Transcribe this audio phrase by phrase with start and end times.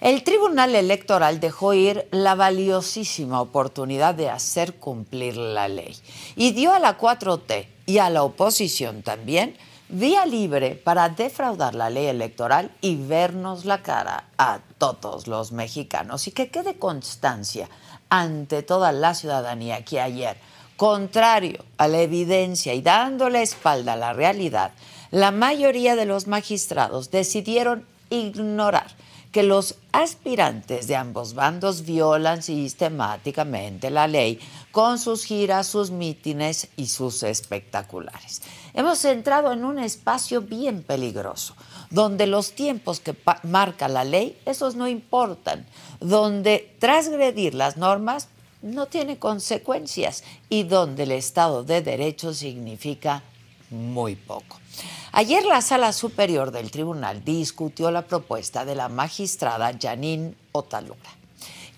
[0.00, 5.96] El Tribunal Electoral dejó ir la valiosísima oportunidad de hacer cumplir la ley
[6.36, 9.56] y dio a la 4T y a la oposición también
[9.88, 16.28] vía libre para defraudar la ley electoral y vernos la cara a todos los mexicanos.
[16.28, 17.68] Y que quede constancia
[18.10, 20.36] ante toda la ciudadanía que ayer,
[20.76, 24.72] contrario a la evidencia y dándole espalda a la realidad,
[25.10, 28.86] la mayoría de los magistrados decidieron ignorar
[29.36, 34.40] que los aspirantes de ambos bandos violan sistemáticamente la ley
[34.72, 38.40] con sus giras, sus mítines y sus espectaculares.
[38.72, 41.54] Hemos entrado en un espacio bien peligroso,
[41.90, 45.66] donde los tiempos que marca la ley, esos no importan,
[46.00, 48.28] donde transgredir las normas
[48.62, 53.22] no tiene consecuencias y donde el Estado de Derecho significa
[53.70, 54.58] muy poco.
[55.12, 61.10] Ayer la Sala Superior del Tribunal discutió la propuesta de la magistrada Janine Otalora,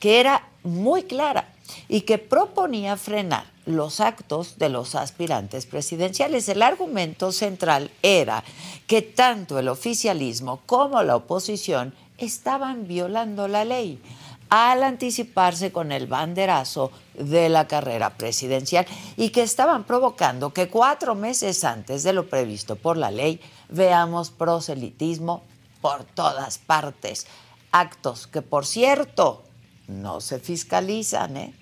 [0.00, 1.52] que era muy clara
[1.88, 6.48] y que proponía frenar los actos de los aspirantes presidenciales.
[6.48, 8.42] El argumento central era
[8.86, 14.00] que tanto el oficialismo como la oposición estaban violando la ley
[14.50, 18.86] al anticiparse con el banderazo de la carrera presidencial
[19.16, 24.30] y que estaban provocando que cuatro meses antes de lo previsto por la ley veamos
[24.30, 25.42] proselitismo
[25.80, 27.26] por todas partes.
[27.70, 29.44] Actos que, por cierto,
[29.86, 31.36] no se fiscalizan.
[31.36, 31.54] ¿eh?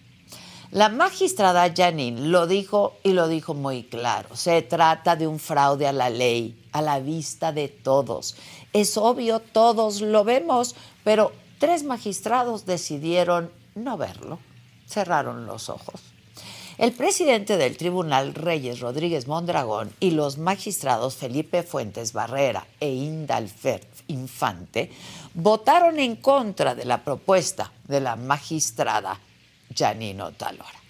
[0.71, 4.37] La magistrada Janine lo dijo y lo dijo muy claro.
[4.37, 8.37] Se trata de un fraude a la ley, a la vista de todos.
[8.73, 14.39] Es obvio, todos lo vemos, pero Tres magistrados decidieron no verlo,
[14.87, 16.01] cerraron los ojos.
[16.79, 23.87] El presidente del tribunal, Reyes Rodríguez Mondragón, y los magistrados Felipe Fuentes Barrera e Indalfer
[24.09, 24.91] Infante
[25.33, 29.19] votaron en contra de la propuesta de la magistrada
[29.75, 30.81] Janino Talora.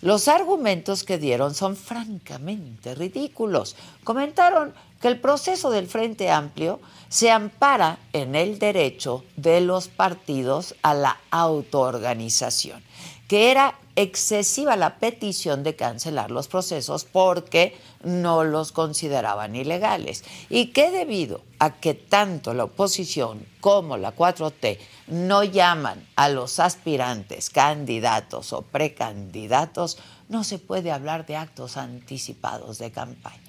[0.00, 3.76] Los argumentos que dieron son francamente ridículos.
[4.04, 10.74] Comentaron que el proceso del Frente Amplio se ampara en el derecho de los partidos
[10.82, 12.82] a la autoorganización,
[13.26, 20.66] que era excesiva la petición de cancelar los procesos porque no los consideraban ilegales y
[20.66, 27.50] que debido a que tanto la oposición como la 4T no llaman a los aspirantes
[27.50, 29.98] candidatos o precandidatos,
[30.28, 33.42] no se puede hablar de actos anticipados de campaña.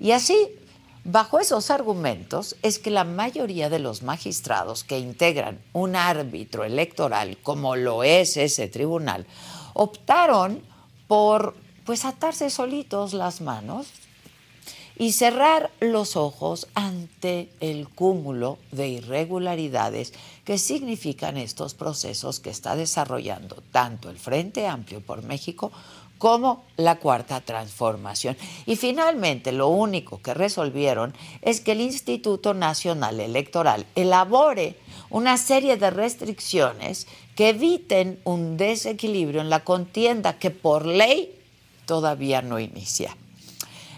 [0.00, 0.48] Y así
[1.10, 7.38] Bajo esos argumentos es que la mayoría de los magistrados que integran un árbitro electoral,
[7.42, 9.24] como lo es ese tribunal,
[9.72, 10.60] optaron
[11.06, 11.54] por
[11.86, 13.86] pues atarse solitos las manos
[14.98, 20.12] y cerrar los ojos ante el cúmulo de irregularidades
[20.44, 25.72] que significan estos procesos que está desarrollando tanto el Frente Amplio por México
[26.18, 28.36] como la cuarta transformación.
[28.66, 34.76] Y finalmente, lo único que resolvieron es que el Instituto Nacional Electoral elabore
[35.10, 41.34] una serie de restricciones que eviten un desequilibrio en la contienda que por ley
[41.86, 43.16] todavía no inicia.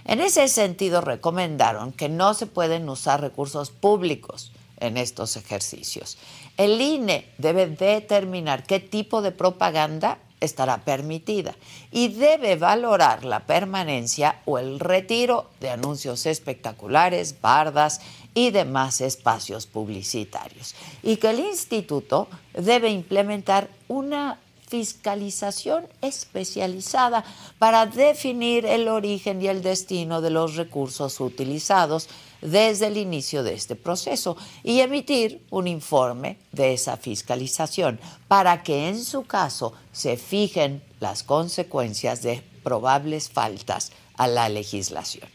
[0.05, 6.19] En ese sentido, recomendaron que no se pueden usar recursos públicos en estos ejercicios.
[6.56, 11.55] El INE debe determinar qué tipo de propaganda estará permitida
[11.91, 18.01] y debe valorar la permanencia o el retiro de anuncios espectaculares, bardas
[18.35, 20.75] y demás espacios publicitarios.
[21.03, 24.39] Y que el instituto debe implementar una
[24.69, 27.25] fiscalización especializada
[27.59, 32.09] para definir el origen y el destino de los recursos utilizados
[32.41, 38.89] desde el inicio de este proceso y emitir un informe de esa fiscalización para que
[38.89, 45.29] en su caso se fijen las consecuencias de probables faltas a la legislación.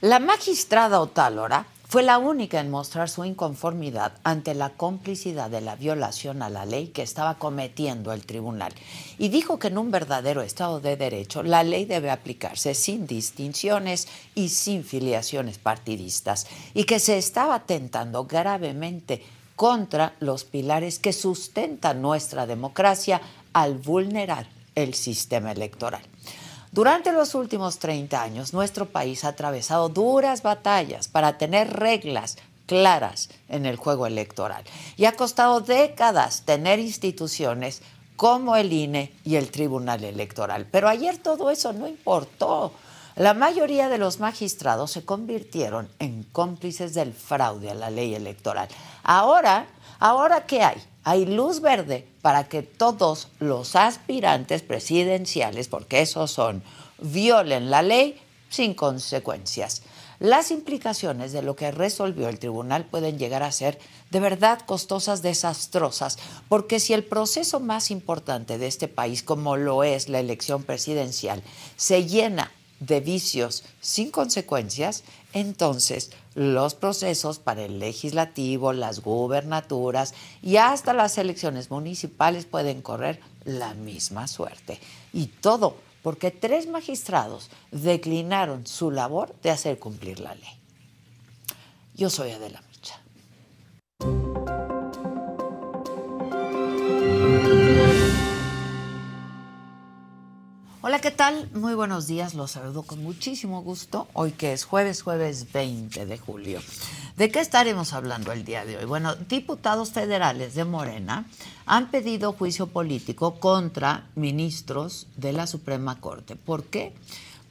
[0.00, 5.76] La magistrada Otálora fue la única en mostrar su inconformidad ante la complicidad de la
[5.76, 8.72] violación a la ley que estaba cometiendo el tribunal
[9.18, 14.08] y dijo que en un verdadero Estado de Derecho la ley debe aplicarse sin distinciones
[14.34, 19.22] y sin filiaciones partidistas y que se estaba atentando gravemente
[19.54, 23.20] contra los pilares que sustentan nuestra democracia
[23.52, 26.02] al vulnerar el sistema electoral.
[26.76, 32.36] Durante los últimos 30 años, nuestro país ha atravesado duras batallas para tener reglas
[32.66, 34.62] claras en el juego electoral
[34.98, 37.80] y ha costado décadas tener instituciones
[38.16, 40.66] como el INE y el Tribunal Electoral.
[40.70, 42.74] Pero ayer todo eso no importó.
[43.14, 48.68] La mayoría de los magistrados se convirtieron en cómplices del fraude a la ley electoral.
[49.02, 49.66] Ahora,
[49.98, 50.82] ¿ahora qué hay?
[51.06, 56.64] Hay luz verde para que todos los aspirantes presidenciales, porque esos son,
[56.98, 58.20] violen la ley
[58.50, 59.82] sin consecuencias.
[60.18, 63.78] Las implicaciones de lo que resolvió el tribunal pueden llegar a ser
[64.10, 66.18] de verdad costosas, desastrosas,
[66.48, 71.40] porque si el proceso más importante de este país, como lo es la elección presidencial,
[71.76, 72.50] se llena
[72.80, 75.04] de vicios sin consecuencias,
[75.36, 83.20] entonces los procesos para el legislativo, las gubernaturas y hasta las elecciones municipales pueden correr
[83.44, 84.80] la misma suerte.
[85.12, 90.58] Y todo porque tres magistrados declinaron su labor de hacer cumplir la ley.
[91.94, 92.98] Yo soy Adela Micha.
[100.88, 101.50] Hola, ¿qué tal?
[101.52, 104.06] Muy buenos días, los saludo con muchísimo gusto.
[104.12, 106.60] Hoy que es jueves, jueves 20 de julio.
[107.16, 108.84] ¿De qué estaremos hablando el día de hoy?
[108.84, 111.26] Bueno, diputados federales de Morena
[111.66, 116.36] han pedido juicio político contra ministros de la Suprema Corte.
[116.36, 116.94] ¿Por qué?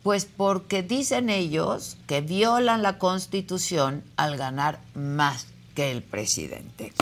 [0.01, 6.93] Pues porque dicen ellos que violan la Constitución al ganar más que el presidente.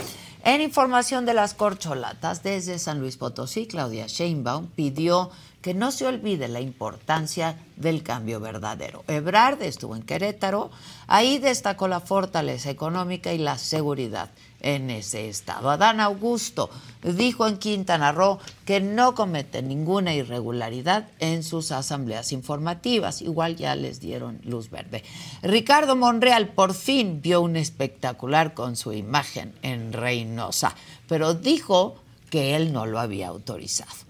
[0.42, 5.30] En información de las corcholatas, desde San Luis Potosí, Claudia Sheinbaum pidió
[5.64, 9.02] que no se olvide la importancia del cambio verdadero.
[9.08, 10.70] Ebrard estuvo en Querétaro,
[11.06, 14.28] ahí destacó la fortaleza económica y la seguridad
[14.60, 15.70] en ese estado.
[15.70, 16.68] Adán Augusto
[17.02, 23.22] dijo en Quintana Roo que no comete ninguna irregularidad en sus asambleas informativas.
[23.22, 25.02] Igual ya les dieron luz verde.
[25.42, 30.74] Ricardo Monreal por fin vio un espectacular con su imagen en Reynosa,
[31.08, 31.94] pero dijo
[32.28, 34.03] que él no lo había autorizado.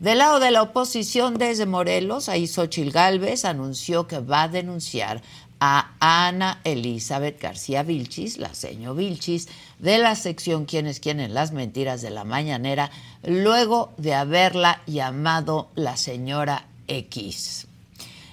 [0.00, 5.22] Del lado de la oposición desde Morelos, ahí Xochil Gálvez anunció que va a denunciar
[5.58, 9.48] a Ana Elizabeth García Vilchis, la señor Vilchis,
[9.80, 12.92] de la sección Quienes quieren las mentiras de la mañanera,
[13.24, 17.66] luego de haberla llamado la señora X.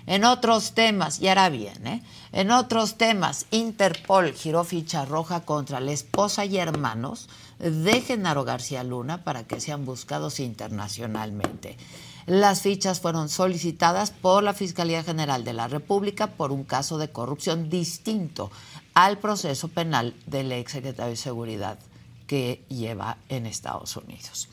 [0.05, 2.03] En otros temas, y hará bien, ¿eh?
[2.31, 7.27] En otros temas, Interpol giró ficha roja contra la esposa y hermanos
[7.59, 11.77] de Genaro García Luna para que sean buscados internacionalmente.
[12.25, 17.11] Las fichas fueron solicitadas por la Fiscalía General de la República por un caso de
[17.11, 18.51] corrupción distinto
[18.95, 21.77] al proceso penal del ex secretario de Seguridad
[22.25, 24.49] que lleva en Estados Unidos.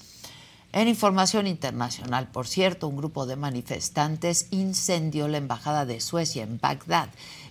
[0.73, 6.59] En información internacional, por cierto, un grupo de manifestantes incendió la embajada de Suecia en
[6.59, 7.11] Bagdad.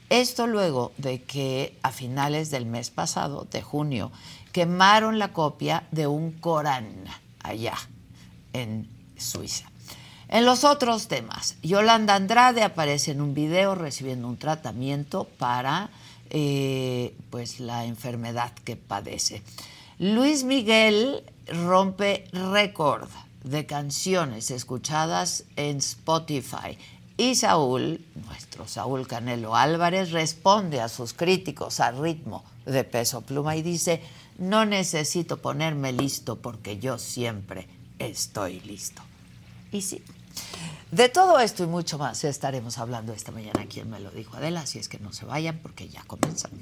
[0.10, 4.12] Esto luego de que a finales del mes pasado, de junio,
[4.52, 7.06] quemaron la copia de un Corán
[7.44, 7.76] allá
[8.54, 9.72] en Suiza.
[10.28, 15.90] En los otros temas, Yolanda Andrade aparece en un video recibiendo un tratamiento para
[16.30, 19.44] eh, pues la enfermedad que padece.
[20.00, 23.10] Luis Miguel rompe récord
[23.44, 26.78] de canciones escuchadas en Spotify.
[27.18, 33.56] Y Saúl, nuestro Saúl Canelo Álvarez, responde a sus críticos a ritmo de peso pluma
[33.56, 34.02] y dice,
[34.38, 37.68] no necesito ponerme listo porque yo siempre
[38.00, 39.02] estoy listo.
[39.72, 40.04] Y sí,
[40.92, 43.66] de todo esto y mucho más estaremos hablando esta mañana.
[43.68, 46.60] Quien me lo dijo Adela, así es que no se vayan porque ya comenzamos.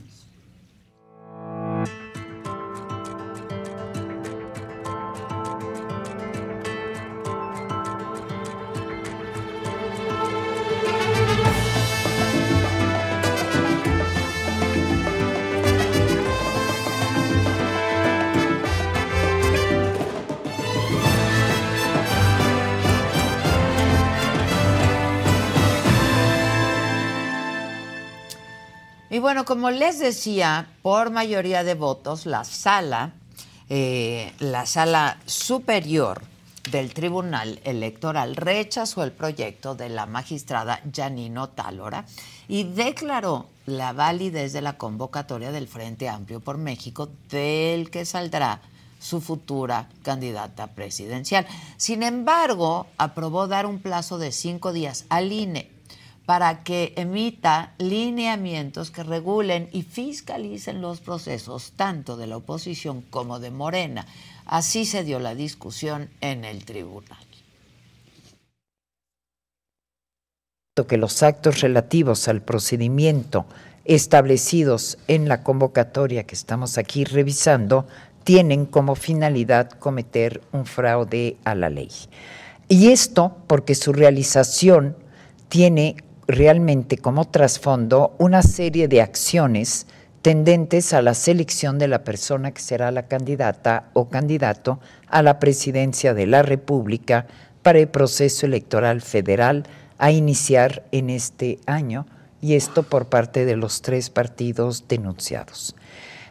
[29.20, 33.12] Y bueno, como les decía, por mayoría de votos, la sala,
[33.68, 36.22] eh, la sala superior
[36.72, 42.06] del Tribunal Electoral rechazó el proyecto de la magistrada Janino Tálora
[42.48, 48.62] y declaró la validez de la convocatoria del Frente Amplio por México, del que saldrá
[49.02, 51.46] su futura candidata presidencial.
[51.76, 55.78] Sin embargo, aprobó dar un plazo de cinco días al INE
[56.30, 63.40] para que emita lineamientos que regulen y fiscalicen los procesos tanto de la oposición como
[63.40, 64.06] de Morena.
[64.46, 67.18] Así se dio la discusión en el tribunal.
[70.88, 73.48] que los actos relativos al procedimiento
[73.84, 77.88] establecidos en la convocatoria que estamos aquí revisando
[78.24, 81.90] tienen como finalidad cometer un fraude a la ley.
[82.68, 84.96] Y esto porque su realización
[85.50, 85.98] tiene
[86.30, 89.88] realmente como trasfondo una serie de acciones
[90.22, 95.40] tendentes a la selección de la persona que será la candidata o candidato a la
[95.40, 97.26] presidencia de la República
[97.64, 99.64] para el proceso electoral federal
[99.98, 102.06] a iniciar en este año,
[102.42, 105.76] y esto por parte de los tres partidos denunciados.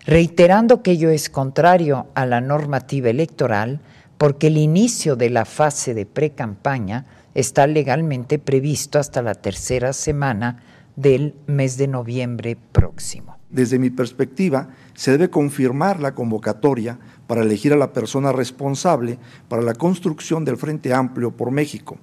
[0.06, 3.80] Reiterando que ello es contrario a la normativa electoral
[4.16, 7.04] porque el inicio de la fase de pre-campaña
[7.40, 10.60] está legalmente previsto hasta la tercera semana
[10.96, 13.36] del mes de noviembre próximo.
[13.48, 19.62] Desde mi perspectiva, se debe confirmar la convocatoria para elegir a la persona responsable para
[19.62, 21.98] la construcción del Frente Amplio por México,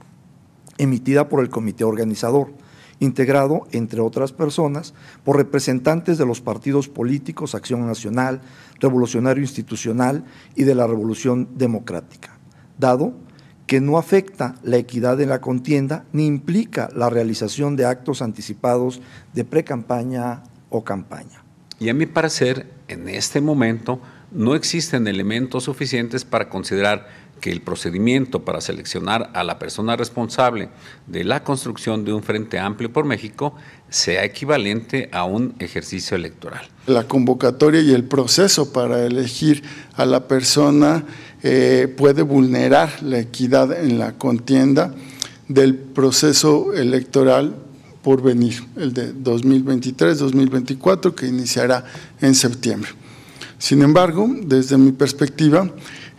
[0.77, 2.53] emitida por el comité organizador
[2.99, 4.93] integrado, entre otras personas,
[5.25, 8.39] por representantes de los partidos políticos Acción Nacional,
[8.79, 10.23] Revolucionario Institucional
[10.55, 12.39] y de la Revolución Democrática,
[12.79, 13.24] dado
[13.67, 19.01] que no afecta la equidad en la contienda ni implica la realización de actos anticipados
[19.33, 21.43] de precampaña o campaña.
[21.79, 23.99] Y a mi parecer, en este momento,
[24.31, 27.07] no existen elementos suficientes para considerar
[27.41, 30.69] que el procedimiento para seleccionar a la persona responsable
[31.05, 33.55] de la construcción de un Frente Amplio por México
[33.89, 36.67] sea equivalente a un ejercicio electoral.
[36.87, 39.63] La convocatoria y el proceso para elegir
[39.95, 41.03] a la persona
[41.47, 44.95] eh, puede vulnerar la equidad en la contienda
[45.47, 47.55] del proceso electoral
[48.01, 51.85] por venir, el de 2023-2024, que iniciará
[52.19, 52.89] en septiembre.
[53.59, 55.69] Sin embargo, desde mi perspectiva,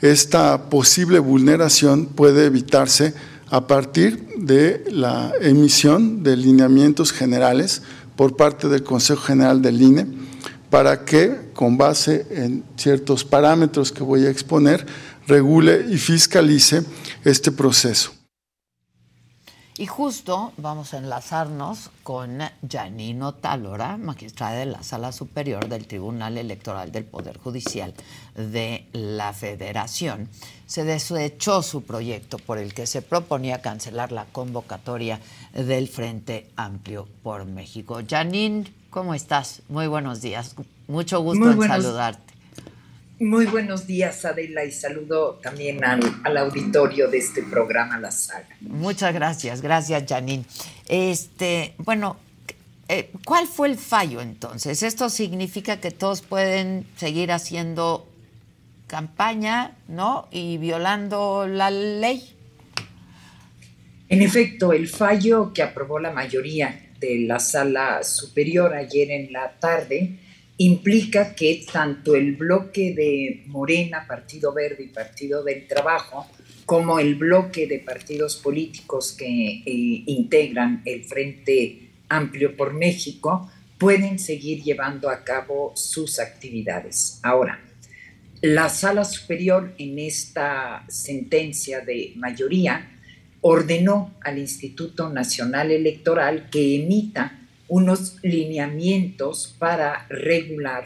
[0.00, 3.12] esta posible vulneración puede evitarse
[3.50, 7.82] a partir de la emisión de lineamientos generales
[8.14, 10.06] por parte del Consejo General del INE
[10.70, 14.86] para que, con base en ciertos parámetros que voy a exponer,
[15.26, 16.84] regule y fiscalice
[17.24, 18.12] este proceso.
[19.78, 26.38] Y justo vamos a enlazarnos con Janino Talora, magistrada de la Sala Superior del Tribunal
[26.38, 27.92] Electoral del Poder Judicial
[28.34, 30.30] de la Federación.
[30.66, 35.20] Se desechó su proyecto por el que se proponía cancelar la convocatoria
[35.52, 38.00] del Frente Amplio por México.
[38.08, 39.60] Janine, ¿cómo estás?
[39.68, 40.56] Muy buenos días.
[40.88, 42.35] Mucho gusto en saludarte.
[43.18, 48.46] Muy buenos días, Adela, y saludo también al, auditorio de este programa La Saga.
[48.60, 50.44] Muchas gracias, gracias, Janine.
[50.86, 52.18] Este, bueno,
[52.88, 54.82] eh, ¿cuál fue el fallo entonces?
[54.82, 58.06] ¿Esto significa que todos pueden seguir haciendo
[58.86, 60.28] campaña, ¿no?
[60.30, 62.36] Y violando la ley.
[64.10, 69.52] En efecto, el fallo que aprobó la mayoría de la sala superior ayer en la
[69.58, 70.18] tarde
[70.58, 76.26] implica que tanto el bloque de Morena, Partido Verde y Partido del Trabajo,
[76.64, 79.62] como el bloque de partidos políticos que eh,
[80.06, 87.20] integran el Frente Amplio por México, pueden seguir llevando a cabo sus actividades.
[87.22, 87.60] Ahora,
[88.40, 92.98] la sala superior en esta sentencia de mayoría
[93.40, 100.84] ordenó al Instituto Nacional Electoral que emita unos lineamientos para regular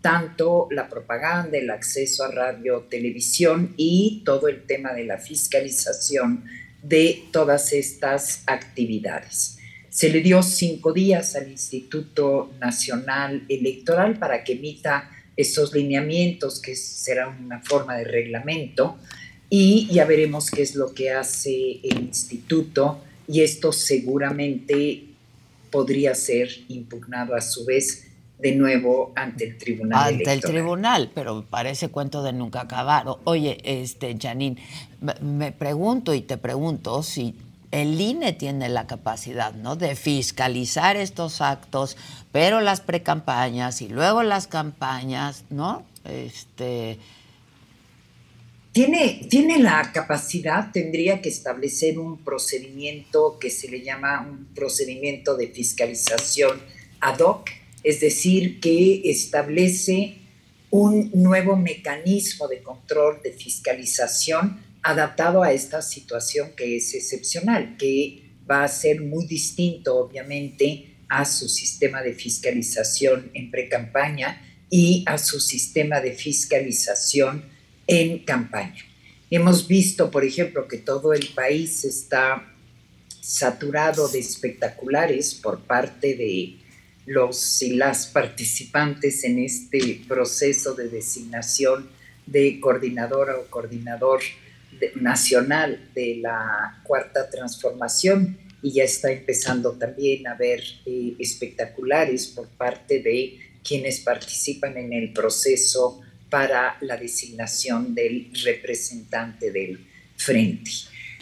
[0.00, 6.44] tanto la propaganda, el acceso a radio, televisión y todo el tema de la fiscalización
[6.82, 9.58] de todas estas actividades.
[9.90, 16.76] Se le dio cinco días al Instituto Nacional Electoral para que emita esos lineamientos, que
[16.76, 18.98] será una forma de reglamento,
[19.48, 25.09] y ya veremos qué es lo que hace el instituto, y esto seguramente
[25.70, 28.06] podría ser impugnado a su vez
[28.38, 30.14] de nuevo ante el tribunal.
[30.14, 33.04] Ante el tribunal, pero parece cuento de nunca acabar.
[33.24, 34.56] Oye, este, Janine,
[35.20, 37.36] me pregunto y te pregunto si
[37.70, 39.76] el INE tiene la capacidad, ¿no?
[39.76, 41.96] De fiscalizar estos actos,
[42.32, 45.84] pero las precampañas y luego las campañas, ¿no?
[46.04, 46.98] Este.
[48.72, 55.36] Tiene, tiene la capacidad, tendría que establecer un procedimiento que se le llama un procedimiento
[55.36, 56.60] de fiscalización
[57.00, 57.50] ad hoc,
[57.82, 60.18] es decir, que establece
[60.70, 68.22] un nuevo mecanismo de control, de fiscalización adaptado a esta situación que es excepcional, que
[68.48, 75.18] va a ser muy distinto, obviamente, a su sistema de fiscalización en pre-campaña y a
[75.18, 77.44] su sistema de fiscalización
[77.86, 78.84] en campaña.
[79.30, 82.52] Hemos visto, por ejemplo, que todo el país está
[83.20, 86.56] saturado de espectaculares por parte de
[87.06, 91.88] los y las participantes en este proceso de designación
[92.26, 94.20] de coordinadora o coordinador
[94.96, 102.48] nacional de la cuarta transformación y ya está empezando también a haber eh, espectaculares por
[102.48, 109.84] parte de quienes participan en el proceso para la designación del representante del
[110.16, 110.70] frente.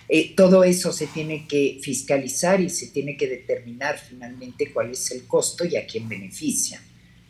[0.09, 5.11] Eh, todo eso se tiene que fiscalizar y se tiene que determinar finalmente cuál es
[5.11, 6.81] el costo y a quién beneficia.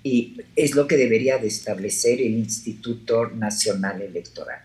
[0.02, 4.60] Y es lo que debería de establecer el Instituto Nacional Electoral.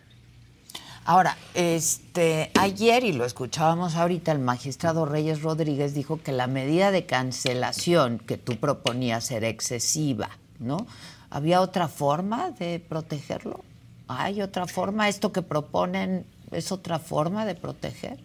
[1.06, 6.92] Ahora, este, ayer, y lo escuchábamos ahorita, el magistrado Reyes Rodríguez dijo que la medida
[6.92, 10.30] de cancelación que tú proponías era excesiva,
[10.60, 10.88] ¿no?
[11.34, 13.66] ¿Había otra forma de protegerlo?
[14.08, 15.10] ¿Hay otra forma?
[15.10, 18.20] ¿Esto que proponen es otra forma de proteger?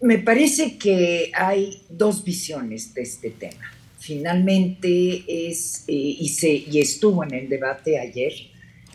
[0.00, 3.72] Me parece que hay dos visiones de este tema.
[3.98, 8.32] Finalmente es, eh, y, se, y estuvo en el debate ayer,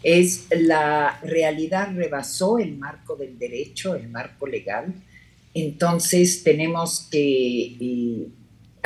[0.01, 4.93] es la realidad rebasó el marco del derecho, el marco legal,
[5.53, 8.27] entonces tenemos que eh,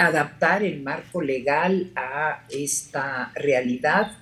[0.08, 4.18] adaptar el marco legal a esta realidad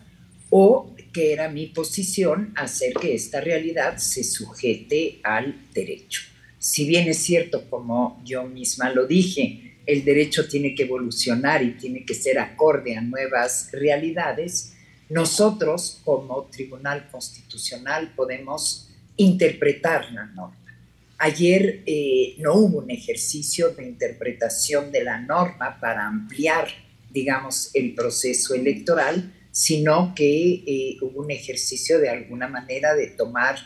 [0.49, 6.21] o, que era mi posición, hacer que esta realidad se sujete al derecho.
[6.57, 11.71] Si bien es cierto, como yo misma lo dije, el derecho tiene que evolucionar y
[11.71, 14.73] tiene que ser acorde a nuevas realidades,
[15.09, 20.58] nosotros, como Tribunal Constitucional, podemos interpretar la norma.
[21.21, 26.69] Ayer eh, no hubo un ejercicio de interpretación de la norma para ampliar,
[27.11, 33.57] digamos, el proceso electoral, sino que eh, hubo un ejercicio de alguna manera de tomar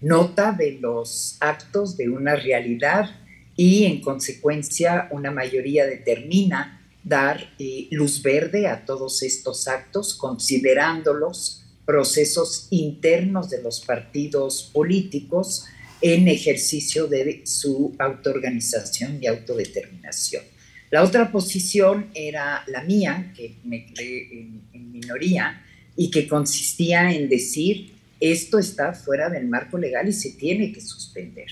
[0.00, 3.10] nota de los actos de una realidad
[3.56, 11.64] y en consecuencia una mayoría determina dar eh, luz verde a todos estos actos, considerándolos
[11.84, 15.66] procesos internos de los partidos políticos
[16.02, 20.42] en ejercicio de su autoorganización y autodeterminación.
[20.90, 24.32] La otra posición era la mía, que me quedé
[24.72, 25.64] en minoría,
[25.96, 30.80] y que consistía en decir, esto está fuera del marco legal y se tiene que
[30.80, 31.48] suspender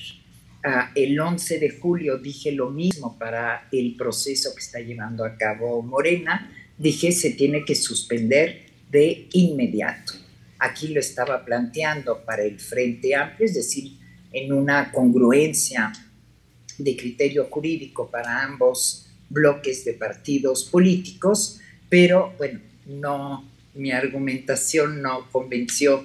[0.95, 5.83] el 11 de julio dije lo mismo para el proceso que está llevando a cabo
[5.83, 10.15] Morena, dije se tiene que suspender de inmediato.
[10.59, 13.93] Aquí lo estaba planteando para el Frente Amplio, es decir,
[14.33, 15.93] en una congruencia
[16.79, 25.29] de criterio jurídico para ambos bloques de partidos políticos, pero bueno, no, mi argumentación no
[25.31, 26.05] convenció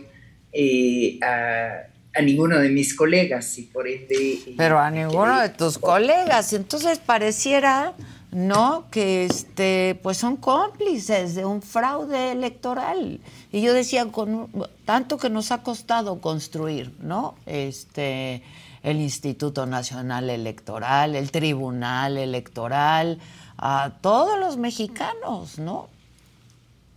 [0.51, 4.39] eh, a a ninguno de mis colegas y por ende...
[4.55, 6.53] Pero a ninguno de tus colegas.
[6.53, 7.93] Entonces pareciera,
[8.33, 8.85] ¿no?
[8.91, 13.19] Que este, pues son cómplices de un fraude electoral.
[13.51, 14.49] Y yo decía, con
[14.85, 17.35] tanto que nos ha costado construir, ¿no?
[17.45, 18.43] Este,
[18.83, 23.19] el Instituto Nacional Electoral, el Tribunal Electoral,
[23.57, 25.89] a todos los mexicanos, ¿no?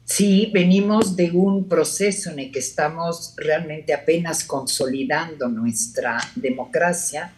[0.04, 7.32] Sí, venimos de un proceso en el que estamos realmente apenas consolidando nuestra democracia.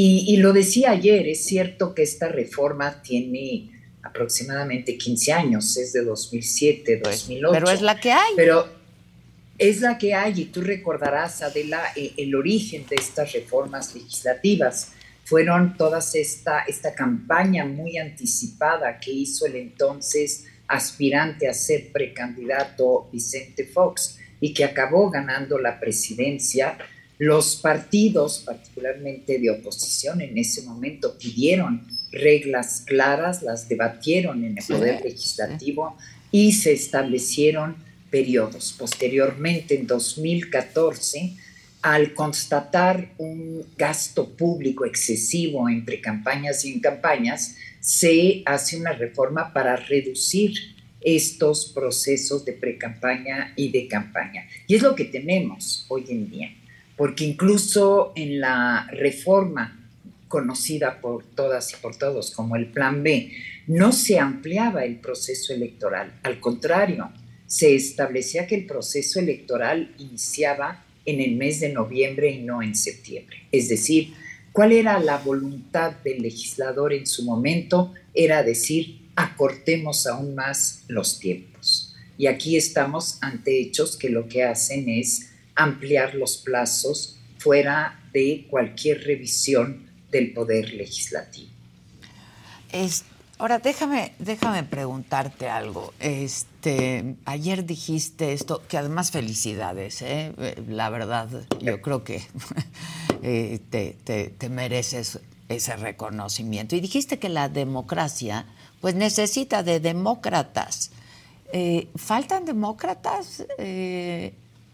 [0.00, 3.68] Y, lo decía ayer, es cierto que esta reforma tiene
[4.00, 7.52] aproximadamente 15 años, es de 2007, 2008.
[7.52, 8.32] Pero es la que hay.
[8.36, 8.68] Pero
[9.58, 14.92] es la que hay y tú recordarás, Adela, eh, el origen de estas reformas legislativas.
[15.24, 23.08] Fueron todas esta, esta campaña muy anticipada que hizo el entonces aspirante a ser precandidato
[23.10, 26.78] Vicente Fox y que acabó ganando la presidencia,
[27.18, 34.64] los partidos, particularmente de oposición, en ese momento pidieron reglas claras, las debatieron en el
[34.64, 35.96] Poder Legislativo
[36.30, 37.76] y se establecieron
[38.10, 38.74] periodos.
[38.78, 41.34] Posteriormente, en 2014,
[41.82, 49.52] al constatar un gasto público excesivo entre campañas y en campañas, se hace una reforma
[49.52, 50.52] para reducir
[51.00, 54.46] estos procesos de precampaña y de campaña.
[54.66, 56.50] Y es lo que tenemos hoy en día,
[56.98, 59.88] porque incluso en la reforma
[60.26, 63.32] conocida por todas y por todos como el Plan B,
[63.68, 67.10] no se ampliaba el proceso electoral, al contrario,
[67.46, 72.74] se establecía que el proceso electoral iniciaba en el mes de noviembre y no en
[72.74, 73.38] septiembre.
[73.52, 74.12] Es decir,
[74.52, 77.94] ¿cuál era la voluntad del legislador en su momento?
[78.12, 81.94] Era decir, acortemos aún más los tiempos.
[82.18, 85.27] Y aquí estamos ante hechos que lo que hacen es
[85.58, 91.50] ampliar los plazos fuera de cualquier revisión del poder legislativo.
[93.38, 95.92] ahora déjame, déjame preguntarte algo.
[95.98, 100.32] Este, ayer dijiste esto, que además felicidades, ¿eh?
[100.68, 101.28] la verdad,
[101.60, 102.22] yo creo que
[103.22, 105.18] eh, te, mereces
[105.48, 106.76] ese reconocimiento.
[106.76, 108.46] Y dijiste que la democracia,
[108.80, 110.92] pues necesita de demócratas.
[111.52, 113.44] Eh, ¿Faltan demócratas?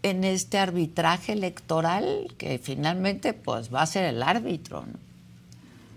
[0.05, 4.85] En este arbitraje electoral que finalmente pues va a ser el árbitro.
[4.85, 4.99] ¿no?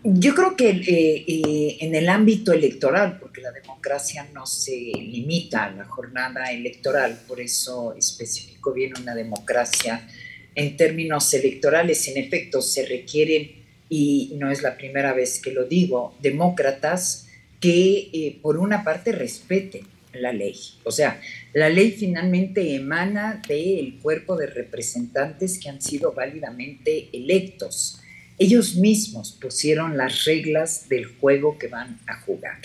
[0.03, 5.65] Yo creo que eh, eh, en el ámbito electoral, porque la democracia no se limita
[5.65, 10.09] a la jornada electoral, por eso especifico bien una democracia
[10.55, 13.59] en términos electorales, en efecto se requieren,
[13.91, 17.27] y no es la primera vez que lo digo, demócratas
[17.61, 20.55] que eh, por una parte respeten la ley.
[20.85, 21.21] O sea,
[21.55, 28.01] la ley finalmente emana del cuerpo de representantes que han sido válidamente electos
[28.41, 32.61] ellos mismos pusieron las reglas del juego que van a jugar.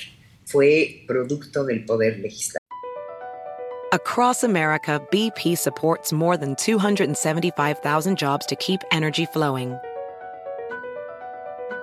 [0.46, 2.60] Fue producto del poder legislativo.
[3.92, 9.76] Across America, BP supports more than 275,000 jobs to keep energy flowing.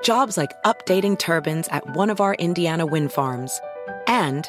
[0.05, 3.61] Jobs like updating turbines at one of our Indiana wind farms
[4.07, 4.49] and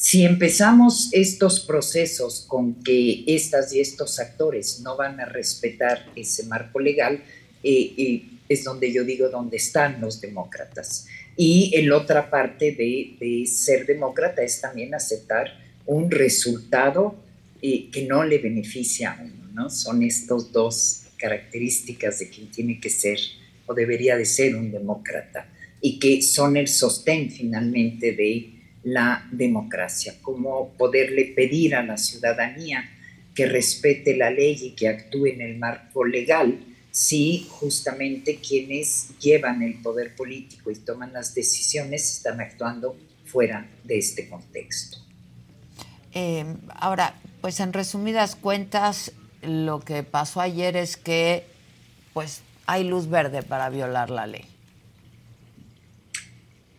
[0.00, 6.44] Si empezamos estos procesos con que estas y estos actores no van a respetar ese
[6.44, 7.20] marco legal,
[7.64, 11.08] eh, eh, es donde yo digo dónde están los demócratas.
[11.36, 15.48] Y en otra parte de, ser demócrata es también aceptar
[15.84, 17.16] un resultado
[17.60, 19.68] eh, que no le beneficia a uno, ¿no?
[19.68, 23.18] Son estas dos características de quien tiene que ser
[23.66, 25.48] o debería de ser un demócrata
[25.80, 32.84] y que son el sostén finalmente de la democracia, como poderle pedir a la ciudadanía
[33.34, 36.58] que respete la ley y que actúe en el marco legal
[36.90, 43.98] si justamente quienes llevan el poder político y toman las decisiones están actuando fuera de
[43.98, 44.98] este contexto.
[46.14, 49.12] Eh, ahora, pues en resumidas cuentas,
[49.42, 51.44] lo que pasó ayer es que
[52.12, 54.44] pues hay luz verde para violar la ley.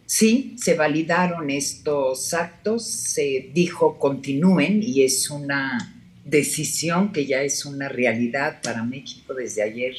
[0.09, 7.63] Sí, se validaron estos actos, se dijo continúen y es una decisión que ya es
[7.63, 9.93] una realidad para México desde ayer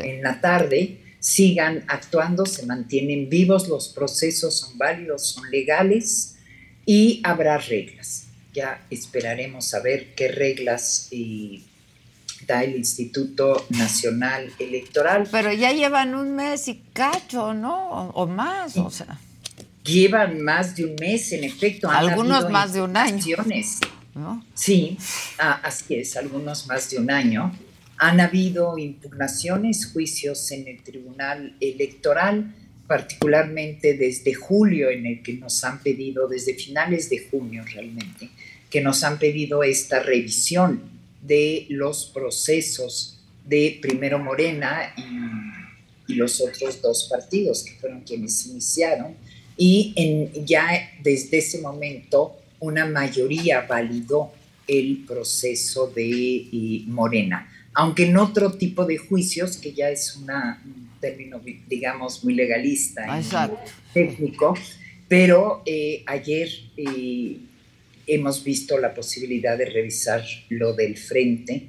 [0.00, 0.98] en la tarde.
[1.18, 6.36] Sigan actuando, se mantienen vivos, los procesos son válidos, son legales
[6.84, 8.26] y habrá reglas.
[8.52, 11.62] Ya esperaremos a ver qué reglas eh,
[12.46, 15.26] da el Instituto Nacional Electoral.
[15.32, 18.10] Pero ya llevan un mes y cacho, ¿no?
[18.10, 19.18] O, más, o sea
[19.84, 21.90] llevan más de un mes, en efecto.
[21.90, 23.22] algunos más de un año.
[24.54, 24.96] Sí,
[25.38, 27.56] ah, así es, algunos más de un año.
[27.98, 32.54] Han habido impugnaciones, juicios en el Tribunal Electoral,
[32.86, 38.30] particularmente desde julio, en el que nos han pedido, desde finales de junio realmente,
[38.70, 40.82] que nos han pedido esta revisión
[41.22, 48.46] de los procesos de primero Morena y, y los otros dos partidos que fueron quienes
[48.46, 49.16] iniciaron
[49.56, 50.66] y en, ya
[51.02, 54.32] desde ese momento una mayoría validó
[54.66, 60.88] el proceso de Morena, aunque en otro tipo de juicios, que ya es una, un
[61.00, 63.20] término, digamos, muy legalista,
[63.92, 64.54] técnico,
[65.08, 67.36] pero eh, ayer eh,
[68.06, 71.68] hemos visto la posibilidad de revisar lo del frente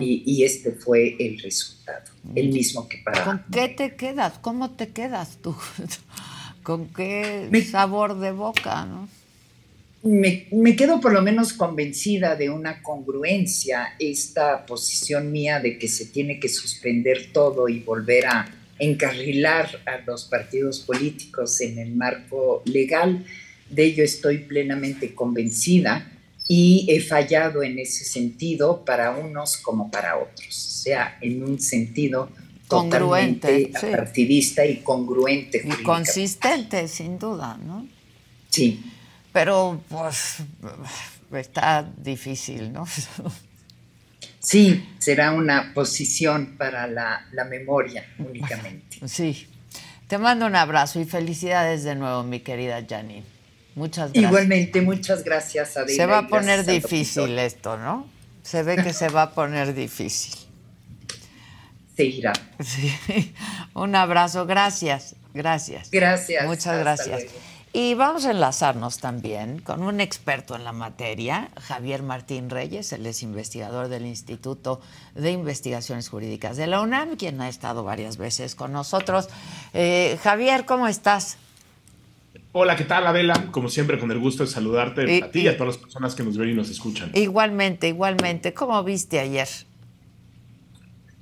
[0.00, 3.24] y, este fue el resultado, el mismo que para...
[3.24, 4.34] ¿Con qué te quedas?
[4.40, 5.56] ¿Cómo te quedas tú?
[6.66, 8.84] ¿Con qué sabor de boca?
[8.86, 9.08] ¿no?
[10.02, 15.86] Me, me, quedo por lo menos convencida de una congruencia, esta posición mía de que
[15.86, 18.48] se tiene que suspender todo y volver a
[18.80, 23.24] encarrilar a los partidos políticos en el marco legal.
[23.70, 26.10] De ello estoy plenamente convencida
[26.48, 31.60] y he fallado en ese sentido para unos como para otros, o sea, en un
[31.60, 32.28] sentido
[32.66, 35.62] congruente, partidista y congruente.
[35.64, 37.86] Y consistente, sin duda, ¿no?
[38.50, 38.82] Sí.
[39.32, 40.38] Pero pues
[41.32, 42.86] está difícil, ¿no?
[44.38, 48.98] Sí, será una posición para la, memoria únicamente.
[49.06, 49.48] Sí.
[50.06, 53.24] Te mando un abrazo y felicidades de nuevo, mi querida Janine.
[53.74, 54.30] Muchas gracias.
[54.30, 55.96] Igualmente, muchas gracias, Adela.
[55.96, 58.06] Se va a poner difícil esto, ¿no?
[58.44, 60.45] Se ve que se va a poner difícil.
[61.96, 62.32] Se irá.
[62.60, 62.92] Sí.
[63.74, 65.90] Un abrazo, gracias, gracias.
[65.90, 66.44] Gracias.
[66.44, 67.24] Muchas gracias.
[67.72, 73.04] Y vamos a enlazarnos también con un experto en la materia, Javier Martín Reyes, él
[73.04, 74.80] es investigador del Instituto
[75.14, 79.28] de Investigaciones Jurídicas de la UNAM, quien ha estado varias veces con nosotros.
[79.74, 81.36] Eh, Javier, ¿cómo estás?
[82.52, 83.48] Hola, ¿qué tal, Adela?
[83.50, 86.22] Como siempre, con el gusto de saludarte a ti y a todas las personas que
[86.22, 87.10] nos ven y nos escuchan.
[87.12, 88.54] Igualmente, igualmente.
[88.54, 89.48] ¿Cómo viste ayer?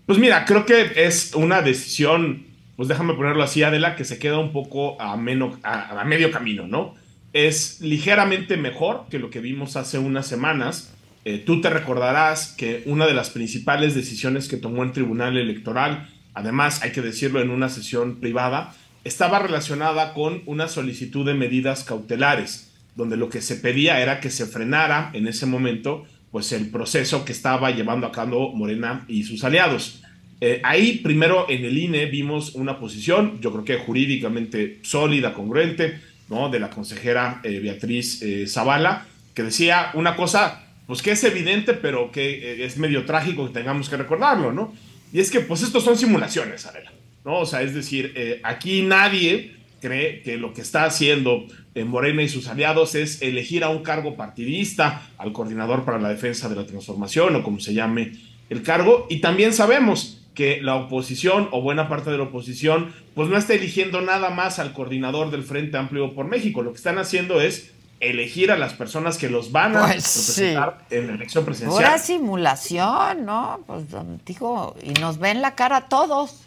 [0.06, 4.38] Pues mira, creo que es una decisión pues déjame ponerlo así, Adela, que se queda
[4.38, 6.94] un poco a, medio camino, ¿no?
[7.32, 10.92] Es ligeramente mejor que lo que vimos hace unas semanas.
[11.24, 16.10] Eh, tú te recordarás que una de las principales decisiones que tomó el Tribunal Electoral,
[16.34, 21.84] además hay que decirlo en una sesión privada, estaba relacionada con una solicitud de medidas
[21.84, 26.68] cautelares, donde lo que se pedía era que se frenara en ese momento pues el
[26.68, 30.02] proceso que estaba llevando a cabo Morena y sus aliados.
[30.40, 36.00] Eh, ahí, primero, en el INE vimos una posición, yo creo que jurídicamente sólida, congruente,
[36.28, 36.48] ¿no?
[36.48, 41.72] De la consejera eh, Beatriz eh, Zavala, que decía una cosa, pues que es evidente,
[41.72, 44.74] pero que es medio trágico que tengamos que recordarlo, ¿no?
[45.12, 46.92] Y es que, pues, estos son simulaciones, Adela,
[47.24, 47.38] ¿no?
[47.38, 51.44] O sea, es decir, aquí nadie cree que lo que está haciendo
[51.84, 56.48] Morena y sus aliados es elegir a un cargo partidista, al coordinador para la defensa
[56.48, 58.12] de la transformación, o como se llame
[58.48, 63.28] el cargo, y también sabemos que la oposición o buena parte de la oposición pues
[63.28, 66.62] no está eligiendo nada más al coordinador del Frente Amplio por México.
[66.62, 70.86] Lo que están haciendo es elegir a las personas que los van a pues representar
[70.90, 71.84] en la elección presidencial.
[71.84, 73.60] Pura simulación, ¿no?
[73.66, 73.84] Pues
[74.24, 76.43] digo, y nos ven la cara a todos.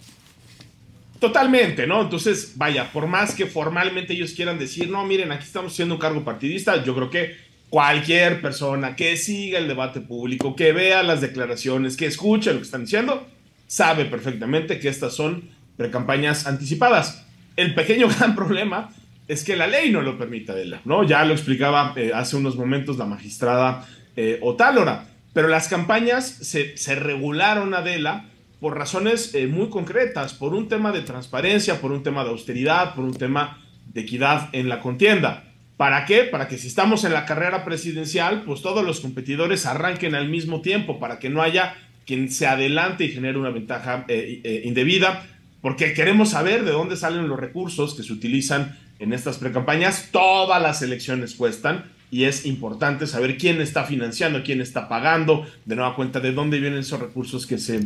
[1.19, 2.01] Totalmente, ¿no?
[2.01, 6.01] Entonces, vaya, por más que formalmente ellos quieran decir, no, miren, aquí estamos haciendo un
[6.01, 7.35] cargo partidista, yo creo que
[7.69, 12.65] cualquier persona que siga el debate público, que vea las declaraciones, que escuche lo que
[12.65, 13.27] están diciendo,
[13.65, 17.25] sabe perfectamente que estas son precampañas anticipadas.
[17.55, 18.93] El pequeño gran problema
[19.27, 21.03] es que la ley no lo permite, Adela, ¿no?
[21.03, 26.77] Ya lo explicaba eh, hace unos momentos la magistrada eh, Otálora, pero las campañas se,
[26.77, 28.25] se regularon, Adela,
[28.59, 32.95] por razones eh, muy concretas, por un tema de transparencia, por un tema de austeridad,
[32.95, 35.43] por un tema de equidad en la contienda.
[35.77, 36.23] ¿Para qué?
[36.23, 40.61] Para que si estamos en la carrera presidencial, pues todos los competidores arranquen al mismo
[40.61, 45.27] tiempo, para que no haya quien se adelante y genere una ventaja eh, eh, indebida,
[45.61, 50.09] porque queremos saber de dónde salen los recursos que se utilizan en estas precampañas.
[50.11, 55.75] Todas las elecciones cuestan y es importante saber quién está financiando, quién está pagando, de
[55.75, 57.81] nueva cuenta de dónde vienen esos recursos que se,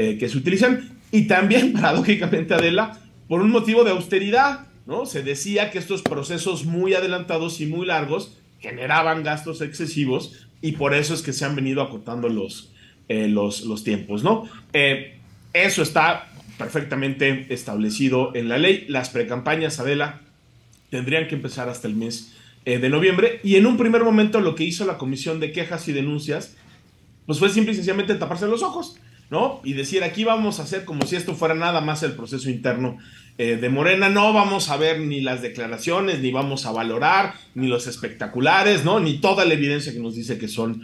[0.00, 0.96] eh, que se utilizan.
[1.10, 5.06] Y también, paradójicamente, Adela, por un motivo de austeridad, ¿no?
[5.06, 10.94] Se decía que estos procesos muy adelantados y muy largos generaban gastos excesivos y por
[10.94, 12.70] eso es que se han venido acortando los,
[13.08, 14.48] eh, los, los, tiempos, ¿no?
[14.72, 15.18] Eh,
[15.52, 18.84] eso está perfectamente establecido en la ley.
[18.86, 20.20] Las precampañas, Adela,
[20.90, 22.34] tendrían que empezar hasta el mes
[22.64, 23.40] de noviembre.
[23.42, 26.54] Y en un primer momento lo que hizo la Comisión de Quejas y Denuncias,
[27.24, 28.98] pues fue simple y sencillamente taparse los ojos,
[29.30, 29.60] ¿no?
[29.64, 32.98] Y decir, aquí vamos a hacer como si esto fuera nada más el proceso interno
[33.36, 37.86] de Morena, no vamos a ver ni las declaraciones, ni vamos a valorar, ni los
[37.86, 38.98] espectaculares, ¿no?
[38.98, 40.82] Ni toda la evidencia que nos dice que son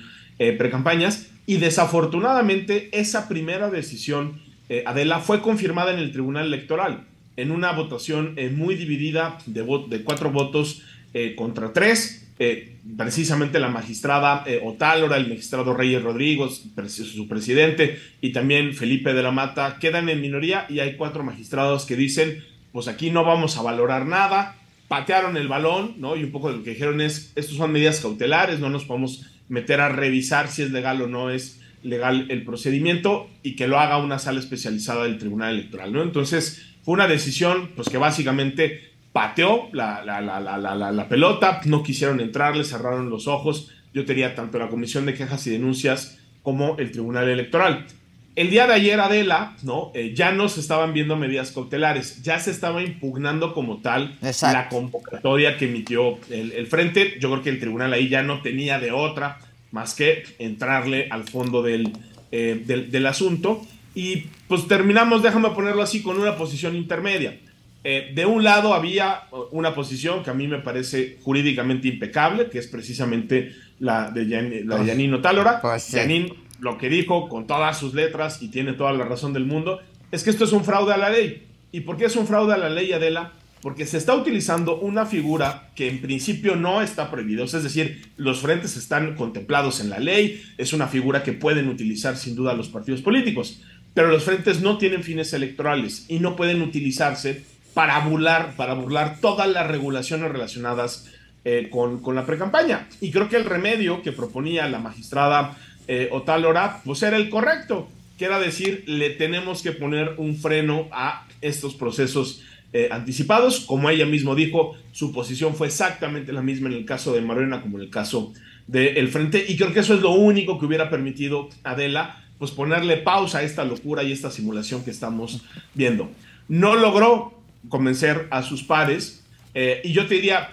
[0.56, 1.26] precampañas.
[1.46, 7.04] Y desafortunadamente esa primera decisión, eh, Adela, fue confirmada en el Tribunal Electoral
[7.36, 9.62] en una votación eh, muy dividida de,
[10.04, 12.23] cuatro votos eh, contra tres.
[12.38, 19.14] Eh, precisamente la magistrada eh, Otálora, el magistrado Reyes Rodríguez, su presidente, y también Felipe
[19.14, 22.42] de la Mata, quedan en minoría y hay cuatro magistrados que dicen,
[22.72, 24.56] pues aquí no vamos a valorar nada,
[24.88, 26.16] patearon el balón, ¿no?
[26.16, 29.26] Y un poco de lo que dijeron es, estos son medidas cautelares, no nos podemos
[29.48, 33.78] meter a revisar si es legal o no es legal el procedimiento y que lo
[33.78, 36.02] haga una sala especializada del Tribunal Electoral, ¿no?
[36.02, 42.64] Entonces, fue una decisión, pues que básicamente pateó la, la, pelota, no quisieron entrar, le
[42.64, 43.70] cerraron los ojos.
[43.94, 47.86] Yo tenía tanto la Comisión de Quejas y Denuncias como el Tribunal Electoral.
[48.34, 49.92] El día de ayer, Adela, ¿no?
[49.94, 54.68] Eh, ya no se estaban viendo medidas cautelares, ya se estaba impugnando como tal la
[54.68, 57.16] convocatoria que emitió el, Frente.
[57.20, 59.38] Yo creo que el tribunal ahí ya no tenía de otra
[59.70, 61.92] más que entrarle al fondo del,
[62.32, 63.64] eh, del, del asunto.
[63.94, 67.38] Y pues terminamos, déjame ponerlo así, con una posición intermedia.
[67.86, 72.58] Eh, de un lado había una posición que a mí me parece jurídicamente impecable, que
[72.58, 75.60] es precisamente la de, Janine Otálora.
[75.60, 79.44] Pues Janine lo que dijo con todas sus letras y tiene toda la razón del
[79.44, 81.46] mundo, es que esto es un fraude a la ley.
[81.72, 83.32] ¿Y por qué es un fraude a la ley, Adela?
[83.60, 87.44] Porque se está utilizando una figura que en principio no está prohibida.
[87.44, 92.16] Es decir, los frentes están contemplados en la ley, es una figura que pueden utilizar
[92.16, 93.60] sin duda los partidos políticos,
[93.92, 99.18] pero los frentes no tienen fines electorales y no pueden utilizarse para burlar, para burlar
[99.20, 101.10] todas las regulaciones relacionadas
[101.44, 102.88] eh, con, con, la precampaña.
[103.00, 105.56] Y creo que el remedio que proponía la magistrada
[105.86, 110.88] eh, Otálora, pues era el correcto, que era decir, le tenemos que poner un freno
[110.92, 113.60] a estos procesos eh, anticipados.
[113.60, 117.60] Como ella mismo dijo, su posición fue exactamente la misma en el caso de Morena
[117.60, 118.32] como en el caso
[118.66, 119.44] del Frente.
[119.46, 123.42] Y creo que eso es lo único que hubiera permitido Adela, pues ponerle pausa a
[123.42, 125.42] esta locura y esta simulación que estamos
[125.74, 126.10] viendo.
[126.48, 127.33] No logró,
[127.68, 129.24] convencer a sus pares.
[129.54, 130.50] Eh, y yo te diría,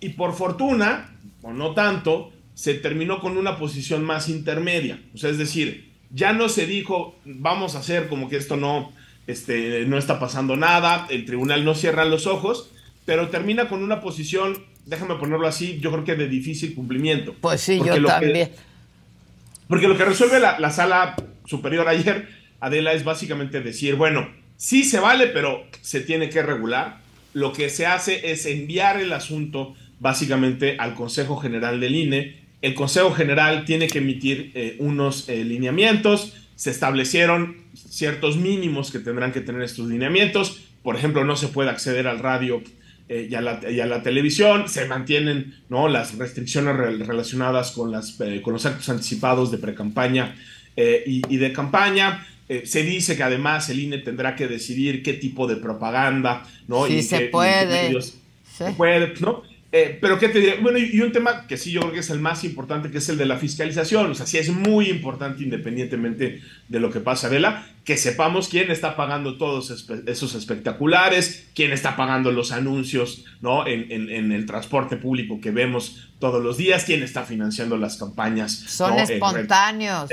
[0.00, 5.00] y por fortuna, o no tanto, se terminó con una posición más intermedia.
[5.14, 8.92] O sea, es decir, ya no se dijo, vamos a hacer como que esto no,
[9.26, 12.70] este, no está pasando nada, el tribunal no cierra los ojos,
[13.04, 17.34] pero termina con una posición, déjame ponerlo así, yo creo que de difícil cumplimiento.
[17.40, 18.50] Pues sí, yo también.
[19.68, 22.28] porque lo que resuelve la, la sala superior ayer,
[22.60, 24.28] Adela, es básicamente decir, bueno,
[24.62, 27.00] Sí se vale, pero se tiene que regular.
[27.34, 32.36] Lo que se hace es enviar el asunto básicamente al Consejo General del INE.
[32.60, 36.34] El Consejo General tiene que emitir eh, unos eh, lineamientos.
[36.54, 40.62] Se establecieron ciertos mínimos que tendrán que tener estos lineamientos.
[40.84, 42.62] Por ejemplo, no se puede acceder al radio
[43.08, 44.68] eh, y, a la, televisión.
[44.68, 45.88] Se mantienen ¿no?
[45.88, 50.36] las restricciones relacionadas con, los actos anticipados de precampaña
[50.76, 55.46] y de campaña eh, se dice que además el INE tendrá que decidir qué tipo
[55.46, 56.86] de propaganda, ¿no?
[56.86, 58.00] Sí, se puede.
[58.56, 59.42] Se puede, ¿no?
[59.74, 62.10] Eh, pero qué te diré, bueno, y, un tema que sí yo creo que es
[62.10, 64.10] el más importante, que es el de la fiscalización.
[64.10, 68.70] O sea, sí es muy importante, independientemente de lo que pasa, Vela, que sepamos quién
[68.70, 73.66] está pagando todos esos espectaculares, quién está pagando los anuncios, ¿no?
[73.66, 78.52] En, en, el transporte público que vemos todos los días, quién está financiando las campañas.
[78.52, 80.10] Son espontáneos.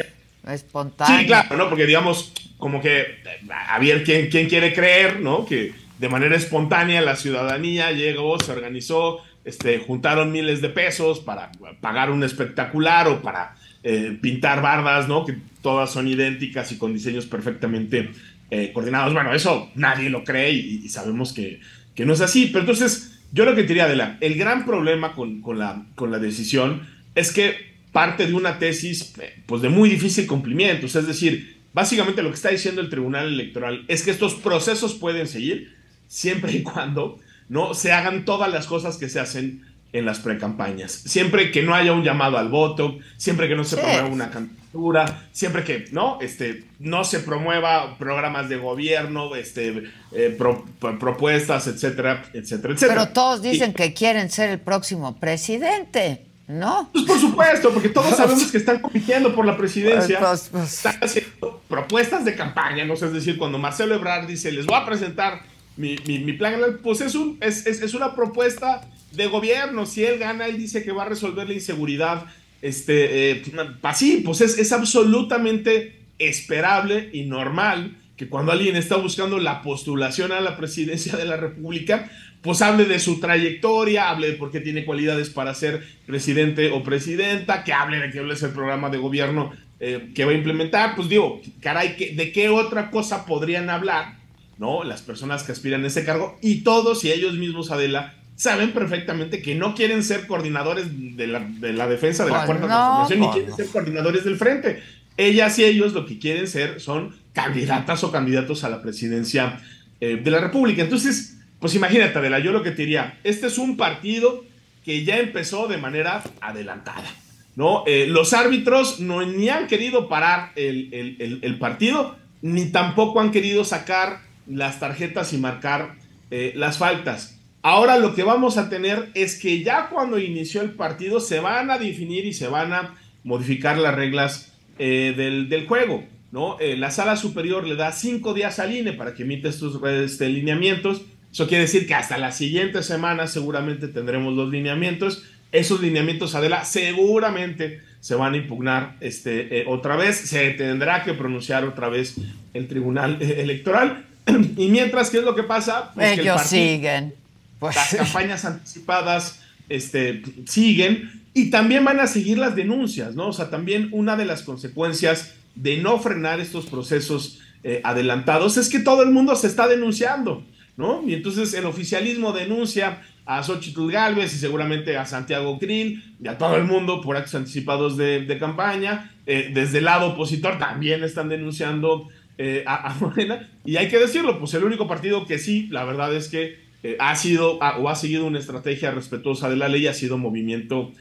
[0.48, 1.20] Espontáneo.
[1.20, 1.70] Sí, claro, ¿no?
[1.70, 5.46] Porque digamos, como que a ver quién, quién quiere creer, ¿no?
[5.46, 11.52] Que de manera espontánea la ciudadanía llegó, se organizó, este, juntaron miles de pesos para
[11.82, 15.26] pagar un espectacular o para eh, pintar bardas, ¿no?
[15.26, 18.12] Que todas son idénticas y con diseños perfectamente
[18.50, 19.14] eh, coordinados.
[19.14, 21.62] Bueno, eso nadie lo cree y, sabemos que,
[21.96, 22.48] que, no es así.
[22.48, 26.20] Pero entonces, yo lo que diría, Adela, el gran problema con, con, la, con la
[26.20, 29.14] decisión es que parte de una tesis
[29.46, 30.86] pues de muy difícil cumplimiento.
[30.86, 35.28] es decir, básicamente lo que está diciendo el Tribunal Electoral es que estos procesos pueden
[35.28, 35.76] seguir
[36.08, 40.92] siempre y cuando no se hagan todas las cosas que se hacen en las precampañas.
[40.92, 45.28] Siempre que no haya un llamado al voto, siempre que no se promueva una candidatura,
[45.32, 50.38] siempre que no, este, no se promueva programas de gobierno, este, eh,
[50.80, 53.02] propuestas, etcétera, etcétera, etcétera.
[53.02, 56.29] Pero todos dicen que quieren ser el próximo presidente.
[56.50, 56.90] ¿No?
[56.92, 60.20] Pues por supuesto, porque todos sabemos que están compitiendo por la presidencia.
[60.20, 60.74] Pues, pues.
[60.74, 62.96] Están haciendo propuestas de campaña, ¿no?
[62.96, 65.44] es decir, cuando Marcelo Ebrard dice, les voy a presentar
[65.78, 65.96] mi,
[66.34, 68.82] plan, pues es, un, es, es, una propuesta
[69.12, 69.86] de gobierno.
[69.86, 72.26] Si él gana, él dice que va a resolver la inseguridad.
[72.62, 73.44] Este, eh,
[73.84, 80.34] así, pues es, es absolutamente esperable y normal que cuando alguien está buscando la postulación
[80.34, 82.12] a la presidencia de la República,
[82.42, 86.84] pues hable de su trayectoria, hable de por qué tiene cualidades para ser presidente o
[86.84, 90.96] presidenta, que hable de qué es el programa de gobierno eh, que va a implementar.
[90.96, 94.18] Pues digo, caray, ¿de qué otra cosa podrían hablar,
[94.58, 94.84] no?
[94.84, 99.42] Las personas que aspiran a ese cargo y todos y ellos mismos, Adela, saben perfectamente
[99.42, 101.40] que no quieren ser coordinadores de la,
[101.88, 104.82] defensa de la pues cuarta transformación, ni pues quieren ser coordinadores del frente.
[105.18, 109.60] Ellas y ellos lo que quieren ser son candidatas o candidatos a la presidencia
[110.00, 110.82] eh, de la República.
[110.82, 114.46] Entonces, pues imagínate, Adela, yo lo que te diría, este es un partido
[114.86, 117.10] que ya empezó de manera adelantada.
[117.56, 117.84] ¿no?
[117.86, 124.22] Eh, los árbitros no, ni han querido parar el, partido, ni tampoco han querido sacar
[124.48, 125.96] las tarjetas y marcar
[126.32, 127.38] eh, las faltas.
[127.62, 131.70] Ahora lo que vamos a tener es que ya cuando inició el partido se van
[131.70, 132.96] a definir y se van a
[133.26, 136.06] modificar las reglas eh, del, juego.
[136.32, 136.58] ¿no?
[136.60, 141.02] la sala superior le da cinco días al INE para que emita estos este, lineamientos.
[141.32, 145.24] Eso quiere decir que hasta la siguiente semana seguramente tendremos los lineamientos.
[145.52, 150.18] Esos lineamientos, Adela, seguramente se van a impugnar este, eh, otra vez.
[150.18, 152.16] Se tendrá que pronunciar otra vez
[152.54, 154.06] el Tribunal eh, Electoral.
[154.58, 155.92] y mientras, ¿qué es lo que pasa?
[155.94, 157.14] Pues Ellos siguen.
[157.60, 163.28] Pues las campañas anticipadas este, siguen y también van a seguir las denuncias, ¿no?
[163.28, 168.70] O sea, también una de las consecuencias de no frenar estos procesos eh, adelantados es
[168.70, 170.44] que todo el mundo se está denunciando,
[170.80, 171.04] ¿no?
[171.06, 176.38] Y entonces el oficialismo denuncia a Xochitl Galvez y seguramente a Santiago Krill y a
[176.38, 179.12] todo el mundo por actos anticipados de, campaña.
[179.28, 182.08] Eh, desde el lado opositor también están denunciando
[182.38, 183.50] eh, a, Morena.
[183.66, 186.96] Y hay que decirlo, pues el único partido que sí, la verdad es que eh,
[186.98, 190.94] ha sido o ha seguido una estrategia respetuosa de la ley, ha sido Movimiento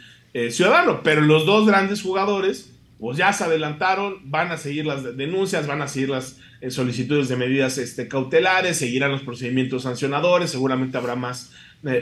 [0.50, 1.02] Ciudadano.
[1.04, 5.82] Pero los dos grandes jugadores, pues ya se adelantaron, van a seguir las denuncias, van
[5.82, 11.14] a seguir las eh, solicitudes de medidas este, cautelares, seguirán los procedimientos sancionadores, seguramente habrá
[11.14, 11.52] más,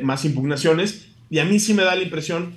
[0.03, 1.09] más impugnaciones.
[1.28, 2.55] Y a mí sí me da la impresión,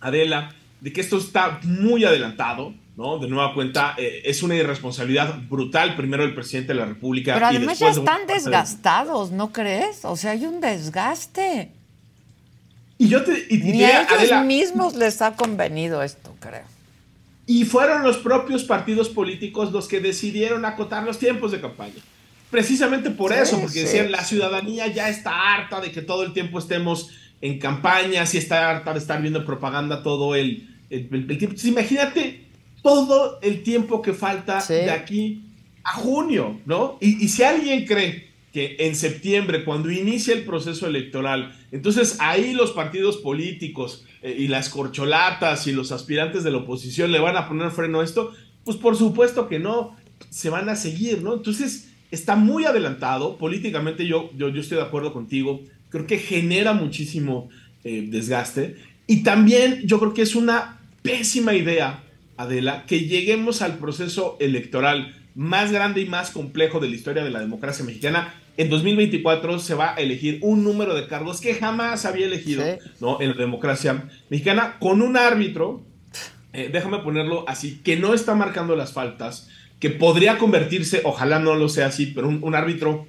[0.00, 3.18] Adela, de que esto está muy adelantado, ¿no?
[3.18, 7.34] De nueva cuenta, eh, es una irresponsabilidad brutal, primero el presidente de la República.
[7.34, 10.04] Pero además ya están desgastados, ¿no crees?
[10.04, 11.72] O sea, hay un desgaste.
[12.98, 16.75] Y yo te, y, Ni a ellos mismos les ha convenido esto, creo.
[17.46, 21.94] Y fueron los propios partidos políticos los que decidieron acotar los tiempos de campaña.
[22.50, 26.58] Precisamente por eso, porque decían, la ciudadanía ya está harta de que todo el tiempo
[26.58, 31.32] estemos en campañas y está harta de estar viendo propaganda todo el, el, tiempo.
[31.32, 32.46] Entonces, imagínate
[32.82, 35.42] todo el tiempo que falta de aquí
[35.82, 36.98] a junio, ¿no?
[37.00, 42.72] Y, si alguien cree que en septiembre, cuando inicia el proceso electoral, entonces ahí los
[42.72, 47.70] partidos políticos y las corcholatas y los aspirantes de la oposición le van a poner
[47.70, 48.32] freno a esto,
[48.64, 49.96] pues por supuesto que no,
[50.30, 51.34] se van a seguir, ¿no?
[51.34, 55.60] Entonces está muy adelantado, políticamente yo, yo, yo estoy de acuerdo contigo,
[55.90, 57.48] creo que genera muchísimo
[57.84, 62.02] eh, desgaste y también yo creo que es una pésima idea
[62.36, 67.30] Adela, que lleguemos al proceso electoral más grande y más complejo de la historia de
[67.30, 68.34] la democracia mexicana.
[68.56, 72.64] En 2024 se va a elegir un número de cargos que jamás había elegido
[73.00, 73.20] ¿no?
[73.20, 75.84] en la democracia mexicana con un árbitro,
[76.52, 79.48] eh, déjame ponerlo así, que no está marcando las faltas,
[79.78, 83.06] que podría convertirse, ojalá no lo sea así, pero un, árbitro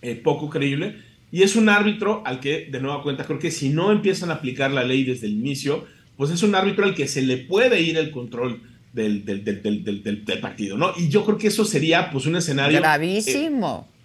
[0.00, 0.96] eh, poco creíble.
[1.32, 4.34] Y es un árbitro al que, de nueva cuenta, creo que si no empiezan a
[4.34, 7.80] aplicar la ley desde el inicio, pues es un árbitro al que se le puede
[7.80, 8.62] ir el control
[8.92, 10.92] del, del, partido, ¿no?
[10.96, 12.78] Y yo creo que eso sería pues un escenario...
[12.78, 13.88] Gravísimo.
[13.90, 13.97] Eh,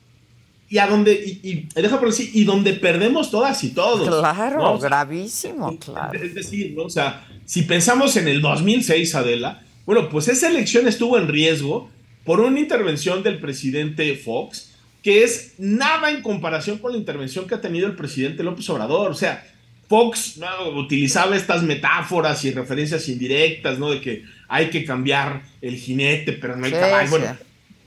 [0.74, 4.08] y a donde, y, deja por decir, y donde perdemos todas y todos.
[4.08, 6.20] Claro, gravísimo, claro.
[6.20, 6.86] Es decir, ¿no?
[6.86, 11.92] O sea, si pensamos en el 2006, Adela, bueno, pues esa elección estuvo en riesgo
[12.24, 14.72] por una intervención del presidente Fox,
[15.04, 19.12] que es nada en comparación con la intervención que ha tenido el presidente López Obrador.
[19.12, 19.46] O sea,
[19.88, 20.40] Fox
[20.76, 23.92] utilizaba estas metáforas y referencias indirectas, ¿no?
[23.92, 27.12] De que hay que cambiar el jinete, pero no hay caballo.
[27.12, 27.38] Bueno,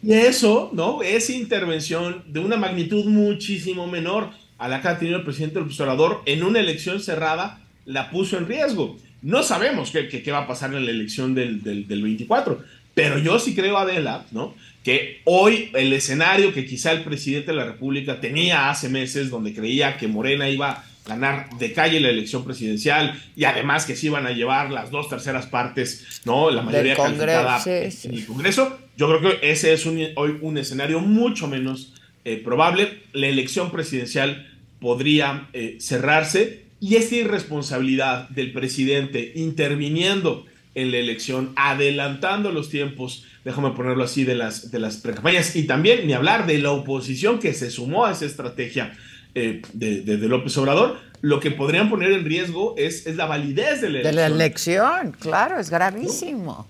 [0.06, 1.02] y eso, ¿no?
[1.02, 5.64] Esa intervención de una magnitud muchísimo menor a la que ha tenido el presidente del
[5.64, 8.96] observador en una elección cerrada, la puso en riesgo.
[9.22, 12.62] No sabemos qué, qué, va a pasar en la elección del, del, del 24,
[12.94, 14.54] pero yo sí creo, Adela, ¿no?
[14.84, 19.54] Que hoy el escenario que quizá el presidente de la República tenía hace meses, donde
[19.54, 24.26] creía que Morena iba ganar de calle la elección presidencial y además que se iban
[24.26, 26.50] a llevar las dos terceras partes, ¿no?
[26.50, 28.78] La mayoría calificada en el Congreso.
[28.96, 31.92] Yo creo que ese es un, hoy un escenario mucho menos
[32.24, 33.02] eh, probable.
[33.12, 40.44] La elección presidencial podría eh, cerrarse y esta irresponsabilidad del presidente interviniendo
[40.74, 45.66] en la elección, adelantando los tiempos, déjame ponerlo así, de las, de las precampañas y
[45.66, 48.92] también ni hablar de la oposición que se sumó a esa estrategia
[49.38, 53.90] eh, de, López Obrador, lo que podrían poner en riesgo es, es la validez de
[53.90, 54.04] la elección.
[54.04, 56.66] De la elección, claro, es gravísimo.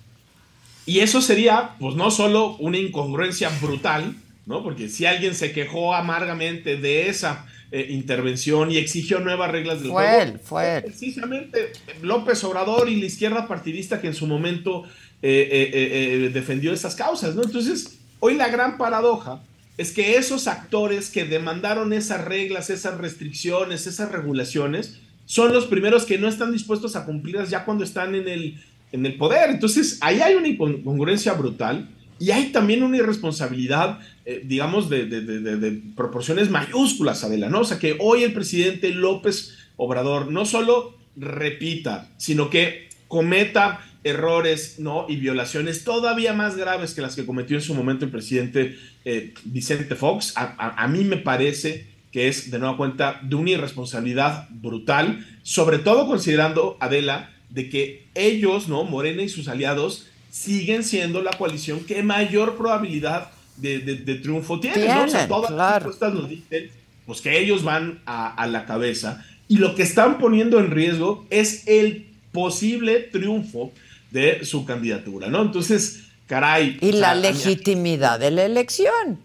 [0.85, 4.65] Y eso sería, pues no solo una incongruencia brutal, ¿no?
[4.65, 9.93] Porque si alguien se quejó amargamente de esa eh, intervención y exigió nuevas reglas del
[9.93, 10.23] fue juego.
[10.23, 10.85] Él, fue él.
[10.85, 14.83] Precisamente López Obrador y la izquierda partidista que en su momento
[15.23, 17.45] eh, eh, defendió esas causas, ¿no?
[17.45, 19.41] Entonces, hoy la gran paradoja
[19.79, 26.05] es que esos actores que demandaron esas reglas, esas restricciones, esas regulaciones, son los primeros
[26.05, 28.63] que no están dispuestos a cumplirlas ya cuando están en el,
[28.93, 29.51] en el poder.
[29.51, 35.21] Entonces, ahí hay una incongruencia brutal y hay también una irresponsabilidad, eh, digamos, de, de,
[35.21, 37.61] de, de, proporciones mayúsculas, Adela, ¿no?
[37.61, 44.79] O sea, que hoy el presidente López Obrador no solo repita, sino que cometa errores
[44.79, 45.07] ¿no?
[45.09, 49.33] y violaciones todavía más graves que las que cometió en su momento el presidente eh,
[49.45, 50.33] Vicente Fox.
[50.37, 55.25] A, a, a, mí me parece que es, de nueva cuenta, de una irresponsabilidad brutal,
[55.43, 58.85] sobre todo considerando, Adela, de que ellos, ¿no?
[58.85, 64.59] Morena y sus aliados, siguen siendo la coalición que mayor probabilidad de, de, de triunfo
[64.59, 64.77] tiene.
[64.77, 65.05] Tienen, ¿no?
[65.05, 65.71] O sea, todas claro.
[65.71, 66.71] las encuestas nos dicen
[67.07, 71.27] pues, que ellos van a, a la cabeza y lo que están poniendo en riesgo
[71.31, 73.73] es el posible triunfo
[74.11, 75.43] de su candidatura, ¿no?
[75.43, 76.79] Entonces, caray.
[76.81, 79.21] Y la legitimidad de la elección.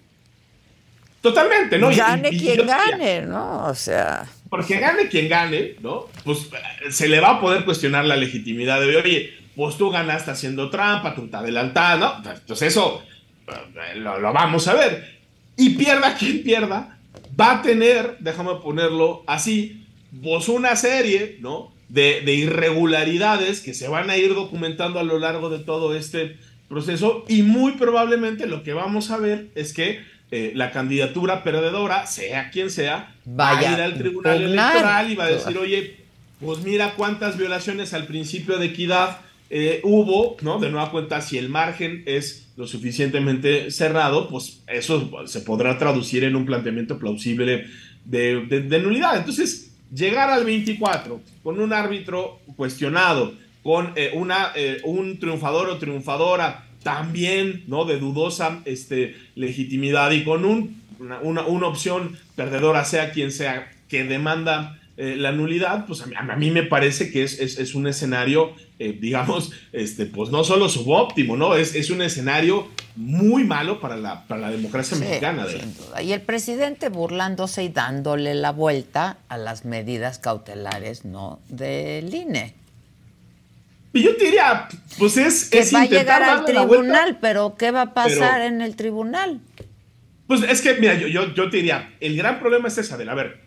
[1.22, 1.90] Totalmente, ¿no?
[1.96, 3.66] Gane y- y quien gane, ¿no?
[3.66, 6.08] O sea, Porque gane quien gane, ¿no?
[6.26, 6.50] Pues
[6.86, 10.70] eh, se le va a poder cuestionar la legitimidad de, oye, pues tú ganaste haciendo
[10.70, 12.22] trampa, tú te adelantaste, ¿no?
[12.48, 13.04] Pues eso
[13.48, 15.20] eh, lo, lo vamos a ver.
[15.58, 16.98] Y pierda quien pierda,
[17.40, 19.86] va a tener, déjame ponerlo así,
[20.24, 21.72] pues una serie, ¿no?
[21.88, 26.38] De, de irregularidades que se van a ir documentando a lo largo de todo este
[26.72, 30.00] proceso y muy probablemente lo que vamos a ver es que
[30.32, 35.16] eh, la candidatura perdedora, sea quien sea, va Vaya a ir al tribunal electoral y
[35.16, 35.98] va a decir, oye,
[36.40, 39.20] pues mira cuántas violaciones al principio de equidad
[39.50, 40.58] eh, hubo, ¿no?
[40.60, 46.24] De nueva cuenta, si el margen es lo suficientemente cerrado, pues eso se podrá traducir
[46.24, 47.66] en un planteamiento plausible
[48.06, 49.18] de, de- de nulidad.
[49.18, 53.34] Entonces, llegar al 24 con un árbitro cuestionado,
[53.64, 57.86] con eh, una, eh, un triunfador o triunfadora también, ¿no?
[57.86, 63.72] De dudosa este, legitimidad y con un, una, una- una opción perdedora, sea quien sea,
[63.88, 67.58] que demanda eh, la nulidad, pues a mí, a mí me parece que es, es,
[67.60, 71.56] es un escenario, eh, digamos, este, pues no solo subóptimo, ¿no?
[71.56, 75.46] Es, es un escenario muy malo para la, para la democracia sí, mexicana.
[75.46, 76.02] de- sin duda.
[76.02, 81.40] Y el presidente burlándose y dándole la vuelta a las medidas cautelares, ¿no?
[81.48, 82.56] Del INE.
[83.94, 84.68] Y yo te diría,
[84.98, 88.46] pues es, Que es va a llegar al tribunal, pero ¿qué va a pasar Pero-
[88.46, 89.42] en el tribunal?
[90.28, 93.16] Pues es que, mira, yo, yo, yo te diría, el gran problema es esa, a
[93.16, 93.42] ver,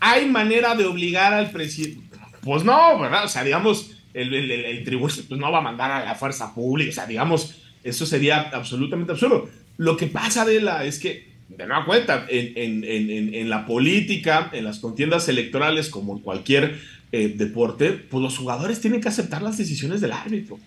[0.00, 2.16] ¿hay manera de obligar al presidente?
[2.40, 3.24] Pues no, ¿verdad?
[3.24, 6.14] O sea, digamos, el, el, el- el tribunal pues no va a mandar a la
[6.14, 9.50] fuerza pública, o sea, digamos, eso sería absolutamente absurdo.
[9.76, 13.66] Lo que pasa, Adela, es que, de nueva cuenta, en, en, en, en- en la
[13.66, 16.80] política, en las contiendas electorales, como en cualquier
[17.16, 20.58] eh, deporte, pues los jugadores tienen que aceptar las decisiones del árbitro.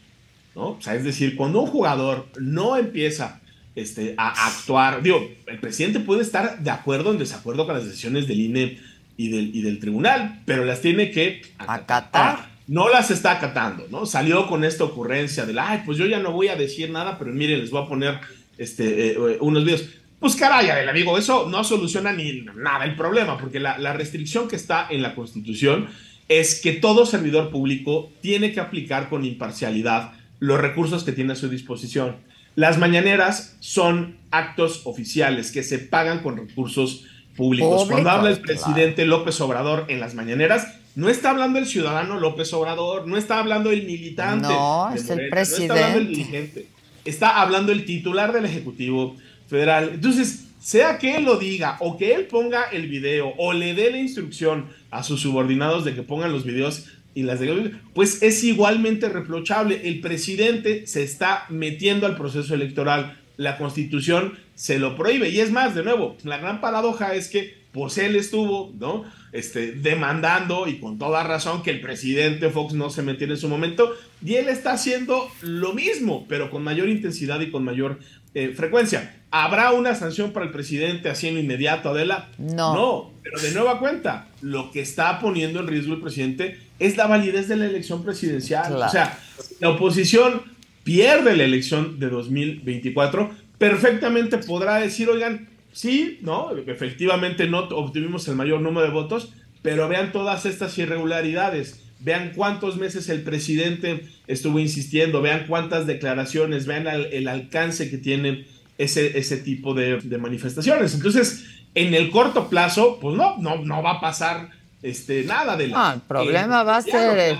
[0.55, 0.71] ¿no?
[0.71, 3.39] O sea, es decir, cuando un jugador no empieza
[3.75, 7.85] este, a actuar, digo, el presidente puede estar de acuerdo o en desacuerdo con las
[7.85, 8.79] decisiones del INE
[9.15, 12.49] y del, y del tribunal, pero las tiene que Acatar.
[12.67, 14.05] No las está acatando, ¿no?
[14.05, 17.31] Salió con esta ocurrencia de, ay, pues yo ya no voy a decir nada, pero
[17.31, 18.19] miren, les voy a poner
[18.57, 19.85] este, eh, unos videos.
[20.19, 24.47] Pues caray, Adela, amigo, eso no soluciona ni nada el problema, porque la, la restricción
[24.47, 25.87] que está en la Constitución
[26.29, 31.35] es que todo servidor público tiene que aplicar con imparcialidad los recursos que tiene a
[31.35, 32.17] su disposición.
[32.55, 37.05] Las mañaneras son actos oficiales que se pagan con recursos
[37.35, 37.87] públicos.
[37.89, 38.61] Cuando habla el claro.
[38.61, 43.39] presidente López Obrador en las mañaneras, no está hablando el ciudadano López Obrador, no está
[43.39, 44.47] hablando el militante.
[44.47, 46.09] No, es el Morena, No está hablando el presidente.
[46.09, 46.67] dirigente.
[47.05, 49.15] Está hablando el titular del Ejecutivo
[49.47, 49.91] Federal.
[49.93, 53.89] Entonces, sea que él lo diga o que él ponga el video o le dé
[53.91, 58.43] la instrucción a sus subordinados de que pongan los videos y las de pues es
[58.43, 59.81] igualmente reprochable.
[59.87, 63.17] El presidente se está metiendo al proceso electoral.
[63.37, 65.29] La constitución se lo prohíbe.
[65.29, 69.05] Y es más, de nuevo, la gran paradoja es que pues él estuvo, ¿no?
[69.31, 73.47] Este, demandando y con toda razón que el presidente Fox no se metiera en su
[73.47, 73.93] momento
[74.25, 77.99] y él está haciendo lo mismo, pero con mayor intensidad y con mayor
[78.33, 79.15] eh, frecuencia.
[79.31, 82.29] ¿Habrá una sanción para el presidente así en lo inmediato, Adela?
[82.37, 82.73] No.
[82.73, 87.07] No, pero de nueva cuenta, lo que está poniendo en riesgo el presidente es la
[87.07, 88.67] validez de la elección presidencial.
[88.67, 88.85] Claro.
[88.85, 89.19] O sea,
[89.59, 90.41] la oposición
[90.83, 96.51] pierde la elección de 2024, perfectamente podrá decir, oigan, sí, ¿no?
[96.65, 102.77] Efectivamente no obtuvimos el mayor número de votos, pero vean todas estas irregularidades, vean cuántos
[102.77, 108.45] meses el presidente estuvo insistiendo, vean cuántas declaraciones, vean el alcance que tienen
[108.77, 110.95] ese, ese tipo de, de manifestaciones.
[110.95, 111.45] Entonces,
[111.75, 114.49] En el corto plazo, pues no, no, no va a pasar
[114.81, 115.89] este, nada de la...
[115.89, 117.37] Ah, el problema va a ser el,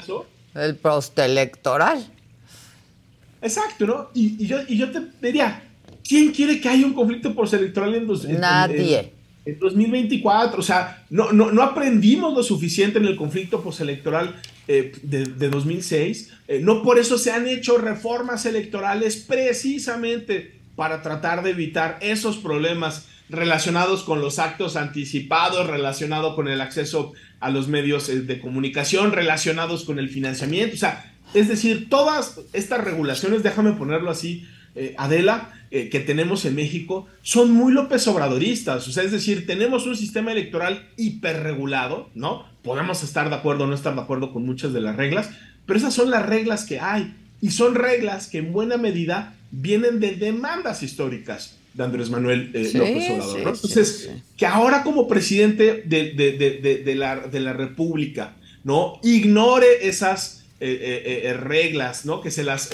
[0.54, 2.06] el postelectoral.
[3.42, 4.10] Exacto, ¿no?
[4.14, 5.64] Y, yo, y yo te diría,
[6.08, 9.00] ¿quién quiere que haya un conflicto postelectoral en, dos, Nadie.
[9.00, 9.12] En,
[9.54, 10.60] 2024?
[10.60, 14.36] O sea, no, no, no aprendimos lo suficiente en el conflicto postelectoral
[14.68, 16.34] eh, de, de, 2006.
[16.48, 22.38] Eh, no por eso se han hecho reformas electorales precisamente para tratar de evitar esos
[22.38, 28.40] problemas relacionados con los actos anticipados, relacionados con el acceso a los medios eh, de
[28.40, 30.76] comunicación, relacionados con el financiamiento.
[30.76, 34.48] O sea, es decir, todas estas regulaciones, déjame ponerlo así,
[34.98, 38.88] Adela, eh, que tenemos en México, son muy López Obradoristas.
[38.88, 42.44] O sea, es decir, tenemos un sistema electoral hiperregulado, ¿no?
[42.64, 45.30] Podemos estar de acuerdo o no estar de acuerdo con muchas de las reglas,
[45.68, 47.14] pero esas son las reglas que hay.
[47.40, 52.72] Y son reglas que en buena medida vienen de demandas históricas de Andrés Manuel eh,
[52.74, 53.38] López Obrador.
[53.38, 59.00] Entonces, que ahora como presidente de, de, la, de, la, República, ¿no?
[59.04, 62.22] Ignore esas eh, reglas, ¿no?
[62.22, 62.72] Que se las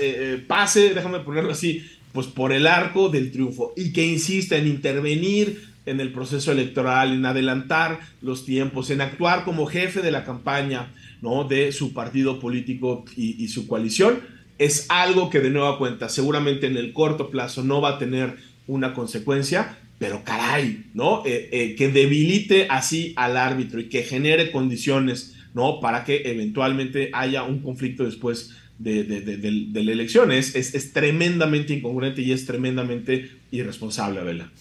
[0.48, 1.84] pase, déjame ponerlo así,
[2.16, 7.14] pues por el arco del triunfo y que insista en intervenir en el proceso electoral,
[7.14, 11.44] en adelantar los tiempos, en actuar como jefe de la campaña, ¿no?
[11.44, 14.22] De su partido político y, su coalición,
[14.58, 18.38] es algo que de nueva cuenta seguramente en el corto plazo no va a tener
[18.66, 21.22] una consecuencia, pero caray, ¿no?
[21.26, 25.82] Eh, eh, que debilite así al árbitro y que genere condiciones, ¿no?
[25.82, 30.32] Para que eventualmente haya un conflicto después de, la elección.
[30.32, 34.52] Es, es, tremendamente incongruente y es tremendamente irresponsable, Abela.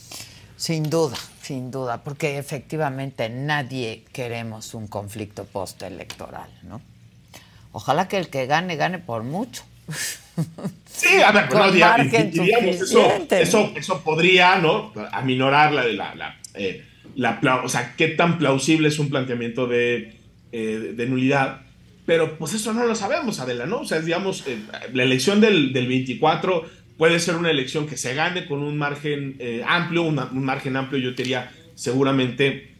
[0.56, 6.80] Sin duda, sin duda, porque efectivamente nadie queremos un conflicto postelectoral, ¿no?
[7.72, 9.64] Ojalá que el que gane, gane por mucho.
[10.86, 12.76] Sí, a ver, no, digamos,
[13.32, 14.92] eso, eso, podría, ¿no?
[15.12, 16.84] Aminorar la, la, la, eh,
[17.16, 20.14] la, o sea, qué tan plausible es un planteamiento de,
[20.52, 21.62] eh, de, nulidad.
[22.06, 23.80] Pero pues eso no lo sabemos, Adela, ¿no?
[23.80, 24.58] O sea, digamos, eh,
[24.92, 26.64] la elección del, del, 24
[26.98, 31.12] puede ser una elección que se gane con un margen amplio, un margen amplio, yo
[31.12, 32.74] diría, seguramente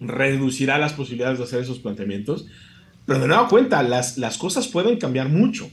[0.00, 2.46] reducirá las posibilidades de hacer esos planteamientos.
[3.06, 5.70] Pero de nueva cuenta, las, las cosas pueden cambiar mucho.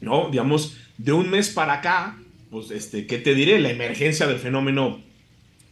[0.00, 0.28] ¿no?
[0.30, 2.18] Digamos, de un mes para acá,
[2.50, 3.60] pues, este, ¿qué te diré?
[3.60, 5.00] La emergencia del fenómeno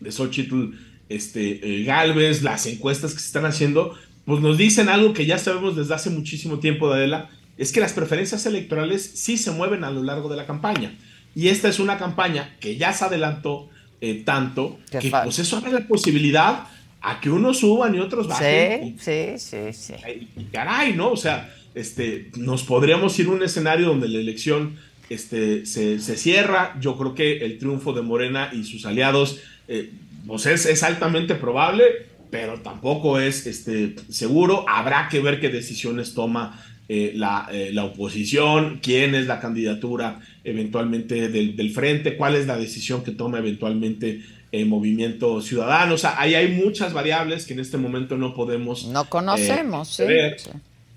[0.01, 0.73] de Xochitl
[1.09, 3.97] este, eh, Galvez, las encuestas que se están haciendo,
[4.27, 7.93] pues nos dicen algo que ya sabemos desde hace muchísimo tiempo, Adela, es que las
[7.93, 10.95] preferencias electorales sí se mueven a lo largo de la campaña.
[11.35, 13.71] Y esta es una campaña que ya se adelantó
[14.01, 16.67] eh, tanto que pues eso abre la posibilidad
[17.01, 18.99] a que unos suban y otros bajen.
[18.99, 19.95] Sí, sí, sí, sí.
[20.37, 21.11] Y caray, ¿no?
[21.11, 24.77] O sea, este, nos podríamos ir a un escenario donde la elección
[25.09, 26.77] este, se, cierra.
[26.81, 29.93] Yo creo que el triunfo de Morena y sus aliados eh,
[30.27, 31.85] pues es, altamente probable,
[32.31, 34.65] pero tampoco es este, seguro.
[34.69, 37.17] Habrá que ver qué decisiones toma eh,
[37.51, 43.11] eh, la, oposición, quién es la candidatura eventualmente del, frente, cuál es la decisión que
[43.11, 44.23] toma eventualmente
[44.53, 45.95] el Movimiento Ciudadano.
[45.95, 48.87] O sea, ahí hay muchas variables que en este momento no podemos.
[48.87, 50.37] No conocemos, ver.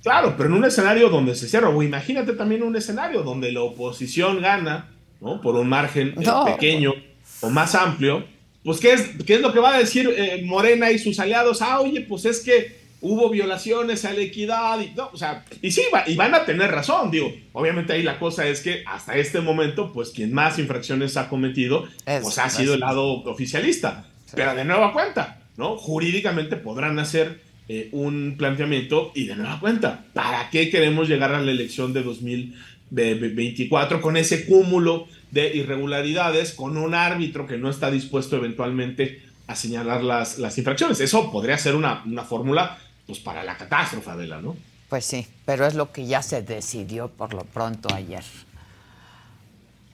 [0.03, 3.61] Claro, pero en un escenario donde se cierra, o imagínate también un escenario donde la
[3.61, 5.41] oposición gana, ¿no?
[5.41, 6.93] Por un margen eh, pequeño
[7.41, 8.25] o más amplio,
[8.63, 11.61] pues ¿qué es, qué es lo que va a decir eh, Morena y sus aliados?
[11.61, 15.71] Ah, oye, pues es que hubo violaciones a la equidad, y, no, o sea, y
[15.71, 19.39] sí, y van a tener razón, digo, obviamente ahí la cosa es que hasta este
[19.39, 21.87] momento, pues quien más infracciones ha cometido,
[22.21, 24.05] pues ha sido el lado oficialista,
[24.35, 25.77] pero de nueva cuenta, ¿no?
[25.77, 27.39] Jurídicamente podrán hacer
[27.69, 32.03] eh, un planteamiento y de nueva cuenta, ¿para qué queremos llegar a la elección de
[32.03, 39.55] 2024 con ese cúmulo de irregularidades, con un árbitro que no está dispuesto eventualmente a
[39.55, 40.99] señalar las, las infracciones?
[40.99, 44.55] Eso podría ser una, una fórmula pues para la catástrofe, Adela, ¿no?
[44.89, 48.23] Pues sí, pero es lo que ya se decidió por lo pronto ayer.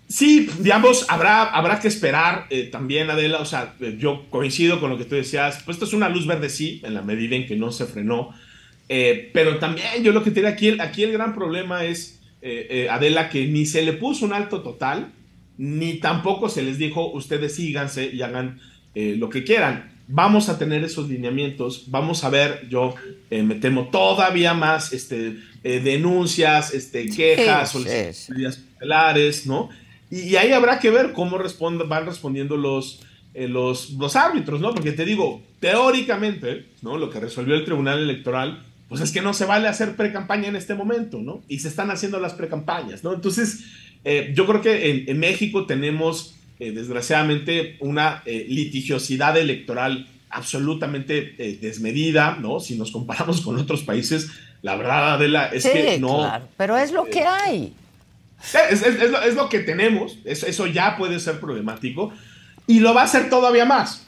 [0.07, 4.91] Sí, digamos, habrá, habrá que esperar eh, también, Adela, o sea, eh, yo coincido con
[4.91, 7.47] lo que tú decías, pues esto es una luz verde, sí, en la medida en
[7.47, 8.29] que no se frenó,
[8.87, 12.19] eh, pero también yo lo que tiene aquí, aquí el gran problema es,
[12.91, 15.11] Adela, que ni se le puso un alto total,
[15.57, 18.59] ni tampoco se les dijo, ustedes síganse y hagan
[18.95, 19.91] lo que quieran.
[20.07, 22.95] Vamos a tener esos lineamientos, vamos a ver, yo
[23.29, 29.69] me temo todavía más este, denuncias, este, quejas, solicitudes ¿no?
[30.11, 31.37] Y, ahí habrá que ver cómo
[31.87, 33.01] van respondiendo los,
[33.33, 34.73] eh, los, los árbitros, ¿no?
[34.73, 36.97] Porque te digo, teóricamente, ¿no?
[36.97, 40.55] Lo que resolvió el Tribunal Electoral, pues es que no se vale hacer pre-campaña en
[40.55, 41.41] este momento, ¿no?
[41.47, 43.13] Y se están haciendo las pre-campañas, ¿no?
[43.13, 43.65] Entonces,
[44.05, 52.37] eh, yo creo que en, México tenemos, eh, desgraciadamente, una litigiosidad electoral absolutamente eh, desmedida,
[52.39, 52.59] ¿no?
[52.59, 54.29] Si nos comparamos con otros países,
[54.61, 56.19] la verdad, Adela, es que no.
[56.19, 57.73] Claro, pero es lo que hay.
[58.69, 62.13] Es, es, lo, que tenemos, eso ya puede ser problemático
[62.67, 64.05] y lo va a ser todavía más,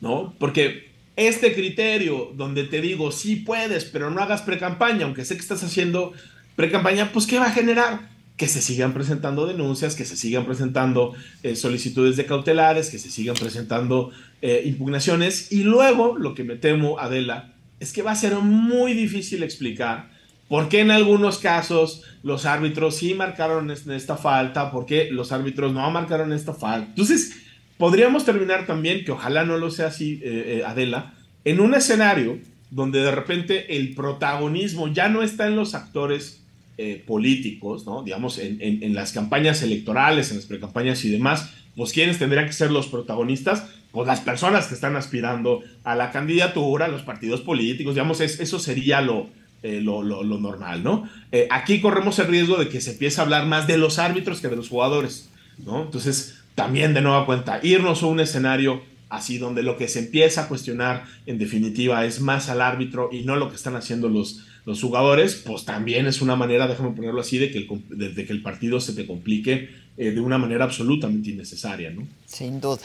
[0.00, 0.34] ¿no?
[0.38, 5.40] Porque este criterio donde te digo, sí puedes, pero no hagas pre-campaña, aunque sé que
[5.40, 6.12] estás haciendo
[6.54, 8.15] pre-campaña, pues ¿qué va a generar?
[8.36, 13.10] Que se sigan presentando denuncias, que se sigan presentando eh, solicitudes de cautelares, que se
[13.10, 14.10] sigan presentando
[14.42, 18.92] eh, impugnaciones y luego lo que me temo, Adela, es que va a ser muy
[18.92, 20.10] difícil explicar
[20.48, 25.72] por qué en algunos casos los árbitros sí marcaron esta falta, por qué los árbitros
[25.72, 26.88] no marcaron esta falta.
[26.88, 27.32] Entonces,
[27.78, 31.14] podríamos terminar también, que ojalá no lo sea así, eh, Adela,
[31.44, 32.38] en un escenario
[32.70, 36.42] donde de repente el protagonismo ya no está en los actores
[36.78, 38.02] eh, políticos, ¿no?
[38.02, 42.70] Digamos, en, las campañas electorales, en las precampañas y demás, pues quienes tendrían que ser
[42.70, 48.20] los protagonistas, pues las personas que están aspirando a la candidatura, los partidos políticos, digamos,
[48.20, 49.28] eso sería lo,
[49.62, 51.08] lo, lo, lo, normal, ¿no?
[51.50, 54.48] aquí corremos el riesgo de que se empiece a hablar más de los árbitros que
[54.48, 55.30] de los jugadores,
[55.64, 55.82] ¿no?
[55.82, 60.42] Entonces, también de nueva cuenta, irnos a un escenario así donde lo que se empieza
[60.42, 64.46] a cuestionar en definitiva es más al árbitro y no lo que están haciendo los,
[64.66, 68.42] los jugadores, pues también es una manera, déjame ponerlo así, de que el, que el
[68.42, 72.06] partido se te complique eh, de una manera absolutamente innecesaria, ¿no?
[72.26, 72.82] Sin duda.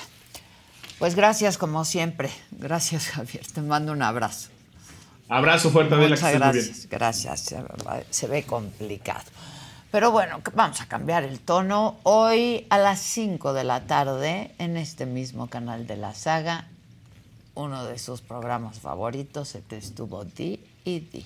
[0.99, 2.29] Pues gracias como siempre.
[2.51, 4.49] Gracias Javier, te mando un abrazo.
[5.27, 6.15] Abrazo fuerte, Adela.
[6.15, 7.55] Muchas gracias, gracias.
[8.11, 9.25] Se ve complicado.
[9.89, 11.97] Pero bueno, vamos a cambiar el tono.
[12.03, 16.67] Hoy a las 5 de la tarde, en este mismo canal de la saga,
[17.55, 21.25] uno de sus programas favoritos, se te estuvo Di y Di.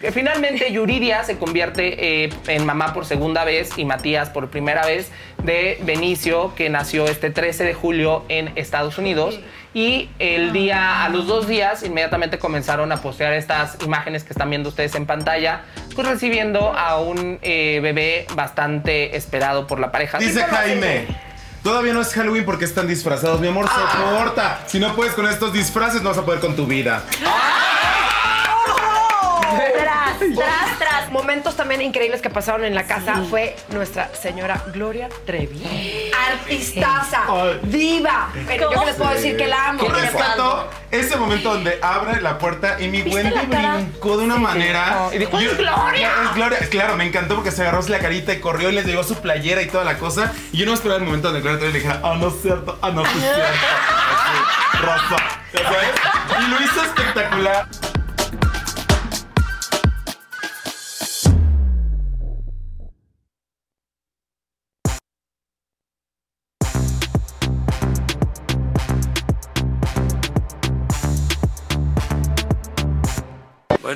[0.00, 4.86] Que finalmente Yuridia se convierte eh, en mamá por segunda vez y Matías por primera
[4.86, 5.10] vez
[5.42, 9.40] de Benicio, que nació este 13 de julio en Estados Unidos.
[9.74, 14.50] Y el día, a los dos días, inmediatamente comenzaron a postear estas imágenes que están
[14.50, 15.62] viendo ustedes en pantalla,
[15.96, 20.18] pues recibiendo a un eh, bebé bastante esperado por la pareja.
[20.18, 21.06] Dice Jaime.
[21.64, 24.60] Todavía no es Halloween porque están disfrazados, mi amor, soporta.
[24.68, 27.02] Si no puedes con estos disfraces, no vas a poder con tu vida.
[30.34, 31.10] Tras, tras.
[31.10, 36.10] Momentos también increíbles que pasaron en la casa fue nuestra señora Gloria Trevi.
[36.30, 37.22] Artistaza,
[37.62, 38.28] diva.
[38.46, 39.82] Pero yo les puedo decir que la amo.
[39.82, 45.08] Yo rescato ese momento donde abre la puerta y mi Wendy brincó de una manera.
[45.12, 46.10] Y dijo, ¡Es Gloria!
[46.24, 46.58] Es Gloria.
[46.70, 49.62] Claro, me encantó porque se agarró la carita y corrió y les llegó su playera
[49.62, 50.32] y toda la cosa.
[50.52, 52.78] Y yo no esperaba el momento donde Gloria Trevi le dijera, ah, no es cierto,
[52.82, 53.40] ah, no es cierto.
[54.80, 55.16] Rosa.
[56.40, 57.68] Y lo hizo espectacular.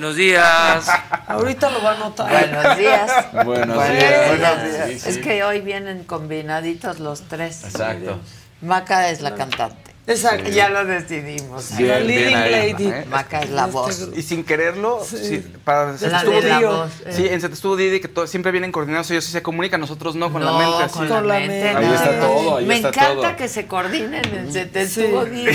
[0.03, 0.89] Buenos días.
[1.29, 2.29] Ahorita lo va a notar.
[2.29, 3.35] Buenos días.
[3.45, 5.07] Buenos, días.
[5.07, 7.63] Es que hoy vienen combinaditos los tres.
[7.63, 8.19] Exacto.
[8.63, 9.92] Maca es la cantante.
[10.05, 10.51] Exacto.
[10.51, 11.71] Ya lo decidimos.
[11.79, 12.87] la leading lady.
[12.89, 13.05] ¿eh?
[13.09, 14.09] Maca es la voz.
[14.17, 15.45] Y sin quererlo, sí.
[15.65, 17.13] para se la de la voz, eh.
[17.13, 20.33] Sí, en Se estuvo Didi, que siempre vienen coordinados, ellos sí se comunican, nosotros no,
[20.33, 20.93] con la mente.
[20.93, 21.69] Con, con la, mente.
[21.69, 25.53] Ahí está todo, ahí Me está encanta que se coordinen en Se te estuvo Didi.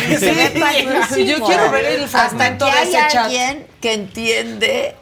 [1.25, 3.23] Yo quiero ver el fragmento Hasta que de hay chat.
[3.25, 4.95] alguien que entiende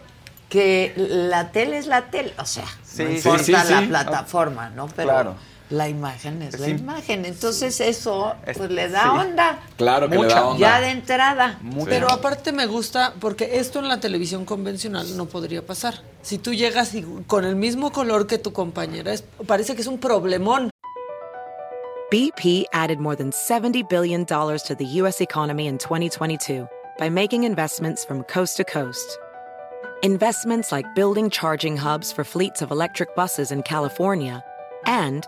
[0.50, 3.86] que la tele es la tele, o sea, Sí, no sí, importa sí, la sí.
[3.88, 4.88] plataforma, ¿no?
[4.88, 5.36] Pero Claro.
[5.70, 6.72] La imagen es la Sí.
[6.74, 9.08] imagen, entonces eso Es- pues le da sí.
[9.10, 9.60] onda.
[9.78, 10.36] Claro que le Mucha.
[10.36, 10.60] da onda.
[10.60, 11.60] Ya de entrada.
[11.86, 15.96] Pero aparte me gusta porque esto en la televisión convencional no podría pasar.
[16.22, 19.88] Si tú llegas y con el mismo color que tu compañera, es- parece que es
[19.88, 20.70] un problemón.
[22.12, 25.22] BP added more than $70 billion to the U.S.
[25.22, 26.68] economy in 2022
[27.00, 29.18] by making investments from coast to coast.
[30.04, 34.44] Investments like building charging hubs for fleets of electric buses in California
[34.86, 35.28] and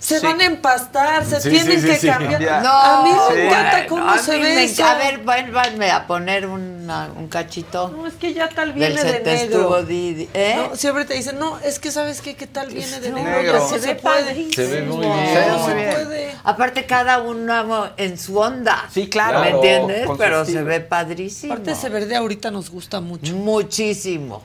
[0.00, 0.26] Se Sí.
[0.26, 2.06] van a empastar, se Sí, tienen sí, sí, que sí.
[2.08, 2.62] cambiar.
[2.62, 4.84] No, a mí me encanta cómo a se ve me eso.
[4.84, 7.88] A ver, vuélvanme a poner una- un cachito.
[7.88, 9.58] No, es que ya tal Del viene de se te negro.
[9.60, 10.28] estuvo Didi.
[10.34, 10.54] ¿Eh?
[10.56, 13.42] No, siempre te dicen, no, es que sabes qué, qué tal viene de No, negro,
[13.42, 13.52] negro.
[13.58, 14.24] ya se se, ve puede.
[14.24, 14.52] padrísimo.
[14.52, 15.34] Se ve muy Se bien.
[15.34, 15.90] ve No se bien.
[15.94, 16.34] puede.
[16.44, 18.86] Aparte, cada uno en su onda.
[18.92, 19.40] Sí, claro.
[19.40, 20.08] ¿Me entiendes?
[20.16, 21.52] Pero se ve padrísimo.
[21.54, 23.34] Aparte ese verde ahorita nos gusta mucho.
[23.34, 24.44] Muchísimo.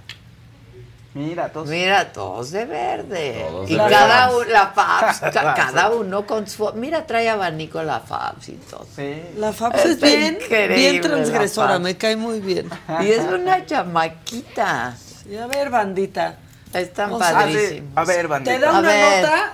[1.16, 1.68] Mira, todos.
[1.70, 3.45] Mira, todos de verde.
[3.47, 6.72] Todos y de cada uno, la Fabs, ca- cada uno con su.
[6.74, 8.88] Mira, trae abanico la Fabs y todo.
[8.95, 9.22] Sí.
[9.38, 12.70] La Fabs es bien, bien transgresora, me cae muy bien.
[13.01, 14.95] Y es una chamaquita.
[15.41, 16.36] A ver, bandita,
[16.74, 17.91] Están O sea, padrísimos.
[17.95, 18.55] A ver, bandita.
[18.55, 19.53] te da una nota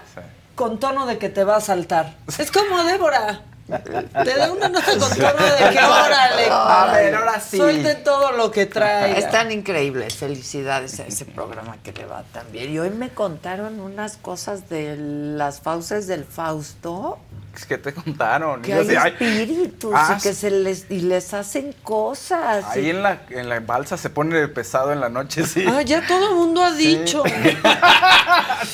[0.55, 2.16] con tono de que te va a saltar.
[2.38, 3.41] Es como Débora.
[3.70, 6.47] Te da una nota con tono de que órale.
[6.49, 7.57] A ver, ahora sí.
[7.57, 9.17] Suelten todo lo que trae.
[9.20, 10.15] Están increíbles.
[10.15, 12.72] Felicidades a ese programa que le va tan bien.
[12.72, 17.20] Y hoy me contaron unas cosas de las fauces del Fausto.
[17.68, 18.62] Que te contaron.
[18.62, 21.76] Que Y yo hay así, ay, espíritus ah, y que se les y les hacen
[21.84, 22.66] cosas.
[22.70, 25.66] Ahí y- en la, en la balsa se pone pesado en la noche, sí.
[25.68, 27.24] Ah, ya todo el mundo ha dicho.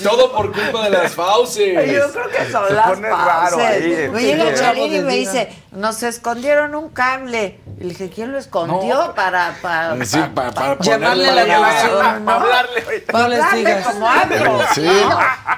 [0.03, 1.91] Todo por culpa de las fauces.
[1.91, 3.65] Yo creo que son Se las pone raro fauces.
[3.65, 4.61] ahí, Me sí, llega sí.
[4.61, 7.59] Chalín y me dice, nos escondieron un cable.
[7.79, 8.95] Y le dije, ¿quién lo escondió?
[9.07, 9.13] No.
[9.15, 12.25] Para, para, Sí, para, para Llamarle ponerle la atención.
[12.25, 12.31] ¿no?
[12.31, 13.11] hablarle ahorita.
[13.11, 13.85] Para No les hablarle digas.
[13.87, 14.59] como hablo.
[14.73, 14.87] Sí.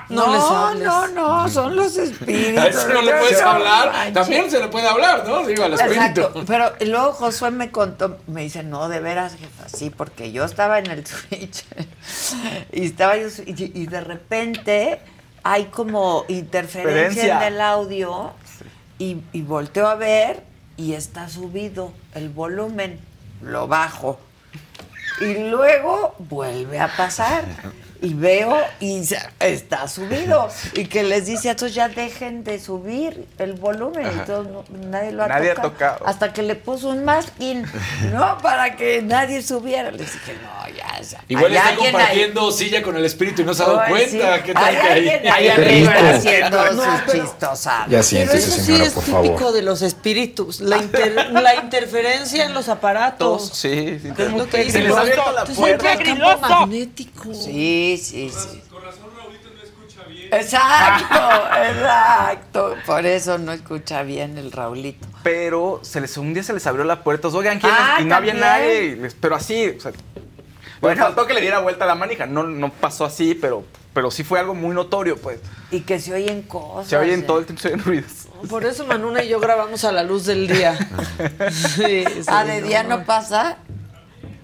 [0.10, 2.58] No No, no, no, son los espíritus.
[2.64, 4.14] A ese no le puedes hablar.
[4.14, 5.46] También se le puede hablar, ¿no?
[5.46, 6.22] Digo, al espíritu.
[6.22, 10.46] Exacto, pero luego Josué me contó, me dice, no, de veras, jefa, sí, porque yo
[10.46, 11.66] estaba en el Switch
[12.72, 15.00] y estaba yo, y, y de repente
[15.44, 18.32] hay como interferencia en el audio
[19.00, 20.44] y, y volteo a ver
[20.76, 23.00] y está subido el volumen,
[23.42, 24.20] lo bajo
[25.20, 27.46] y luego vuelve a pasar.
[28.02, 29.02] Y veo y
[29.40, 30.50] está subido.
[30.74, 34.06] Y que les dice a todos ya dejen de subir el volumen.
[34.16, 35.72] Y todos, no- nadie lo ha Nadie ha tocado.
[35.72, 36.08] tocado.
[36.08, 37.66] Hasta que le puso un masking,
[38.14, 38.38] ¿no?
[38.40, 39.92] Para que nadie subiera.
[39.92, 41.02] Les dije, no, ya.
[41.02, 41.24] ya.
[41.28, 43.90] Igual Hay está compartiendo silla con el espíritu y no se ha dado ahí.
[43.92, 44.36] cuenta.
[44.38, 44.42] Sí.
[44.46, 45.10] ¿Qué tal Hay que ahí?
[45.10, 47.90] alguien ahí arriba haciendo No, sus pero- chistosadas.
[47.90, 49.54] Ya Pero eso sí es por típico favor.
[49.54, 53.50] de los espíritus, la, inter- la interferencia en los aparatos.
[53.54, 54.10] Sí, sí.
[54.18, 55.92] Es lo que Se les ha abierto la Entonces, puerta.
[55.94, 56.04] entra
[57.94, 58.28] el campo magnético.
[58.28, 58.64] Sí, sí, sí.
[60.32, 61.16] Exacto,
[61.72, 62.76] exacto.
[62.86, 65.08] Por eso no escucha bien el Raulito.
[65.24, 67.28] Pero se les, un día se les abrió la puerta.
[67.30, 68.06] Oigan, ¿quién Ah, es?
[68.06, 69.10] Y no había nadie.
[69.20, 69.92] Pero así, o sea,
[70.82, 72.26] bueno, faltó que le diera vuelta a la manija.
[72.26, 73.64] No, no pasó así, pero,
[73.94, 75.40] pero sí fue algo muy notorio, pues.
[75.72, 76.88] Y que se oyen cosas.
[76.90, 77.24] Se oyen ¿eh?
[77.24, 78.28] todo el tiempo, se oyen ruidos.
[78.50, 80.78] Por eso Manuna y yo grabamos a la luz del día.
[81.52, 83.58] Sí, sí, Ah, de día no pasa.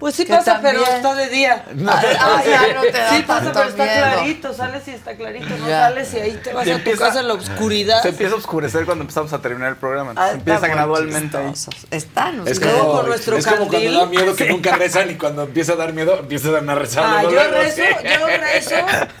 [0.04, 1.64] Pues sí pasa, pero está de día.
[1.88, 4.02] Ah, ah, ya no te da Sí pasa, pero está miedo.
[4.12, 4.52] clarito.
[4.52, 5.80] Sales y está clarito, no Ya.
[5.80, 8.02] sales y ahí te vas a tu casa en la oscuridad.
[8.02, 10.12] Se empieza a oscurecer cuando empezamos a terminar el programa.
[10.14, 11.38] Ah, empieza gradualmente.
[11.52, 11.86] chistosos.
[11.90, 13.94] Están Es como, con nuestro es como cuando candil.
[13.94, 17.04] da miedo que nunca rezan y cuando empieza a dar miedo empiezan a rezar.
[17.06, 17.82] Ah, yo rezo, sí.
[18.20, 18.74] yo rezo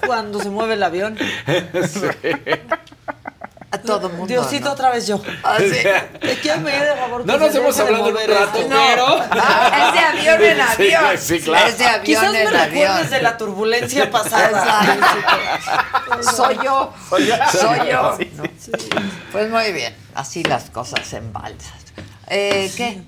[0.04, 1.16] cuando se mueve el avión.
[3.74, 4.26] A todo mundo.
[4.26, 4.72] Diosito, ¿no?
[4.72, 5.20] otra vez yo.
[5.42, 5.82] Ah, sí.
[6.20, 9.06] Te quiero pedir de favor No nos hemos hablado un rato, pero...
[9.30, 9.98] Ah, es de
[10.30, 10.60] avión en
[11.00, 11.18] avión.
[11.18, 11.66] sí, claro.
[11.68, 12.70] Es de avión Quizás me en avión.
[12.72, 14.96] recuerdes de la turbulencia pasada.
[16.22, 16.92] Soy yo.
[17.10, 17.34] Soy yo.
[17.50, 18.16] Soy yo.
[18.18, 18.30] Sí.
[18.34, 18.44] ¿no?
[19.32, 19.94] Pues muy bien.
[20.14, 21.72] Así las cosas en balsas.
[22.28, 23.02] Eh, ¿Qué?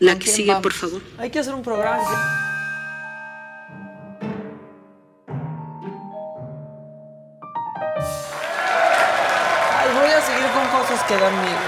[0.00, 0.62] La ¿Con que sigue, vamos?
[0.62, 1.02] por favor.
[1.18, 2.49] Hay que hacer un programa.
[11.10, 11.58] Que dan miedo.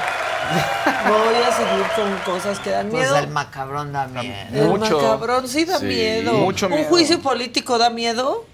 [1.09, 3.17] Voy a seguir con cosas que dan Pues miedo.
[3.19, 4.35] el macabrón da miedo.
[4.53, 5.01] El Mucho.
[5.01, 6.33] macabrón sí da Sí, miedo.
[6.35, 8.45] mucho ¿Un juicio político da miedo?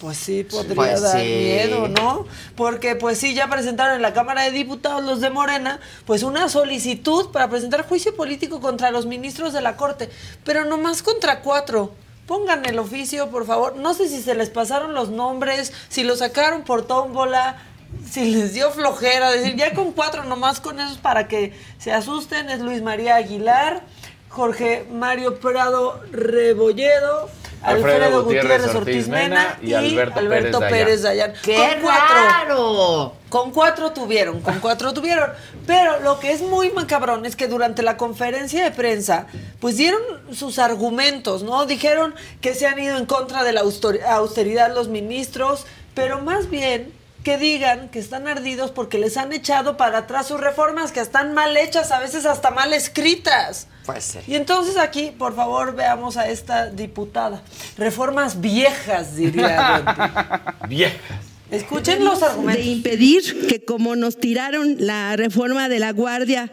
[0.00, 1.26] Pues sí, podría Pues dar sí.
[1.26, 2.24] miedo, ¿no?
[2.56, 6.48] Porque pues sí, ya presentaron en la Cámara de Diputados los de Morena, pues una
[6.48, 10.08] solicitud para presentar juicio político contra los ministros de la Corte,
[10.44, 11.92] pero nomás contra cuatro.
[12.26, 13.74] Pongan el oficio, por favor.
[13.76, 17.56] No sé si se les pasaron los nombres, si lo sacaron por tómbola,
[18.10, 19.30] si les dio flojera.
[19.30, 22.48] Decir, ya con cuatro, nomás con esos para que se asusten.
[22.50, 23.82] Es Luis María Aguilar,
[24.28, 27.30] Jorge Mario Prado Rebolledo,
[27.62, 31.32] Alfredo Alfredo, Gutiérrez Gutiérrez Ortiz Ortiz Mena y y Alberto, Alberto Pérez Dayan.
[31.42, 32.16] ¡Qué Con cuatro.
[32.16, 33.12] raro!
[33.28, 35.30] Con cuatro tuvieron, con cuatro tuvieron.
[35.66, 39.26] Pero lo que es muy macabrón es que durante la conferencia de prensa,
[39.60, 40.00] pues dieron
[40.32, 41.66] sus argumentos, ¿no?
[41.66, 46.97] Dijeron que se han ido en contra de la austeridad los ministros, pero más bien
[47.24, 51.34] que digan que están ardidos porque les han echado para atrás sus reformas, que están
[51.34, 53.66] mal hechas, a veces hasta mal escritas.
[53.84, 54.18] Pues sí.
[54.26, 57.42] Y entonces aquí, por favor, veamos a esta diputada.
[57.76, 60.54] Reformas viejas, diría.
[60.68, 61.27] Viejas.
[61.50, 62.62] Escuchen los argumentos.
[62.64, 66.52] De impedir que como nos tiraron la reforma de la Guardia,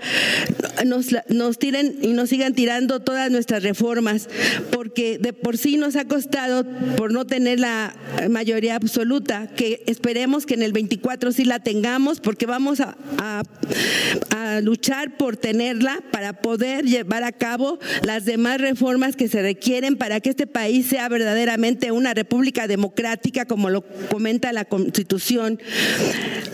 [0.85, 4.29] nos, nos tiren y nos sigan tirando todas nuestras reformas,
[4.71, 6.65] porque de por sí nos ha costado
[6.95, 7.93] por no tener la
[8.29, 13.43] mayoría absoluta, que esperemos que en el 24 sí la tengamos, porque vamos a, a-
[14.29, 19.97] a luchar por tenerla para poder llevar a cabo las demás reformas que se requieren
[19.97, 25.59] para que este país sea verdaderamente una república democrática, como lo comenta la Constitución.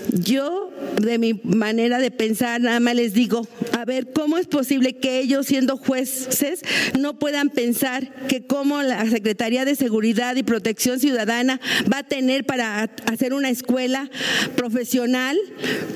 [0.10, 0.72] Yo,
[1.02, 5.20] de mi manera de pensar, nada más les digo, a ver, ¿cómo es posible que
[5.20, 6.62] ellos, siendo jueces,
[7.00, 11.60] no puedan pensar que cómo la Secretaría de Seguridad y Protección Ciudadana
[11.92, 14.10] va a tener para hacer una escuela
[14.56, 15.38] profesional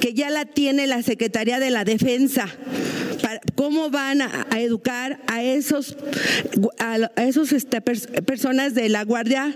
[0.02, 2.48] que ya la tiene la Secretaría de la Defensa?
[3.56, 5.96] ¿Cómo van a, educar a esos,
[6.78, 9.56] a, esos este, pers- personas de la Guardia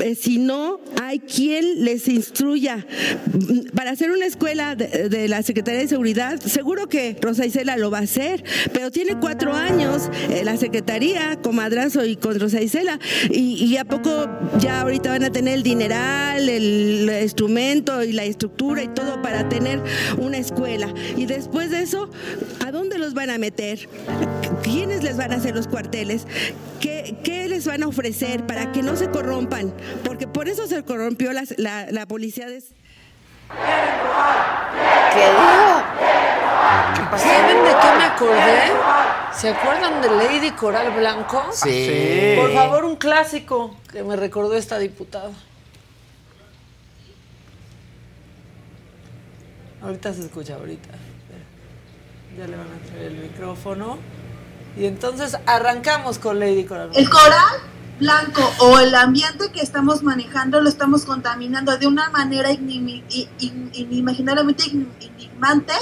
[0.00, 2.86] eh, si no hay quien les instruya?
[3.32, 7.90] Mm, Para hacer una escuela de, la Secretaría de Seguridad, seguro que Rosa Isela lo
[7.90, 12.60] va a hacer, pero tiene cuatro años eh, la Secretaría con Madrazo y con Rosa
[12.60, 12.98] Isela,
[13.30, 18.82] y, a poco ya ahorita van a tener el dineral, el instrumento y la estructura
[18.82, 19.82] y todo para tener
[20.18, 20.92] una escuela.
[21.16, 22.10] Y después de eso,
[22.64, 23.88] ¿a dónde los van a meter?
[24.62, 26.26] ¿Quiénes les van a hacer los cuarteles?
[26.80, 29.72] ¿Qué, qué les van a ofrecer para que no se corrompan?
[30.04, 32.62] Porque por eso se corrompió las- la, la policía de...
[35.12, 35.82] ¿Qué digo?
[37.16, 38.72] ¿Saben de qué me acordé?
[39.32, 41.44] ¿Se acuerdan de Lady Coral Blanco?
[41.52, 42.34] Sí.
[42.36, 45.32] Por favor, un clásico que me recordó esta diputada.
[49.82, 50.90] Ahorita se escucha, ahorita.
[52.36, 53.98] Ya le van a traer el micrófono.
[54.76, 57.00] Y entonces arrancamos con Lady Coral Blanco.
[57.00, 57.60] El coral
[58.00, 65.74] blanco o el ambiente que estamos manejando lo estamos contaminando de una manera inimaginablemente enigmante.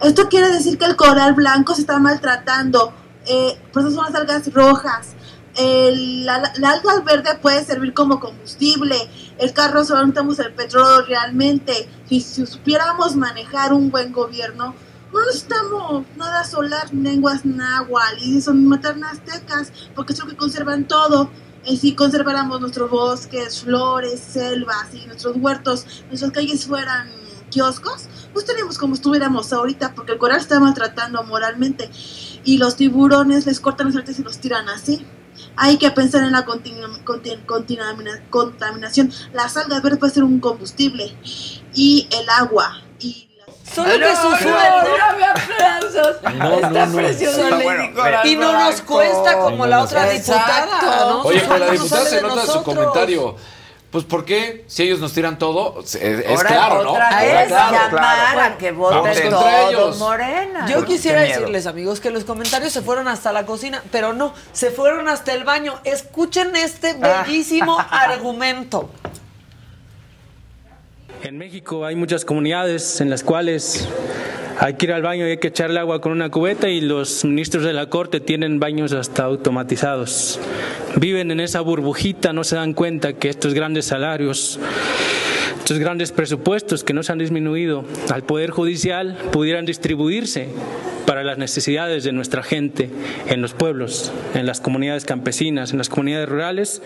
[0.00, 2.92] Esto quiere decir que el coral blanco se está maltratando.
[3.26, 5.08] Eh, por eso son las algas rojas.
[5.54, 8.96] El- la, la alga verde puede servir como combustible.
[9.38, 11.88] El carro solo necesitamos el petróleo realmente.
[12.08, 14.74] Si supiéramos manejar un buen gobierno,
[15.12, 20.84] no necesitamos nada solar, lenguas náhuatl y son maternas aztecas, porque es lo que conservan
[20.88, 21.30] todo.
[21.64, 27.08] Y si conserváramos nuestros bosques, flores, selvas y nuestros huertos, nuestras calles fueran
[27.50, 31.90] kioscos, no estaríamos como estuviéramos ahorita, porque el coral está maltratando moralmente
[32.44, 35.06] y los tiburones les cortan los artes y los tiran así.
[35.56, 36.46] Hay que pensar en la
[38.30, 39.12] contaminación.
[39.34, 41.14] Las algas verdes pueden ser un combustible
[41.74, 42.82] y el agua
[43.74, 44.58] Solo que su sueldo.
[46.34, 46.96] No, Está no, no.
[46.96, 47.94] preciosa Está Lady bueno.
[47.94, 51.22] Coral Y no nos cuesta como la otra diputada, ¿no?
[51.22, 53.36] Oye, pero la diputada se nota su comentario.
[53.90, 54.64] Pues, ¿por qué?
[54.68, 56.92] Si ellos nos tiran todo, es, es Ahora claro, ¿no?
[56.92, 58.40] otra vez claro, llamar claro.
[58.40, 59.98] a que voten todos ellos.
[59.98, 60.66] Morena.
[60.66, 64.70] Yo quisiera decirles, amigos, que los comentarios se fueron hasta la cocina, pero no, se
[64.70, 65.78] fueron hasta el baño.
[65.84, 67.24] Escuchen este Ah.
[67.26, 68.88] bellísimo argumento.
[71.24, 73.88] En México hay muchas comunidades en las cuales
[74.58, 77.24] hay que ir al baño y hay que echarle agua con una cubeta y los
[77.24, 80.40] ministros de la Corte tienen baños hasta automatizados.
[80.96, 84.58] Viven en esa burbujita, no se dan cuenta que estos grandes salarios,
[85.62, 90.48] estos grandes presupuestos que no se han disminuido al Poder Judicial pudieran distribuirse
[91.06, 92.90] para las necesidades de nuestra gente
[93.28, 96.82] en los pueblos, en las comunidades campesinas, en las comunidades rurales.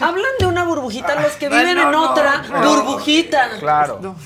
[0.00, 2.76] Hablan de una burbujita, los que viven no, en no, otra no.
[2.76, 3.50] burbujita.
[3.60, 4.16] Claro.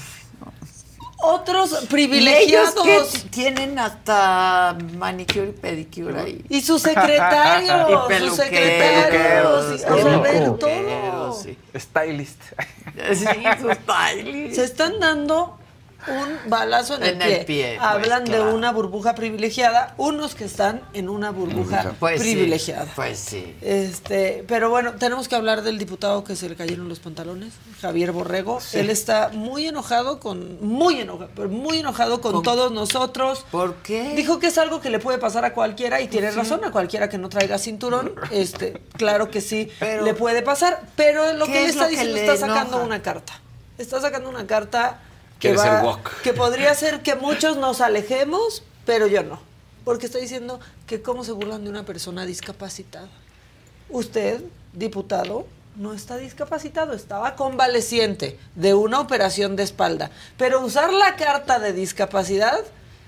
[1.22, 2.74] Otros Y ellos privilegiados.
[2.84, 6.44] que tienen hasta manicure y pedicure ahí.
[6.48, 9.80] Y sus secretarios, Y sus secretarios.
[9.80, 11.42] y- o sea, todo.
[11.74, 12.42] Stylist.
[13.14, 13.24] Sí,
[13.60, 14.54] su stylist.
[14.56, 15.58] Se están dando
[16.08, 17.38] un balazo en, En el, pie.
[17.40, 18.46] el pie, pues, Hablan claro.
[18.46, 22.86] de una burbuja privilegiada, unos que están en una burbuja Pues sí, privilegiada.
[22.94, 23.56] pues sí.
[23.60, 28.12] Este, pero bueno, tenemos que hablar del diputado que se le cayeron los pantalones, Javier
[28.12, 28.60] Borrego.
[28.60, 28.78] Sí.
[28.78, 33.44] Él está muy enojado con, muy enojado, muy enojado con, ¿Con- todos nosotros.
[33.50, 34.14] ¿Por qué?
[34.14, 36.36] Dijo que es algo que le puede pasar a cualquiera y tiene Sí.
[36.36, 40.80] razón, a cualquiera que no traiga cinturón, este, claro que sí, Pero- le puede pasar.
[40.96, 43.32] Pero lo ¿Qué que él es está diciendo le está sacando una carta.
[43.78, 45.00] Está sacando una carta
[45.42, 46.10] que Quiere ser va, woke.
[46.22, 49.40] que podría ser que muchos nos alejemos, pero yo no.
[49.84, 53.08] Porque está diciendo que cómo se burlan de una persona discapacitada.
[53.90, 54.40] Usted,
[54.72, 60.12] diputado, no está discapacitado, estaba convaleciente de una operación de espalda.
[60.38, 62.60] Pero usar la carta de discapacidad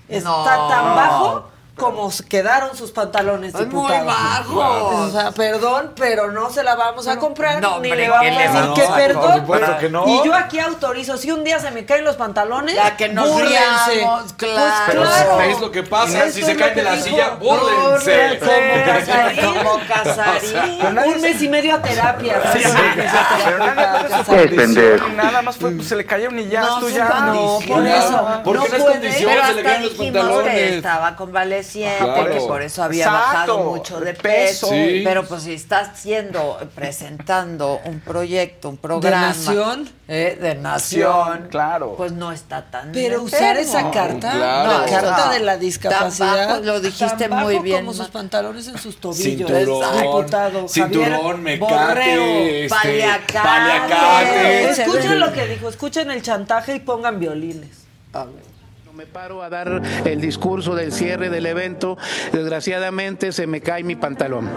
[0.09, 0.67] está No.
[0.67, 1.45] tan bajo
[1.75, 4.55] como quedaron sus pantalones, Es muy bajos.
[4.93, 8.25] O sea, perdón, pero no se la vamos a comprar, No, ni hombre, le vamos
[8.27, 9.45] ¿qué a decir que perdón.
[9.45, 10.07] Por que no.
[10.07, 13.29] Y yo aquí autorizo, si un día se me caen los pantalones, Ya que nos
[13.29, 13.55] búrlense.
[13.91, 14.55] riamos, claro.
[14.55, 15.29] Pues Pero claro.
[15.31, 16.31] ¿sabéis lo que pasa?
[16.31, 18.39] Si es se caen de la dijo silla, búrlense.
[19.43, 20.97] Como Casarín.
[21.15, 22.41] Un mes y medio a terapia.
[22.53, 22.69] Sí, Sí,
[24.75, 27.07] pero ni nada más fue, pues, se le cayeron y ya, No, tú ya.
[27.07, 27.77] condición.
[27.77, 28.27] por eso.
[28.43, 30.73] Porque no es condición, Pero se le caen los pantalones.
[30.73, 32.31] estaba convaleciente, Claro.
[32.31, 34.67] que por eso había Exacto, bajado mucho de de peso.
[34.69, 35.01] Sí.
[35.03, 39.27] Pero pues si estás haciendo, presentando un proyecto, un programa.
[39.27, 39.89] nación?
[40.07, 41.47] eh, de nación.
[41.49, 41.95] Claro.
[41.97, 43.91] Pues no está tan Pero usar esa enfermo.
[43.91, 44.79] carta, Claro.
[44.81, 48.07] la carta de la Tan discapacidad, bajo, lo dijiste tan bajo muy bien, como sus
[48.09, 49.49] pantalones en sus tobillos.
[49.49, 53.33] Cinturón, diputado cinturón, mecate, este, paliacate.
[53.39, 54.69] paliacate.
[54.83, 57.85] Escuchen lo que dijo, escuchen el chantaje y pongan violines.
[58.95, 61.97] Me paro a dar el discurso del cierre del evento,
[62.31, 64.49] desgraciadamente se me cae mi pantalón.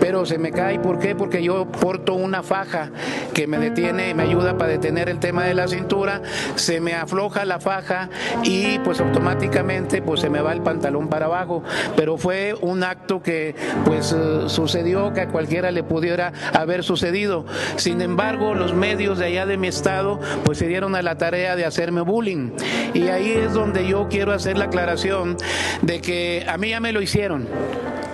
[0.00, 1.14] Pero se me cae, ¿por qué?
[1.14, 2.90] Porque yo porto una faja
[3.34, 6.22] que me detiene y me ayuda para detener el tema de la cintura,
[6.54, 8.08] se me afloja la faja
[8.42, 11.62] y pues automáticamente pues se me va el pantalón para abajo.
[11.94, 13.54] Pero fue un acto que
[13.84, 17.44] pues eh, sucedió que a cualquiera le pudiera haber sucedido.
[17.76, 21.54] Sin embargo, los medios de allá de mi estado pues se dieron a la tarea
[21.54, 22.52] de hacerme bullying.
[22.94, 25.36] Y ahí es donde yo quiero hacer la aclaración
[25.82, 27.48] de que a mí ya me lo hicieron.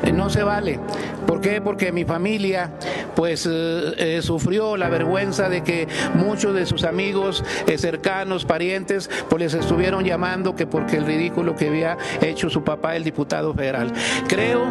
[0.02, 0.80] Eh, No se vale.
[1.30, 1.60] ¿Por qué?
[1.60, 2.72] Porque mi familia
[3.14, 9.08] pues eh, eh, sufrió la vergüenza de que muchos de sus amigos eh, cercanos, parientes,
[9.28, 13.54] pues les estuvieron llamando que porque el ridículo que había hecho su papá, el diputado
[13.54, 13.92] federal.
[14.26, 14.64] Creo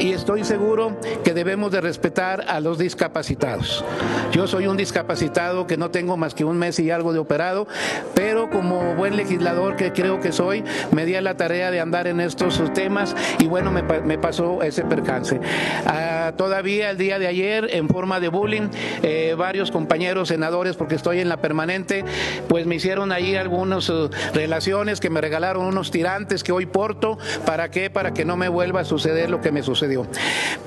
[0.00, 3.84] y estoy seguro que debemos de respetar a los discapacitados.
[4.32, 7.68] Yo soy un discapacitado que no tengo más que un mes y algo de operado,
[8.16, 12.08] pero como buen legislador que creo que soy, me di a la tarea de andar
[12.08, 15.38] en estos temas y bueno, me, pa- me pasó ese percance.
[16.36, 18.68] Todavía el día de ayer, en forma de bullying,
[19.02, 22.04] eh, varios compañeros senadores, porque estoy en la permanente,
[22.48, 27.18] pues me hicieron ahí algunas eh, relaciones que me regalaron unos tirantes que hoy porto.
[27.44, 27.90] ¿Para qué?
[27.90, 30.06] Para que no me vuelva a suceder lo que me sucedió.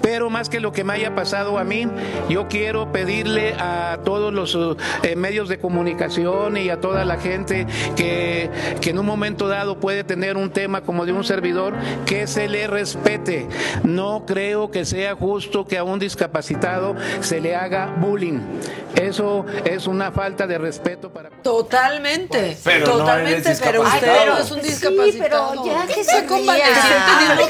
[0.01, 1.87] Pero más que lo que me haya pasado a mí,
[2.29, 4.57] yo quiero pedirle a todos los
[5.03, 7.65] eh, medios de comunicación y a toda la gente
[7.95, 8.49] que,
[8.81, 11.73] que en un momento dado puede tener un tema como de un servidor,
[12.05, 13.47] que se le respete.
[13.83, 18.39] No creo que sea justo que a un discapacitado se le haga bullying.
[18.93, 21.29] Eso es una falta de respeto para...
[21.29, 25.49] Totalmente, Pero no totalmente, eres pero usted no es un Sí, discapacitado.
[25.63, 26.65] pero ya que se pero- ría.
[27.23, 27.47] Ah, no,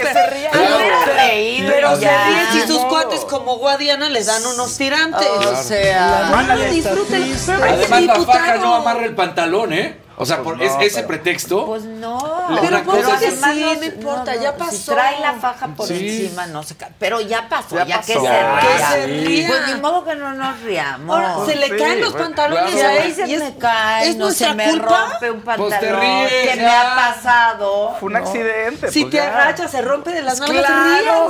[1.71, 2.89] pero- se ríe si sus No.
[2.89, 5.27] cuates como Guadiana le dan unos tirantes.
[5.27, 6.31] O sea,
[6.69, 7.35] disfrútenlo.
[7.45, 8.25] Pero Además, la diputado.
[8.25, 9.97] faja no amarra el pantalón, ¿eh?
[10.15, 11.65] O sea, por Pues no, es- ese pero- pretexto.
[11.65, 12.47] Pues no.
[12.61, 14.71] Pero cosa póngase es- sí, no, no importa, ya pasó.
[14.71, 15.93] Si trae la faja por Sí.
[16.25, 16.91] encima, no se cae.
[16.99, 18.07] Pero ya pasó, Ya ya, pasó.
[18.07, 18.59] que se ría.
[18.61, 19.47] que se ría.
[19.47, 21.15] Pues ni modo que no nos riamos.
[21.15, 24.15] Ahora, se le Sí, caen los pantalones a él, se y es- me cae, ¿es
[24.17, 25.07] no se nuestra me culpa?
[25.11, 26.01] rompe un Pues te pantalón.
[26.01, 27.95] ríes, que me ha pasado.
[27.99, 28.19] Fue un ¿no?
[28.19, 28.91] accidente.
[28.91, 29.27] Si pues te ya.
[29.33, 31.29] agachas, se rompe de las nalgas, Claro.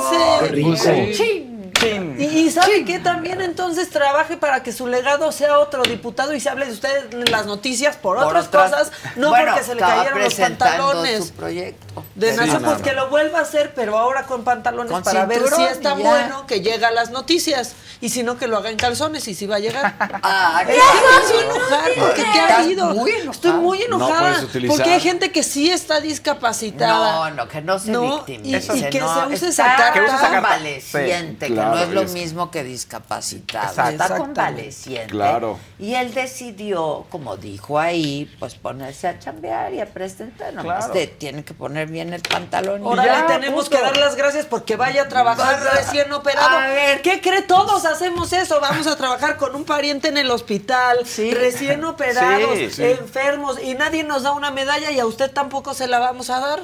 [0.49, 1.13] ríanse.
[1.13, 1.49] Sí.
[1.73, 2.15] Chin.
[2.19, 6.39] Y, y sabe que también entonces trabaje para que su legado sea otro diputado y
[6.39, 9.65] se hable de usted en las noticias por, Por otras otras- cosas, no Bueno, porque
[9.65, 11.25] se le cayeron los pantalones.
[11.27, 12.02] su proyecto.
[12.15, 15.41] De Sí, pues que lo vuelva a hacer, pero ahora con pantalones Con para ver
[15.49, 17.73] si es tan bueno que llega a las noticias.
[18.01, 19.95] Y si no, que lo haga en calzones y si va a llegar.
[20.25, 22.93] Ah, me hizo enojar porque ¿qué ha Estás habido?
[22.93, 23.31] muy enojada.
[23.31, 24.35] Estoy muy enojada.
[24.67, 27.29] porque hay gente que sí está discapacitada.
[27.29, 28.75] No, no, que no se No, victimice.
[28.75, 29.93] y- y que no, se use esa carta.
[29.93, 30.35] Que use esa carta.
[30.41, 33.67] convaleciente, Sí, que no es lo es- mismo que discapacitado.
[33.69, 34.03] Exacto.
[34.03, 35.07] Está convaleciente.
[35.07, 35.59] Claro.
[35.79, 40.53] Y él decidió, como dijo ahí, pues ponerse a chambear y a presentar.
[40.53, 40.93] Nomás Claro.
[40.93, 42.83] te tiene que poner bien el pantalón.
[42.83, 46.57] Ahora ya, le tenemos que dar las gracias porque vaya a trabajar Vas recién operado.
[46.57, 47.03] A ver.
[47.03, 47.43] ¿Qué cree?
[47.43, 48.59] Todos hacemos eso.
[48.59, 51.33] Vamos a trabajar con un pariente en el hospital, Sí.
[51.33, 52.83] recién operados, Sí, sí.
[52.83, 56.39] enfermos, y nadie nos da una medalla y a usted tampoco se la vamos a
[56.39, 56.59] dar.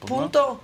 [0.00, 0.60] Pues Punto.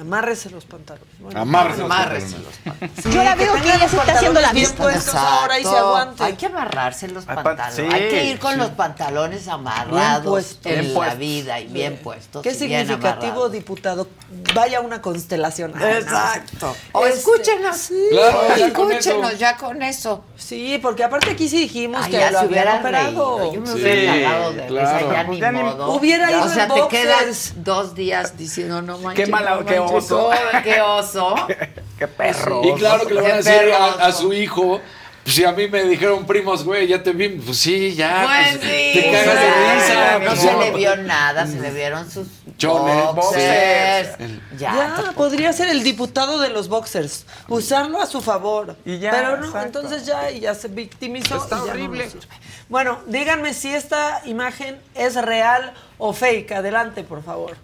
[0.00, 1.08] Amárrese los pantalones.
[1.18, 2.44] Bueno, Amárrese los Amárrese pantalones.
[2.46, 3.04] los pantalones.
[3.04, 4.82] sí, Yo la veo que ella se está haciendo la bien vista.
[4.82, 6.22] puestos ahora y se aguante.
[6.22, 7.74] Hay que amarrarse los Ay, pantalones.
[7.74, 8.58] sí, hay que ir con sí.
[8.58, 10.66] los pantalones amarrados puestos.
[10.66, 11.18] en Bien la puestos.
[11.18, 12.42] vida y bien puestos.
[12.42, 14.08] Qué significativo, diputado.
[14.54, 15.72] Vaya una constelación.
[15.82, 16.76] Exacto.
[16.92, 17.76] O Este, escúchenos.
[17.76, 17.94] sí.
[18.10, 20.24] Claro, ya con escúchenos ya con eso.
[20.36, 23.52] Sí, porque aparte aquí sí dijimos Ay, que ya lo hubieran operado.
[23.52, 24.98] Yo me Sí, hubiera cagado de claro.
[24.98, 25.90] risa, ya Pues ni ya ni- modo.
[25.92, 29.24] Hubiera ido O sea, te quedas dos días diciendo, no manches.
[29.24, 30.30] Qué mala- no qué manches, oso.
[30.64, 31.34] qué oso.
[31.98, 32.62] Qué perro.
[32.64, 34.80] Y claro que le van a decir a, a su hijo,
[35.24, 38.24] Pues si a mí me dijeron primos, güey, ya te vi, pues sí, ya.
[38.24, 40.18] Pues pues, sí, te cagas de risa.
[40.20, 40.60] No pues, se no.
[40.60, 44.16] le vio nada, se le vieron sus Chones, boxers.
[44.18, 44.40] sí.
[44.58, 44.72] Ya,
[45.06, 47.26] Ya, podría ser el diputado de los boxers.
[47.48, 48.76] Usarlo a su favor.
[48.84, 49.80] Y ya, Pero no, exacto.
[49.80, 51.36] entonces ya, y ya se victimizó.
[51.36, 52.10] Está y ya no horrible.
[52.10, 52.26] sirve.
[52.68, 56.52] bueno, díganme si esta imagen es real o fake.
[56.52, 57.56] Adelante, por favor.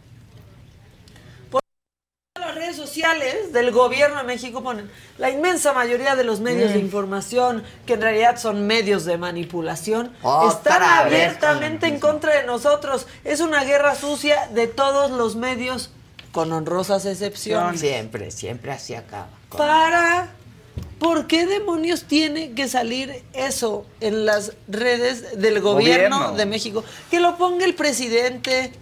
[3.04, 4.88] Sociales del gobierno de México ponen
[5.18, 6.84] la inmensa mayoría de los medios de Mm.
[6.84, 10.48] información, que en realidad son medios de manipulación, Otra
[10.78, 13.08] están abiertamente en contra de nosotros.
[13.24, 15.90] Es una guerra sucia de todos los medios,
[16.30, 17.80] con honrosas excepciones.
[17.80, 19.26] Siempre, siempre así acaba.
[19.56, 20.28] Para.
[21.00, 26.36] ¿Por qué demonios tiene que salir eso en las redes del gobierno, Gobierno.
[26.36, 26.84] de México?
[27.10, 28.72] Que lo ponga el presidente,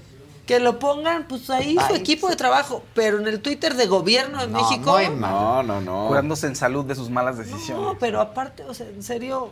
[0.47, 4.41] que lo pongan, pues ahí su equipo de trabajo, pero en el Twitter de gobierno
[4.41, 4.93] de No, México.
[4.99, 5.31] muy mal.
[5.31, 6.09] No, no, no.
[6.09, 7.85] Curándose en salud de sus malas decisiones.
[7.85, 9.51] No, pero aparte, o sea, en serio,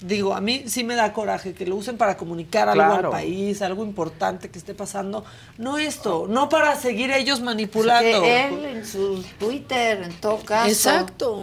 [0.00, 3.60] digo, a mí sí me da coraje que lo usen para comunicar algo al país,
[3.60, 5.24] algo importante que esté pasando.
[5.58, 8.22] No esto, no para seguir ellos manipulando.
[8.22, 10.68] Que él en su Twitter, en todo caso.
[10.70, 11.42] Exacto.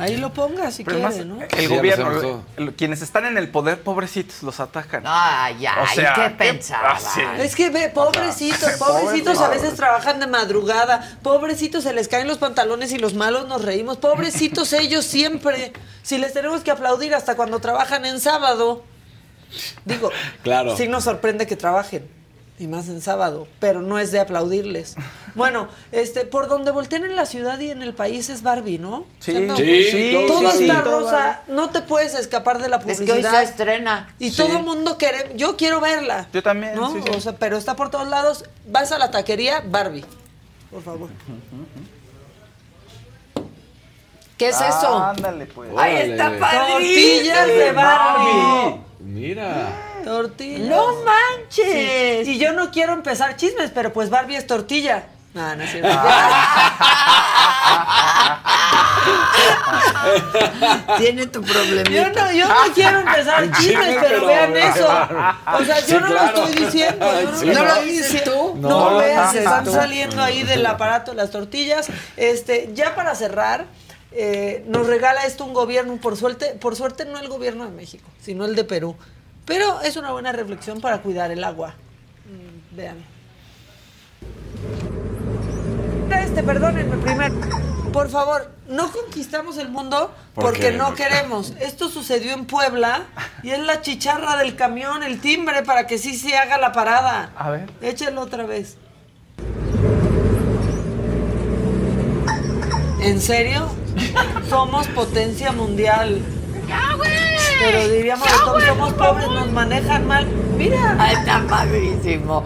[0.00, 1.42] Ahí lo ponga si quiere, además, ¿no?
[1.42, 5.02] el Sí, gobierno, el- quienes están en el poder, pobrecitos, los atacan.
[5.06, 6.92] Ah, ya, O ¿y sea, qué ¿qué- pensaba?
[6.92, 7.20] ah, sí.
[7.38, 12.38] Es que ve, pobrecitos, pobrecitos a veces trabajan de madrugada, pobrecitos se les caen los
[12.38, 15.72] pantalones y los malos nos reímos, pobrecitos ellos siempre,
[16.02, 18.84] si les tenemos que aplaudir hasta cuando trabajan en sábado.
[19.84, 20.10] Digo,
[20.42, 20.76] Claro.
[20.76, 22.08] sí nos sorprende que trabajen,
[22.60, 24.94] y más en sábado, pero no es de aplaudirles.
[25.36, 29.04] Bueno, este, por donde volteen en la ciudad y en el país es Barbie, ¿no?
[29.20, 32.82] Sí, Sí, sí, todo sí, está todo rosa, no te puedes escapar de la Es
[32.82, 33.14] publicidad.
[33.14, 34.12] que hoy se estrena.
[34.18, 34.38] Y Sí.
[34.38, 36.26] todo el mundo quiere, yo quiero verla.
[36.32, 36.92] Yo también, ¿no?
[36.92, 37.10] sí, sí.
[37.16, 38.44] O sea, pero está por todos lados.
[38.66, 40.04] Vas a la taquería, Barbie.
[40.68, 41.10] Por favor.
[44.36, 44.98] ¿Qué es eso?
[44.98, 45.70] Ándale, pues.
[45.76, 46.72] Ay, está padrísimo.
[46.72, 48.80] Tortillas de Barbie.
[48.98, 49.68] Mira.
[50.04, 50.68] Tortillas.
[50.68, 52.26] No manches.
[52.28, 55.04] Y yo no quiero empezar chismes, pero pues Barbie es tortilla.
[55.34, 55.88] No, no es cierto.
[60.98, 61.90] Tiene tu problemita.
[61.90, 64.86] Yo no, yo no quiero empezar chismes, Sí, pero vean eso.
[64.86, 66.36] O sea, yo Sí, no claro.
[66.36, 67.06] lo estoy diciendo.
[67.20, 67.46] Yo no, Sí.
[67.46, 68.54] lo ¿No lo dices tú?
[68.56, 69.72] No, No, se no, están tú.
[69.72, 71.88] saliendo ahí del aparato las tortillas.
[72.16, 73.66] Este, ya para cerrar,
[74.12, 78.08] eh, nos regala esto un gobierno, por suerte, por suerte no el gobierno de México,
[78.22, 78.96] sino el de Perú.
[79.44, 81.74] Pero es una buena reflexión para cuidar el agua.
[82.26, 82.96] Mm, Vean.
[86.22, 87.34] Este, perdónenme primero.
[87.92, 90.72] Por favor, no conquistamos el mundo ¿Por porque qué?
[90.72, 91.54] no queremos.
[91.60, 93.02] Esto sucedió en Puebla
[93.42, 97.32] y es la chicharra del camión, el timbre para que sí se haga la parada.
[97.36, 97.68] A ver.
[97.82, 98.76] Échalo otra vez.
[103.00, 103.68] ¿En serio?
[104.48, 106.20] Somos potencia mundial.
[107.60, 110.26] Pero diríamos, de todos somos pobres, nos manejan mal.
[110.56, 110.96] Mira.
[110.98, 112.44] Ay, está padrísimo.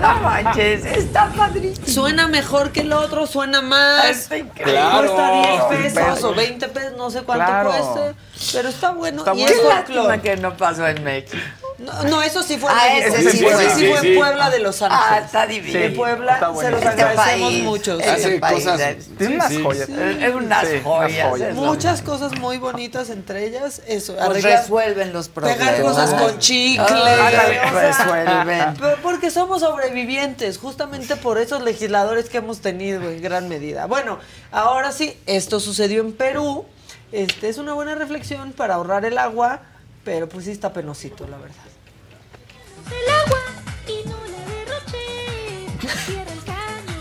[0.00, 1.86] No manches, está padrísimo.
[1.86, 4.04] Suena mejor que el otro, suena más.
[4.06, 4.72] Está increíble.
[4.72, 5.14] Claro.
[5.14, 7.70] Cuesta 10 pesos o 20 pesos, no sé cuánto Claro.
[7.70, 8.14] cueste.
[8.52, 9.18] Pero está bueno.
[9.18, 9.50] Está y bueno.
[9.56, 11.36] es Qué lástima que no pasó en México.
[11.80, 14.00] No, no, eso sí fue en Ah, ese sí, sí fue, fue, sí sí, fue
[14.00, 14.08] sí.
[14.08, 15.04] en Puebla de Los Ángeles.
[15.10, 15.78] Ah, está divino.
[15.78, 17.98] En Puebla está se los Este agradecemos mucho.
[17.98, 18.80] este Hace país cosas.
[18.80, 19.62] es- unas sí.
[19.62, 19.88] joyas.
[19.88, 21.12] Es unas Sí, joyas.
[21.12, 21.48] unas joyas.
[21.50, 24.14] es lo- Muchas cosas muy bonitas, entre ellas eso.
[24.14, 25.58] Pues arreglar- resuelven los problemas.
[25.58, 26.84] Pegar cosas con chicle.
[26.84, 28.74] O sea, resuelven.
[28.78, 33.86] pero Porque somos sobrevivientes, justamente por esos legisladores que hemos tenido en gran medida.
[33.86, 34.18] Bueno,
[34.52, 36.66] ahora sí, esto sucedió en Perú.
[37.12, 39.60] Este es una buena reflexión para ahorrar el agua,
[40.04, 41.56] pero pues sí está penosito, la verdad.
[42.92, 43.42] El agua
[43.86, 45.98] y no la derroché.
[46.06, 47.00] Cierra el caño,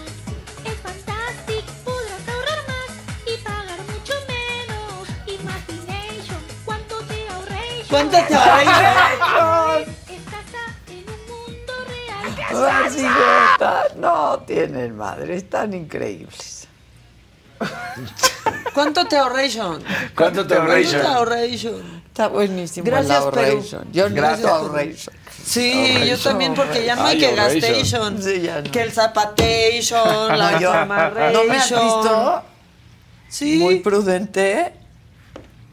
[0.66, 2.92] es fantástico, podrás ahorrar más
[3.26, 5.08] y pagar mucho menos.
[5.28, 7.84] Imagination, ¿cuánto te ahorré?
[7.90, 9.82] ¿Cuánto te ahorré?
[9.84, 10.48] Estás
[10.88, 12.72] en un mundo real.
[12.84, 13.06] Ay, sí,
[13.54, 16.68] está- No tienen madre, están increíbles.
[18.74, 19.84] ¿Cuánto te ahorration?
[20.16, 21.02] ¿Cuánto te ahorration?
[21.02, 22.00] ¿Cuánto te?
[22.08, 23.80] Está buenísimo Gracias, el.
[23.80, 23.86] Perú.
[23.92, 24.40] Yo Gracias,
[24.72, 25.12] necesito
[25.58, 26.04] Ahorration.
[26.04, 28.22] Sí, yo también, porque ya no hay Ay, que gastation.
[28.22, 28.72] Sí, ya no.
[28.72, 30.86] Que el zapatation, la No, yo-.
[31.34, 32.44] ¿No me has visto?
[33.30, 33.58] Sí.
[33.58, 34.74] Muy prudente.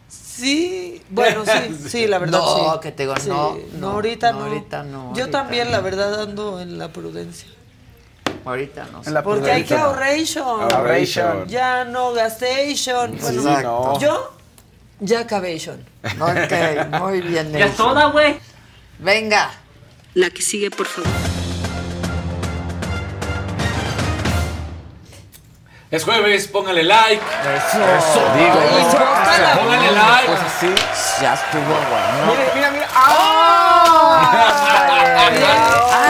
[0.09, 2.81] Sí, bueno, sí, sí, la verdad No, sí.
[2.83, 4.45] que te digo, Sí, no, no, no, ahorita no, no.
[4.47, 5.73] ahorita no, Yo ahorita también, no.
[5.73, 7.49] la verdad, ando en la prudencia.
[8.45, 9.09] Ahorita no sé.
[9.09, 10.71] En la Porque hay que ahorration.
[10.73, 11.49] Ahorration.
[11.49, 13.17] Ya no gastation.
[13.19, 13.99] Bueno, Exacto.
[13.99, 14.33] yo,
[15.01, 15.83] ya acabation.
[16.05, 17.51] Ok, muy bien.
[17.53, 18.39] Ya toda, güey.
[18.99, 19.51] Venga.
[20.17, 21.11] La que sigue, por favor.
[25.91, 27.21] Es jueves, póngale like.
[27.23, 27.79] Eso.
[28.35, 28.99] Digo, Ay, eso.
[28.99, 29.59] bótala.
[29.59, 30.27] Póngale like.
[30.27, 30.75] Pues así.
[31.21, 32.35] Ya estuvo bueno.
[32.55, 32.89] Mira, mira, mira.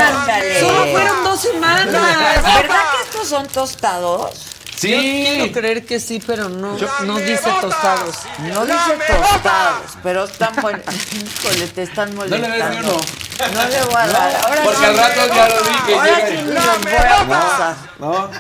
[0.09, 0.61] Ándale.
[0.61, 1.87] Solo fueron dos semanas.
[1.93, 4.56] ¿Verdad que estos son tostados?
[4.77, 4.90] Sí.
[4.93, 8.16] Yo quiero creer que sí, pero no, no dice tostados.
[8.40, 10.82] No dice tostados, pero están buenos.
[11.44, 12.69] Híjole, te están No le molestando.
[12.69, 13.01] des ni uno.
[13.55, 14.36] No le voy a dar.
[14.44, 15.94] Ahora Porque sí al rato ya lo dije.
[15.94, 17.77] Ahora llega sí y- me los voy a pasar.
[17.98, 18.12] No.
[18.28, 18.31] No,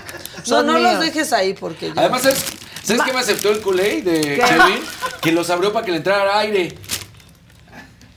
[0.44, 0.92] Son no míos.
[0.92, 2.00] los dejes ahí porque ya.
[2.02, 2.44] Además, ¿sabes,
[2.84, 4.20] ¿sabes qué me aceptó el culé de.
[4.36, 4.84] Kevin?
[5.22, 6.76] Que los abrió para que le entrara aire.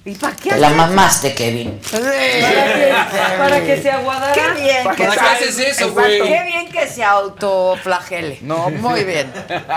[0.10, 1.80] ¿Y para qué la mamaste, Kevin.
[1.92, 4.34] Para que, para que se aguadara.
[4.34, 6.22] Qué bien ¿Para que qué haces eso, güey?
[6.22, 8.40] Qué bien que se autoflagele.
[8.42, 9.32] No, muy bien.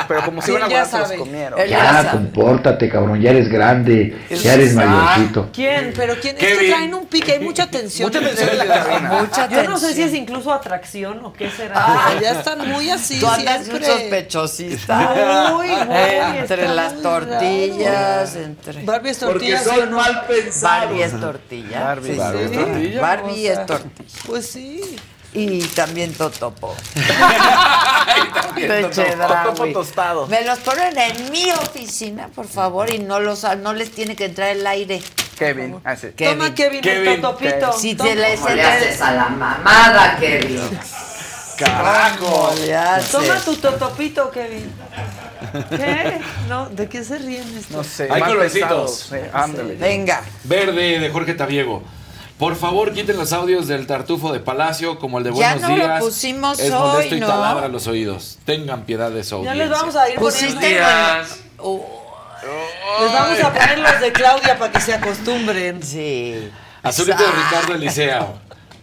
[0.08, 1.60] Pero como si Sí, iban a ya guardar, se los comieron.
[1.60, 3.20] Él ya Ya, compórtate, cabrón.
[3.20, 4.16] Ya eres grande.
[4.30, 5.50] Ya eres mayorcito.
[5.52, 5.92] ¿Quién?
[5.96, 6.36] ¿Pero quién?
[6.36, 6.70] Es que Kevin.
[6.70, 8.08] traen un pique, hay mucha tensión.
[8.08, 9.08] Mucha tensión en la cabina.
[9.20, 11.74] Mucha Yo no sé si es incluso atracción o qué será.
[11.76, 12.12] Ah.
[12.20, 13.86] ya están muy así Tú andas de un siempre.
[13.86, 15.50] sospechosista.
[15.52, 18.82] Muy, muy, entre las tortillas, entre.
[18.82, 19.70] Barbie es tortilla, ¿sí
[20.62, 21.80] Barbie es tortilla.
[21.84, 22.44] Barbie, Sí, Barbie sí.
[22.44, 23.00] es tortilla.
[23.00, 24.08] Barbie O sea, es tortilla.
[24.26, 24.96] Pues sí.
[25.34, 26.74] Y también totopo.
[28.34, 29.72] Totopo Leche Dragui.
[29.72, 30.26] tostado.
[30.26, 34.26] Me los ponen en mi oficina, por favor, y no los no les tiene que
[34.26, 35.02] entrar el aire.
[35.38, 35.80] Kevin.
[35.98, 36.08] Sí.
[36.16, 36.38] Kevin.
[36.38, 37.72] Toma, Kevin, Kevin, el totopito.
[37.72, 38.10] Si Toma.
[38.10, 40.60] te le, ¿Cómo se le te- haces a la mamada, Kevin?
[42.18, 43.10] ¿Cómo le haces?
[43.10, 44.72] Toma tu totopito, Kevin.
[45.70, 46.20] ¿Qué?
[46.48, 47.76] No, ¿de qué se ríen estos?
[47.76, 48.08] No sé.
[48.10, 49.06] Hay colorcitos.
[49.10, 49.74] Sí, ándale.
[49.76, 50.22] Venga.
[50.44, 51.82] Verde de Jorge Tabiego.
[52.38, 55.68] Por favor, quiten los audios del tartufo de Palacio como el de Ya Buenos no
[55.76, 56.00] lo Días.
[56.02, 57.26] pusimos es hoy, molesto y ¿no?
[57.28, 58.38] taladra los oídos.
[58.44, 60.60] Tengan piedad de su Ya les vamos a ir poniendo.
[60.60, 61.36] días.
[61.58, 61.84] Oh,
[63.00, 65.82] Les vamos a poner los de Claudia para que se acostumbren.
[65.82, 66.50] sí.
[66.82, 68.34] Azulito de Ricardo Eliseo.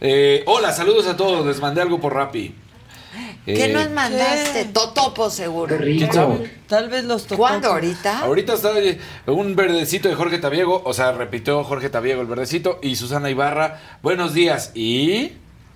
[0.02, 1.46] Eh, hola, saludos a todos.
[1.46, 2.56] Les mandé algo por Rappi.
[3.46, 4.66] ¿Qué Eh, nos mandaste?
[4.66, 5.78] Totopo, seguro.
[5.78, 6.52] ¿Quién sabe?
[6.68, 7.38] Tal vez los totopos.
[7.38, 7.70] ¿Cuándo?
[7.70, 8.20] ¿Ahorita?
[8.20, 12.80] Ahorita está eh, un verdecito de Jorge Tabiego, o sea, repitió Jorge Tabiego el verdecito,
[12.84, 15.32] y Susana Ibarra, buenos días, y...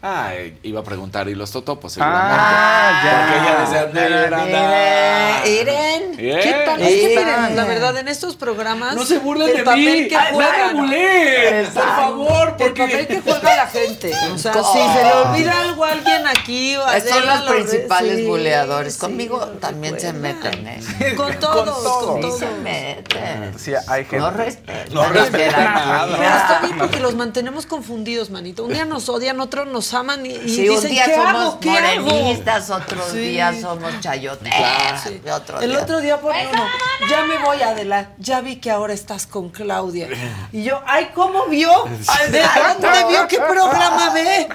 [0.05, 1.93] Ah, eh, iba a preguntar, ¿y los totopos?
[1.93, 2.35] Seguramente.
[2.38, 3.11] Ah, ya.
[3.21, 5.45] Porque ella decía...
[5.45, 6.17] Iren.
[6.17, 6.39] Bien.
[6.41, 6.81] ¿Qué tal?
[6.81, 8.95] Es que miren, la verdad, en estos programas.
[8.95, 10.07] No se burlen el de papel mí.
[10.09, 10.75] que Ay, no juegan.
[10.75, 12.81] me burlen, por favor, El porque...
[12.84, 14.11] papel que juega la gente.
[14.34, 14.73] O sea, Oh.
[14.73, 16.75] si se le olvida algo a alguien aquí.
[16.75, 18.97] o a Son los lo- principales sí, buleadores.
[18.97, 21.13] Conmigo no también se meten, ¿eh?
[21.17, 22.39] Con todos, con todos.
[22.39, 23.57] se meten.
[23.57, 24.17] Sí, hay gente.
[24.19, 24.93] No respetan.
[24.93, 26.07] No respetan nada.
[26.17, 28.65] Pero está bien porque los mantenemos confundidos, manito.
[28.65, 31.59] Un día nos odian, otro nos aman y, y Sí, un día ¿qué somos hago?
[31.59, 32.05] ¿Qué hago?
[32.05, 33.17] morenistas, otros Sí.
[33.19, 34.57] días somos chayoteros.
[35.03, 35.21] Sí.
[35.25, 36.65] y otro El día- otro día por uno,
[37.09, 40.07] ya me voy Adela, ya vi que ahora estás con Claudia.
[40.51, 41.71] Y yo, ay, ¿cómo vio?
[42.31, 43.27] ¿De dónde vio?
[43.27, 44.47] ¿Qué programa ve?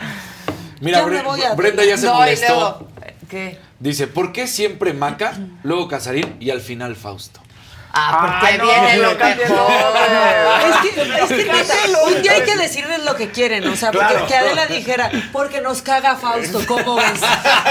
[0.81, 2.55] Mira, Ya me Bre- voy a- Brenda ya se No, molestó.
[2.55, 2.89] luego,
[3.29, 3.59] ¿Qué?
[3.81, 7.41] Dice, ¿por qué siempre Maca, luego Casarín y al final Fausto?
[7.91, 10.61] Ah, porque Ay, no, viene no, lo no, mejor.
[10.69, 11.75] Es que, es que neta,
[12.07, 14.27] un día hay que decirles lo que quieren, o sea, porque Claro.
[14.27, 17.21] que Adela dijera, porque nos caga Fausto, ¿cómo ves?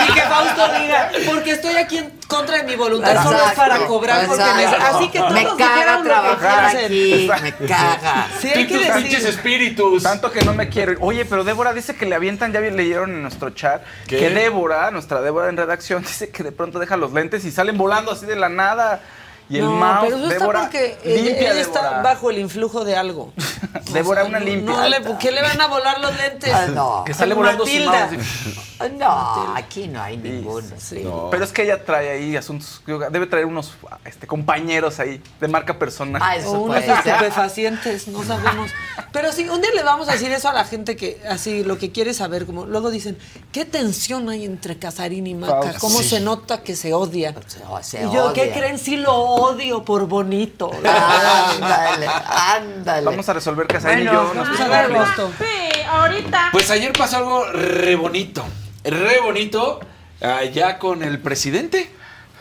[0.09, 3.61] Y que Fausto diga, porque estoy aquí en contra de mi voluntad, solo es Exacto,
[3.61, 4.65] para cobrar, porque me...
[4.65, 8.27] Así que todos Me caga dijeron lo que trabajar aquí, me caga.
[8.41, 9.27] Sí, hay que pinches decir.
[9.29, 10.03] espíritus.
[10.03, 10.95] Tanto que no me quiero.
[10.99, 14.17] Oye, pero Débora dice que le avientan, ya leyeron en nuestro chat, ¿Qué?
[14.17, 17.77] que Débora, nuestra Débora en redacción, dice que de pronto deja los lentes y salen
[17.77, 19.01] volando así de la nada.
[19.49, 22.01] Y el no, mouse, pero eso Débora, está porque ella, limpia, ella está Débora.
[22.01, 23.31] bajo el influjo de algo.
[23.93, 24.73] Débora, una no- limpia.
[24.75, 26.53] No le, ¿Qué le van a volar los lentes?
[26.53, 27.03] Ah, no.
[27.05, 28.91] Que sale volando su mouse.
[28.97, 30.67] No, aquí no hay ninguno.
[30.77, 31.03] Sí.
[31.31, 33.73] Pero es que ella trae ahí asuntos, debe traer unos
[34.05, 36.21] este, compañeros ahí de marca personal.
[36.23, 38.71] Ah, O eso unos estupefacientes, no sabemos.
[39.11, 41.77] Pero sí, un día le vamos a decir eso a la gente que así lo
[41.77, 43.17] que quiere saber, como luego dicen,
[43.51, 45.73] ¿qué tensión hay entre Casarín y Maca?
[45.79, 46.09] ¿Cómo Sí.
[46.09, 47.35] se nota que se odian?
[47.47, 48.77] Se, se y yo, ¿qué creen?
[48.77, 50.71] Sí lo odio por bonito.
[50.83, 53.05] Ándale, ándale.
[53.05, 54.43] Vamos a resolver Casarín Bueno, y yo.
[54.43, 55.15] Vamos a.
[55.37, 56.49] Sí, ahorita.
[56.51, 58.45] Pues ayer pasó algo re bonito.
[58.83, 59.79] Re bonito
[60.21, 61.91] allá con el presidente.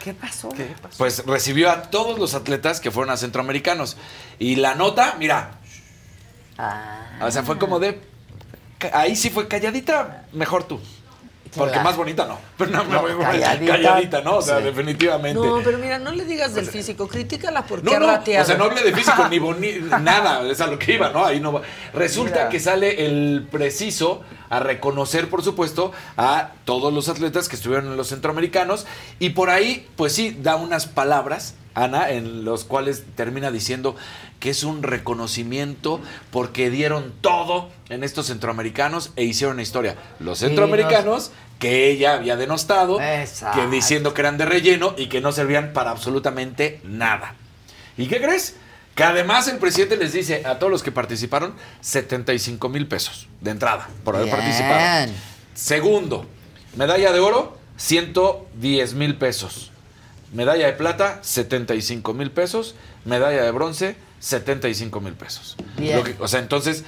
[0.02, 0.50] ¿Qué pasó?
[0.98, 3.96] Pues recibió a todos los atletas que fueron a centroamericanos.
[4.38, 5.58] Y la nota, mira,
[6.58, 8.00] Ah, o sea, fue como de.
[8.92, 10.80] Ahí sí fue calladita, mejor tú.
[11.54, 11.88] Porque Claro.
[11.88, 12.38] más bonita no.
[12.58, 13.72] Pero no, No, me- calladita.
[13.72, 14.36] calladita, ¿no?
[14.36, 14.64] O sea, Sí.
[14.64, 15.40] definitivamente.
[15.40, 18.44] No, pero mira, no le digas del físico, critícala porque No, ha no, rateado.
[18.44, 21.24] o sea, no hablé de físico ni boni nada, es a lo que iba, ¿no?
[21.24, 21.62] Ahí no va.
[21.94, 22.48] Resulta Mira.
[22.48, 27.96] que sale el preciso a reconocer, por supuesto, a todos los atletas que estuvieron en
[27.96, 28.86] los centroamericanos.
[29.18, 33.96] Y por ahí, pues sí, da unas palabras, Ana, en los cuales termina diciendo
[34.40, 36.00] que es un reconocimiento
[36.30, 39.96] porque dieron todo en estos centroamericanos e hicieron historia.
[40.18, 43.60] Los centroamericanos que ella había denostado, Exacto.
[43.60, 47.34] que diciendo que eran de relleno y que no servían para absolutamente nada.
[47.96, 48.56] ¿Y qué crees?
[48.96, 53.50] Que además el presidente les dice a todos los que participaron 75 mil pesos de
[53.52, 54.36] entrada por haber Bien.
[54.38, 55.12] participado.
[55.54, 56.26] Segundo,
[56.76, 59.70] medalla de oro, 110 mil pesos.
[60.32, 62.74] Medalla de plata, 75 mil pesos.
[63.04, 65.56] Medalla de bronce, 75 mil pesos.
[65.76, 65.98] Bien.
[65.98, 66.82] Lo que- o sea, entonces,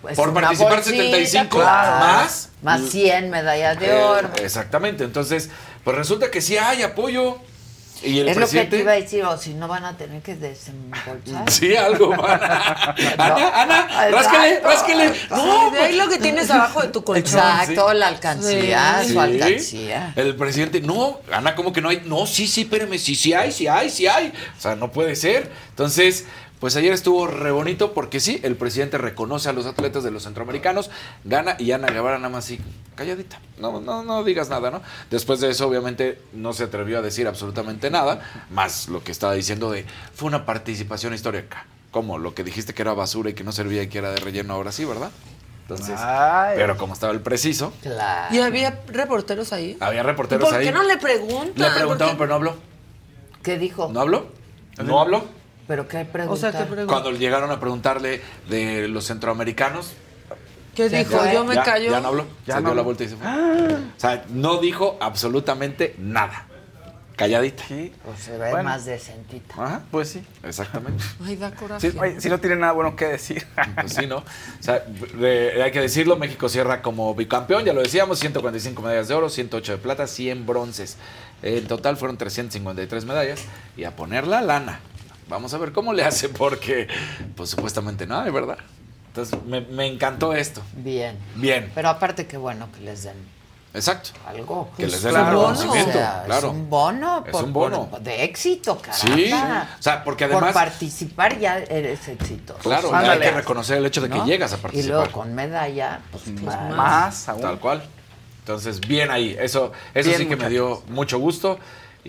[0.00, 2.00] Pues por participar bolsita, 75 claro.
[2.06, 2.48] más.
[2.62, 4.30] Más 100 medallas de eh, oro.
[4.42, 5.04] exactamente.
[5.04, 5.50] Entonces,
[5.84, 7.38] pues resulta que sí hay apoyo.
[8.02, 10.20] Y el es lo que te iba a decir, o si no van a tener
[10.22, 11.44] que desembolsar.
[11.50, 14.68] Sí, algo van a- Ana, Ana, rásquele, Exacto.
[14.68, 15.12] rásquele.
[15.30, 17.24] No, de ahí lo que tienes abajo de tu colchón.
[17.24, 19.12] Exacto, la alcancía, Sí.
[19.12, 20.12] su alcancía.
[20.16, 22.02] El presidente, no, Ana, ¿cómo que no hay?
[22.04, 24.32] No, sí, sí, espérame, sí, sí hay, sí hay, sí hay.
[24.56, 25.50] O sea, no puede ser.
[25.70, 26.26] Entonces,
[26.60, 30.22] pues ayer estuvo re bonito porque sí, el presidente reconoce a los atletas de los
[30.24, 30.90] centroamericanos,
[31.24, 32.60] gana y Ana Guevara nada más así,
[32.94, 33.40] calladita.
[33.58, 34.82] No, no, no digas nada, ¿no?
[35.10, 38.20] Después de eso, obviamente, no se atrevió a decir absolutamente nada,
[38.50, 39.84] más lo que estaba diciendo de,
[40.14, 41.66] fue una participación histórica.
[41.90, 44.16] Como lo que dijiste que era basura y que no servía y que era de
[44.20, 45.10] relleno, ahora sí, ¿verdad?
[45.62, 45.98] Entonces,
[46.54, 48.34] pero como estaba el preciso, Claro.
[48.34, 49.76] ¿Y había reporteros ahí?
[49.80, 50.66] había ¿Y reporteros ¿Por ahí.
[50.66, 51.52] qué no le preguntan?
[51.56, 52.56] Le preguntaron, ¿Por pero no habló.
[53.42, 53.90] ¿Qué dijo?
[53.92, 54.28] ¿No habló?
[54.84, 55.24] ¿No habló?
[55.66, 56.32] ¿Pero qué pregunta?
[56.32, 56.86] O sea, ¿qué pregunta?
[56.92, 59.92] Cuando llegaron a preguntarle de los centroamericanos.
[60.74, 61.18] ¿Qué dijo?
[61.32, 61.90] Yo me Ya- callo.
[61.90, 62.26] Ya no habló.
[62.46, 63.26] Ya se no dio la vuelta y se fue.
[63.26, 66.46] O sea, no dijo absolutamente nada.
[67.16, 67.64] Calladita.
[68.04, 69.54] Pues se ve más decentita.
[69.56, 71.02] Ajá, pues sí, exactamente.
[71.24, 71.90] Ay, da coraje.
[71.90, 73.46] Sí, oye, si no tiene nada bueno que decir.
[73.80, 74.18] Pues sí, ¿no?
[74.18, 74.22] O
[74.60, 74.84] sea,
[75.64, 79.72] hay que decirlo, México cierra como bicampeón, ya lo decíamos, 145 medallas de oro, 108
[79.72, 80.98] de plata, 100 bronces.
[81.42, 83.40] En total fueron 353 medallas
[83.78, 84.80] y a poner la lana.
[85.28, 86.86] Vamos a ver cómo le hace porque,
[87.34, 88.58] pues supuestamente no hay, ¿verdad?
[89.08, 90.62] Entonces, me, me encantó esto.
[90.74, 91.16] Bien.
[91.34, 93.16] Bien, Pero aparte, qué bueno que les den
[93.74, 94.10] exacto.
[94.26, 94.70] algo.
[94.76, 96.46] Que les Pues, den un el reconocimiento, o sea, claro.
[96.48, 97.24] Es un bono.
[97.26, 97.86] Es por- un bono.
[97.90, 99.16] por- de éxito, caramba.
[99.16, 102.60] Sí, o sea, porque Por además- participar ya eres exitoso.
[102.60, 104.26] Claro, hay que reconocer el hecho de que ¿No?
[104.26, 104.96] llegas a Y participar.
[104.96, 106.70] luego con medalla, pues, más.
[106.76, 107.40] Más aún.
[107.40, 107.82] Tal cual.
[108.40, 109.34] Entonces, bien ahí.
[109.40, 111.58] Eso, eso Bien, sí que me dio mucho gusto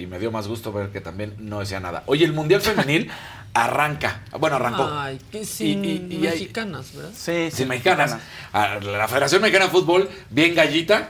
[0.02, 2.03] y me dio más gusto ver que también no decía nada.
[2.06, 3.10] Oye, el Mundial Femenil
[3.53, 4.22] arranca.
[4.40, 4.88] Bueno, arrancó.
[4.91, 7.11] Ay, que sin Y- y- y hay- mexicanas, ¿verdad?
[7.15, 8.18] Sí, Sin mexicanas.
[8.53, 11.10] A La Federación Mexicana de Fútbol, bien gallita,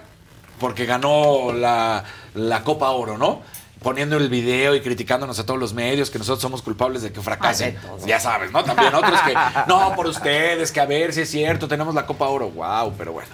[0.59, 2.03] porque ganó la,
[2.33, 3.41] la Copa Oro, ¿no?
[3.83, 7.21] Poniendo el video y criticándonos a todos los medios que nosotros somos culpables de que
[7.21, 7.77] fracasen.
[7.79, 8.07] Ay, todo.
[8.07, 8.63] ya sabes, ¿no?
[8.63, 9.33] También otros que,
[9.67, 12.49] no, por ustedes, que a ver si es cierto, tenemos la Copa Oro.
[12.49, 13.29] Wow, pero bueno.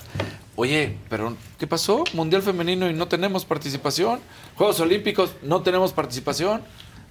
[0.55, 2.03] Oye, pero ¿qué pasó?
[2.13, 4.19] Mundial femenino y no tenemos participación.
[4.55, 6.61] Juegos Olímpicos, no tenemos participación.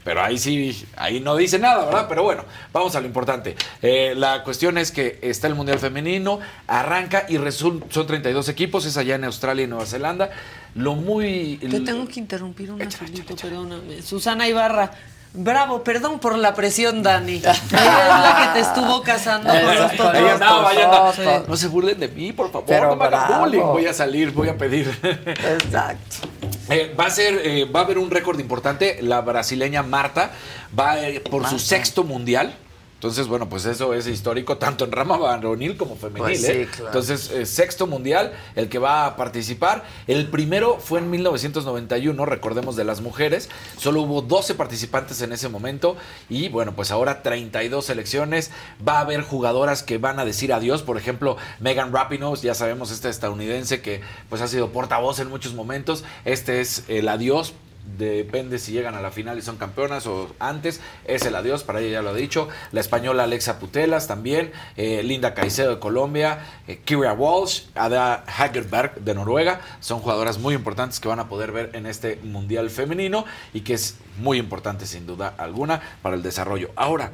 [0.05, 2.07] Pero ahí sí, ahí no dice nada, ¿verdad?
[2.09, 3.55] Pero bueno, vamos a lo importante.
[3.83, 8.97] Eh, la cuestión es que está el Mundial Femenino, arranca y son 32 equipos, es
[8.97, 10.31] allá en Australia y Nueva Zelanda.
[10.75, 11.59] Lo muy...
[11.59, 14.03] Te tengo que interrumpir un segundito, perdóname.
[14.03, 14.91] Susana Ibarra.
[15.35, 17.37] Bravo, perdón por la presión, Dani.
[17.37, 21.13] Ella es la que te estuvo casando con los ahí andaba.
[21.15, 21.23] Sí.
[21.49, 23.45] No se burlen de mí, por favor, Pero no me hagan bravo.
[23.45, 23.63] bullying.
[23.63, 24.89] Voy a salir, voy a pedir.
[25.03, 26.29] Exacto.
[26.69, 28.99] Eh, va a ser, eh, va a haber un récord importante.
[29.03, 30.31] La brasileña Marta
[30.79, 32.55] va eh, por su sexto mundial.
[33.03, 36.23] Entonces, bueno, pues eso es histórico tanto en rama varonil como femenil.
[36.23, 36.69] Pues sí, ¿eh?
[36.71, 36.87] claro.
[36.87, 39.83] Entonces, eh, sexto mundial, el que va a participar.
[40.07, 43.49] El primero fue en 1991, recordemos de las mujeres.
[43.77, 45.97] Solo hubo 12 participantes en ese momento.
[46.29, 48.53] Y bueno, pues ahora 32 selecciones.
[48.87, 50.83] Va a haber jugadoras que van a decir adiós.
[50.85, 55.55] Por ejemplo, Megan Rapinoe, ya sabemos, esta estadounidense que pues ha sido portavoz en muchos
[55.55, 56.05] momentos.
[56.25, 57.53] Este es el adiós
[57.99, 60.81] Depende si llegan a la final y son campeonas o antes.
[61.05, 62.49] Es el adiós, para ella ya lo ha dicho.
[62.71, 64.53] La española Alexa Putelas también.
[64.77, 66.39] eh, Linda Caicedo de Colombia.
[66.69, 67.65] eh, Kira Walsh.
[67.75, 69.61] Ada Hagerberg de Noruega.
[69.81, 73.75] Son jugadoras muy importantes que van a poder ver en este Mundial Femenino y que
[73.75, 76.71] es muy importante sin duda alguna para el desarrollo.
[76.77, 77.11] Ahora,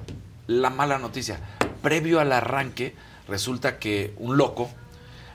[0.47, 1.41] la mala noticia.
[1.83, 2.95] Previo al arranque,
[3.27, 4.69] resulta que un loco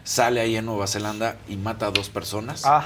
[0.03, 2.64] sale ahí en Nueva Zelanda y mata a dos personas.
[2.65, 2.85] Ah.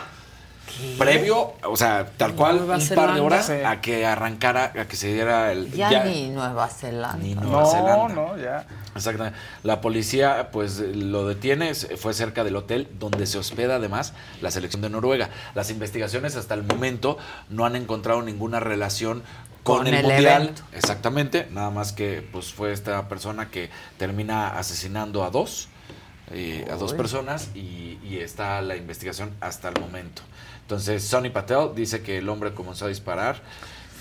[0.98, 3.54] Previo, o sea, tal cual, Nueva un par de horas Sí.
[3.66, 5.72] a que arrancara, a que se diera el.
[5.72, 7.18] Ya, ni Nueva Zelanda.
[7.18, 8.08] ni Nueva No, Zelanda.
[8.10, 8.66] no, ya.
[8.96, 9.38] Exactamente.
[9.64, 14.52] La policía, pues, lo detiene, se- fue cerca del hotel donde se hospeda además la
[14.52, 15.30] selección de Noruega.
[15.56, 17.18] Las investigaciones hasta el momento
[17.50, 19.24] no han encontrado ninguna relación
[19.64, 20.42] con, Con el, el mundial.
[20.44, 20.62] evento.
[20.74, 21.48] Exactamente.
[21.52, 25.70] Nada más que, pues, fue esta persona que termina asesinando a dos.
[26.30, 30.24] eh, a dos personas y, y está la investigación hasta el momento.
[30.68, 33.42] Entonces, Sonny Patel dice que el hombre comenzó a disparar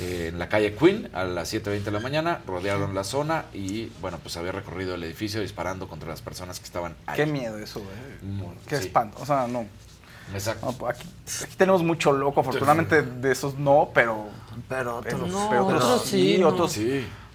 [0.00, 3.86] eh, en la calle Queen a las 7.20 de la mañana, rodearon la zona y,
[4.00, 7.14] bueno, pues había recorrido el edificio disparando contra las personas que estaban ahí.
[7.18, 7.94] Qué miedo eso, güey.
[8.32, 8.86] Mm, Qué sí.
[8.88, 9.18] espanto.
[9.22, 9.64] O sea, no.
[10.34, 10.66] Exacto.
[10.66, 11.08] No, pues aquí,
[11.44, 14.26] aquí tenemos mucho loco, afortunadamente de esos no, pero.
[14.68, 16.48] Pero otros- no, No, otros sí, no.
[16.48, 16.76] otros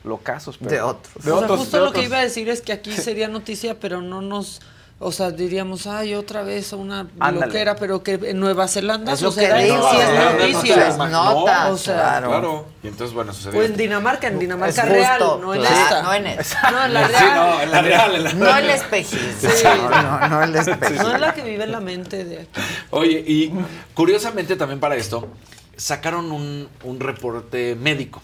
[0.03, 0.57] locazos.
[0.57, 1.13] Pero, De otros.
[1.23, 1.59] De O sea, otros.
[1.61, 4.59] justo de lo que iba a decir es que aquí sería noticia, pero no nos.
[5.03, 7.47] O sea, diríamos, ay, otra vez una Ándale.
[7.47, 10.87] loquera, pero que en Nueva Zelanda Es lo que digo, sí es noticia.
[10.89, 12.27] Es nota, o sea, claro.
[12.29, 12.65] Claro.
[12.83, 13.59] Y entonces, bueno, sucedió.
[13.59, 13.75] O en.
[13.75, 16.01] Dinamarca, en Dinamarca Es real, no en claro, esta.
[16.03, 16.71] no en esta.
[16.71, 17.35] No, en la Sí, real.
[17.35, 18.15] no, en la real.
[18.15, 18.63] en la No real.
[18.63, 19.49] el espejismo.
[19.51, 19.63] Sí.
[19.65, 21.03] No, no, no el espejismo.
[21.03, 22.61] No es la que vive en la mente de aquí.
[22.91, 23.51] Oye, y
[23.95, 25.27] curiosamente también para esto,
[25.75, 28.21] sacaron un, un reporte médico.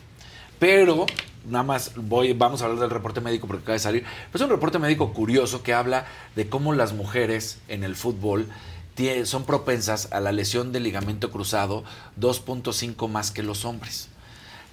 [0.60, 1.06] Pero,
[1.48, 4.06] nada más, voy, vamos a hablar del reporte médico porque acaba de salir.
[4.34, 6.06] Es un reporte médico curioso que habla
[6.36, 8.48] de cómo las mujeres en el fútbol
[9.26, 11.84] son propensas a la lesión del ligamento cruzado
[12.20, 14.10] 2.5 más que los hombres.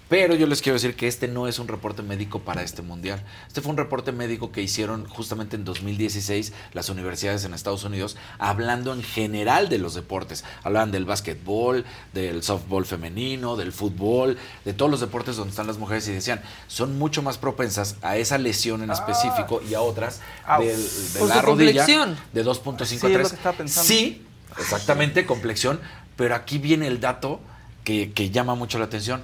[0.09, 3.23] Pero yo les quiero decir que este no es un reporte médico para este mundial.
[3.49, 8.17] Este fue un reporte médico que hicieron justamente en 2016 las universidades en Estados Unidos,
[8.39, 10.45] hablando en general de los deportes.
[10.63, 14.37] Hablaban del básquetbol, del softball femenino, del fútbol,
[14.67, 18.19] de todos los deportes donde están las mujeres y decían, son mucho más propensas a
[18.19, 20.63] esa lesión en específico y a otras Au.
[20.63, 20.77] del-
[21.15, 22.17] de la rodilla complexión.
[22.35, 23.29] de 2.5 Sí, a es lo 3.
[23.31, 23.89] que estaba pensando.
[23.89, 24.23] Sí,
[24.59, 25.81] exactamente, complexión,
[26.17, 27.41] pero aquí viene el dato
[27.85, 29.23] que, que llama mucho la atención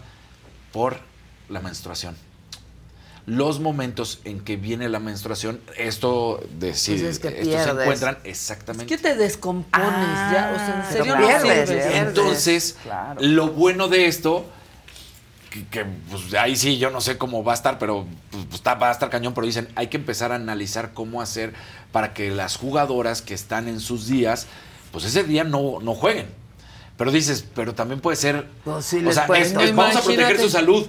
[0.73, 0.99] por
[1.49, 2.17] la menstruación.
[3.27, 7.71] Los momentos en que viene la menstruación, esto de si Pues es que estos se
[7.71, 8.87] encuentran Es exactamente.
[8.87, 9.73] que te descompones
[10.33, 11.85] ya, o sea, en pero serio no pierdes, sirves.
[11.87, 12.09] pierdes.
[12.09, 13.21] Entonces, Claro.
[13.23, 14.47] lo bueno de esto,
[15.51, 18.55] que, que, pues, ahí sí yo no sé cómo va a estar, pero pues, pues,
[18.57, 21.53] está- va a estar cañón, pero dicen, hay que empezar a analizar cómo hacer
[21.93, 24.47] para que las jugadoras que están en sus días,
[24.93, 26.27] pues ese día no, no jueguen.
[27.01, 29.97] Pero dices, pero también puede ser, Pues sí, o sea, puede- es- no, es- vamos
[29.97, 30.87] a proteger su salud,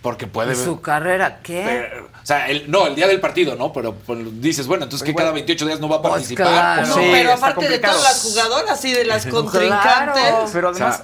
[0.00, 0.52] porque puede...
[0.52, 1.64] ¿Y su carrera qué?
[1.90, 3.72] pero, o sea, el- no, el día del partido, ¿no?
[3.72, 5.24] Pero pues, dices, bueno, entonces que Igual.
[5.24, 6.46] cada 28 días no va a Pues participar.
[6.46, 6.86] claro.
[6.86, 10.22] No, Sí, pero aparte de todas las jugadoras y de las contrincantes.
[10.22, 10.50] Claro.
[10.52, 11.02] Pero O sea, además,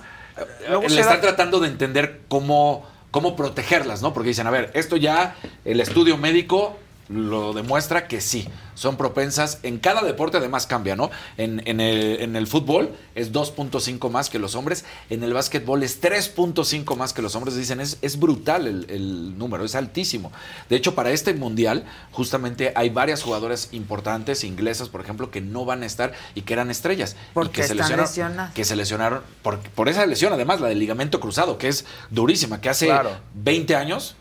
[0.69, 4.13] luego le están da- tratando de entender cómo, cómo protegerlas, ¿no?
[4.15, 5.35] Porque dicen, a ver, esto ya,
[5.65, 6.79] el estudio médico
[7.11, 9.59] lo demuestra que sí, son propensas.
[9.65, 11.11] En cada deporte además cambia, ¿no?
[11.37, 15.83] En, en el, en el fútbol es 2.5 más que los hombres, en el básquetbol
[15.83, 17.57] es 3.5 más que los hombres.
[17.57, 20.31] Dicen, es, es brutal el, el número, es altísimo.
[20.69, 25.65] De hecho, para este mundial, justamente hay varias jugadoras importantes, inglesas, por ejemplo, que no
[25.65, 27.17] van a estar y que eran estrellas.
[27.35, 31.19] Porque que se lesionaron, que se lesionaron por, por esa lesión, además, la del ligamento
[31.19, 33.17] cruzado, que es durísima, que hace Claro.
[33.35, 34.15] 20 años,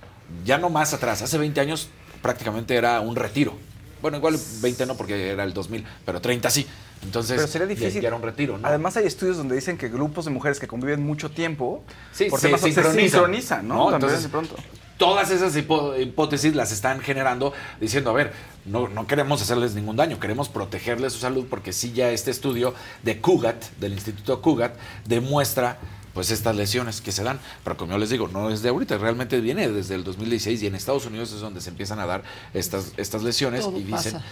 [0.43, 1.89] ya no más atrás, hace 20 años
[2.21, 3.53] prácticamente era un retiro.
[4.01, 6.65] Bueno, igual 20 no porque era el 2000, pero 30 sí.
[7.03, 8.01] Entonces, Pero sería difícil.
[8.01, 8.67] ya era un retiro, ¿no?
[8.67, 12.39] Además hay estudios donde dicen que grupos de mujeres que conviven mucho tiempo, Sí, por
[12.39, 13.93] se sincronizan, sincronizan, ¿no?
[13.93, 14.55] Entonces, de pronto.
[14.97, 18.33] Todas esas hipótesis las están generando diciendo, a ver,
[18.65, 22.73] no, no queremos hacerles ningún daño, queremos protegerles su salud porque sí ya este estudio
[23.03, 24.75] de Cugat, del Instituto Cugat,
[25.05, 25.77] demuestra
[26.19, 27.39] pues estas lesiones que se dan.
[27.63, 30.67] Pero como yo les digo, no es de ahorita, realmente viene desde el 2016 y
[30.67, 32.23] en Estados Unidos es donde se empiezan a dar
[32.53, 34.25] estas, estas lesiones Todo y dicen, pasa.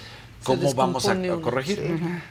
[0.44, 1.78] ¿cómo vamos a, corregir?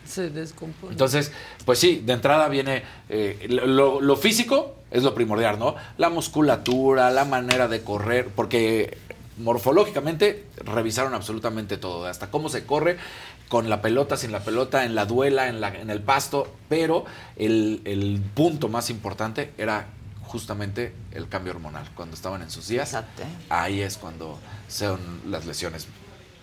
[0.04, 0.12] Sí.
[0.12, 0.92] Se descompone.
[0.92, 1.32] Entonces,
[1.64, 5.74] pues sí, de entrada viene eh, lo, lo físico es lo primordial, ¿no?
[5.96, 8.98] La musculatura, la manera de correr, porque
[9.38, 12.96] morfológicamente revisaron absolutamente todo, hasta cómo se corre
[13.48, 17.04] con la pelota, sin la pelota, en la duela, en, la, en el pasto, pero
[17.36, 19.86] el, el punto más importante era
[20.22, 21.88] justamente el cambio hormonal.
[21.94, 23.22] Cuando estaban en sus días, Exacto.
[23.48, 24.38] ahí es cuando
[24.68, 25.86] son las lesiones.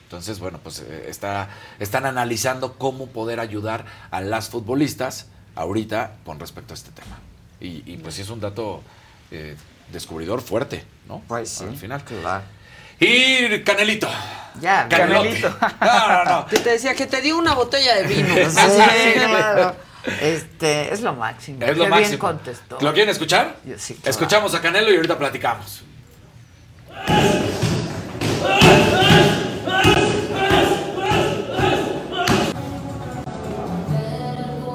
[0.05, 1.49] Entonces, bueno, pues eh, está,
[1.79, 5.25] están analizando cómo poder ayudar a las futbolistas
[5.55, 7.19] ahorita con respecto a este tema.
[7.59, 8.81] Y, y, pues sí es un dato
[9.31, 9.55] eh,
[9.91, 11.21] descubridor fuerte, ¿no?
[11.27, 12.03] Pues sí, Al final.
[12.03, 12.43] claro.
[12.99, 14.09] Y Canelito.
[14.61, 15.41] Ya, Canelote.
[15.81, 16.45] No, no, no.
[16.49, 18.33] Que te decía que te dio una botella de vino.
[18.49, 19.75] Sí, claro.
[20.21, 21.63] Este, es lo máximo.
[21.65, 22.09] Es lo Qué máximo.
[22.09, 22.77] bien contestó.
[22.81, 23.55] ¿Lo quieren escuchar?
[23.65, 24.09] Yo sí, claro.
[24.11, 25.83] Escuchamos a Canelo y ahorita platicamos.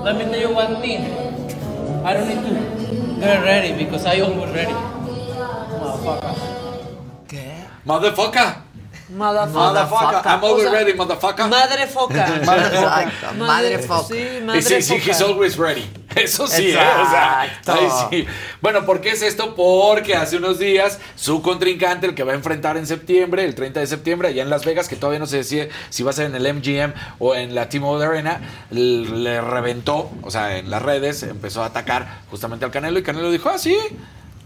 [0.04, 1.02] Let me tell you one thing.
[2.04, 4.72] I don't need to get ready because I always ready.
[4.72, 6.47] Motherfucker.
[7.88, 8.54] Motherfucker.
[9.10, 10.26] Motherfucker.
[10.26, 11.48] I'm always ready, motherfucker.
[11.48, 12.26] Madre foca.
[12.36, 14.04] Exacto, madre foca.
[14.14, 15.10] Sí, Y madre sí, sí, foca.
[15.10, 15.90] he's always ready.
[16.14, 16.76] Eso sí, ¿eh?
[16.76, 17.72] O sea, Exacto.
[17.72, 18.26] ahí sí.
[18.60, 19.54] Bueno, ¿por qué es esto?
[19.54, 23.80] Porque hace unos días su contrincante, el que va a enfrentar en septiembre, el 30
[23.80, 26.26] de septiembre, allá en Las Vegas, que todavía no se decide si va a ser
[26.26, 28.40] en el MGM o en la T-Mobile Arena,
[28.70, 33.30] le reventó, o sea, en las redes, empezó a atacar justamente al Canelo y Canelo
[33.30, 33.74] dijo, ah, sí,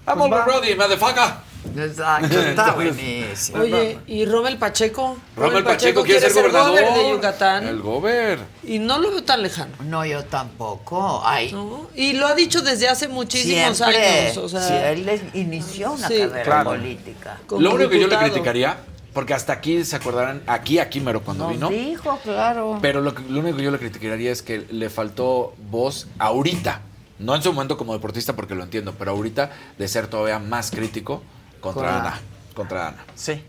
[0.06, 1.51] I'm Pues always ready, motherfucker.
[1.76, 3.58] Exacto, está buenísimo.
[3.62, 5.16] Oye, ¿y Rommel Pacheco?
[5.36, 6.70] Rommel Pacheco quiere ser gobernador.
[6.70, 7.66] gober de Yucatán.
[7.66, 8.38] El gober.
[8.64, 9.72] Y no lo veo tan lejano.
[9.84, 11.22] No, yo tampoco.
[11.24, 11.52] Ay.
[11.52, 11.88] ¿no?
[11.94, 14.20] Y lo ha dicho desde hace muchísimos Siempre.
[14.26, 14.36] años.
[14.38, 16.18] O sea, Sí, él inició una Sí.
[16.18, 16.70] carrera Claro.
[16.70, 17.38] política.
[17.46, 18.76] como Lo único que yo le criticaría,
[19.12, 21.68] porque hasta aquí se acordarán, aquí, aquí mero cuando Nos vino.
[21.68, 22.78] dijo, claro.
[22.80, 26.80] Pero lo, que- lo único que yo le criticaría es que le faltó voz ahorita.
[27.18, 30.70] No en su momento como deportista, porque lo entiendo, pero ahorita de ser todavía más
[30.70, 31.22] crítico
[31.62, 32.20] contra Con- Ana.
[32.54, 33.04] Contra Ana.
[33.14, 33.42] Sí.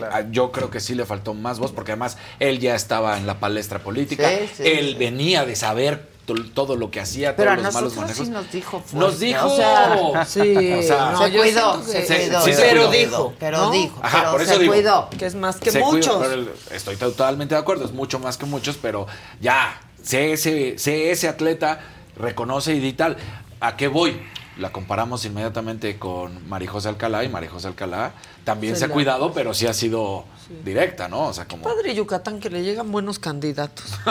[0.00, 3.26] Ah, Yo creo que sí le faltó más voz, porque además él ya estaba en
[3.26, 4.28] la palestra política.
[4.28, 4.94] Sí, sí, él sí.
[4.94, 8.22] venía de saber to- todo lo que hacía, Pero a todos los malos nosotros sí
[8.30, 8.44] manejos.
[8.44, 8.96] nos dijo fuerte.
[8.96, 9.46] Nos dijo.
[9.52, 12.42] O sea, Sí, O sea, no, se cuidó, se cuidó.
[12.42, 12.90] se pero cuidó.
[12.92, 13.34] dijo.
[13.40, 13.70] Pero ¿no?
[13.72, 14.72] dijo, Ajá, pero por eso se digo.
[14.72, 15.10] cuidó.
[15.18, 16.26] Que es más que muchos.
[16.70, 19.08] estoy totalmente de acuerdo, es mucho más que muchos, pero
[19.40, 21.80] ya, sé ese, sé ese atleta,
[22.16, 23.16] reconoce y di tal.
[23.58, 24.16] ¿A qué voy?
[24.58, 28.10] La comparamos inmediatamente con Marijose Alcalá y Marijose Alcalá
[28.44, 30.24] también Se se ha la- cuidado, pero sí ha sido
[30.64, 31.26] directa, ¿no?
[31.28, 31.62] O sea, como...
[31.62, 33.84] Padre Yucatán que le llegan buenos candidatos.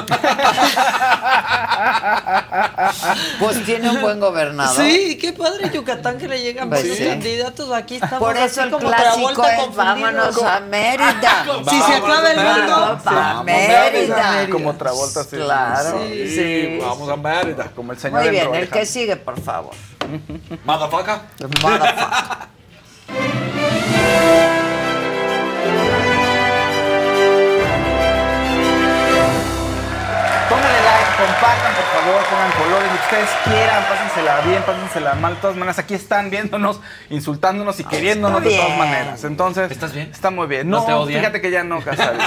[3.39, 4.75] Pues tiene un buen gobernador.
[4.85, 7.05] Sí, qué padre Yucatán que le llegan Pues buenos sí.
[7.05, 7.71] candidatos.
[7.71, 11.45] Aquí estamos Por eso el como clásico es vámonos a Mérida.
[11.69, 14.47] Si se acaba el mundo, Vamos a Vamos a Mérida.
[14.51, 15.35] Como Travolta, sí.
[15.35, 16.79] Claro, Sí, sí.
[16.81, 17.71] vamos a Mérida.
[17.75, 19.73] Como el señor Muy bien, el que sigue, por favor.
[20.65, 21.21] Motherfucker.
[21.39, 22.47] Motherfucker.
[32.37, 35.35] pongan colores, lo que ustedes quieran, pásensela bien, pásensela mal.
[35.35, 39.23] De todas maneras, aquí están viéndonos, insultándonos y queriéndonos de todas maneras.
[39.23, 40.09] Entonces, ¿Estás bien?
[40.11, 40.69] Está muy bien.
[40.69, 41.19] ¿No No, te odian?
[41.21, 42.17] fíjate que ya no, Casal.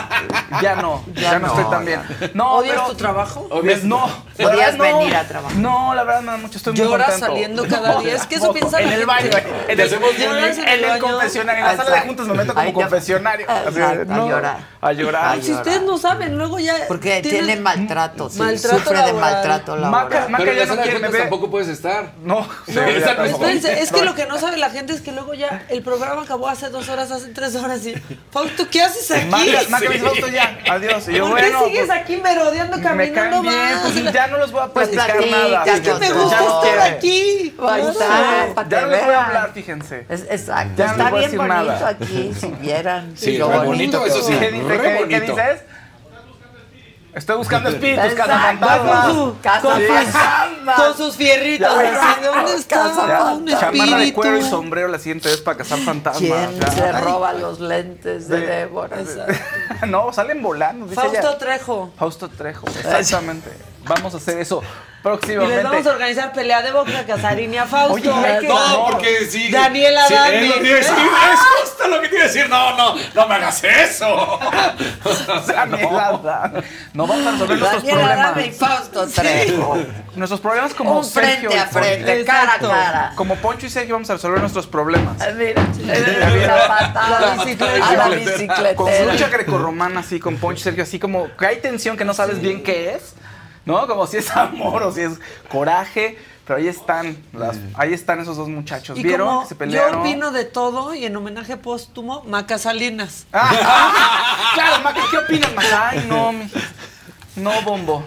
[0.63, 2.01] Ya no, ya, no, no, estoy tan bien.
[2.35, 3.47] No, ¿Odias pero- tu trabajo?
[3.51, 4.07] Odias- No.
[4.07, 4.83] no.
[4.83, 5.57] venir a trabajar.
[5.59, 6.59] No, la verdad, no, mucho.
[6.59, 7.27] Estoy muy Lloras contento.
[7.35, 8.15] saliendo cada día.
[8.15, 9.31] Es que eso piensa En el baño,
[9.69, 11.65] en el, en el- confesionario.
[11.65, 13.47] En la sala de juntas me meto como confesionario.
[13.49, 14.59] A llorar.
[14.81, 15.25] A llorar.
[15.33, 16.75] Ay, si ustedes no saben, luego ya.
[16.89, 19.91] Porque tienen- tiene maltrato, sí, Maltrato sufre de maltrato laboral.
[20.05, 21.19] Maca Pero en ya no quiere, me ve.
[21.19, 22.13] tampoco puedes estar.
[22.23, 23.47] No, No, sí, esa ya no es- tampoco.
[23.47, 26.23] Espérense, es que lo que no sabe la gente es que luego ya el programa
[26.23, 27.95] acabó hace dos horas, hace tres horas y
[28.31, 29.27] Fausto, ¿qué haces aquí?
[29.27, 31.09] Maca, Maca me dice, "Fausto, ya, adiós.
[31.09, 33.83] Y yo, ¿Por qué bueno, sigues pues, aquí merodeando, me caminando caen bien, más?
[33.93, 35.65] pues ya no los voy a platicar platica, nada.
[35.65, 36.83] Es Es que me Ya gusta no estar quiere.
[36.97, 37.55] aquí.
[37.69, 38.55] Ahí está, Claro.
[38.55, 40.07] para Ya que no les voy a hablar, fíjense.
[40.09, 41.89] Es- exacto, Ya no está bien bonito nada.
[41.89, 43.15] aquí, si vieran.
[43.17, 44.35] Sí, lo re bonito, eso sí.
[44.39, 45.33] ¿Qué, dice, re ¿Qué- qué bonito.
[45.37, 45.61] dices?
[47.15, 49.05] Estoy buscando espíritus, cazafantasmas.
[49.07, 50.77] con su- cazafantasmas.
[50.77, 51.69] Con sus fierritos.
[51.77, 54.57] así, ¿Dónde está un Chamarra de cuero y espíritu?
[54.57, 56.21] sombrero la siguiente vez para cazar fantasmas.
[56.49, 56.71] ¿Quién Ya.
[56.71, 57.03] se Ay.
[57.03, 58.47] roba los lentes de Sí.
[58.47, 58.99] Débora?
[59.89, 60.87] No, salen volando.
[60.87, 61.37] Fausto.
[61.39, 61.91] Trejo.
[61.97, 63.51] Fausto Trejo, exactamente.
[63.87, 64.63] Vamos a hacer eso
[65.01, 65.55] Y próximamente.
[65.57, 67.95] les vamos a organizar pelea de boca, Casarín y a Fausto.
[67.95, 69.51] Oye, hay que- No, porque sí.
[69.51, 72.49] Daniela sí, que decir, Es justo lo que tiene que decir.
[72.51, 74.39] No, no, no me hagas eso.
[75.47, 76.61] Daniela Dami.
[76.93, 78.35] No vamos a resolver nuestros Daniela problemas.
[78.37, 79.79] Dami y Fausto Trejo.
[80.17, 82.27] Nuestros problemas como Un Sergio frente y a frente, Poncho.
[82.27, 83.13] cara a cara.
[83.15, 85.17] Como Poncho y Sergio vamos a resolver nuestros problemas.
[85.35, 87.21] Mira, la patada.
[87.37, 87.89] La bicicleta.
[87.89, 89.13] A la Con bicicletera.
[89.13, 92.41] lucha grecorromana así, con Poncho y Sergio, así como que hay tensión que no sabes
[92.41, 93.15] bien qué es,
[93.65, 93.87] ¿no?
[93.87, 95.13] Como si es amor o si es
[95.49, 98.99] coraje, pero ahí están, las- ahí están esos dos muchachos.
[98.99, 99.29] Y ¿Vieron?
[99.29, 100.01] como que se yo pelearon.
[100.01, 103.27] opino de todo y en homenaje póstumo, Maca Salinas.
[103.33, 105.91] Ah, claro, Maca, ¿qué opinas, Maca?
[105.91, 106.51] Ay, no, mi-
[107.37, 108.05] no, bombo.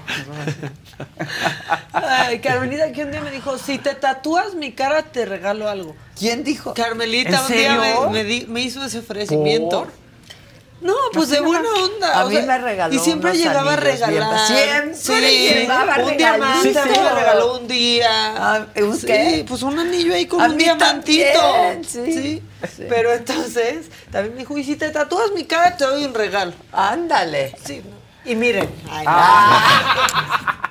[1.94, 5.96] Ay, Carmelita que un día me dijo, si te tatúas mi cara te regalo algo.
[6.18, 6.74] ¿Quién dijo?
[6.74, 7.76] Carmelita ¿En un día
[8.06, 9.84] me, me di- me hizo ese ofrecimiento.
[9.86, 10.03] ¿Por?
[10.84, 12.20] No, pues de buena onda.
[12.20, 14.48] A o mí sea, me regaló Y siempre llegaba a regalar.
[14.48, 14.96] Siempre
[15.30, 16.78] Sí, llevaba un diamante.
[16.80, 18.10] A mí me regaló un día.
[18.38, 19.46] Ah, ¿un Sí, qué?
[19.48, 21.40] pues un anillo ahí con A un diamantito.
[21.88, 22.42] sí.
[22.76, 22.86] Sí.
[22.90, 26.54] Pero entonces, también me dijo, y si te tatúas mi cara, te doy un regalo.
[26.72, 27.56] Ándale.
[27.66, 28.30] Sí, no.
[28.30, 28.70] Y miren.
[28.90, 29.06] Ay,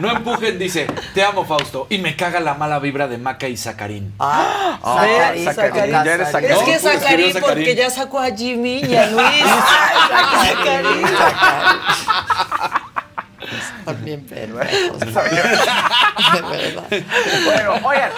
[0.00, 0.86] No empujen, dice.
[1.14, 1.86] Te amo, Fausto.
[1.90, 4.12] Y me caga la mala vibra de Maca y Zacarín.
[4.18, 5.92] Ah, Ah, Zacarín, Zacarín, Zacarín.
[5.92, 6.48] ya eres Es Zacarín.
[6.48, 9.44] que No, pues, Zacarín, escribió porque ya sacó a Jimmy y a Luis.
[10.44, 11.06] Zacarín.
[13.84, 14.98] También pendejos.
[15.00, 15.06] De
[16.42, 16.84] verdad.
[17.44, 18.10] Bueno, oigan,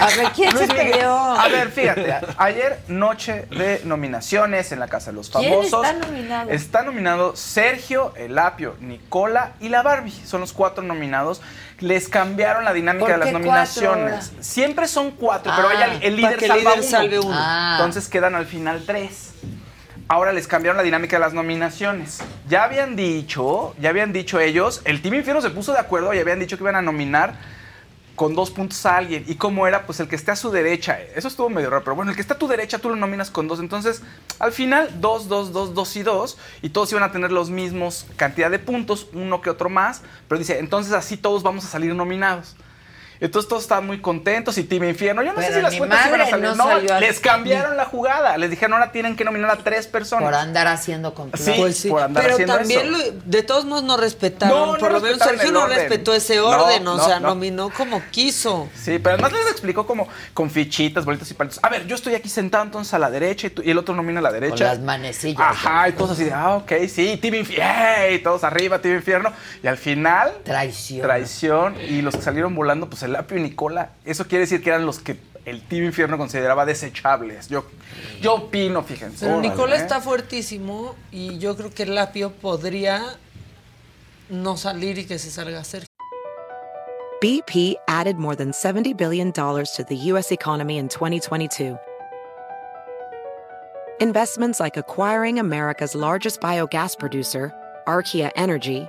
[0.00, 0.90] A ver, ¿quién se Luis Miguel.
[0.92, 1.14] peleó?
[1.14, 5.84] A ver, fíjate, ayer noche de nominaciones en la Casa de los ¿Quién Famosos.
[5.86, 6.50] está nominado?
[6.50, 10.12] Está nominado Sergio, El Apio, Nicola y la Barbie.
[10.24, 11.40] Son los cuatro nominados.
[11.80, 14.32] Les cambiaron la dinámica ¿Por de las cuatro nominaciones.
[14.40, 16.90] Siempre son cuatro, Ah, pero hay al- el para líder que el salva líder uno.
[16.90, 17.34] salve uno.
[17.38, 17.76] Ah.
[17.78, 19.30] Entonces quedan al final tres.
[20.12, 22.18] Ahora les cambiaron la dinámica de las nominaciones.
[22.48, 26.18] Ya habían dicho, ya habían dicho ellos, el Team Infierno se puso de acuerdo y
[26.18, 27.38] habían dicho que iban a nominar
[28.16, 29.22] con dos puntos a alguien.
[29.28, 30.98] Y cómo era, pues el que esté a su derecha.
[31.14, 33.30] Eso estuvo medio raro, pero bueno, el que está a tu derecha tú lo nominas
[33.30, 33.60] con dos.
[33.60, 34.02] Entonces,
[34.40, 36.38] al final, dos, dos, dos, dos y dos.
[36.60, 40.02] Y todos iban a tener los mismos cantidad de puntos, uno que otro más.
[40.26, 42.56] Pero dice, entonces así todos vamos a salir nominados.
[43.20, 45.22] Entonces todos estaban muy contentos y Team Infierno.
[45.22, 46.44] Yo no sé si las cuentas iban a salir.
[46.46, 47.04] no No, salió así.
[47.04, 48.36] les cambiaron la jugada.
[48.38, 50.24] Les dijeron, ahora tienen que nominar a tres personas.
[50.24, 51.42] Por andar haciendo complot.
[51.42, 52.90] Sí, Pues sí, por andar pero haciendo también eso.
[53.12, 56.36] lo- de todos modos no respetaron, No, no por lo menos Sergio no respetó ese
[56.36, 57.28] No, orden, o sea, no.
[57.28, 58.68] nominó como quiso.
[58.74, 61.60] Sí, pero además les explicó como con fichitas, bolitas y palitos.
[61.62, 63.94] A ver, yo estoy aquí sentado entonces a la derecha y, tú- y el otro
[63.94, 64.56] nomina a la derecha.
[64.56, 65.40] Con las manecillas.
[65.40, 67.70] Ajá, y todos así de, ah, ok, sí, Team Infierno,
[68.14, 69.30] y todos arriba, Team Infierno.
[69.62, 71.02] Y al final, Traición.
[71.02, 71.76] traición.
[71.88, 73.90] Y los que salieron volando, pues el Apio y Nicola.
[74.04, 77.48] Eso quiere decir que eran los que el Team Infierno consideraba desechables.
[77.48, 77.64] Yo,
[78.20, 79.26] yo opino, fíjense.
[79.26, 79.80] Pero Nicola ¿eh?
[79.80, 83.16] está fuertísimo y yo creo que Lapio podría
[84.28, 85.86] no salir y que se salga Sergio.
[87.20, 90.32] BP added more than $70 billion to the U.S.
[90.32, 91.78] economy in 2022.
[94.00, 97.52] Investments like acquiring America's largest biogas producer,
[97.86, 98.88] Archaea Energy,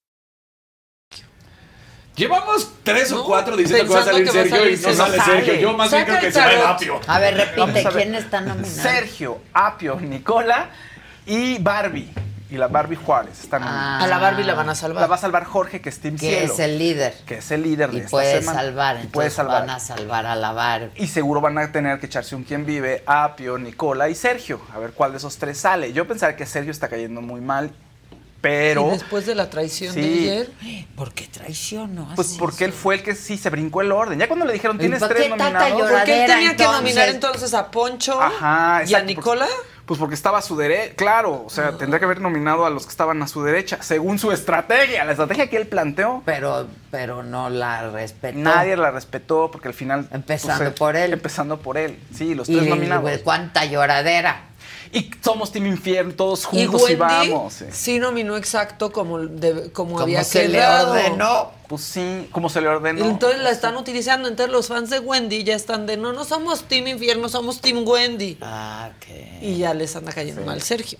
[2.15, 4.93] Llevamos tres o No, cuatro diciendo que va a salir que a Sergio y no
[4.93, 5.33] sale Sergio.
[5.33, 5.53] Sergio.
[5.55, 6.99] Yo más bien creo que se va el apio.
[7.07, 8.03] A ver, repite, Vamos a ver.
[8.03, 8.65] ¿quién está nominado?
[8.81, 10.69] Sergio, Apio, Nicola
[11.25, 12.09] y Barbie.
[12.49, 13.39] Y la Barbie Juárez.
[13.39, 13.99] Están Ah.
[14.03, 14.99] A la Barbie la van a salvar.
[14.99, 16.53] La va a salvar Jorge, que es Team Que Cielo.
[16.53, 17.13] es el líder.
[17.25, 18.59] Que es el líder de Y esta puede semana.
[18.59, 19.61] salvar, Y entonces puede salvar.
[19.61, 20.91] van a salvar a la Barbie.
[21.01, 24.59] Y seguro van a tener que echarse un quien vive, Apio, Nicola y Sergio.
[24.75, 25.93] A ver cuál de esos tres sale.
[25.93, 27.71] Yo pensaría que Sergio está cayendo muy mal,
[28.41, 28.87] pero...
[28.87, 30.51] Y después de la traición de ayer,
[30.95, 32.09] ¿Por qué traicionó?
[32.15, 34.19] Pues porque él fue el que sí se brincó el orden.
[34.19, 35.89] Ya cuando le dijeron ¿Y tienes tres nominados.
[35.89, 39.47] porque él tenía que nominar entonces a Poncho Ajá, y a Nicola.
[39.85, 42.85] Pues porque estaba a su derecha, claro, o sea, tendría que haber nominado a los
[42.85, 46.21] que estaban a su derecha, según su estrategia, la estrategia que él planteó.
[46.23, 48.37] Pero, pero no la respetó.
[48.37, 50.07] Nadie la respetó porque al final...
[50.11, 51.11] Empezando pues, por él.
[51.11, 53.01] Empezando por él, sí, los Y tres nominados.
[53.01, 54.50] pues, cuánta lloradera.
[54.93, 57.53] Y somos Team Infierno, todos juntos y, Wendy vamos.
[57.53, 57.65] sí.
[57.71, 60.91] sí nominó exacto como, de- como, Como había se le quedado.
[60.91, 61.51] ordenó.
[61.67, 63.05] Pues sí, como se le ordenó.
[63.05, 64.27] Entonces la están utilizando.
[64.27, 67.87] Entonces los fans de Wendy ya están de no, no somos Team Infierno, somos Team
[67.87, 68.37] Wendy.
[68.41, 69.41] Ah, ok.
[69.43, 70.99] Y ya les anda cayendo mal Sergio.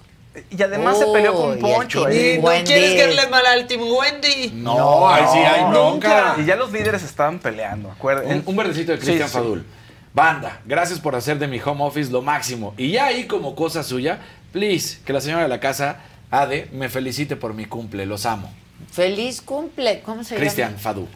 [0.49, 2.07] Y además se peleó Oh, con el Poncho.
[2.07, 2.35] ¿eh?
[2.35, 2.63] Y no Wendy.
[2.71, 4.51] quieres caerle mal al Team Wendy.
[4.53, 6.35] No, ahí sí hay bronca.
[6.37, 8.35] Y ya los líderes estaban peleando, acuérdense.
[8.35, 9.33] Un, un verdecito de Cristian sí.
[9.33, 9.65] Fadul.
[10.13, 12.73] Banda, gracias por hacer de mi home office lo máximo.
[12.77, 14.19] Y ya ahí como cosa suya,
[14.51, 18.05] please, que la señora de la casa, Ade, me felicite por mi cumple.
[18.05, 18.51] Los amo.
[18.91, 20.01] Feliz cumple.
[20.01, 20.81] ¿Cómo se Cristian llama?
[20.81, 21.07] Fadul.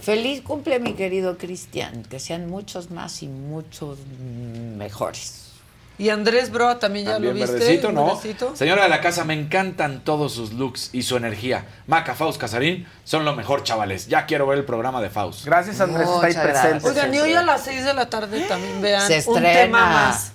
[0.00, 2.02] Feliz cumple, mi querido Cristian.
[2.02, 3.98] Que sean muchos más y muchos
[4.76, 5.43] mejores.
[5.96, 7.52] Y Andrés Bro también ya También lo viste.
[7.52, 8.06] verdecito, ¿no?
[8.06, 8.56] ¿Verdecito?
[8.56, 11.66] Señora de la casa, me encantan todos sus looks y su energía.
[11.86, 14.08] Maca, Faust, Casarín, son lo mejor, chavales.
[14.08, 15.44] Ya quiero ver el programa de Faust.
[15.44, 16.88] Gracias, Andrés, está ahí Muchas presente.
[16.88, 20.32] Oigan, y hoy a las 6 de la tarde también vean Se un tema más.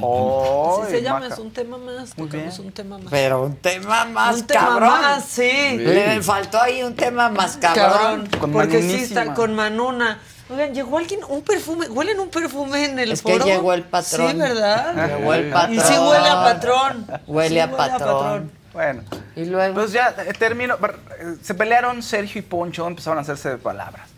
[0.00, 2.14] Oh, Así se llama, es un tema más.
[2.14, 3.10] Tocamos un tema más.
[3.10, 4.88] Pero un tema más un tema cabrón.
[4.88, 5.76] más, sí.
[5.76, 7.88] Le faltó ahí un tema más cabrón.
[7.90, 8.28] Cabrón.
[8.40, 10.20] Con porque sí está con Manuna.
[10.50, 13.44] Oigan, llegó alguien, un perfume, huelen un perfume en el Es que foro.
[13.46, 14.32] llegó el patrón.
[14.32, 15.16] Sí, ¿verdad?
[15.18, 15.74] Llegó el patrón.
[15.74, 17.06] Y sí huele a patrón.
[17.26, 18.52] Huele Sí a patrón.
[18.74, 19.02] Bueno,
[19.36, 19.74] Y luego.
[19.74, 20.74] pues ya eh, termino.
[20.74, 24.08] Eh, Se pelearon Sergio y Poncho, empezaron a hacerse de palabras.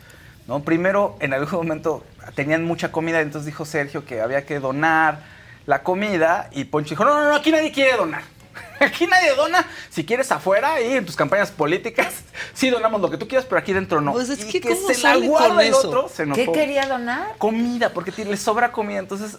[0.49, 0.61] ¿no?
[0.61, 2.05] Primero, en algún momento
[2.35, 5.19] tenían mucha comida, entonces dijo Sergio que había que donar
[5.67, 8.23] la comida y Poncho dijo, no, no, no, aquí nadie quiere donar.
[8.81, 9.67] Aquí nadie dona.
[9.91, 12.15] Si quieres afuera y en tus campañas políticas,
[12.55, 14.13] sí donamos lo que tú quieras, pero aquí dentro no.
[14.13, 15.89] Pues es Y que ¿cómo se la sale guarda con el eso?
[15.89, 16.27] otro, se.
[16.33, 17.35] ¿Qué quería donar?
[17.39, 18.99] Comida, porque le sobra comida.
[18.99, 19.39] Entonces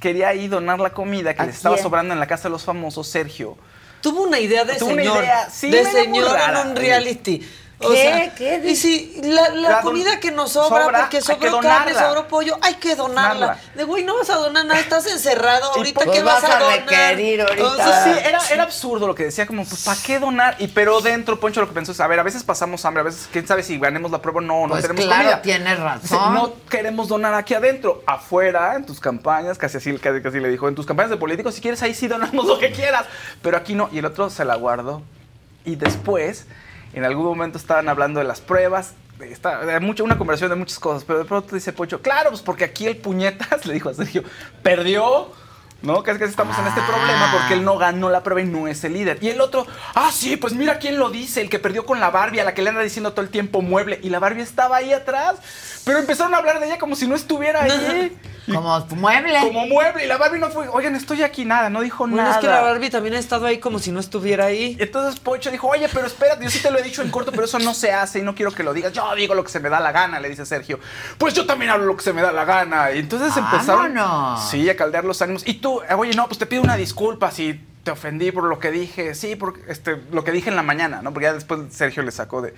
[0.00, 2.64] quería ahí donar la comida que ¿A le estaba sobrando en la casa de los
[2.64, 3.56] famosos, Sergio.
[4.00, 5.22] Tuvo una idea de Tuvo una señor.
[5.22, 7.48] idea, sí, de señor en un reality.
[7.84, 7.96] O ¿Qué?
[8.02, 11.60] sea, ¿Qué Y si la, la La don- comida que nos sobra, sobra, porque sobró
[11.60, 13.58] carne, sobró pollo, hay que donarla.
[13.74, 16.56] De güey, no vas a donar nada, estás encerrado ahorita, pues ¿qué vas, vas a
[16.56, 16.78] a donar?
[16.80, 17.60] requerir ahorita.
[17.62, 20.56] Entonces, sí, era, era absurdo lo que decía, como, pues, ¿para qué donar?
[20.58, 23.04] Y pero dentro, Poncho lo que pensó es, a ver, a veces pasamos hambre, a
[23.04, 25.42] veces, quién sabe si ganemos la prueba o no, no Pues tenemos claro, comida.
[25.42, 26.34] tienes razón.
[26.34, 30.68] No queremos donar aquí adentro, afuera, en tus campañas, casi así, casi, casi le dijo,
[30.68, 33.06] en tus campañas de políticos, si quieres ahí sí donamos lo que quieras,
[33.42, 33.88] pero aquí no.
[33.92, 35.02] Y el otro se la guardó.
[35.64, 36.46] Y después,
[36.92, 41.04] en algún momento estaban hablando de las pruebas, de mucho, una conversación de muchas cosas,
[41.04, 44.24] pero de pronto dice Poncho, claro, pues porque aquí el puñetas, le dijo a Sergio,
[44.62, 45.30] perdió.
[45.82, 46.04] ¿No?
[46.04, 48.68] Que es que estamos en este problema porque él no ganó la prueba y no
[48.68, 49.18] es el líder.
[49.20, 49.66] Y el otro,
[49.96, 52.54] ah, sí, pues mira quién lo dice, el que perdió con la Barbie, a la
[52.54, 53.98] que le anda diciendo todo el tiempo mueble.
[54.00, 55.40] Y la Barbie estaba ahí atrás.
[55.84, 58.16] Pero empezaron a hablar de ella como si no estuviera ahí.
[58.52, 59.38] Como mueble.
[59.40, 60.04] Como mueble.
[60.04, 62.34] Y la Barbie no fue, oigan, estoy aquí, nada, no dijo Bueno, nada.
[62.34, 64.76] es que la Barbie también ha estado ahí como si no estuviera ahí.
[64.80, 67.44] Entonces Pocho dijo, oye, pero espérate, yo sí te lo he dicho en corto, pero
[67.44, 68.92] eso no se hace y no quiero que lo digas.
[68.92, 70.80] Yo digo lo que se me da la gana, le dice Sergio.
[71.18, 72.90] Pues yo también hablo lo que se me da la gana.
[72.90, 74.50] Y entonces empezaron Vámonos.
[74.50, 75.46] sí, a caldear los ánimos.
[75.46, 78.58] Y tú, eh, oye, no, pues te pido una disculpa si te ofendí por lo
[78.58, 79.14] que dije.
[79.14, 81.12] Sí, por este, lo que dije en la mañana, ¿no?
[81.12, 82.54] Porque ya después Sergio le sacó de...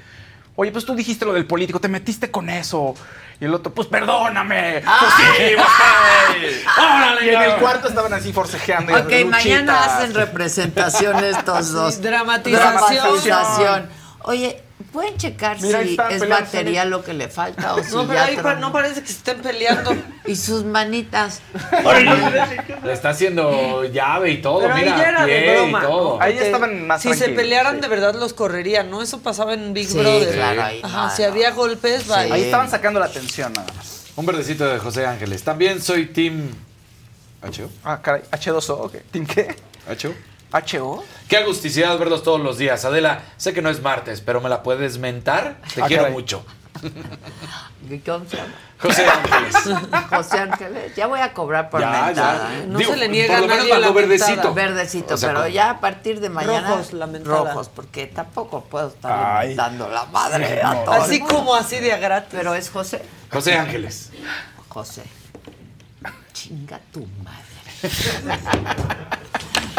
[0.57, 2.95] Oye, pues tú dijiste lo del político, te metiste con eso.
[3.41, 4.83] Y el otro, pues perdóname.
[4.85, 6.55] Pues sí, güey.
[6.79, 8.93] Órale, Y en el cuarto estaban así forcejeando.
[8.93, 9.31] y Ok, luchitas.
[9.31, 12.01] mañana hacen representación estos dos.
[12.01, 12.75] dramatización.
[12.75, 13.89] Dramatización.
[14.23, 18.15] Oye, ¿pueden checar Mira, si es batería lo que le falta o si No, pero
[18.15, 19.95] ya ahí pa- no parece que se estén peleando.
[20.27, 21.43] Y sus manitas.
[22.83, 25.79] Le está haciendo llave y todo, Pero ahí mira, ya era de pie broma.
[25.79, 26.19] y todo.
[26.19, 26.59] ¿no?
[26.59, 29.03] Porque Si se pelearan de verdad los correrían, ¿no?
[29.03, 30.35] Eso pasaba en Big Sí, Brother.
[30.35, 32.33] claro, ahí Ajá, no, si había golpes, vale.
[32.33, 34.05] Ahí estaban sacando la atención nada más.
[34.17, 35.43] Un verdecito de José Ángeles.
[35.43, 36.49] También soy Team
[37.43, 37.69] HO.
[37.85, 38.95] Ah, caray, H2O, ok.
[39.11, 39.55] ¿Team qué?
[39.89, 40.15] HO.
[40.61, 41.05] ¿HO?
[41.29, 42.85] Qué agusticidad verlos todos los días.
[42.85, 45.57] Adela, sé que no es martes, pero ¿me la puedes mentar?
[45.75, 46.13] Te Ah, quiero caray.
[46.13, 46.45] mucho.
[48.07, 48.55] ¿Cómo se llama?
[48.81, 49.55] José Ángeles.
[50.11, 50.97] José Ángeles.
[50.97, 52.49] Ya voy a cobrar por Ya, mentada.
[52.51, 52.59] ya.
[52.59, 52.67] ¿eh?
[52.67, 54.55] No Digo, se le niega por lo menos la verdecito.
[54.55, 56.69] Verdecito, O sea, pero con- ya a partir de mañana.
[56.71, 57.37] Rojos, la mentada.
[57.37, 60.81] Rojos, porque tampoco puedo estar dando la madre Sí, a no.
[60.85, 62.31] todo el Así como así de gratis.
[62.33, 63.03] Pero es José.
[63.33, 64.11] José Ángeles.
[64.69, 65.03] José.
[66.33, 67.45] Chinga tu madre.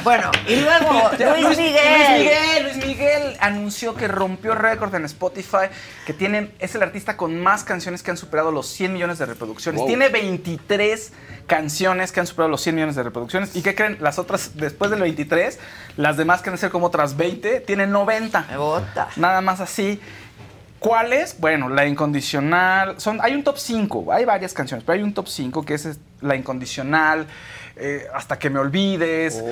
[0.05, 1.11] bueno, y luego
[1.41, 1.83] Luis Miguel.
[1.97, 5.67] Luis Miguel, Luis Miguel anunció que rompió récord en Spotify,
[6.05, 9.25] que tienen, es el artista con más canciones que han superado los 100 millones de
[9.25, 9.79] reproducciones.
[9.79, 9.87] Wow.
[9.87, 11.11] Tiene 23
[11.47, 13.55] canciones que han superado los 100 millones de reproducciones.
[13.55, 13.97] ¿Y qué creen?
[13.99, 15.59] Las otras, después del 23,
[15.97, 18.47] las demás que han de ser como otras 20, tienen 90.
[19.17, 19.99] Nada más así.
[20.85, 21.39] ¿Cuáles?
[21.39, 22.99] Bueno, La Incondicional.
[23.01, 25.99] Son, hay un top 5, hay varias canciones, pero hay un top 5 que es
[26.21, 27.25] La Incondicional,
[27.77, 29.43] eh, Hasta que me olvides.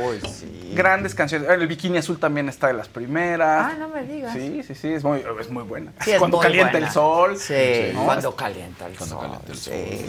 [0.73, 1.49] Grandes canciones.
[1.49, 3.71] El Bikini Azul también está de las primeras.
[3.73, 4.33] Ah, no me digas.
[4.33, 5.91] Sí, sí, sí, es muy, es muy buena.
[6.01, 6.87] Sí, es cuando muy calienta buena.
[6.87, 7.37] el sol.
[7.37, 8.05] Sí, ¿no?
[8.05, 9.29] cuando calienta el sol.
[9.53, 9.55] Sí,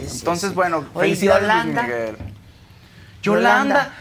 [0.07, 0.55] sí, Entonces, sí.
[0.55, 1.81] bueno, Oye, felicidades Yolanda.
[1.83, 2.15] Luis Miguel.
[3.21, 3.93] Yolanda.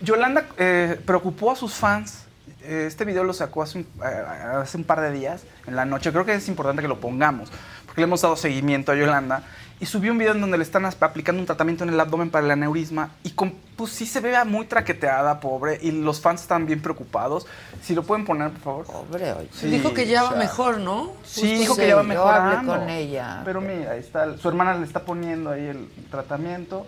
[0.00, 0.44] Yolanda.
[0.56, 2.24] Eh, preocupó a sus fans.
[2.62, 6.10] Eh, Este video lo sacó hace un, hace un par de días, en la noche.
[6.12, 7.50] Creo que es importante que lo pongamos,
[7.86, 9.42] porque le hemos dado seguimiento a Yolanda.
[9.82, 12.44] Y subió un video en donde le están aplicando un tratamiento en el abdomen para
[12.46, 13.10] el aneurisma.
[13.24, 15.76] Y con, pues sí se ve muy traqueteada, pobre.
[15.82, 17.46] Y los fans están bien preocupados.
[17.82, 19.08] Si lo pueden poner, por favor.
[19.08, 19.48] Pobre, oye.
[19.64, 21.14] Dijo que ya va mejor, ¿no?
[21.24, 21.80] Sí, Justo dijo sí.
[21.80, 23.42] que ya va hablé con ella.
[23.44, 24.38] Pero mira, ahí está.
[24.38, 26.86] Su hermana le está poniendo ahí el tratamiento.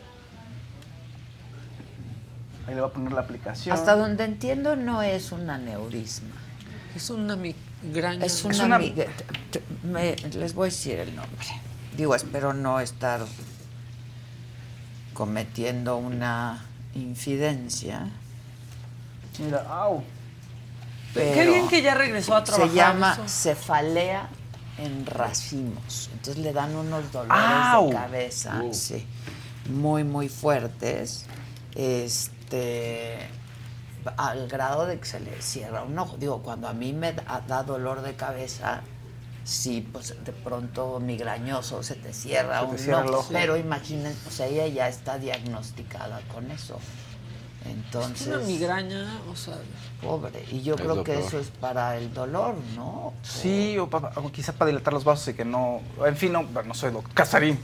[2.68, 3.74] Ahí le va a poner la aplicación.
[3.74, 6.36] Hasta donde entiendo no es un aneurisma.
[6.94, 8.24] Es una migraña.
[8.24, 8.78] Es una, Es una-
[9.82, 11.44] me- les voy a decir el nombre.
[11.96, 13.20] Digo, espero no estar
[15.12, 16.64] cometiendo una
[16.94, 18.08] infidencia.
[19.38, 20.02] Mira, au.
[21.12, 22.68] Pero Qué bien que ya regresó a trabajar.
[22.70, 23.28] Se llama eso.
[23.28, 24.28] cefalea
[24.78, 26.10] en racimos.
[26.12, 27.88] Entonces le dan unos dolores Au.
[27.88, 28.74] de cabeza, Uh.
[28.74, 29.06] sí,
[29.70, 31.26] muy, muy fuertes.
[31.76, 33.18] Este
[34.18, 36.16] al grado de que se le cierra un ojo.
[36.18, 38.82] Digo, cuando a mí me da, da dolor de cabeza,
[39.44, 43.04] sí, pues de pronto migrañoso se te cierra Se te un cierra.
[43.32, 46.78] Pero imagínense, o sea, ella ya está diagnosticada con eso.
[47.64, 48.26] Es Entonces.
[48.26, 49.54] una migraña, o sea.
[50.02, 50.44] Pobre.
[50.50, 51.24] Y yo creo que peor.
[51.24, 53.14] eso es para el dolor, ¿no?
[53.22, 55.80] Sí, o, pa- o quizá para dilatar los vasos y que no.
[56.04, 57.14] En fin, no, no soy doctor.
[57.14, 57.58] Casarín.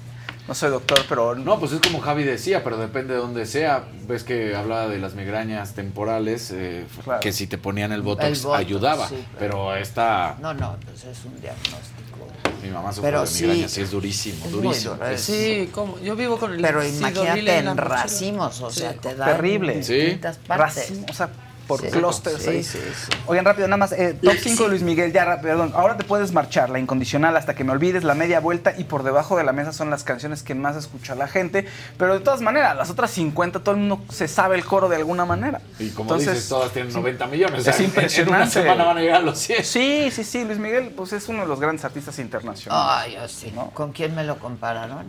[0.48, 1.34] No soy doctor, pero...
[1.36, 3.84] No, pues es como Javi decía, pero depende de dónde sea.
[4.08, 7.20] Ves que hablaba de las migrañas temporales, eh, Claro.
[7.20, 9.08] que si te ponían el botox, El botox, ayudaba.
[9.08, 10.36] sí, pero esta...
[10.40, 12.26] No, no, pues es un diagnóstico.
[12.64, 14.94] Mi mamá sufre Pero de sí, migrañas, sí, es durísimo, es durísimo.
[14.94, 19.14] duro, es- Sí, como yo vivo con el Pero imagínate en racimos, o sea, te
[19.14, 19.72] da Terrible.
[19.74, 20.92] en distintas partes.
[21.08, 21.28] O sea,
[21.70, 22.62] por Sí, clústeres sí, ahí.
[22.64, 23.12] sí, sí.
[23.26, 23.92] Oigan, rápido, nada más.
[23.92, 25.72] eh, top 5 de Luis Miguel, ya rápido, perdón.
[25.76, 29.02] Ahora te puedes marchar, la incondicional, hasta que me olvides, la media vuelta y por
[29.04, 31.66] debajo de la mesa son las canciones que más escucha la gente.
[31.96, 34.96] Pero de todas maneras, las otras 50, todo el mundo se sabe el coro de
[34.96, 35.60] alguna manera.
[35.78, 37.66] Y como dices, todas tienen 90 millones.
[37.66, 38.34] o Es sea, impresionante.
[38.36, 39.64] En una semana van a llegar a los 100.
[39.64, 40.44] Sí, sí, sí.
[40.44, 43.04] Luis Miguel, pues es uno de los grandes artistas internacionales.
[43.06, 43.52] Ay, yo sí.
[43.74, 45.06] ¿Con quién me lo compararon?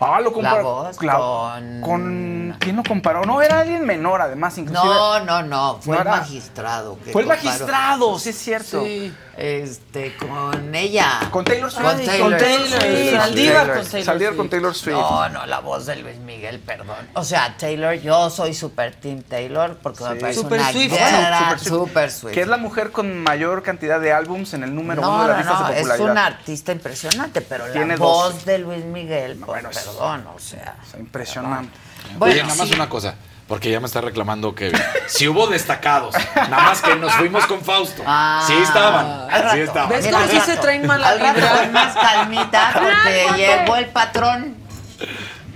[0.00, 0.62] Ah, lo La comparó.
[0.64, 1.80] voz con...
[1.80, 2.56] con...
[2.60, 3.24] ¿Quién lo comparó?
[3.24, 4.84] No, era alguien menor, además, inclusive.
[4.94, 6.98] No, no, no, fue No el era- magistrado.
[7.04, 7.44] que Fue el comparó.
[7.50, 8.84] magistrado, sí es cierto.
[8.84, 11.20] Sí, este, con ella.
[11.30, 11.84] Con Taylor Swift.
[11.86, 13.16] Con Taylor, Con Taylor Swift.
[13.16, 14.94] Saldívar con Taylor Saldívar con Taylor Swift.
[14.96, 16.96] No, no, la voz de Luis Miguel, perdón.
[17.14, 20.20] O sea, Taylor, yo soy super team Taylor porque me Sí.
[20.20, 20.92] parece Super una Swift.
[20.94, 21.68] gran Super Swift.
[21.74, 22.34] super Swift.
[22.34, 25.28] Que es la mujer con mayor cantidad de álbums en el número uno No, de
[25.28, 26.12] las no, listas no, de es popularidad.
[26.12, 28.50] un artista impresionante, pero Tiene la voz 12.
[28.52, 30.76] de Luis Miguel, pues, perdón, o sea.
[30.98, 31.76] Impresionante.
[32.18, 33.14] Oye, nada más una cosa,
[33.48, 34.80] porque ya me está reclamando Kevin.
[35.06, 38.02] Si hubo destacados, nada más que nos fuimos con Fausto.
[38.06, 39.90] Ah, sí estaban, sí estaban.
[39.90, 44.56] ¿Ves cómo sí se traen mala Al rato con más calmita porque llegó el patrón.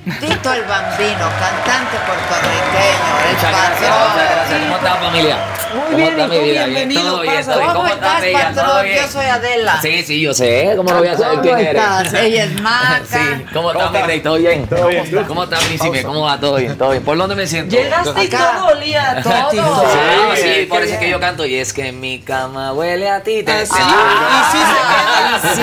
[0.08, 4.10] Tito el Bambino, cantante puertorriqueño, el Muchas gracias, patrón.
[4.10, 4.60] muchas gracias.
[4.62, 5.36] ¿Cómo está familia?
[5.68, 6.42] Muy ¿Cómo bien, está ¿y mi tú?
[6.44, 6.64] vida?
[6.64, 7.66] Bienvenido, Todo bien, todo bien.
[7.68, 8.84] ¿Cómo ¿Cómo está estás, patrón?
[8.84, 8.96] bien?
[9.02, 9.82] Yo soy Adela.
[9.82, 10.72] Sí, sí, yo sé.
[10.76, 11.82] ¿Cómo no voy a saber ¿Cómo quién eres?
[11.82, 12.14] estás?
[12.14, 13.00] Ella es Maca.
[13.06, 14.20] Sí, ¿cómo está mi rey?
[14.20, 14.66] ¿Todo bien?
[14.66, 15.24] ¿Cómo está?
[15.26, 16.02] ¿Cómo está, príncipe?
[16.04, 16.40] ¿Cómo va?
[16.40, 16.78] ¿Todo bien?
[16.78, 17.04] ¿Todo bien?
[17.04, 17.76] ¿Por dónde me siento?
[17.76, 19.48] Llegaste y todo olía a Todo.
[19.50, 19.58] ti.
[20.36, 21.00] Sí, sí, por eso es bien.
[21.00, 23.42] que yo canto y es que mi cama huele a ti.
[23.42, 23.74] Te Ah, sí.
[23.78, 25.08] Y sí se queda.
[25.38, 25.62] Sí,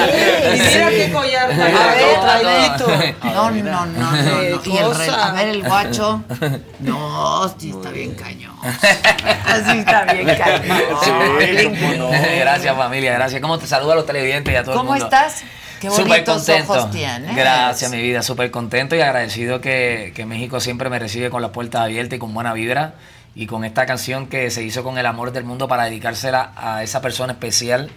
[0.55, 1.49] Y mira qué collar.
[3.35, 4.61] No, no, no, no, no.
[4.61, 5.27] Qué Y el re- cosa.
[5.27, 6.23] a ver el guacho.
[6.79, 8.55] No, sí está bien cañón.
[8.63, 12.11] Así está bien cañón.
[12.39, 13.41] Gracias, familia, gracias.
[13.41, 15.05] ¿Cómo te saludo a los televidentes y a todo el ¿Cómo mundo?
[15.05, 15.43] estás?
[15.79, 16.73] Qué Súper bonitos contento.
[16.73, 17.35] ojos tienes.
[17.35, 18.21] Gracias, mi vida.
[18.21, 22.19] Súper contento y agradecido que, que México siempre me recibe con las puertas abiertas y
[22.19, 22.93] con buena vibra.
[23.37, 26.83] Y con esta canción que se hizo con el amor del mundo para dedicársela a
[26.83, 27.91] esa persona especial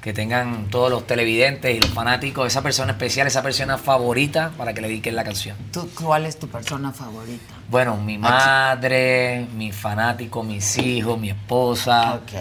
[0.00, 4.72] que tengan todos los televidentes y los fanáticos, esa persona especial, esa persona favorita para
[4.72, 5.56] que le dediquen la canción.
[5.72, 7.59] ¿Tú, ¿Cuál es tu persona favorita?
[7.70, 12.14] Bueno, mi madre, mi fanático, mis hijos, mi esposa.
[12.16, 12.32] Ok.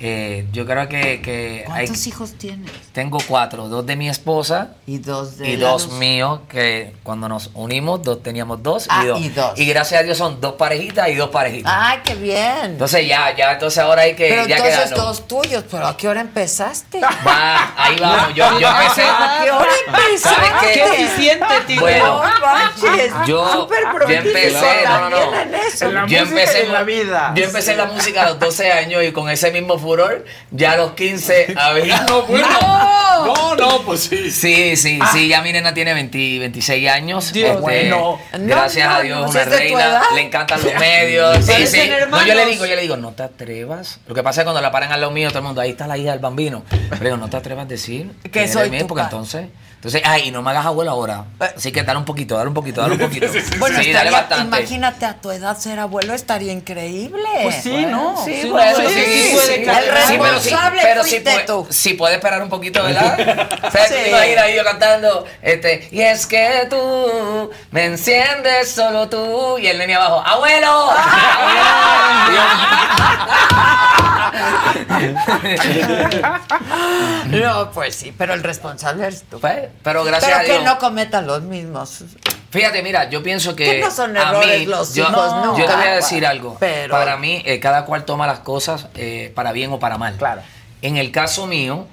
[0.00, 2.70] Eh, yo creo que, que hay, ¿Cuántos hijos tienes?
[2.92, 7.50] tengo cuatro, dos de mi esposa Y dos de y dos míos, que cuando nos
[7.52, 9.20] unimos, dos teníamos dos, Ah, y dos.
[9.20, 9.52] y dos.
[9.58, 11.70] gracias a Dios son dos parejitas y dos parejitas.
[11.76, 12.64] ¡Ay, qué bien!
[12.64, 16.08] Entonces ya, ya, entonces ahora hay que Pero ya entonces dos tuyos, pero ¿a qué
[16.08, 17.00] hora empezaste?
[17.02, 18.34] Va, ahí vamos.
[18.34, 19.02] Yo, yo empecé.
[19.02, 20.18] ¿A qué hora empezaste?
[20.34, 20.72] ¿Sabes qué?
[20.72, 21.80] Qué eficiente, tío.
[21.82, 25.40] Bueno, No manches, yo, súper yo empecé, no, no, no.
[25.40, 27.32] en la yo empecé en la vida.
[27.34, 30.72] Yo empecé en la música a los 12 años y con ese mismo furor, ya
[30.72, 32.02] a los 15 había.
[32.02, 32.48] No, bueno.
[33.24, 34.30] No, no, pues sí.
[34.30, 37.32] Sí, sí, sí, ya mi nena tiene 20 26 años.
[37.32, 38.20] Dios, este, bueno.
[38.32, 40.02] Gracias No, no, a Dios, no, una reina.
[40.14, 41.44] Le encantan los medios.
[41.44, 41.90] Sí, sí.
[42.10, 44.00] No, yo le digo, yo le digo, no te atrevas.
[44.06, 45.70] Lo que pasa es que cuando la paran al lado mío, todo el mundo, ahí
[45.70, 46.64] está la hija del bambino.
[46.98, 49.46] Pero no te atrevas a decir Que soy tu porque entonces.
[49.78, 51.24] Entonces, ay, y no me hagas abuelo ahora.
[51.56, 53.28] Así que dale un poquito, dale un poquito, dale un poquito.
[53.60, 54.58] Bueno, sí, dale bastante.
[54.58, 57.22] imagínate a tu edad ser abuelo, estaría increíble.
[57.44, 58.16] Pues sí, ¿no?
[58.24, 59.54] Sí, Sí, bueno, sí, sí, sí, puede.
[59.54, 59.80] El Sí, pero
[60.40, 61.66] sí, responsable pero sí fuiste puede, tú.
[61.70, 63.48] sí puede esperar un poquito, ¿verdad?
[63.88, 63.94] Sí.
[63.94, 69.68] Te imaginas ahí yo cantando, este, y es que tú me enciendes solo tú, y
[69.68, 70.90] el nene abajo, ¡abuelo!
[77.28, 79.38] No, pues sí, pero el responsable eres tú.
[79.40, 82.04] Pues, pero gracias pero a que no cometan los mismos.
[82.50, 83.64] Fíjate, mira, yo pienso que.
[83.64, 85.94] Que no son a errores mí, los yo, hijos nunca, yo te voy a bueno,
[85.96, 86.56] decir algo.
[86.58, 90.16] pero- Para mí, eh, cada cual toma las cosas eh, para bien o para mal.
[90.16, 90.40] Claro.
[90.80, 91.86] En el caso mío,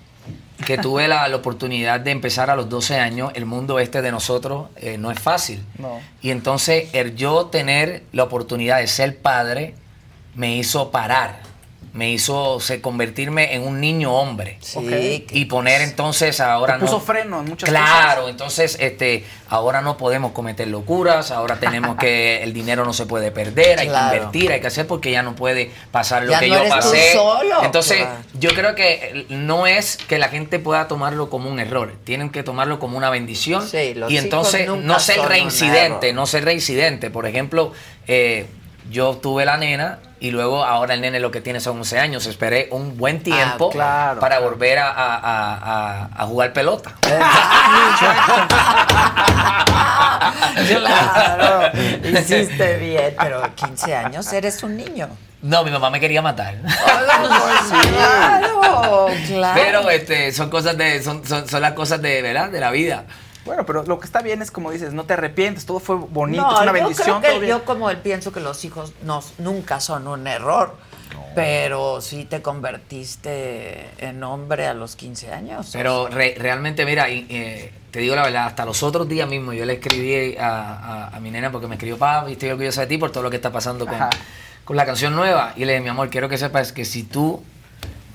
[0.65, 4.11] que tuve la, la oportunidad de empezar a los 12 años, el mundo este de
[4.11, 5.65] nosotros eh, no es fácil.
[5.77, 5.99] No.
[6.21, 9.75] Y entonces, el yo tener la oportunidad de ser padre
[10.35, 11.39] me hizo parar.
[11.95, 14.57] Me hizo se, convertirme en un niño hombre.
[14.59, 16.99] Sí, Y poner entonces ahora Te puso no.
[16.99, 18.31] freno en muchas claro, cosas.
[18.31, 23.31] entonces este ahora no podemos cometer locuras, ahora tenemos que el dinero no se puede
[23.31, 24.09] perder, hay Claro.
[24.11, 26.59] que invertir, hay que hacer porque ya no puede pasar lo Ya que no yo
[26.61, 27.13] eres tú pasé.
[27.13, 28.17] solo, Entonces, claro.
[28.33, 32.43] yo creo que no es que la gente pueda tomarlo como un error, tienen que
[32.43, 36.43] tomarlo como una bendición Sí, los y entonces hijos nunca no ser reincidente, no ser
[36.43, 37.71] reincidente, por ejemplo,
[38.07, 38.47] eh,
[38.89, 42.25] yo tuve la nena y luego ahora el nene lo que tiene son 11 años.
[42.25, 44.19] Esperé un buen tiempo claro.
[44.19, 45.57] para volver a, a- a-
[46.05, 46.93] a- a jugar pelota.
[50.67, 51.71] Claro,
[52.03, 55.09] hiciste bien, pero 15 años eres un niño.
[55.41, 56.55] No, mi mamá me quería matar.
[57.95, 59.53] Claro, claro.
[59.61, 62.49] Pero este, son cosas de, son, son, son las cosas de, ¿verdad?
[62.49, 63.03] De la vida.
[63.45, 66.41] Bueno, pero lo que está bien es como dices, no te arrepientes, todo fue bonito,
[66.41, 67.21] No, es una yo bendición.
[67.21, 70.75] creo que yo como él pienso que los hijos no, nunca son un error,
[71.35, 75.69] pero sí te convertiste en hombre a los 15 años.
[75.73, 79.53] Pero re- realmente, mira, y, eh, te digo la verdad, hasta los otros días mismo
[79.53, 82.87] yo le escribí a, a- a mi nena porque me escribió, papi, estoy orgullosa de
[82.87, 83.97] ti por todo lo que está pasando con,
[84.63, 85.53] con la canción nueva.
[85.55, 87.43] Y le dije, mi amor, quiero que sepas que si tú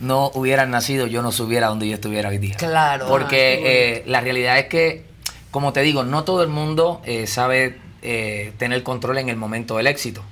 [0.00, 2.56] no hubieras nacido, yo no estuviera donde yo estuviera hoy día.
[2.56, 3.06] Claro.
[3.06, 5.04] Porque Ah, eh, la realidad es que,
[5.50, 9.76] como te digo, no todo el mundo eh, sabe eh, tener control en el momento
[9.76, 10.22] del éxito.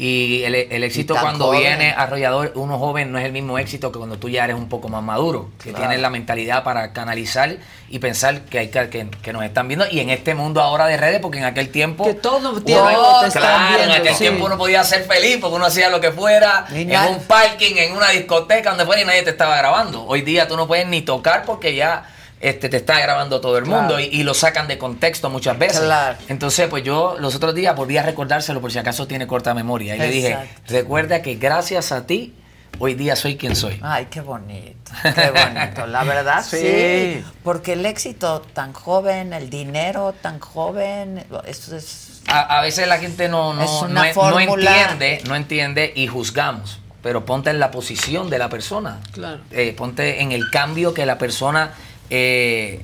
[0.00, 1.60] Y el, el éxito cuando joven.
[1.60, 4.68] viene arrollador, uno joven no es el mismo éxito que cuando tú ya eres un
[4.68, 5.78] poco más maduro, que Claro.
[5.86, 7.56] tienes la mentalidad para canalizar
[7.88, 9.86] y pensar que hay que, que, que nos están viendo.
[9.90, 12.04] Y en este mundo ahora de redes, porque en aquel tiempo...
[12.04, 12.86] Que todo uno- tiempo
[13.22, 14.20] te están claro, en aquel sí.
[14.20, 17.92] tiempo uno podía ser feliz porque uno hacía lo que fuera, en un parking, en
[17.96, 20.04] una discoteca, donde fuera y nadie te estaba grabando.
[20.04, 22.08] Hoy día tú no puedes ni tocar porque ya
[22.40, 23.82] este, te está grabando todo el Claro.
[23.82, 25.80] mundo y, y lo sacan de contexto muchas veces.
[25.80, 26.18] Claro.
[26.28, 29.96] Entonces, pues yo los otros días volví a recordárselo por si acaso tiene corta memoria.
[29.96, 30.60] Y le dije, Exacto.
[30.68, 32.34] recuerda que gracias a ti,
[32.78, 33.80] hoy día soy quien soy.
[33.82, 35.86] Ay, qué bonito, qué bonito.
[35.88, 36.58] La verdad, sí.
[36.58, 37.24] Sí.
[37.42, 42.22] Porque el éxito tan joven, el dinero tan joven, eso es...
[42.28, 46.06] A, a veces la gente no, no, Es una no, no entiende, no entiende y
[46.06, 46.78] juzgamos.
[47.02, 49.00] Pero ponte en la posición de la persona.
[49.12, 49.40] Claro.
[49.50, 51.70] Eh, ponte en el cambio que la persona
[52.10, 52.82] eh,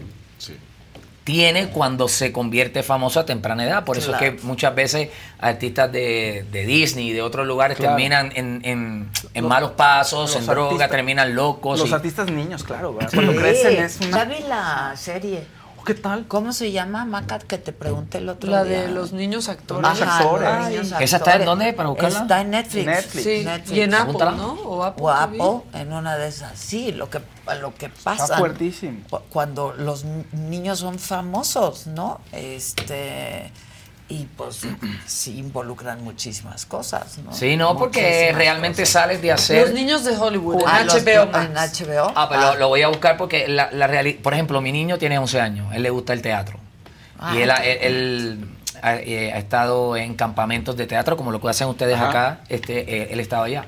[1.24, 3.84] tiene cuando se convierte famoso a temprana edad.
[3.84, 7.96] Por eso es que muchas veces artistas de, de Disney y de otros lugares Claro.
[7.96, 11.80] terminan en, en- en Los- malos pasos, en droga, artistas- terminan locos.
[11.80, 13.10] Los y- artistas niños, claro, ¿verdad?
[13.14, 14.24] cuando crecen es ¿Ya una...
[14.26, 15.46] vi la serie?
[15.86, 16.26] ¿Qué tal?
[16.26, 18.82] ¿Cómo se llama, Maca, que te pregunté el otro La día?
[18.82, 19.84] de los niños actores.
[19.90, 20.48] Ajá, actores.
[20.48, 22.20] los niños ¿Esa está en dónde para buscarla?
[22.22, 22.86] Está en Netflix.
[22.86, 23.24] Netflix.
[23.24, 23.76] Sí, Netflix.
[23.78, 24.14] y en Apple.
[24.36, 24.52] ¿no?
[24.64, 25.04] O Apple.
[25.04, 25.10] O.
[25.10, 26.58] Apple, en una de esas.
[26.58, 27.18] Sí, lo que,
[27.60, 28.24] lo que pasa.
[28.24, 29.00] Está fuertísimo.
[29.30, 32.20] Cuando los ni- niños son famosos, ¿no?
[32.32, 33.50] Este.
[34.08, 34.60] Y pues
[35.06, 37.32] sí involucran muchísimas cosas, ¿no?
[37.32, 38.88] Sí, no, porque Muchísimas realmente cosas.
[39.02, 39.62] sales de hacer...
[39.66, 41.22] Los niños de Hollywood, en Ah, los- HBO.
[41.40, 42.12] En HBO.
[42.14, 44.98] Ah, pues lo, lo voy a buscar porque la, la realidad, por ejemplo, mi niño
[44.98, 46.58] tiene 11 años, él le gusta el teatro.
[47.18, 48.48] Ah, y él, ha- qué él- él
[48.82, 52.10] ha, eh, ha estado en campamentos de teatro, como lo que hacen ustedes Ajá.
[52.10, 53.64] acá, este, eh, él estaba allá.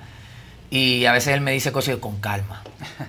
[0.71, 2.63] Y a veces él me dice cosas con calma.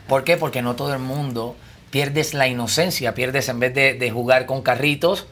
[0.07, 0.37] ¿Por qué?
[0.37, 1.55] Porque no todo el mundo
[1.89, 5.25] pierdes la inocencia, pierdes en vez de, de jugar con carritos,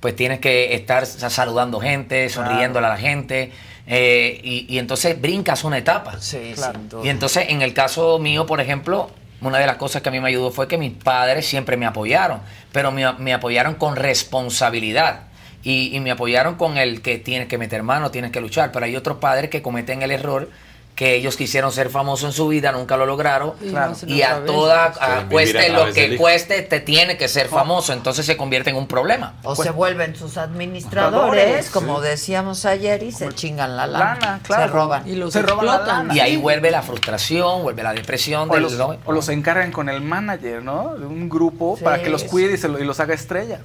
[0.00, 3.52] pues tienes que estar sa- saludando gente, sonriéndole a la gente,
[3.86, 6.20] eh, y, y entonces brincas una etapa.
[6.20, 6.78] Sí, Claro.
[7.02, 9.10] Y entonces, en el caso mío, por ejemplo,
[9.40, 11.86] una de las cosas que a mí me ayudó fue que mis padres siempre me
[11.86, 12.40] apoyaron,
[12.72, 15.22] pero me, me apoyaron con responsabilidad.
[15.62, 18.70] Y, y me apoyaron con el que tienes que meter mano, tienes que luchar.
[18.70, 20.50] Pero hay otros padres que cometen el error
[20.94, 23.54] que ellos quisieron ser famosos en su vida, nunca lo lograron.
[23.60, 23.94] Y Claro.
[24.28, 27.92] a toda, a cueste a lo que cueste, te tiene que ser famoso.
[27.92, 29.34] Entonces se convierte en un problema.
[29.42, 34.18] O se vuelven sus administradores, como decíamos ayer, y se chingan la lana.
[34.20, 34.62] Lana, claro.
[34.64, 35.08] Se roban.
[35.08, 35.98] Y los Se roban la explotan.
[36.08, 36.14] lana.
[36.14, 38.48] Y ahí vuelve la frustración, vuelve la depresión.
[38.50, 38.96] O los, ¿no?
[39.04, 40.94] o los encargan con el manager, ¿no?
[40.96, 42.28] De un grupo Sí, para que los sí.
[42.28, 43.58] cuide y, se lo- y los haga estrella.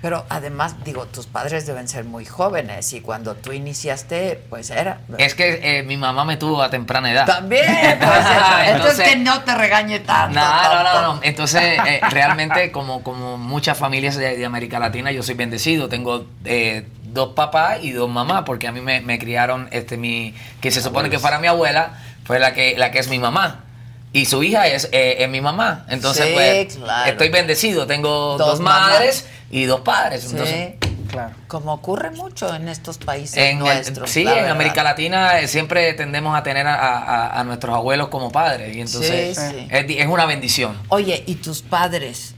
[0.00, 5.00] Pero además, digo, tus padres deben ser muy jóvenes y cuando tú iniciaste, pues era.
[5.18, 7.26] Es que eh, mi mamá me tuvo a temprana edad.
[7.26, 8.36] También, pues, entonces,
[8.68, 10.38] Entonces- que no te regañe tanto.
[10.38, 11.20] No, no, no, no.
[11.22, 15.88] Entonces, eh, realmente, como, como muchas familias de, de América Latina, yo soy bendecido.
[15.88, 20.32] Tengo eh, dos papás y dos mamás, porque a mí me, me criaron, este, mi,
[20.60, 23.64] que se supone que fuera mi abuela, fue la que, la que es mi mamá.
[24.12, 25.84] Y su hija es, eh, es mi mamá.
[25.88, 27.10] Entonces, Sí, pues, claro.
[27.10, 27.86] estoy bendecido.
[27.86, 30.22] Tengo Dos madres y dos padres.
[30.22, 30.74] Sí, Entonces,
[31.10, 31.34] Claro.
[31.46, 34.10] como ocurre mucho en estos países en el- nuestros.
[34.10, 34.50] sí, la en verdad.
[34.52, 38.76] América Latina eh, siempre tendemos a tener a, a- a nuestros abuelos como padres.
[38.76, 39.96] Y entonces, Sí, sí.
[39.98, 40.76] Es, una bendición.
[40.88, 42.34] Oye, ¿y tus padres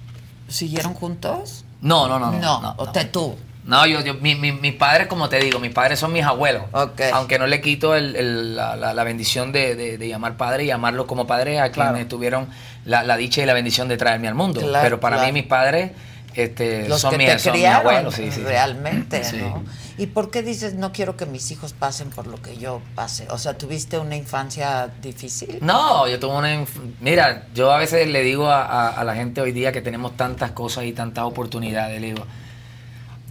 [0.49, 1.65] siguieron juntos?
[1.81, 2.31] No, no, no.
[2.33, 2.93] No, no.
[2.93, 3.37] te tú.
[3.65, 6.63] No, yo, yo mi- mi- mis padres, como te digo, mis padres son mis abuelos.
[6.73, 7.01] Ok.
[7.13, 10.65] Aunque no le quito el- el- la, la- la bendición de, de- de llamar padre
[10.65, 11.93] y llamarlos como padre a Claro.
[11.93, 12.49] quienes tuvieron
[12.85, 14.61] la, la dicha y la bendición de traerme al mundo.
[14.61, 15.33] Claro, Pero para claro.
[15.33, 15.93] mí mis padres
[16.35, 18.15] este, Los son, que mis, te son mis criaron, abuelos.
[18.15, 18.43] Sí, sí, sí.
[18.43, 19.37] realmente, Sí.
[19.39, 19.65] ¿no?
[19.99, 23.27] ¿Y por qué dices, no quiero que mis hijos pasen por lo que yo pase?
[23.31, 25.59] O sea, ¿tuviste una infancia difícil?
[25.61, 26.55] No, yo tuve una...
[26.55, 29.83] inf- Mira, yo a veces le digo a, a- a la gente hoy día que
[29.83, 32.25] tenemos tantas cosas y tantas oportunidades, le digo,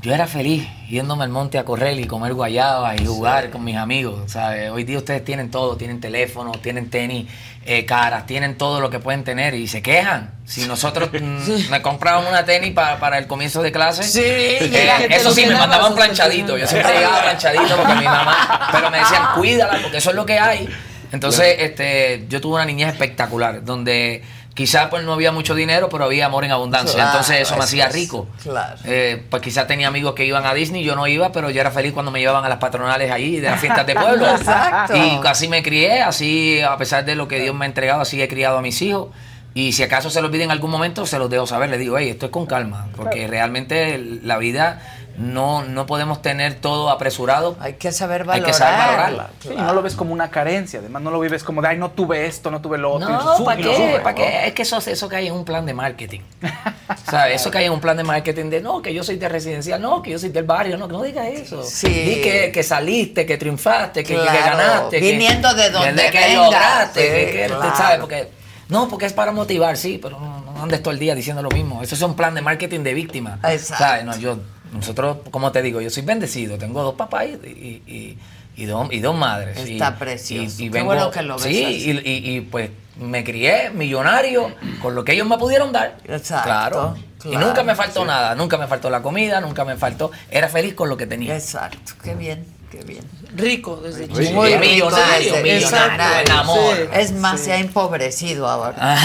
[0.02, 3.76] yo era feliz yéndome al monte a correr y comer guayaba y jugar con mis
[3.76, 4.32] amigos.
[4.32, 4.70] ¿sabes?
[4.72, 7.28] Hoy día ustedes tienen todo, tienen teléfono, tienen tenis,
[7.66, 10.32] eh, caras, tienen todo lo que pueden tener y se quejan.
[10.46, 15.08] Si nosotros mm, me compraban una tenis pa- para el comienzo de clase, Sí, eh,
[15.10, 16.58] eso sí, me mandaban planchadito.
[16.58, 20.26] Yo siempre llegaba planchadito porque mi mamá, pero me decían, cuídala porque eso es lo
[20.26, 20.70] que hay.
[21.12, 24.24] Entonces, este, yo tuve una niñez espectacular, donde
[24.54, 26.94] quizás pues no había mucho dinero, pero había amor en abundancia.
[26.96, 28.28] Claro, Entonces eso me hacía rico.
[28.44, 28.78] Claro.
[28.86, 31.72] Eh, pues quizás tenía amigos que iban a Disney, yo no iba, pero yo era
[31.72, 34.28] feliz cuando me llevaban a las patronales ahí, de las fiestas de pueblo.
[34.30, 34.96] Exacto.
[34.96, 38.22] Y así me crié, así a pesar de lo que Dios me ha entregado, así
[38.22, 39.10] he criado a mis hijos.
[39.54, 41.70] Y si acaso se los pide en algún momento, se los dejo saber.
[41.70, 44.82] Les digo, hey, esto es con calma, porque realmente la vida
[45.20, 47.58] no, no podemos tener todo apresurado.
[47.60, 49.30] Hay que saber Hay que saber valorarla.
[49.42, 51.78] Sí, y no lo ves como una carencia, además no lo vives como de, ay,
[51.78, 53.10] no tuve esto, no tuve lo otro.
[53.10, 53.76] No, ¿para qué?
[53.76, 54.16] sube, ¿Para ¿no?
[54.16, 54.48] qué?
[54.48, 56.22] Es que eso, eso cae en un plan de marketing.
[57.10, 57.42] ¿Sabes?
[57.42, 60.02] Eso cae en un plan de marketing de no, que yo soy de residencial, no,
[60.02, 61.64] que yo soy del barrio, no, que no digas eso.
[61.64, 61.88] Sí.
[61.90, 65.00] Di que, que saliste, que triunfaste, que, que ganaste.
[65.00, 67.76] que- viniendo de donde que lograste, sí, que- que- claro.
[67.76, 68.00] ¿sabes?
[68.00, 68.30] Porque,
[68.70, 71.50] no, porque es para motivar, sí, pero no, no andes todo el día diciendo lo
[71.50, 71.82] mismo.
[71.82, 73.40] Eso es un plan de marketing de víctima.
[73.44, 73.84] Exacto.
[73.84, 74.04] ¿Sabes?
[74.06, 74.38] No, yo,
[74.74, 78.18] nosotros, como te digo, yo soy bendecido, tengo dos papás y, y- y-
[78.56, 79.58] y dos, y dos madres.
[79.58, 80.44] Está y- precioso.
[80.62, 81.92] y- y Qué vengo- bueno que lo ves Sí, así.
[81.92, 82.70] y, y- y, pues
[83.00, 85.98] me crié millonario con lo que ellos me pudieron dar.
[86.06, 86.96] Exacto, Claro.
[87.26, 88.08] Y nunca me faltó sí.
[88.08, 90.12] nada, nunca me faltó la comida, nunca me faltó.
[90.30, 91.34] Era feliz con lo que tenía.
[91.36, 93.04] Exacto, qué bien, qué bien.
[93.36, 94.42] Rico desde Muy chico.
[94.44, 94.60] bien.
[94.60, 96.76] millonario, desde- millonario, en amor.
[96.76, 96.82] sí.
[96.94, 98.98] Es más, se ha empobrecido ahora.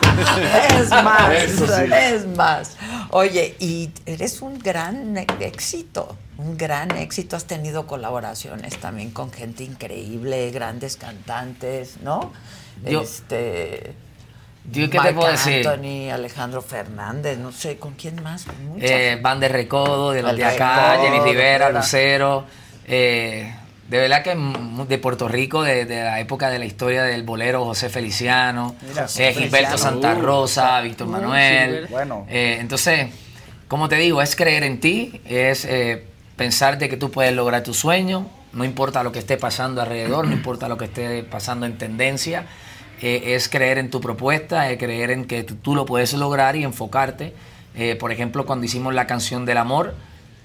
[0.21, 1.83] es más, Eso sí.
[1.93, 2.77] es más.
[3.09, 7.35] Oye, y eres un gran éxito, un gran éxito.
[7.35, 12.31] Has tenido colaboraciones también con gente increíble, grandes cantantes, ¿no?
[12.85, 13.93] Yo- este.
[14.71, 15.67] Yo, ¿qué te puedo decir?
[15.67, 18.43] Anthony, Alejandro Fernández, no sé, ¿con quién más?
[18.45, 21.69] Con mucha Eh, Van de Recodo, de los de acá, Jenny Rivera, Rivera.
[21.71, 22.45] Lucero.
[22.87, 23.55] eh,
[23.91, 24.33] de verdad que
[24.87, 29.03] de Puerto Rico, de, de la época de la historia del bolero, José Feliciano, Mira,
[29.03, 31.87] eh, Gilberto Feliciano, Santa uh, Rosa, Víctor uh, Manuel.
[31.87, 32.25] sí, bueno.
[32.29, 33.09] Eh, entonces,
[33.67, 36.05] como te digo, es creer en ti, es eh,
[36.37, 40.25] pensar de que tú puedes lograr tu sueño, no importa lo que esté pasando alrededor,
[40.25, 42.45] no importa lo que esté pasando en tendencia,
[43.01, 46.55] eh, es creer en tu propuesta, es creer en que tú, tú lo puedes lograr
[46.55, 47.33] y enfocarte.
[47.75, 49.95] Eh, por ejemplo, cuando hicimos la canción del amor,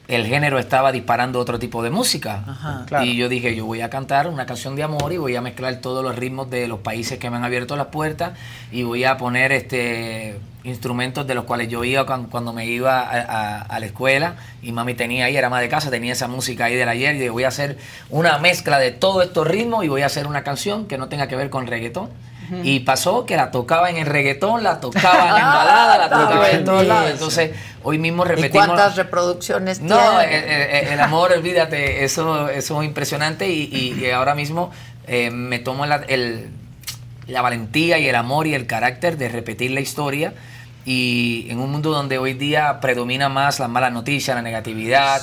[0.08, 2.44] el género estaba disparando otro tipo de música.
[2.46, 2.84] Ajá.
[2.86, 3.04] Claro.
[3.04, 5.76] Y yo dije, yo voy a cantar una canción de amor y voy a mezclar
[5.80, 8.32] todos los ritmos de los países que me han abierto las puertas
[8.70, 13.00] y voy a poner este instrumentos de los cuales yo iba cuan- cuando, me iba
[13.00, 16.26] a, a- a la escuela y mami tenía ahí, era más de casa, tenía esa
[16.26, 17.78] música ahí del ayer y dije, voy a hacer
[18.10, 21.28] una mezcla de todos estos ritmos y voy a hacer una canción que no tenga
[21.28, 22.10] que ver con reggaetón.
[22.62, 26.64] Y pasó que la tocaba en el reggaetón, la tocaba en balada, la tocaba en
[26.64, 27.10] todos lados.
[27.10, 27.50] Entonces,
[27.82, 28.66] hoy mismo ¿Y repetimos...
[28.66, 30.36] cuántas reproducciones No, eh, tiene?
[30.46, 34.70] eh, eh, el amor, olvídate, eso, eso es impresionante y, y- y ahora mismo
[35.06, 36.50] eh, me tomo la, el-
[37.26, 40.32] la valentía y el amor y el carácter de repetir la historia
[40.88, 45.20] y en un mundo donde hoy día predomina más las malas noticias, la negatividad,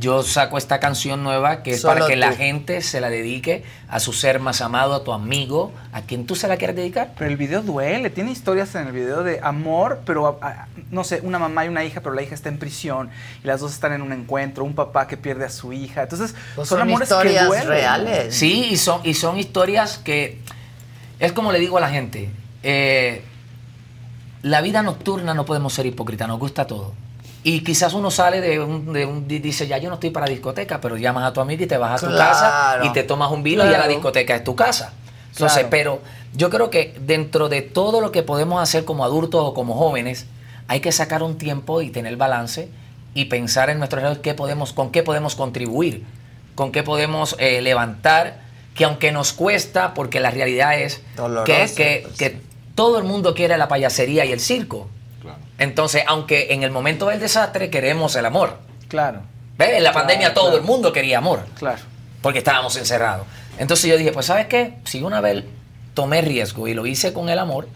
[0.00, 3.62] yo saco esta canción nueva que es Solo para que la gente se la dedique
[3.88, 7.12] a su ser más amado, a tu amigo, a quien tú se la quieras dedicar.
[7.16, 11.04] Pero el video duele, tiene historias en el video de amor, pero a- a- no
[11.04, 13.08] sé, una mamá y una hija, pero la hija está en prisión
[13.44, 16.02] y las dos están en un encuentro, un papá que pierde a su hija.
[16.02, 17.68] Entonces, Pues son, son amores historias que duelen.
[17.68, 18.34] reales.
[18.34, 20.38] Sí, y son, y son historias que
[21.20, 22.30] es como le digo a la gente,
[22.64, 23.22] eh,
[24.44, 26.92] la vida nocturna no podemos ser hipócritas, nos gusta todo.
[27.42, 30.80] Y quizás uno sale de un, de un- dice, ya yo no estoy para discoteca,
[30.82, 33.42] pero llamas a tu amiga y te vas a tu casa y te tomas un
[33.42, 34.92] vino y ya la discoteca es tu casa.
[35.32, 35.68] Entonces, Claro.
[35.70, 36.02] pero
[36.34, 40.26] yo creo que dentro de todo lo que podemos hacer como adultos o como jóvenes,
[40.68, 42.68] hay que sacar un tiempo y tener balance
[43.14, 46.04] y pensar en nuestros alrededor qué podemos, con qué podemos contribuir,
[46.54, 48.40] con qué podemos eh, levantar,
[48.74, 52.40] que aunque nos cuesta, porque la realidad es que, Doloroso, que, pues, que
[52.74, 54.88] todo el mundo quiere la payasería y el circo.
[55.58, 58.58] Entonces, aunque en el momento del desastre queremos el amor.
[58.88, 59.20] Claro.
[59.56, 59.68] ¿Ves?
[59.76, 60.58] En la Claro, pandemia todo claro.
[60.60, 61.44] el mundo quería amor.
[61.58, 61.80] Claro.
[62.22, 63.26] Porque estábamos encerrados.
[63.58, 64.74] Entonces yo dije, pues ¿sabes qué?
[64.84, 65.44] Si una vez
[65.94, 67.68] tomé riesgo y lo hice con el amor,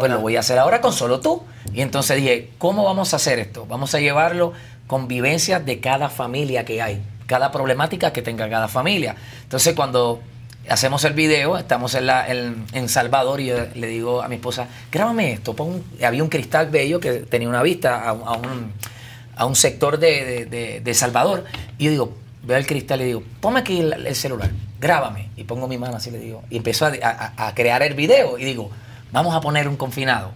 [0.00, 1.42] pues lo voy a hacer ahora con solo tú.
[1.74, 3.66] Y entonces dije, ¿cómo vamos a hacer esto?
[3.66, 4.54] Vamos a llevarlo
[4.86, 9.16] con vivencias de cada familia que hay, cada problemática que tenga cada familia.
[9.42, 10.20] Entonces cuando
[10.68, 15.32] hacemos el video, estamos en, en, Salvador y yo le digo a mi esposa, grábame
[15.32, 15.54] esto.
[15.54, 16.04] pon un-".
[16.04, 18.72] había un cristal bello que tenía una vista a, un,
[19.36, 21.44] a un sector de, de- de- Salvador.
[21.78, 22.12] Y yo digo,
[22.42, 24.50] veo el cristal y digo, ponme aquí el, el celular,
[24.80, 25.28] grábame.
[25.36, 26.42] Y pongo mi mano así, le digo.
[26.50, 28.70] Y empezó a crear el video y digo,
[29.12, 30.32] vamos a poner un confinado.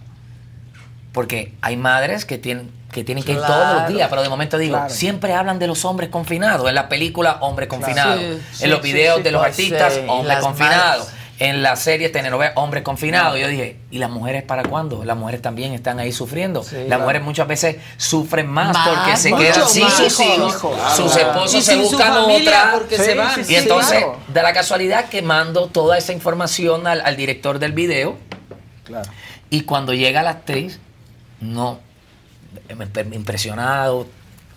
[1.13, 4.55] Porque hay madres que tienen que tienen que ir todos los días, pero de momento
[4.59, 4.93] digo, Claro.
[4.93, 6.69] siempre hablan de los hombres confinados.
[6.69, 8.19] En la película, hombre confinado.
[8.19, 10.99] Sí, en los videos sí, de los pues, artistas, sí, y hombre las confinado.
[10.99, 11.13] madres.
[11.39, 13.35] En la serie telenovela, hombre confinado.
[13.35, 15.03] Yo dije, ¿y las mujeres para cuándo?
[15.03, 16.59] Las mujeres también están ahí sufriendo.
[16.61, 17.01] las claro.
[17.01, 20.75] mujeres muchas veces sufren más, Más, porque se quedan sin sus hijos, hijo.
[20.95, 22.69] sus esposos se buscan otra.
[22.73, 23.41] porque se van.
[23.49, 28.15] y entonces, da la casualidad que mando toda esa información al, al director del video.
[28.83, 29.09] Claro.
[29.49, 30.79] Y cuando llega la actriz,
[31.43, 31.79] no,
[33.11, 34.07] impresionado.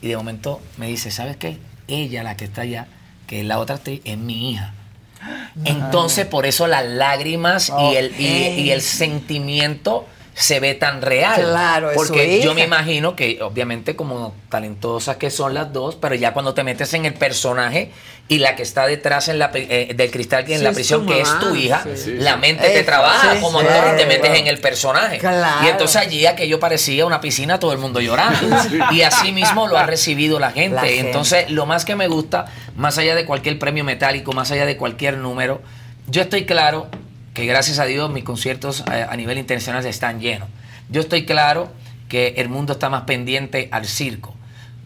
[0.00, 1.58] Y de momento me dice, ¿sabes qué?
[1.88, 2.86] Ella, la que está allá,
[3.26, 4.74] que es la otra actriz, es mi hija.
[5.64, 10.06] Entonces, por eso las lágrimas y, el, y el sentimiento
[10.38, 11.40] se ve tan real.
[11.40, 12.54] Claro, es su Porque yo hija.
[12.54, 16.92] me imagino que, obviamente, como talentosas que son las dos, pero ya cuando te metes
[16.92, 17.90] en el personaje
[18.28, 20.76] y la que está detrás en la, eh, del cristal que en Sí, la es
[20.76, 22.16] prisión, tu que es tu hija, sí.
[22.18, 22.40] La sí.
[22.40, 24.36] mente te trabaja sí, como sí, actor y te metes claro.
[24.36, 25.18] en el personaje.
[25.18, 25.64] Claro.
[25.64, 28.56] Y entonces allí aquello parecía una piscina, todo el mundo llorando.
[28.66, 28.78] Sí.
[28.92, 30.74] Y así mismo lo ha recibido la gente.
[30.74, 31.00] La gente.
[31.00, 34.76] Entonces, lo más que me gusta, más allá de cualquier premio metálico, más allá de
[34.76, 35.62] cualquier número,
[36.08, 36.88] yo estoy claro
[37.36, 40.48] que gracias a Dios mis conciertos eh, a nivel internacional están llenos.
[40.88, 41.70] Yo estoy claro
[42.08, 44.34] que el mundo está más pendiente al circo.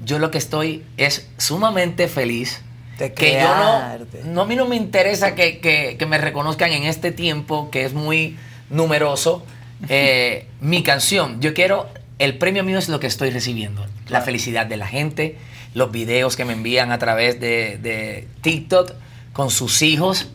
[0.04, 2.62] Yo lo que estoy es sumamente feliz
[2.98, 6.72] De que yo no, no, a mí no me interesa que, que- que me reconozcan
[6.72, 8.36] en este tiempo que es muy
[8.68, 9.44] numeroso
[9.88, 11.40] eh, mi canción.
[11.40, 13.86] Yo quiero, el premio mío es lo que estoy recibiendo.
[14.08, 15.36] La felicidad de la gente,
[15.74, 18.92] los videos que me envían a través de, de TikTok
[19.32, 20.28] con sus hijos,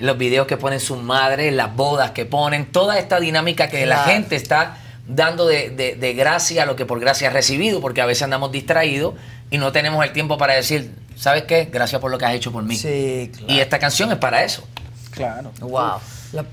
[0.00, 3.96] los videos que ponen sus madres, las bodas que ponen, toda esta dinámica que la
[3.96, 4.10] Claro.
[4.12, 8.00] gente está dando de, de- de gracia a lo que por gracia ha recibido, porque
[8.00, 9.14] a veces andamos distraídos
[9.50, 11.68] y no tenemos el tiempo para decir, ¿sabes qué?
[11.72, 12.76] Gracias por lo que has hecho por mí.
[12.76, 14.66] Sí, Y esta canción es para eso.
[15.10, 15.50] Claro.
[15.60, 15.98] Wow.
[16.32, 16.44] La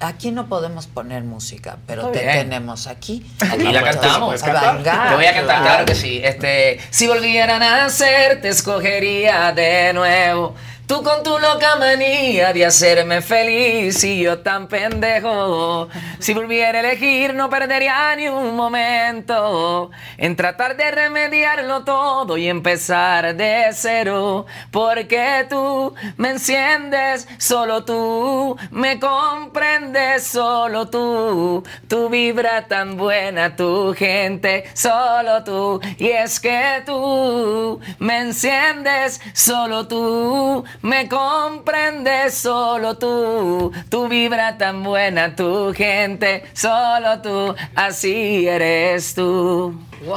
[0.00, 3.24] aquí no podemos poner música, pero te tenemos aquí.
[3.48, 4.42] Aquí la cantamos.
[4.42, 6.20] Te voy a cantar, claro que sí.
[6.24, 10.56] Este, si volviera a nacer, te escogería de nuevo.
[10.90, 15.88] Tú con tu loca manía de hacerme feliz y yo tan pendejo.
[16.18, 22.48] Si volviera a elegir, no perdería ni un momento en tratar de remediarlo todo y
[22.48, 24.46] empezar de cero.
[24.72, 31.62] Porque tú me enciendes, solo tú me comprendes, solo tú.
[31.86, 35.80] Tu vibra tan buena, tu gente, solo tú.
[35.98, 43.70] Y es que tú me enciendes, solo tú me comprendes, solo tú.
[43.88, 47.54] Tu vibra tan buena, tu gente, solo tú.
[47.74, 49.74] Así eres tú.
[50.04, 50.16] ¡Wow!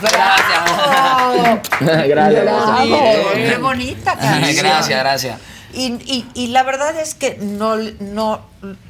[0.00, 1.68] Gracias.
[2.08, 2.44] Gracias.
[2.44, 2.98] Bravo.
[3.34, 4.56] Qué bonita canción.
[4.64, 5.38] Gracias, gracias.
[5.72, 8.40] Y, y- y la verdad es que no, no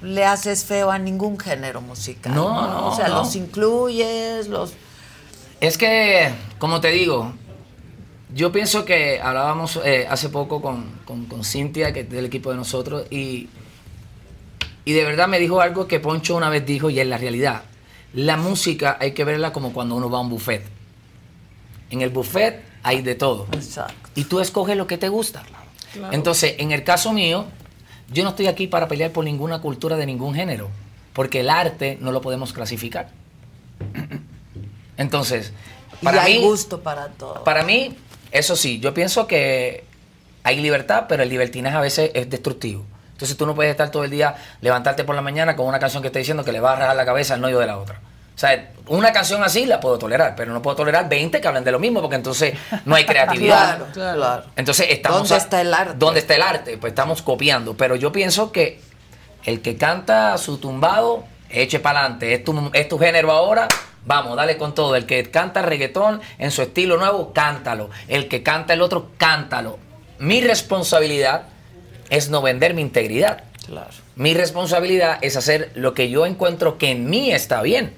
[0.02, 2.34] le haces feo a ningún género musical.
[2.34, 3.16] No, no, O sea, no.
[3.18, 4.72] los incluyes, los...
[5.60, 7.32] Es que, como te digo,
[8.34, 12.50] yo pienso que hablábamos eh, hace poco con, con, con Cintia, que es del equipo
[12.50, 13.48] de nosotros, y,
[14.84, 17.62] y de verdad me dijo algo que Poncho una vez dijo y es la realidad.
[18.14, 20.64] La música hay que verla como cuando uno va a un buffet.
[21.90, 23.46] En el buffet hay de todo.
[23.52, 24.10] Exacto.
[24.14, 25.42] Y tú escoges lo que te gusta.
[26.12, 27.46] Entonces, en el caso mío,
[28.12, 30.68] yo no estoy aquí para pelear por ninguna cultura de ningún género,
[31.12, 33.10] porque el arte no lo podemos clasificar.
[34.96, 35.52] Entonces,
[36.02, 37.44] para y hay mí, gusto para todo.
[37.44, 37.96] para mí,
[38.32, 39.84] eso sí, yo pienso que
[40.42, 42.84] hay libertad, pero el libertinaje a veces es destructivo.
[43.12, 46.02] Entonces tú no puedes estar todo el día, levantarte por la mañana con una canción
[46.02, 48.00] que esté diciendo que le va a rajar la cabeza al novio de la otra.
[48.34, 51.62] O sea, una canción así la puedo tolerar, pero no puedo tolerar 20 que hablen
[51.62, 52.54] de lo mismo, porque entonces
[52.86, 53.76] no hay creatividad.
[53.92, 54.44] Claro, claro.
[54.56, 55.94] Entonces estamos ¿Dónde a- está el arte?
[55.98, 56.78] ¿Dónde está el arte?
[56.78, 57.76] Pues estamos copiando.
[57.76, 58.80] Pero yo pienso que
[59.44, 62.32] el que canta su tumbado, eche para adelante.
[62.32, 63.68] Es tu, es tu género ahora.
[64.06, 64.96] Vamos, dale con todo.
[64.96, 67.90] El que canta reggaetón en su estilo nuevo, cántalo.
[68.08, 69.78] El que canta el otro, cántalo.
[70.18, 71.42] Mi responsabilidad
[72.08, 73.44] es no vender mi integridad.
[73.66, 73.90] Claro.
[74.16, 77.94] Mi responsabilidad es hacer lo que yo encuentro que en mí está bien.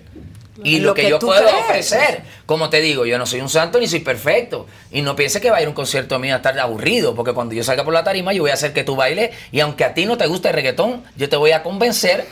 [0.65, 1.65] Y Lo lo que, que yo puedo crees.
[1.65, 2.23] ofrecer.
[2.47, 4.67] Como te digo, yo no soy un santo ni soy perfecto.
[4.93, 7.15] Y no pienses que va a ir a un concierto mío a estar aburrido.
[7.15, 9.31] Porque cuando yo salga por la tarima, yo voy a hacer que tú bailes.
[9.51, 12.27] Y aunque a ti no te guste el reggaetón, yo te voy a convencer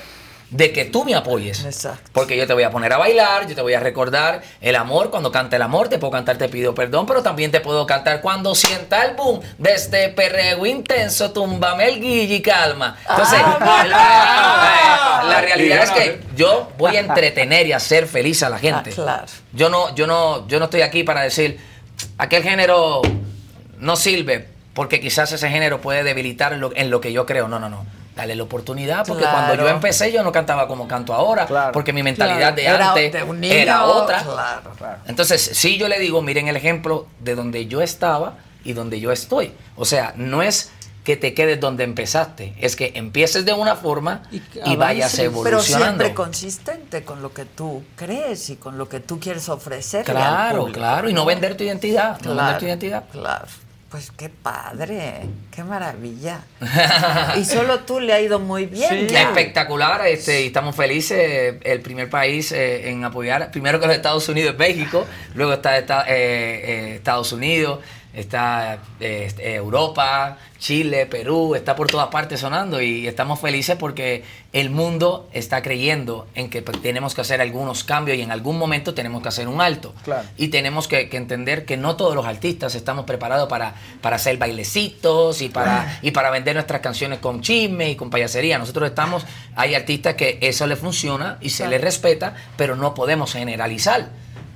[0.50, 1.64] de que tú me apoyes.
[2.12, 5.10] Porque yo te voy a poner a bailar, yo te voy a recordar el amor.
[5.10, 8.20] Cuando cante el amor, te puedo cantar Te pido perdón, pero también te puedo cantar
[8.20, 12.96] cuando sienta el boom de este perreo intenso, túmbame el guille y calma.
[13.08, 13.38] Entonces,
[14.14, 18.90] la, la realidad es que yo voy a entretener y hacer feliz a la gente.
[18.92, 19.26] Ah, claro.
[19.52, 21.58] Yo no, yo no, yo no estoy aquí para decir
[22.18, 23.02] aquel género
[23.78, 27.48] no sirve porque quizás ese género puede debilitar lo- en lo que yo creo.
[27.48, 27.84] No, no, no.
[28.20, 29.46] Dale la oportunidad, porque Claro.
[29.46, 32.56] cuando yo empecé yo no cantaba como canto ahora, porque mi mentalidad Claro.
[32.56, 34.22] de Era antes de un niño, era otra.
[35.06, 39.10] Entonces, sí yo le digo, miren el ejemplo de donde yo estaba y donde yo
[39.10, 39.52] estoy.
[39.76, 40.70] O sea, no es
[41.02, 45.86] que te quedes donde empezaste, es que empieces de una forma y, vayas Pero evolucionando.
[46.04, 50.04] siempre consistente con lo que tú crees y con lo que tú quieres ofrecer.
[50.04, 53.04] Claro, claro, y no vender tu identidad, no vender tu identidad.
[53.10, 53.46] Claro.
[53.90, 56.42] Pues qué padre, qué maravilla.
[57.36, 59.08] y solo tú le ha ido muy bien.
[59.08, 59.22] ya.
[59.22, 61.56] Espectacular, este, y estamos felices.
[61.60, 65.76] El primer país eh, en apoyar, primero que los Estados Unidos es México, luego está
[65.76, 67.80] eh, eh, Estados Unidos,
[68.14, 74.68] está eh, Europa, Chile, Perú, está por todas partes sonando y estamos felices porque el
[74.68, 78.92] mundo está creyendo en que pues, tenemos que hacer algunos cambios y en algún momento
[78.92, 79.94] tenemos que hacer un alto.
[80.04, 80.28] Claro.
[80.36, 84.36] Y tenemos que, que entender que no todos los artistas estamos preparados para, para hacer
[84.38, 88.58] bailecitos y para, y para vender nuestras canciones con chisme y con payasería.
[88.58, 89.24] Nosotros estamos,
[89.56, 91.70] hay artistas que eso les funciona y se Claro.
[91.72, 94.08] les respeta, pero no podemos generalizar.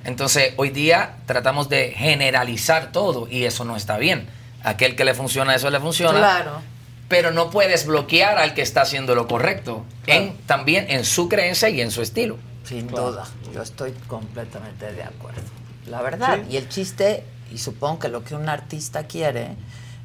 [0.05, 4.27] Entonces, hoy día tratamos de generalizar todo y eso no está bien.
[4.63, 6.17] Aquel que le funciona, eso le funciona.
[6.17, 6.61] Claro.
[7.07, 11.69] Pero no puedes bloquear al que está haciendo lo correcto, en, también en su creencia
[11.69, 12.37] y en su estilo.
[12.63, 15.41] Sin duda, yo estoy completamente de acuerdo.
[15.87, 16.53] La verdad, Sí.
[16.53, 19.49] y el chiste, y supongo que lo que un artista quiere,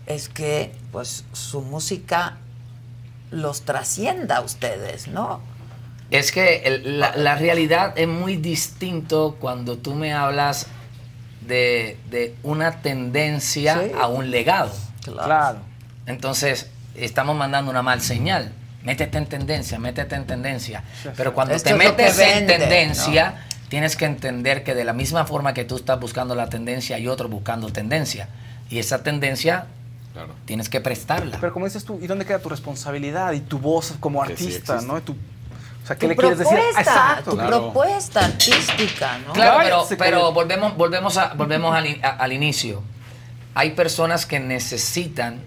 [0.07, 2.37] es que pues su música
[3.31, 5.41] los trascienda a ustedes, ¿no?
[6.11, 10.67] Es que el- la, la realidad es muy distinto cuando tú me hablas
[11.47, 13.93] de, de una tendencia Sí.
[13.99, 14.73] a un legado.
[15.05, 15.59] Claro.
[16.07, 18.53] Entonces, estamos mandando una mal señal.
[18.83, 20.83] Métete en tendencia, métete en tendencia.
[21.17, 25.25] Pero cuando Esto te metes vende, en tendencia, tienes que entender que de la misma
[25.27, 28.29] forma que tú estás buscando la tendencia, hay otro buscando tendencia.
[28.71, 29.67] Y esa tendencia
[30.47, 31.39] tienes que prestarla.
[31.41, 34.81] Pero como dices tú, ¿y dónde queda tu responsabilidad y tu voz como Que artista,
[34.81, 34.99] no?
[34.99, 35.17] Y tu-
[35.83, 36.55] o sea, ¿qué Tu le quieres decir?
[36.55, 37.31] propuesta, Exacto.
[37.33, 39.33] tu propuesta artística, ¿no?
[39.33, 42.83] Claro, pero, volvemos, volvemos, a- volvemos al, in- a- al inicio.
[43.55, 45.41] Hay personas que necesitan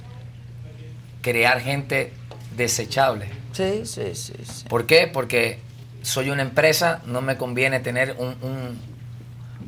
[1.22, 2.14] crear gente
[2.56, 3.30] desechable.
[3.54, 4.66] Sí, sí, sí, sí.
[4.68, 5.08] ¿Por qué?
[5.12, 5.60] Porque
[6.02, 8.94] soy una empresa, no me conviene tener un, un-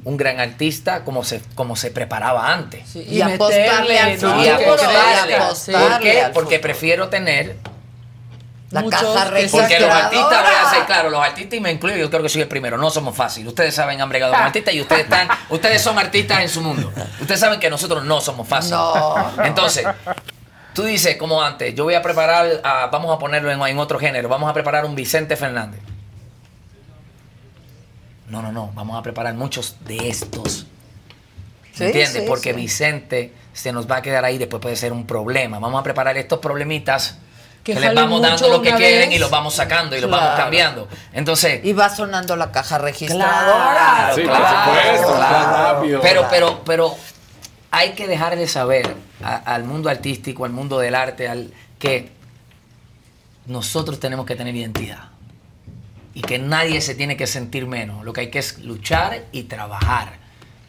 [0.04, 2.96] un gran artista como se, como se preparaba antes.
[2.96, 4.46] y apostarle al Y apostarle.
[4.46, 4.50] y
[5.36, 6.24] apostarle ¿Por qué?
[6.34, 7.56] Porque prefiero tener
[8.72, 9.00] La Muchos
[9.52, 12.30] Porque los artistas, voy a ser claro, los artistas, y me incluyo, yo creo que
[12.30, 13.48] soy el primero, no somos fáciles.
[13.50, 16.92] Ustedes saben, han bregado con artistas y ustedes están, ustedes son artistas en su mundo.
[17.22, 18.78] Ustedes saben que nosotros no somos fáciles.
[18.80, 19.44] No.
[19.46, 19.86] Entonces,
[20.74, 24.00] tú dices, como antes, yo voy a preparar, a- vamos a ponerlo en, en otro
[24.00, 25.80] género, vamos a preparar un Vicente Fernández.
[28.30, 30.66] No, no, no, vamos a preparar muchos de estos.
[31.74, 32.24] Sí, ¿Me entiendes?
[32.24, 32.56] sí, Porque sí.
[32.56, 35.60] Vicente se nos va a quedar ahí, después puede ser un problema.
[35.60, 37.20] Vamos a preparar estos problemitas
[37.66, 39.16] Que que, les vamos dando lo que quieren vez.
[39.18, 40.88] y los vamos sacando y los vamos cambiando.
[41.12, 41.60] Entonces.
[41.66, 43.72] Y va sonando la caja registradora.
[43.74, 45.74] Claro, Sí, por claro, supuesto, claro.
[45.74, 46.02] rápido.
[46.02, 46.96] Pero, pero, pero
[47.72, 52.12] hay que dejar de saber a- al mundo artístico, al mundo del arte, al que
[53.48, 55.10] nosotros tenemos que tener identidad.
[56.14, 58.06] Y que nadie se tiene que sentir menos.
[58.06, 60.14] Lo que hay que es luchar y trabajar.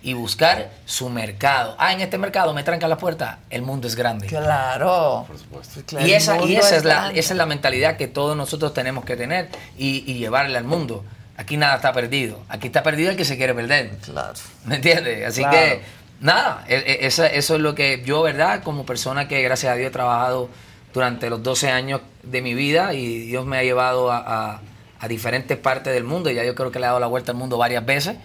[0.06, 1.74] Y buscar su mercado.
[1.78, 3.40] Ah, en este mercado me tranca la puerta.
[3.50, 4.28] El mundo es grande.
[4.28, 5.24] Claro.
[5.26, 6.00] Por supuesto.
[6.00, 9.16] Y esa, y esa, es la, esa es la mentalidad que todos nosotros tenemos que
[9.16, 11.04] tener y, y llevarle al mundo.
[11.36, 12.40] Aquí nada está perdido.
[12.48, 13.90] Aquí está perdido el que se quiere perder.
[14.04, 14.34] Claro.
[14.64, 15.26] ¿Me entiendes?
[15.26, 15.56] Así Claro.
[15.56, 15.80] que,
[16.20, 18.62] nada, e- e- eso es lo que yo, ¿verdad?
[18.62, 20.48] Como persona que, gracias a Dios, he trabajado
[20.94, 24.18] durante los 12 años de mi vida y Dios me ha llevado a,
[24.54, 24.60] a-
[25.00, 26.30] a diferentes partes del mundo.
[26.30, 28.16] Ya yo creo que le he dado la vuelta al mundo varias veces.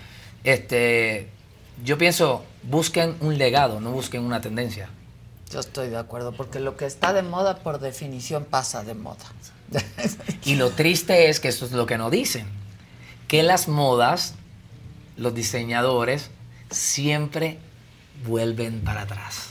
[0.43, 1.27] Este,
[1.83, 4.89] yo pienso, busquen un legado, no busquen una tendencia.
[5.51, 9.25] Yo estoy de acuerdo, porque lo que está de moda, por definición, pasa de moda.
[10.45, 12.45] Y lo triste es que eso es lo que nos dicen,
[13.27, 14.35] que las modas,
[15.17, 16.29] los diseñadores,
[16.69, 17.59] siempre
[18.25, 19.49] vuelven para atrás.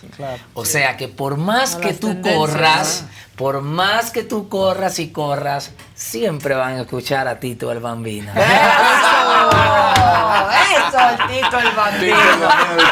[0.55, 3.09] O sea que por más A que tú corras, ¿no?
[3.37, 8.33] por más que tú corras y corras, siempre van a escuchar a Tito el Bambino.
[10.79, 12.17] Eso, el Tito el bambino.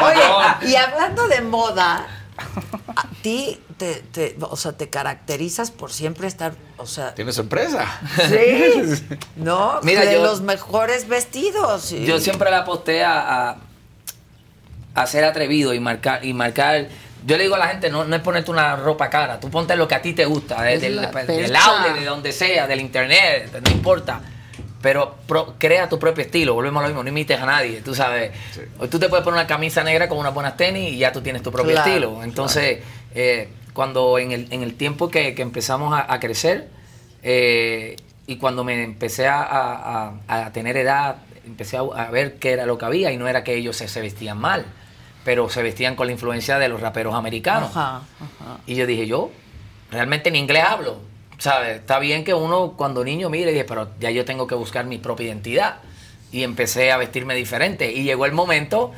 [0.03, 2.05] Oye, y hablando de moda,
[2.95, 7.41] a ti te, te- o sea, te caracterizas por siempre estar, o sea, Tiene su
[7.41, 7.85] empresa.
[8.27, 9.79] sí, ¿no?
[9.83, 11.91] Mira, de yo- los mejores vestidos.
[11.91, 13.57] y- Yo siempre la aposté a, a,
[15.01, 16.87] a ser atrevido y marcar, y marcar.
[17.25, 19.75] Yo le digo a la gente, no, no es ponerte una ropa cara, tú ponte
[19.75, 22.79] lo que a ti te gusta, de- del, la del outlet, de donde sea, del
[22.81, 24.21] internet, no importa.
[24.81, 27.93] Pero pro- crea tu propio estilo, volvemos a lo mismo, no imites a nadie, tú
[27.93, 28.31] sabes.
[28.79, 31.19] Hoy Tú te puedes poner una camisa negra con unas buenas tenis y ya tú
[31.21, 32.23] tienes tu propio Claro, estilo.
[32.23, 32.79] Entonces,
[33.13, 36.69] eh, cuando en el, en el tiempo que, que empezamos a, a crecer,
[37.21, 37.97] eh,
[38.27, 42.51] y cuando me empecé a, a- a- a tener edad, empecé a, a ver qué
[42.53, 44.65] era lo que había y no era que ellos se, se vestían mal,
[45.29, 47.69] pero se vestían con la influencia de los raperos americanos.
[47.69, 48.57] Ajá, ajá.
[48.65, 49.29] Y yo dije, yo
[49.91, 50.97] realmente en inglés hablo.
[51.37, 51.77] ¿Sabes?
[51.77, 54.97] Está bien que uno cuando niño mire, dije, pero ya yo tengo que buscar mi
[54.97, 55.81] propia identidad.
[56.31, 57.91] Y empecé a vestirme diferente.
[57.91, 58.91] Y llegó el momento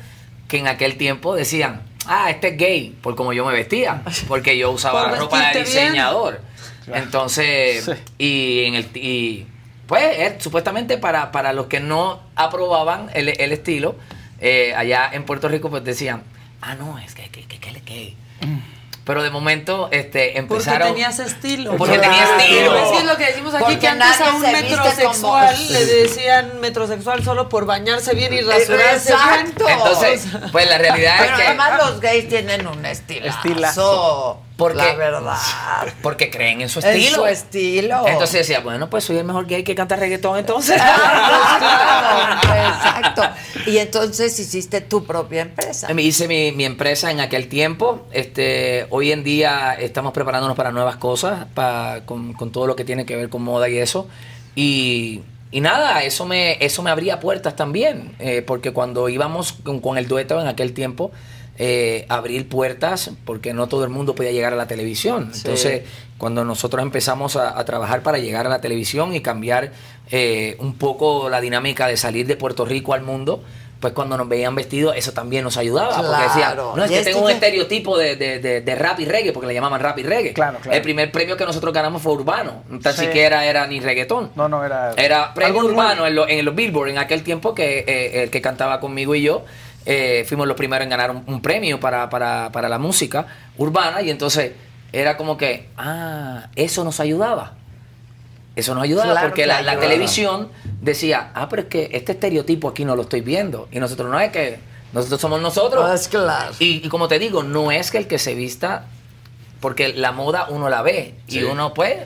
[0.48, 4.02] que en aquel tiempo decían, ah, este es gay, por como yo me vestía.
[4.26, 5.64] Porque yo usaba Por ropa de bien.
[5.66, 6.40] diseñador.
[6.94, 9.46] Entonces, y en el y
[9.86, 13.96] pues supuestamente para, para los que no aprobaban el, el estilo,
[14.42, 16.22] eh, allá en Puerto Rico pues decían,
[16.60, 18.16] ah, no, es que, que, que, que es gay.
[19.04, 20.88] Pero de momento este, Porque empezaron...
[20.88, 21.76] tenías estilo.
[21.76, 22.76] Porque tenía estilo.
[22.76, 26.60] Es que lo que decimos aquí, Porque que antes a un metrosexual como- le decían
[26.60, 29.64] metrosexual solo por bañarse bien y rasurarse Exacto.
[29.66, 29.78] bien.
[29.78, 31.46] Entonces, pues la realidad Pero es que...
[31.48, 33.38] además los gays tienen un estilazo.
[33.38, 34.40] Estilazo.
[34.56, 35.36] Porque- la verdad.
[36.02, 37.16] Porque creen en su En estilo.
[37.16, 38.06] su estilo.
[38.06, 40.76] Entonces decía, bueno, pues soy el mejor gay que canta reggaetón entonces.
[42.42, 43.22] Exacto.
[43.66, 45.92] Y entonces hiciste tu propia empresa.
[45.92, 48.06] Me hice mi, mi empresa en aquel tiempo.
[48.12, 51.46] Este, hoy en día estamos preparándonos para nuevas cosas,
[52.06, 54.08] con todo lo que tiene que ver con moda y eso.
[54.54, 59.80] Y, y nada, eso me, eso me abría puertas también, eh, porque cuando íbamos con,
[59.80, 61.10] con el dueto en aquel tiempo,
[61.64, 65.30] eh, abrir puertas, porque no todo el mundo podía llegar a la televisión.
[65.32, 65.42] Sí.
[65.44, 65.82] Entonces,
[66.18, 69.70] cuando nosotros empezamos a, a trabajar para llegar a la televisión y cambiar
[70.10, 73.44] eh, un poco la dinámica de salir de Puerto Rico al mundo,
[73.78, 75.96] pues cuando nos veían vestidos, eso también nos ayudaba.
[75.96, 76.72] Porque decían, Claro.
[76.76, 79.54] no, es que tengo un estereotipo de, de- de- de rap y reggae, porque le
[79.54, 80.32] llamaban rap y reggae.
[80.32, 80.76] Claro, claro.
[80.76, 83.06] El primer premio que nosotros ganamos fue urbano, no tan Sí.
[83.06, 84.30] siquiera era ni reggaetón.
[84.36, 84.94] No, no, era.
[84.96, 88.40] Era premio urbano en, lo- en los Billboard en aquel tiempo que eh, el que
[88.40, 89.44] cantaba conmigo y yo
[89.86, 93.26] eh, fuimos los primeros en ganar un, un premio para, para, para la música
[93.56, 94.52] urbana y entonces
[94.92, 97.54] era como que, ah, eso nos ayudaba.
[98.54, 100.50] Eso nos ayudaba Claro porque que la, televisión
[100.80, 103.68] decía, ah, pero es que este estereotipo aquí no lo estoy viendo.
[103.72, 104.60] Y nosotros no es que
[104.92, 105.88] nosotros somos nosotros.
[105.88, 106.52] Pues claro.
[106.58, 108.84] Y, y como te digo, no es que el que se vista,
[109.60, 111.96] porque la moda uno la ve y uno pues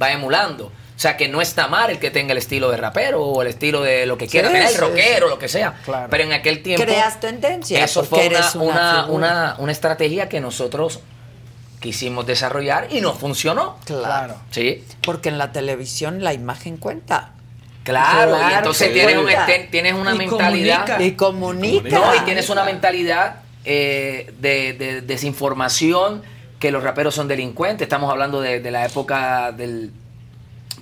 [0.00, 0.72] va emulando.
[1.02, 3.48] O sea que no está mal el que tenga el estilo de rapero o el
[3.48, 5.30] estilo de lo que quiera Sí, tener, sí, rockero, sí.
[5.32, 5.74] lo que sea.
[6.08, 7.82] Pero en aquel tiempo Creas tendencia.
[7.84, 9.06] eso fue una, eres una, una, figura.
[9.12, 11.00] una- una estrategia que nosotros
[11.80, 13.78] quisimos desarrollar y nos funcionó.
[13.84, 14.36] Claro.
[14.52, 14.84] Sí.
[15.04, 17.32] Porque en la televisión la imagen cuenta.
[17.82, 19.26] Claro, y Claro entonces tienes, un
[19.72, 20.86] tienes una Y mentalidad.
[20.86, 21.02] comunica.
[21.02, 21.98] Y comunica.
[21.98, 26.22] No, y tienes una mentalidad eh, de, de desinformación
[26.60, 27.86] que los raperos son delincuentes.
[27.86, 29.90] Estamos hablando de, de la época del.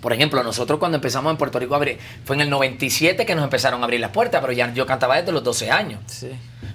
[0.01, 3.35] Por ejemplo, nosotros cuando empezamos en Puerto Rico a abrir, fue en el 97 que
[3.35, 6.01] nos empezaron a abrir las puertas, pero ya yo cantaba desde los 12 años.
[6.07, 6.31] Sí.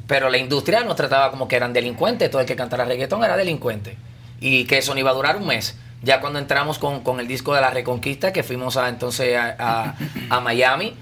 [0.08, 3.36] Pero la industria nos trataba como que eran delincuentes, todo el que cantara reggaetón era
[3.36, 3.98] delincuente.
[4.40, 5.76] Y que eso no iba a durar un mes.
[6.04, 9.56] Ya cuando entramos con, con el disco de la Reconquista, que fuimos a, entonces a,
[9.58, 9.96] a-
[10.30, 10.94] a Miami,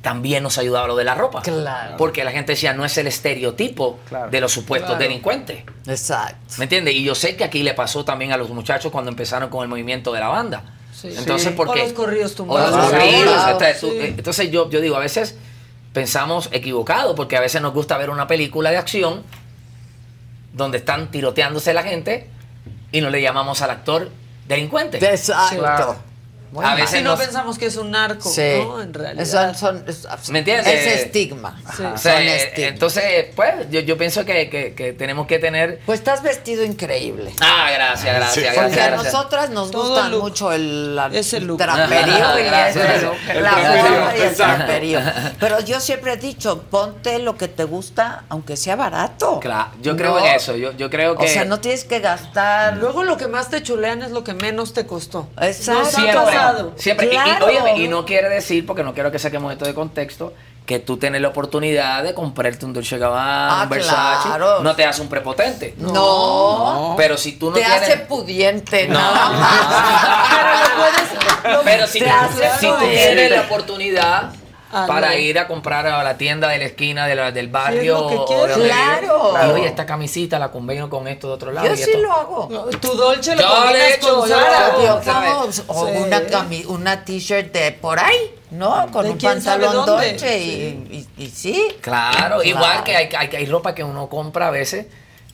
[0.00, 1.42] también nos ayudaba lo de la ropa.
[1.42, 1.96] Claro.
[1.98, 3.98] Porque la gente decía, no es el estereotipo
[4.30, 5.02] de los supuestos Claro.
[5.02, 5.64] delincuentes.
[5.86, 6.36] Exacto.
[6.58, 6.94] ¿Me entiendes?
[6.94, 9.68] Y yo sé que aquí le pasó también a los muchachos cuando empezaron con el
[9.68, 10.62] movimiento de la banda.
[11.04, 11.54] Entonces.
[11.58, 12.70] O los corridos O tumbados.
[12.76, 15.36] los corridos, entonces, tú- eh, entonces yo, yo digo, a veces
[15.92, 19.22] pensamos equivocado, porque a veces nos gusta ver una película de acción
[20.52, 22.28] donde están tiroteándose la gente
[22.92, 24.10] y no le llamamos al actor
[24.48, 24.98] delincuente.
[25.04, 25.58] Exacto.
[25.58, 25.96] Claro.
[26.62, 28.60] A veces si no nos- pensamos que es un narco, Sí.
[28.62, 28.80] ¿no?
[28.82, 29.24] En realidad.
[29.26, 30.66] Son- son- es- ¿Me entiendes?
[30.66, 31.60] Ese estigma.
[31.76, 31.82] Sí.
[31.82, 32.72] O sea, Son estigmas.
[32.72, 35.80] entonces, pues, yo, yo pienso que, que- que tenemos que tener...
[35.86, 37.32] Pues estás vestido increíble.
[37.40, 38.86] Ah, gracias, gracias, Porque gracias.
[38.86, 39.12] a gracias.
[39.14, 40.22] nosotras nos Todo gusta look.
[40.22, 41.58] mucho el, la- Ese look.
[41.58, 42.76] traperío y Gracias.
[42.94, 43.16] ese look.
[43.28, 45.00] El La traperío, y el traperío.
[45.40, 49.40] Pero yo siempre he dicho, ponte lo que te gusta, aunque sea barato.
[49.40, 50.26] Claro, yo creo No.
[50.26, 51.24] en eso, yo, yo creo que...
[51.24, 52.76] O sea, no tienes que gastar.
[52.76, 55.28] Luego lo que más te chulean es lo que menos te costó.
[55.40, 55.82] Exacto.
[55.82, 56.36] Ha Siempre,
[56.76, 57.06] siempre.
[57.06, 57.46] Y- Y, Claro.
[57.46, 60.32] óyeme, y no quiere decir, porque no quiero que saquemos esto de contexto,
[60.64, 64.60] que tú tienes la oportunidad de comprarte un Dolce Gabbana, Ah, un Versace, claro.
[64.60, 65.74] no te hace un prepotente.
[65.78, 66.94] No.
[66.96, 67.82] Pero si tú no te tienes...
[67.82, 68.98] hace pudiente, No.
[68.98, 69.30] ¿no?
[70.30, 71.64] Pero lo puedes.
[71.64, 74.30] Pero si, Te hace si tú tienes la oportunidad
[74.72, 75.18] Ah, para no.
[75.18, 78.18] ir a comprar a la tienda de la esquina de la- del barrio Sí, es
[78.20, 79.32] lo que o de Claro.
[79.46, 81.68] y oye, esta camisita la convenio con esto de otro lado.
[81.68, 81.98] Yo y sí esto.
[81.98, 82.48] lo hago.
[82.80, 85.38] Tu dolce lo Yo le he con Zara.
[85.68, 85.92] o Sí.
[85.98, 88.88] una, cami- una t-shirt de por ahí, ¿no?
[88.90, 91.68] Con ¿De un pantalón dolce y, y, y sí.
[91.80, 92.42] Claro, Claro.
[92.42, 94.86] igual que hay, hay, hay ropa que uno compra a veces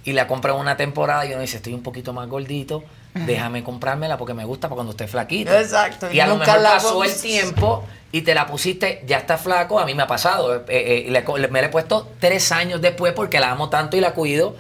[0.05, 2.85] y la compra en una temporada y uno dice, estoy un poquito más gordito,
[3.15, 5.53] déjame comprármela porque me gusta para cuando esté flaquito.
[5.57, 9.19] Exacto, y Y a lo mejor la pasó el tiempo y te la pusiste, ya
[9.19, 10.57] está flaco, a mí me ha pasado.
[10.57, 13.69] eh, eh, le co- le- me la he puesto tres años después porque la amo
[13.69, 14.55] tanto y la cuido.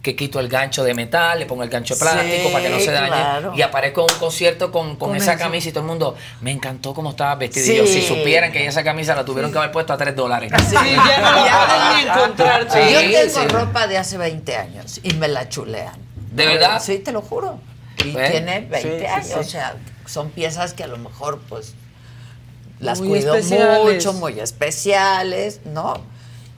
[0.00, 2.70] que quito el gancho de metal, le pongo el gancho de plástico Sí, para que
[2.70, 3.08] no se dañe.
[3.08, 3.52] claro.
[3.56, 5.42] Y aparezco en un concierto con, con Con esa eso.
[5.42, 7.66] camisa y todo el mundo, me encantó cómo estabas vestido.
[7.66, 7.72] Sí.
[7.72, 10.52] Y yo, si supieran que esa camisa la tuvieron que haber puesto a 3 dólares.
[10.68, 12.68] Sí, ya no la encontrar.
[12.70, 13.48] Sí, Yo tengo sí.
[13.48, 15.96] ropa de hace 20 años y me la chulean.
[16.30, 16.80] ¿De verdad?
[16.80, 17.58] Sí, te lo juro.
[18.04, 18.30] Y ¿Ves?
[18.32, 19.26] tiene 20 Sí, sí, años.
[19.26, 19.32] sí.
[19.38, 19.76] O sea,
[20.06, 21.74] son piezas que a lo mejor, pues,
[22.80, 23.94] las Muy cuido especiales.
[23.94, 25.94] mucho, muy especiales, ¿no?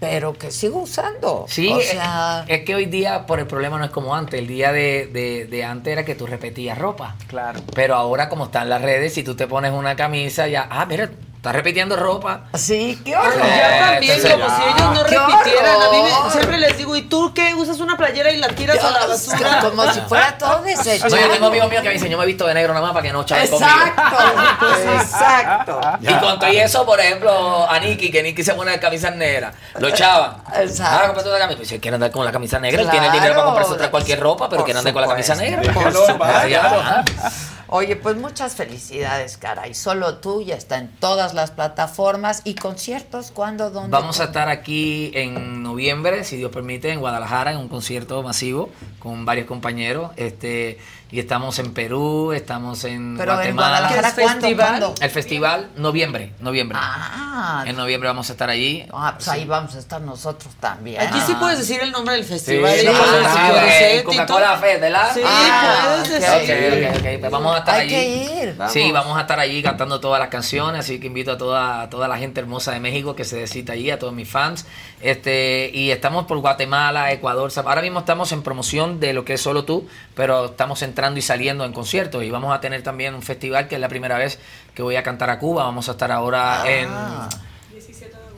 [0.00, 1.44] Pero que sigo usando.
[1.48, 4.40] Sí, o es- sea, es que hoy día por el problema no es como antes.
[4.40, 7.16] El día de, de- de antes era que tú repetías ropa.
[7.26, 7.60] Claro.
[7.74, 11.10] Pero ahora como están las redes, si tú te pones una camisa ya, ah, mira,
[11.40, 12.42] estás repitiendo ropa.
[12.52, 15.80] Sí, qué Ay, ya también, Entonces, como si ellos no ¡Qué repitieran.
[15.80, 16.32] A mí me- horror!
[16.32, 17.54] siempre les digo, ¿y tú qué?
[17.54, 19.60] ¿Usas una playera y la tiras a la basura?
[19.62, 21.16] como si fuera todo desechable.
[21.16, 22.84] No, yo tengo amigos míos que me dicen, yo me he visto de negro nada
[22.84, 25.00] más para que no Exacto, conmigo.
[25.00, 25.80] exacto.
[26.02, 29.54] Y con todo y eso, por ejemplo, a Nicky, que Nicky se pone camisas negras,
[29.78, 30.36] lo echaban.
[30.56, 30.98] Exacto.
[31.00, 31.56] Ah, cómprate una camisa.
[31.56, 33.72] Pues si él quiere andar con la camisa negra, él tiene el dinero para comprarse
[33.72, 35.56] otra cualquier ropa, pero Por quiere andar con la camisa supuesto.
[35.58, 35.72] negra.
[35.72, 36.48] Por supuesto.
[36.48, 37.04] Ya.
[37.72, 39.74] Oye, pues muchas felicidades, caray.
[39.74, 43.30] Solo tú ya está en todas las plataformas y conciertos.
[43.30, 43.70] ¿Cuándo?
[43.70, 43.90] ¿Dónde?
[43.90, 48.70] Vamos a estar aquí en noviembre, si Dios permite, en Guadalajara, en un concierto masivo
[48.98, 50.10] con varios compañeros.
[50.16, 50.78] Este,
[51.12, 53.68] y estamos en Perú, estamos en Pero en Guatemala.
[53.80, 54.40] Guadalajara, ¿Qué es ¿cuándo?
[54.46, 54.68] festival?
[54.68, 54.94] ¿Cuándo?
[55.00, 56.78] El festival, noviembre, noviembre.
[56.80, 58.86] Ah, En noviembre vamos a estar allí.
[58.92, 61.00] ah, pues ahí vamos a estar nosotros también.
[61.00, 61.38] Aquí sí Ah.
[61.40, 62.72] puedes decir el nombre del Sí, festival.
[62.78, 64.56] sí, pones ah, Coca-Cola.
[64.58, 65.10] Fest, ¿verdad?
[65.14, 66.28] Sí, Ah, puedes decir.
[66.28, 67.90] Ok, ok, ok, pues vamos a estar Hay allí.
[67.90, 68.56] que ir.
[68.68, 71.90] Sí, vamos a estar allí cantando todas las canciones, así que invito a toda, a
[71.90, 74.66] toda la gente hermosa de México que se descita allí, a todos mis fans.
[75.00, 77.50] Este, y estamos por Guatemala, Ecuador.
[77.64, 81.22] Ahora mismo estamos en promoción de lo que es solo tú, pero estamos entrando y
[81.22, 82.22] saliendo en conciertos.
[82.24, 84.38] Y vamos a tener también un festival que es la primera vez
[84.74, 85.64] que voy a cantar a Cuba.
[85.64, 86.68] Vamos a estar ahora Ah.
[86.70, 86.88] en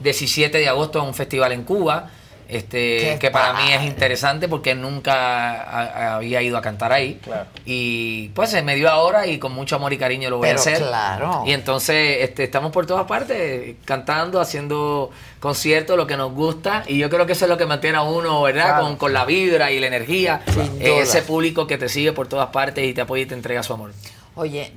[0.01, 2.09] 17 de agosto en un festival en Cuba.
[2.55, 5.13] Este, Qué que para mí es interesante porque nunca
[5.61, 7.19] a- había ido a cantar ahí.
[7.65, 10.59] Y pues se me dio ahora y con mucho amor y cariño lo voy Pero
[10.59, 10.77] a hacer.
[10.77, 11.43] claro.
[11.45, 15.09] Y entonces este, estamos por todas partes cantando, haciendo
[15.39, 16.83] conciertos, lo que nos gusta.
[16.87, 18.65] Y yo creo que eso es lo que mantiene a uno, ¿verdad?
[18.65, 18.83] Claro.
[18.85, 20.41] Con, con la vibra y la energía.
[20.47, 21.01] Sin Eh, duda.
[21.03, 23.73] ese público que te sigue por todas partes y te apoya y te entrega su
[23.73, 23.91] amor.
[24.35, 24.71] Oye,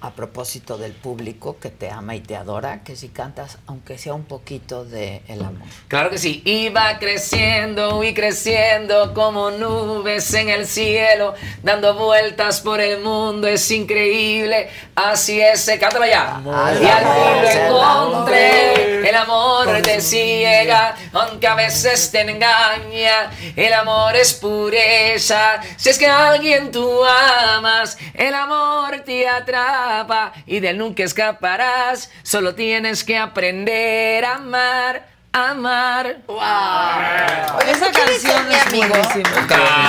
[0.00, 4.12] a propósito del público que te ama y te adora, que si cantas, aunque sea
[4.12, 5.66] un poquito de el amor.
[5.88, 6.42] Claro que sí.
[6.44, 13.70] Iba creciendo y creciendo como nubes en el cielo, dando vueltas por el mundo, es
[13.70, 14.68] increíble.
[14.94, 16.42] Así es, cántala ya.
[16.80, 19.08] Y al fin lo encontré.
[19.08, 23.30] El amor te ciega, aunque a veces te engaña.
[23.54, 25.60] El amor es pureza.
[25.76, 29.26] Si es que a alguien tú amas, el amor te
[30.46, 32.10] y de él nunca escaparás.
[32.22, 36.16] Solo tienes que aprender a amar, amar.
[36.26, 38.88] Oye, Esa ¿tú quieres ser canción es amigo?
[38.88, 39.30] buenísima.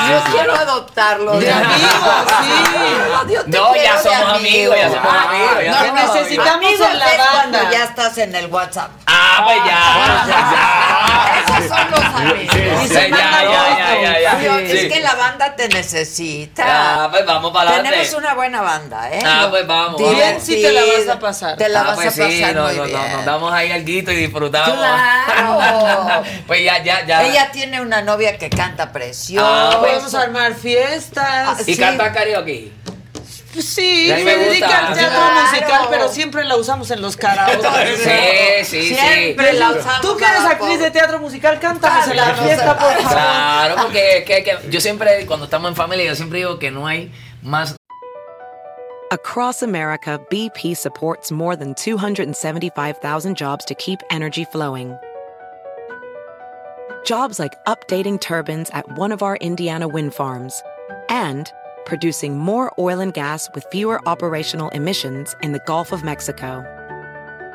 [0.10, 1.40] Yo quiero adoptarlo.
[1.40, 3.34] De amigos, sí.
[3.34, 4.74] Yo te No, ya somos amigo.
[4.74, 6.14] amigos, ya somos amigos, no, amigos.
[6.16, 7.32] necesitamos amigos en la banda.
[7.34, 8.92] cuando ya estás en el WhatsApp.
[9.20, 11.58] Ah, pues ya.
[11.58, 12.90] Esos son los amigos.
[12.90, 14.60] Ya, ya, ya, ya, ya.
[14.62, 16.64] Es que la banda te necesita.
[17.04, 17.92] Ah, pues vamos para adelante.
[17.98, 19.22] Tenemos una buena banda, ¿eh?
[19.26, 19.98] Ah, pues vamos.
[20.14, 21.58] Bien, sí te la vas a pasar.
[21.58, 22.98] Te la Ah, vas pues a pasar sí, no, muy no, bien.
[23.02, 24.78] no, nos damos ahí al guito y disfrutamos.
[24.78, 26.24] Claro.
[26.48, 27.24] pues ya, ya, ya.
[27.24, 29.46] Ella tiene una novia que canta precioso.
[29.48, 29.94] Ah, pues.
[29.94, 31.62] Podemos armar fiestas.
[31.68, 31.78] ¿Y sí.
[31.80, 32.72] canta karaoke?
[33.60, 35.42] Sí, A se me dedica al teatro Claro.
[35.50, 37.58] musical, pero siempre la usamos en los karaoke.
[37.98, 38.10] Sí,
[38.90, 39.58] sí, Siempre sí.
[39.58, 40.02] la usamos.
[40.02, 43.12] Tú que eres actriz de teatro musical, cántanos en la fiesta, por favor.
[43.12, 46.88] Claro, porque que, que yo siempre, cuando estamos en familia, yo siempre digo que no
[46.88, 47.76] hay más
[49.10, 54.98] Across America, BP supports more than 275,000 jobs to keep energy flowing.
[57.06, 60.62] Jobs like updating turbines at one of our Indiana wind farms
[61.08, 61.50] and
[61.86, 66.77] producing more oil and gas with fewer operational emissions in the Gulf of Mexico.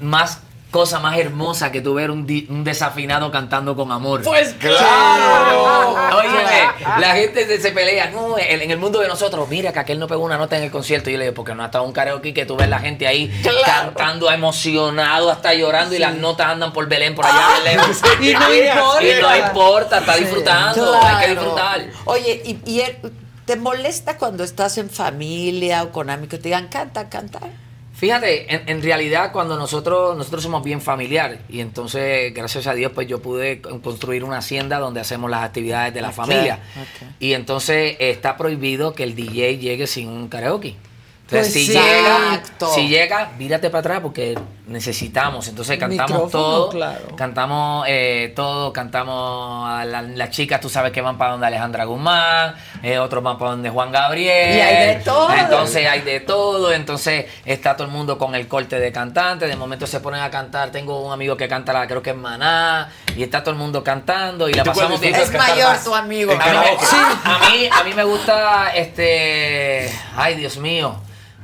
[0.00, 4.22] Más cosa más hermosa que tú ver un, di- un desafinado cantando con amor.
[4.22, 5.94] Pues claro.
[6.16, 8.08] Óyeme, la gente se, se pelea.
[8.10, 10.62] No, en, en el mundo de nosotros, mira que aquel no pegó una nota en
[10.64, 11.10] el concierto.
[11.10, 13.06] Y yo le digo, porque no ha estado un karaoke que tú ves la gente
[13.06, 13.30] ahí
[13.66, 17.48] cantando emocionado, hasta llorando y las notas andan por Belén por allá.
[17.64, 18.00] lejos.
[18.22, 19.04] Y no importa.
[19.04, 20.94] Y no importa, está disfrutando.
[21.02, 21.86] Hay que disfrutar.
[22.06, 22.96] Oye, ¿y, y él-
[23.44, 27.40] te molesta cuando estás en familia o con amigos que te digan canta, canta?
[28.02, 32.90] Fíjate, en, en realidad cuando nosotros nosotros somos bien familiar y entonces gracias a Dios
[32.92, 36.58] pues yo pude con- construir una hacienda donde hacemos las actividades de la familia
[37.20, 40.74] y entonces está prohibido que el DJ llegue sin un karaoke.
[41.32, 41.72] Entonces Pues si sí.
[41.72, 42.74] llega, Exacto.
[42.74, 45.48] si llega, vírate para atrás porque necesitamos.
[45.48, 47.16] Entonces cantamos Micrófono, todo, claro.
[47.16, 51.84] cantamos eh, todo, cantamos a la- las chicas, tú sabes que van para donde Alejandra
[51.84, 54.56] Guzmán, eh, otros van para donde Juan Gabriel.
[54.56, 55.32] Y hay de todo.
[55.32, 59.56] Entonces hay de todo, entonces está todo el mundo con el corte de cantante, de
[59.56, 62.90] momento se ponen a cantar, tengo un amigo que canta la, creo que es Maná,
[63.16, 65.14] y está todo el mundo cantando y la ¿Tú cuál pasamos bien.
[65.14, 65.84] Es mayor más?
[65.84, 66.32] tu amigo.
[66.32, 66.86] A mí, me, Karaoke.
[66.86, 66.96] Sí.
[67.24, 70.94] a mí, a mí me gusta este, ay Dios mío.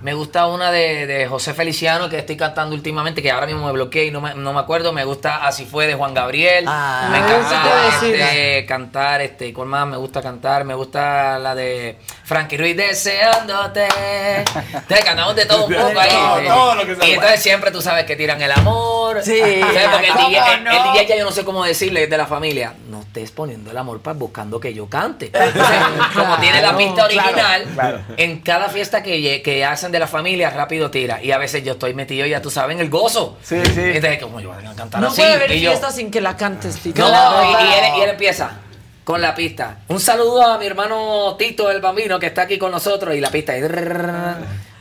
[0.03, 3.73] Me gusta una de, de José Feliciano que estoy cantando últimamente, que ahora mismo me
[3.73, 4.93] bloqueé y no me, no me acuerdo.
[4.93, 6.65] Me gusta Así fue de Juan Gabriel.
[6.65, 10.65] me eso encanta este, cantar, este, ¿cuál más me gusta cantar?
[10.65, 13.89] Me gusta la de Frankie Ruiz deseándote.
[14.89, 16.11] Te cantamos de todo un poco ahí.
[16.11, 16.77] Sí.
[16.77, 17.09] lo que sea.
[17.09, 19.21] y entonces siempre tú sabes que tiran el amor.
[19.23, 19.89] Sí, ¿Sabes?
[19.91, 20.71] Porque el ¿cómo DJ, el- no?
[20.71, 22.75] el DJ ya yo no sé cómo decirle de la familia.
[22.89, 25.27] No estés poniendo el amor para buscando que yo cante.
[25.35, 25.77] Entonces,
[26.15, 28.01] como tiene la pista original, claro.
[28.17, 31.23] en cada fiesta que, que hacen de la familia, rápido tira.
[31.23, 33.37] Y a veces yo estoy metido, ya tú sabes, en el gozo.
[33.43, 33.81] Sí, sí.
[33.81, 35.21] Entonces, como yo voy a cantar No así.
[35.21, 37.01] puede haber y yo, fiesta sin que la cantes, Tito.
[37.03, 38.51] no, y, y él, y él empieza
[39.05, 39.79] con la pista.
[39.89, 43.31] Un saludo a mi hermano Tito el Bambino que está aquí con nosotros y la
[43.31, 43.65] pista es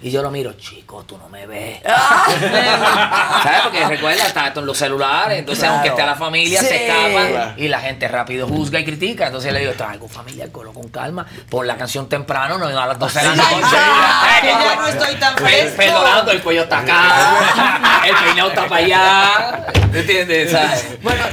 [0.01, 1.79] y yo lo miro, chico, tú no me ves.
[3.43, 3.61] ¿Sabes?
[3.63, 5.75] Porque recuerda, está en los celulares, entonces Claro.
[5.75, 6.65] aunque esté la familia, Sí.
[6.67, 7.53] se escapa Claro.
[7.57, 9.27] y la gente rápido juzga y critica.
[9.27, 12.99] Entonces le digo, traigo familia, colo con calma, por la canción temprano, no a las
[12.99, 13.55] 12 de la noche.
[13.61, 15.77] ya, que ya no estoy tan fresco.
[15.77, 19.65] Perdonando, el cuello está acá, el peinado está para allá.
[19.93, 20.51] ¿Entiendes?
[20.51, 21.01] ¿Sabes?
[21.01, 21.23] Bueno,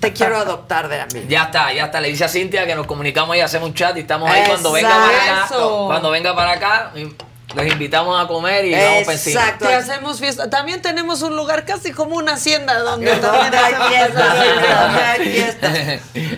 [0.00, 1.26] te, quiero adoptar de amigo.
[1.28, 2.00] Ya está, ya está.
[2.00, 4.72] Le dice a Cintia que nos comunicamos y hacemos un chat y estamos ahí cuando
[4.72, 5.46] venga para acá.
[5.86, 7.08] Cuando venga para acá, y
[7.54, 9.58] los invitamos a comer y vamos para encima.
[9.58, 10.50] Te hacemos fiesta.
[10.50, 14.34] También tenemos un lugar casi como una hacienda donde también hay fiestas.
[14.36, 15.78] donde hay fiestas.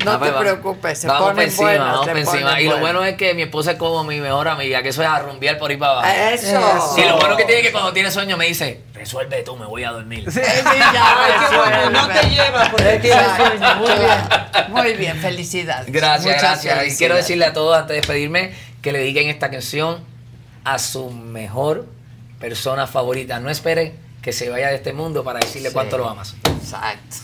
[0.05, 2.61] No Ah, pues te va- preocupes, se vamos ponen encima, buenas, vamos para encima.
[2.61, 5.09] Y lo bueno es que mi esposa es como mi mejor amiga, que eso es
[5.09, 6.09] a rumbear por ahí para abajo.
[6.33, 6.95] Eso.
[6.97, 9.83] Y lo bueno que tiene que cuando tiene sueño me dice, resuelve tú, me voy
[9.85, 10.31] a dormir.
[10.31, 10.41] Sí,
[10.95, 13.75] ya, Ay, qué bueno, no te lleva porque tienes Exacto, sueño.
[13.77, 14.21] Muy bien.
[14.69, 15.93] Muy bien, felicidades.
[15.93, 16.65] Gracias, Muchas gracias.
[16.65, 16.99] Y felicidades.
[16.99, 20.09] quiero decirle a todos antes de despedirme que le dediquen esta canción
[20.65, 21.87] a su mejor
[22.39, 23.39] persona favorita.
[23.41, 25.75] No espere que se vaya de este mundo para decirle Sí.
[25.75, 26.35] cuánto lo amas.
[26.45, 27.17] Exacto.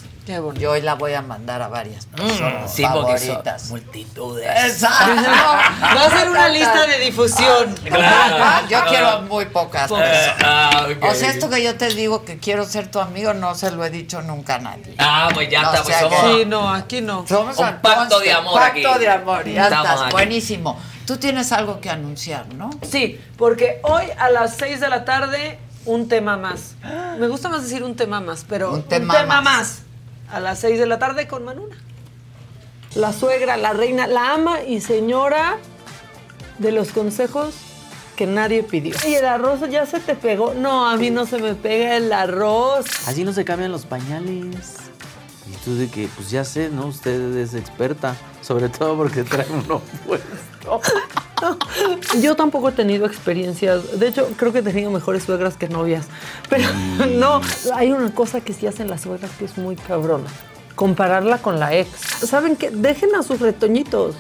[0.59, 3.69] Yo hoy la voy a mandar a varias personas Mm, sí, porque son favoritas.
[3.71, 4.49] multitudes.
[4.73, 5.23] Exacto.
[5.23, 7.73] Va a ser una lista de difusión.
[7.85, 8.67] Claro.
[8.69, 10.35] Yo quiero muy pocas personas.
[10.43, 10.89] Ah.
[11.03, 13.85] O sea, esto que yo te digo que quiero ser tu amigo, no se lo
[13.85, 14.97] he dicho nunca a nadie.
[14.99, 17.25] Ah, pues ya O está, pues somos Sí, no, aquí no.
[17.29, 18.99] Somos un pacto de amor pacto aquí.
[19.05, 20.03] de amor, ya Estamos estás.
[20.07, 20.13] aquí.
[20.13, 20.81] Buenísimo.
[21.07, 22.71] Tú tienes algo que anunciar, ¿no?
[22.83, 26.75] Sí, porque hoy a las 6 de la tarde un tema más.
[27.19, 29.45] Me gusta más decir un tema más, pero Un un tema más.
[29.45, 29.79] más.
[30.31, 31.77] A las 6 de la tarde con Manuna.
[32.97, 35.59] La suegra, la reina, la ama y señora
[36.59, 37.55] de los consejos
[38.17, 38.97] que nadie pidió.
[39.07, 40.55] Y el arroz ya se te pegó.
[40.55, 42.87] No, a mí no se me pega el arroz.
[43.07, 44.75] Allí no se cambian los pañales.
[45.49, 46.87] Y tú de que, pues ya sé, ¿no?
[46.87, 48.17] Usted es experta.
[48.41, 50.27] Sobre todo porque trae uno puesto.
[52.21, 53.99] Yo tampoco he tenido experiencias.
[53.99, 56.07] De hecho, creo que he tenido mejores suegras que novias.
[56.49, 56.69] Pero
[57.17, 57.41] no,
[57.75, 60.29] hay una cosa que sí hacen las suegras que es muy cabrona.
[60.75, 61.89] Compararla con la ex.
[62.27, 62.71] ¿Saben qué?
[62.71, 64.17] Dejen a sus retoñitos.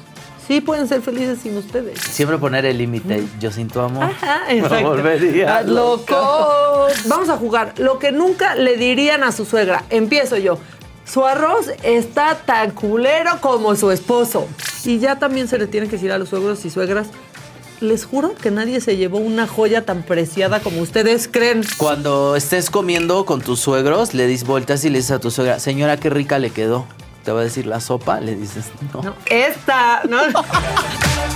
[0.47, 2.00] Sí pueden ser felices sin ustedes.
[2.00, 3.26] Siempre poner el límite.
[3.41, 4.05] Yo sin tu amor.
[4.05, 4.91] Ajá, exacto.
[4.91, 6.86] volvería Ah, loco.
[7.07, 7.75] Vamos a jugar.
[7.78, 9.84] Lo que nunca le dirían a su suegra.
[9.91, 10.58] Empiezo yo.
[11.06, 14.48] Su arroz está tan culero como su esposo.
[14.84, 17.08] Y ya también se le tiene que decir a los suegros y suegras.
[17.80, 21.62] Les juro que nadie se llevó una joya tan preciada como ustedes creen.
[21.76, 25.60] Cuando estés comiendo con tus suegros, le dis vueltas y le dices a tu suegra,
[25.60, 26.86] señora, qué rica le quedó.
[27.24, 29.14] Te va a decir la sopa, le dices, no.
[29.26, 30.18] Esta, ¿no?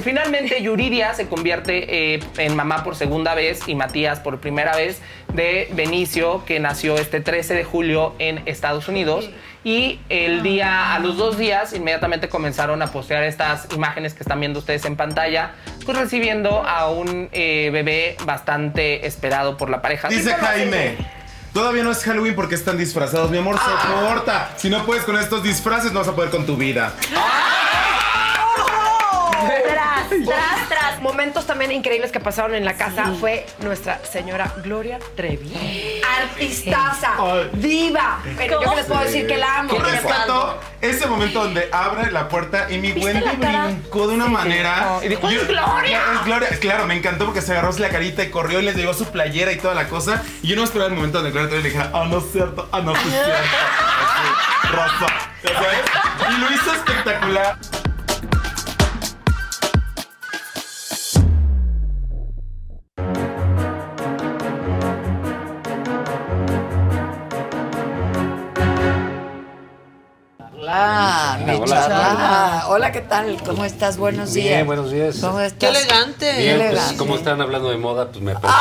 [0.00, 5.00] finalmente Yuridia se convierte eh, en mamá por segunda vez y Matías por primera vez
[5.34, 9.28] de Benicio, que nació este 13 de julio en Estados Unidos.
[9.64, 14.40] Y el día, a los dos días, inmediatamente comenzaron a postear estas imágenes que están
[14.40, 15.52] viendo ustedes en pantalla,
[15.84, 20.08] pues recibiendo a un eh, bebé bastante esperado por la pareja.
[20.08, 20.96] Dice Jaime.
[21.52, 23.30] Todavía no es Halloween porque están disfrazados.
[23.30, 24.52] Mi amor, soporta.
[24.56, 26.94] Si no puedes con estos disfraces, no vas a poder con tu vida.
[27.10, 27.71] Tras,
[30.26, 31.00] tras, tras.
[31.00, 36.00] Momentos también increíbles que pasaron en la casa fue nuestra señora Gloria Trevi.
[36.22, 37.12] Artistaza,
[37.54, 38.20] diva.
[38.36, 39.74] Pero yo que les puedo decir que la amo.
[39.78, 44.98] Rescato ese momento donde abre la puerta y mi Wendy brincó de una manera.
[45.02, 46.48] Y dijo, Yo- "¡Es Gloria!" Es Gloria.
[46.60, 49.06] Claro, me encantó porque se agarró así la carita y corrió y les llegó su
[49.06, 50.22] playera y toda la cosa.
[50.42, 52.68] Y yo no esperaba el momento donde Gloria Trevi le dijera, ah, no es cierto,
[52.72, 53.32] ah, no sí es cierto.
[54.02, 55.06] Así, Rosa.
[55.44, 56.36] ¿Ya sabes?
[56.36, 57.56] Y lo hizo espectacular.
[71.64, 71.86] Hola, Hola.
[71.86, 72.64] charla.
[72.70, 73.36] Hola, ¿qué tal?
[73.46, 73.96] ¿Cómo estás?
[73.96, 74.48] Buenos días.
[74.48, 75.18] Bien, buenos días.
[75.20, 75.58] ¿Cómo estás?
[75.60, 76.30] Qué elegante.
[76.32, 76.96] Qué Bien, pues elegante.
[76.96, 78.58] como están hablando de moda, pues me apercibí.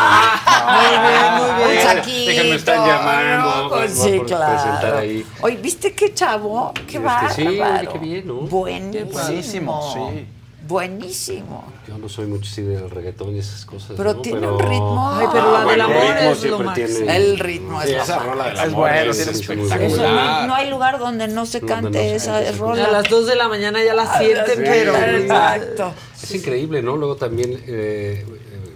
[0.68, 1.78] Muy bien, muy bien.
[1.80, 3.64] Eh, Saquito, Déjenme están llamando.
[3.64, 3.70] ¿no?
[3.70, 4.98] Pues sí, por- presentar claro.
[5.00, 5.26] ahí.
[5.42, 6.72] Oye, ¿viste qué chavo?
[6.76, 7.34] Qué Este, bárbaro.
[7.36, 8.34] sí, qué bien, ¿no?
[8.42, 9.94] Buenísimo.
[9.94, 10.28] Sí.
[10.72, 11.72] Buenísimo.
[11.88, 13.92] Yo no soy mucho así del reggaetón y esas cosas.
[13.98, 14.22] Pero ¿no?
[14.22, 15.12] tiene un ritmo.
[15.14, 17.96] Ay, pero la del Bueno, amor el ritmo es lo tiene- El ritmo es Sí,
[17.96, 20.48] lo esa rola del Es amor es- es espectacular.
[20.48, 22.52] No, hay lugar donde no se cante no esa cante.
[22.58, 22.86] rola.
[22.86, 24.96] A las 2 de la mañana ya la sienten, Sí, pero.
[24.98, 25.94] Exacto.
[26.24, 26.96] Es increíble, ¿no?
[26.96, 28.26] Luego también eh, eh,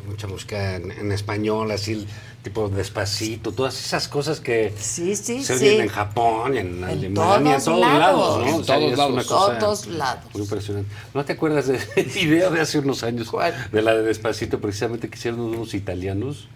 [0.07, 2.05] mucha música en, en español, así
[2.45, 5.67] tipo despacito, todas esas cosas que Sí, sí, se sí.
[5.67, 8.45] oyen en Japón, en, Alemania, en todos lados, ¿no?
[8.47, 9.11] En O sea, todos lados.
[9.13, 10.23] una cosa Todos lados.
[10.33, 10.89] Muy impresionante.
[11.15, 11.79] ¿No te acuerdas del
[12.13, 13.31] video de hace unos años?
[13.71, 16.47] De la de Despacito, precisamente que hicieron unos italianos.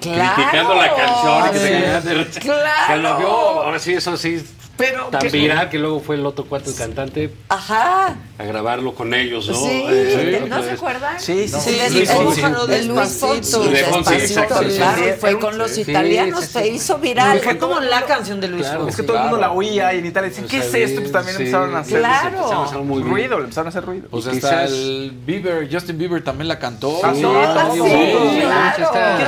[0.00, 0.34] Claro.
[0.36, 2.08] Criticando la canción que se Sí.
[2.08, 2.86] de- Claro.
[2.94, 4.44] Que lo vio, ahora sí, eso sí.
[4.82, 8.16] Pero tan que- viral que luego fue el otro cuarto el cantante Ajá.
[8.38, 9.54] a grabarlo con ellos, ¿no?
[9.54, 10.78] Sí, Eh, ¿no otra se vez.
[10.78, 11.20] acuerdan?
[11.20, 11.78] Sí, sí, No, sí.
[11.80, 12.40] el- Luis el- Fonsi.
[12.40, 12.52] el
[12.88, 16.98] Luis Fonsi, De Fonsi, exacto, sí, claro, fue con los italianos, sí, sí, se hizo
[16.98, 17.38] viral.
[17.40, 18.66] Fue como la canción de Luis.
[18.88, 20.80] Es que todo el mundo la oía y en Italia decían, ¿qué O es sea,
[20.80, 21.00] esto?
[21.00, 24.08] Pues también empezaron a hacer ruido, le empezaron a hacer ruido.
[24.10, 27.00] Pues hasta quizás- el Bieber, Justin Bieber también la cantó.
[27.02, 27.12] Creo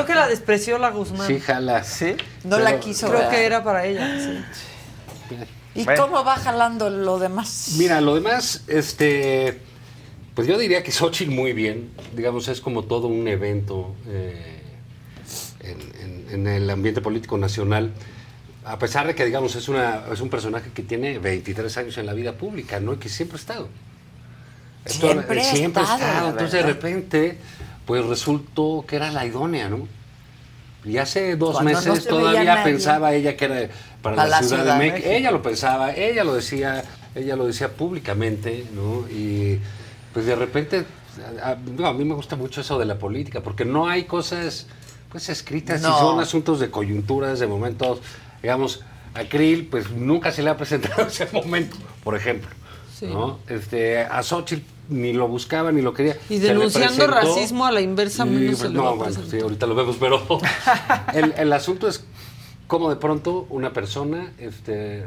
[0.06, 1.26] que la despreció la Guzmán.
[1.26, 1.82] Sí, jala.
[1.84, 2.14] ¿Sí?
[2.44, 4.08] No la quiso Creo que era para ella.
[4.18, 4.38] sí.
[5.74, 6.02] ¿Y Bueno.
[6.06, 7.74] cómo va jalando lo demás?
[7.78, 9.58] Mira, lo demás, este,
[10.34, 14.60] pues yo diría que Xochitl muy bien, digamos, es como todo un evento eh,
[15.60, 17.92] en, en- en el ambiente político nacional,
[18.64, 22.06] a pesar de que, digamos, es, una, es un personaje que tiene 23 años en
[22.06, 22.94] la vida pública, ¿no?
[22.94, 23.68] Y que siempre ha estado.
[24.84, 27.38] Esto- Siempre ha siempre ha estado, Entonces, de repente,
[27.86, 29.86] pues resultó que era la idónea, ¿no?
[30.84, 33.68] Y hace dos Cuando meses todavía pensaba ella que era
[34.04, 34.96] para, Para la, la Ciudad, Ciudad de México.
[34.98, 35.14] México.
[35.18, 36.84] Ella lo pensaba, ella lo decía,
[37.16, 39.08] ella lo decía públicamente, ¿no?
[39.08, 39.58] Y
[40.12, 40.84] pues de repente,
[41.42, 44.66] a, no, a mí me gusta mucho eso de la política, porque no hay cosas
[45.10, 45.88] pues escritas, No.
[45.96, 48.00] y son asuntos de coyunturas, de momentos,
[48.42, 48.82] digamos,
[49.14, 52.50] a Krill pues nunca se le ha presentado ese momento, por ejemplo.
[52.96, 53.06] Sí.
[53.06, 53.38] ¿no?
[53.48, 56.16] Este, a Xochitl ni lo buscaba ni lo quería.
[56.28, 59.96] Y denunciando racismo a la inversa Y, menos se no, bueno, sí, ahorita lo vemos,
[59.98, 60.22] pero
[61.14, 62.04] el, el asunto es
[62.74, 65.04] cómo de pronto una persona este,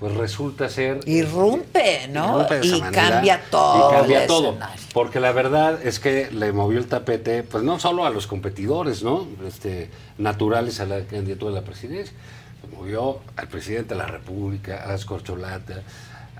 [0.00, 1.00] pues resulta ser...
[1.06, 2.36] Irrumpe, ¿no?
[2.36, 4.48] irrumpe de esa Y manera, cambia todo Y cambia todo.
[4.48, 4.82] escenario.
[4.94, 9.02] Porque la verdad es que le movió el tapete, pues no solo a los competidores,
[9.02, 9.26] ¿no?
[9.46, 12.16] Este, naturales a la candidatura de la presidencia.
[12.62, 15.80] Le movió al presidente de la República, a las corcholatas,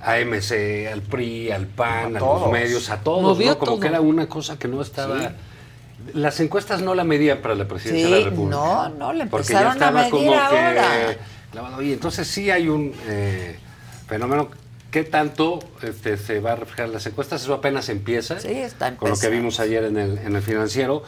[0.01, 3.59] a MC, al PRI, al PAN, a, A los medios, a todos, Movió ¿no?
[3.59, 3.81] Como todo.
[3.81, 5.21] que era una cosa que no estaba...
[5.21, 5.27] Sí.
[6.15, 8.57] Las encuestas no la medían para la presidencia Sí, de la República.
[8.57, 10.83] no, no, le Porque ya empezaron a estaba medir como ahora.
[11.09, 11.19] que
[11.53, 11.83] clavado.
[11.83, 13.59] Y entonces sí hay un eh,
[14.07, 14.49] fenómeno.
[14.91, 17.43] ¿Qué tanto este, se va a reflejar en las encuestas?
[17.43, 18.41] Eso apenas empieza.
[18.41, 21.03] Sí, está Con lo que vimos ayer en el, en el financiero.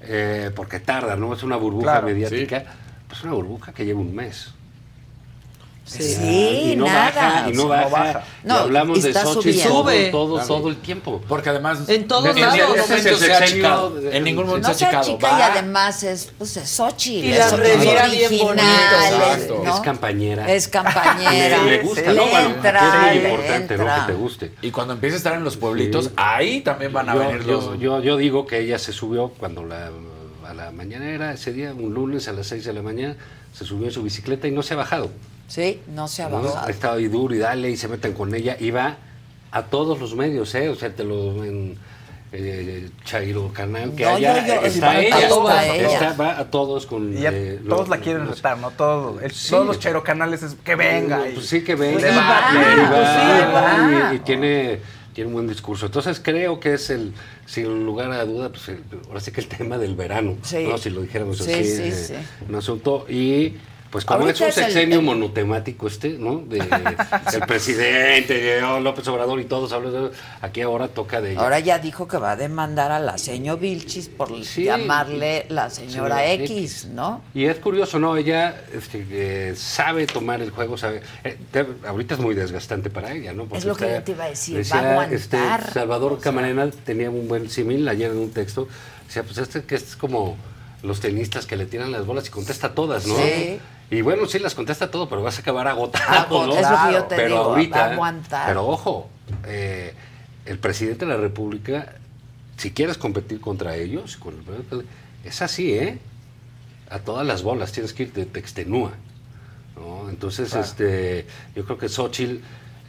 [0.00, 1.34] eh, porque tarda, ¿no?
[1.34, 2.64] Es una burbuja Claro, mediática.
[3.08, 4.52] Pues una burbuja que lleva un mes.
[5.86, 7.04] Sí, y no nada.
[7.14, 7.88] baja, y no o sea, baja.
[7.88, 8.24] baja.
[8.42, 10.08] Y No, hablamos de todo, Sube.
[10.10, 10.48] todo, Claro.
[10.48, 11.22] todo el tiempo.
[11.28, 11.88] Porque además.
[11.88, 12.56] En todos en lados.
[12.58, 13.98] ningún momento se ha achicado.
[14.10, 15.14] En ningún No momento se se ha achicado.
[15.14, 17.26] achica y además es, pues es Xochitl.
[17.26, 19.62] Y la es revira bien bonito.
[19.64, 19.74] ¿no?
[19.74, 20.52] Es campañera.
[20.52, 21.62] Es campañera.
[21.64, 22.26] Le gusta, le ¿no?
[22.30, 23.84] Bueno, entra, es muy importante, ¿no?
[23.84, 24.52] Que te guste.
[24.62, 26.10] Y cuando empiece a estar en los pueblitos, Sí.
[26.16, 27.78] ahí también van a yo, venir yo- los.
[27.78, 29.90] yo- yo digo que ella se subió cuando la,
[30.48, 33.16] a la mañanera, ese día, un lunes a las 6 de la mañana,
[33.52, 35.10] se subió en su bicicleta y no se ha bajado.
[35.48, 36.42] Sí, no se ha ¿no?
[36.42, 36.66] bajado.
[36.66, 38.96] Ha estado ahí duro y dale y se meten con ella y va
[39.52, 40.68] a todos los medios, ¿eh?
[40.68, 41.78] O sea, te lo, en,
[42.32, 46.12] eh, Chairo Canal, que No, yo- yo- está ella, a está- ella.
[46.20, 47.12] va a todos con...
[47.14, 48.70] Ya eh, todos la quieren los- retar, ¿no?
[48.72, 49.50] Todo, el- Sí.
[49.50, 51.18] Todos los chero canales es que venga.
[51.18, 52.00] No, y- pues sí, que venga.
[52.00, 54.12] Pues y va, va, y va, sí, va.
[54.12, 54.80] y- y tiene,
[55.14, 55.86] tiene un buen discurso.
[55.86, 57.14] Entonces creo que es el,
[57.46, 60.66] sin lugar a duda, pues el- ahora sí que el tema del verano, Sí.
[60.68, 60.76] ¿no?
[60.76, 62.14] si lo dijéramos Sí, así, sí, eh, sí.
[62.48, 63.06] un asunto.
[63.08, 63.54] Y
[63.90, 66.38] pues como Ahorita es un es el- sexenio el- monotemático este, ¿no?
[66.38, 66.58] De,
[67.34, 70.10] el presidente, de, oh, López Obrador y todos hablan de
[70.42, 71.40] aquí ahora toca de ella.
[71.40, 74.30] Ahora ya dijo que va a demandar a la señora Vilchis por
[74.76, 77.22] llamarle la señora Señora X, ¿no?
[77.34, 78.16] Y es curioso, ¿no?
[78.16, 81.02] Ella este, eh, sabe tomar el juego, sabe.
[81.24, 83.46] eh, te- ahorita es muy desgastante para ella, ¿no?
[83.54, 86.68] Es lo que yo te iba a decir, decía, va a aguantar, Este, Salvador Camarena
[86.84, 88.68] tenía un buen símil ayer en un texto.
[89.06, 90.36] Decía, pues este que es como
[90.82, 93.16] los tenistas que le tiran las bolas y contesta todas, ¿no?
[93.16, 93.58] Sí.
[93.90, 96.58] Y bueno, sí las contesta todo, pero vas a acabar agotado, Agotado, ¿no?
[96.58, 98.46] es lo que yo te pero digo, ahorita, va a aguantar.
[98.48, 99.08] pero ojo,
[99.46, 99.94] eh,
[100.44, 101.94] el presidente de la República,
[102.56, 104.34] si quieres competir contra ellos, con
[104.72, 104.86] el-
[105.24, 105.98] es así, ¿eh?
[106.90, 108.92] A todas las bolas tienes que ir, te, te extenúa.
[109.76, 110.08] ¿no?
[110.08, 110.64] Entonces, Claro.
[110.64, 112.36] este, yo creo que Xochitl,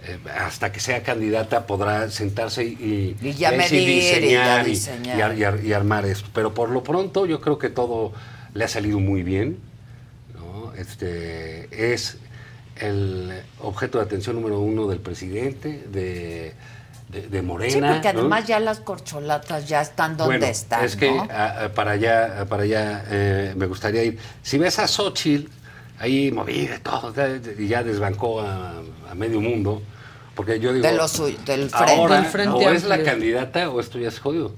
[0.05, 4.67] eh, hasta que sea candidata, podrá sentarse y, Y ya es, medir y ya diseñar
[4.67, 5.17] y, diseñar.
[5.17, 6.29] y ar- y ar- y armar esto.
[6.33, 8.13] Pero por lo pronto, yo creo que todo
[8.53, 9.57] le ha salido muy bien.
[10.77, 12.17] Este, es
[12.77, 16.53] el objeto de atención número uno del presidente, de,
[17.09, 17.73] de, de Morena.
[17.73, 18.19] Sí, porque ¿no?
[18.19, 21.27] además ya las corcholatas ya están donde Bueno, están, Es que ¿no?
[21.31, 24.19] a- a- para allá, a para allá eh, me gustaría ir.
[24.43, 25.49] Si ves a Xochitl
[25.99, 27.13] ahí movida y todo,
[27.57, 29.81] y ya desbancó a, a medio mundo,
[30.35, 30.85] porque yo digo.
[30.85, 31.93] De lo suyo, del frente.
[31.95, 34.53] Ahora, Del frente o es la candidata o esto ya es jodido.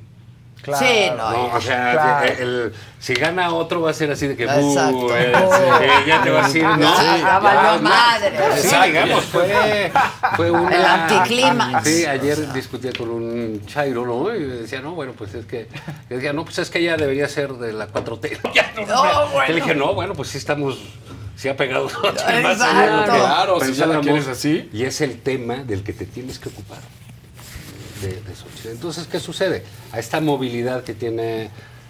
[0.62, 0.86] Claro.
[0.86, 1.56] Sí, no, ya.
[1.56, 2.26] o sea, Claro.
[2.28, 4.92] el- el- si gana otro va a ser así de que Exacto.
[4.92, 8.32] "Bu, eh, eh, ya te va a decir, no, Ya, ya valió no, madre.
[8.58, 8.86] Sí, Exacto.
[8.88, 9.92] digamos, fue,
[10.36, 10.76] fue una...
[10.76, 11.88] El anticlímax.
[11.88, 14.36] Sí, ayer discutía con un chairo, ¿no?
[14.36, 15.70] Y decía, no, bueno, pues es que,
[16.10, 18.38] y decía, no, pues es que ella debería ser de la 4T.
[18.54, 19.48] Ya no, No, bueno.
[19.48, 20.78] Le dije, no, bueno, pues sí estamos,
[21.38, 22.42] sí ha pegado Exacto.
[22.44, 24.70] más Claro, si ya la quieres así.
[24.74, 26.80] Y es el tema del que te tienes que ocupar
[28.02, 28.68] de, de Xochitl.
[28.70, 29.64] Entonces, ¿qué sucede?
[29.92, 31.50] A esta movilidad que tiene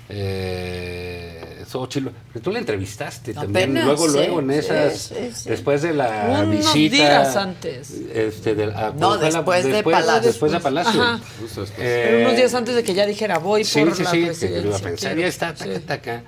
[0.09, 5.15] eh, Xochitl, que tú la entrevistaste también, Apenas, luego, sí, luego en sí, esas, sí,
[5.33, 5.49] sí.
[5.49, 6.95] después de la Unos visita.
[6.95, 7.91] días antes.
[8.13, 10.27] Este, del- ah, No, ¿cuál fue la- después de después, Palacio.
[10.27, 11.01] Después de Palacio.
[11.03, 11.19] Ajá.
[11.77, 14.17] Eh, Pero unos días antes de que ya dijera voy Sí, por sí, la sí,
[14.19, 14.61] que presidencia.
[14.61, 15.15] lo iba a pensar.
[15.17, 16.23] Ya está, taca, taca.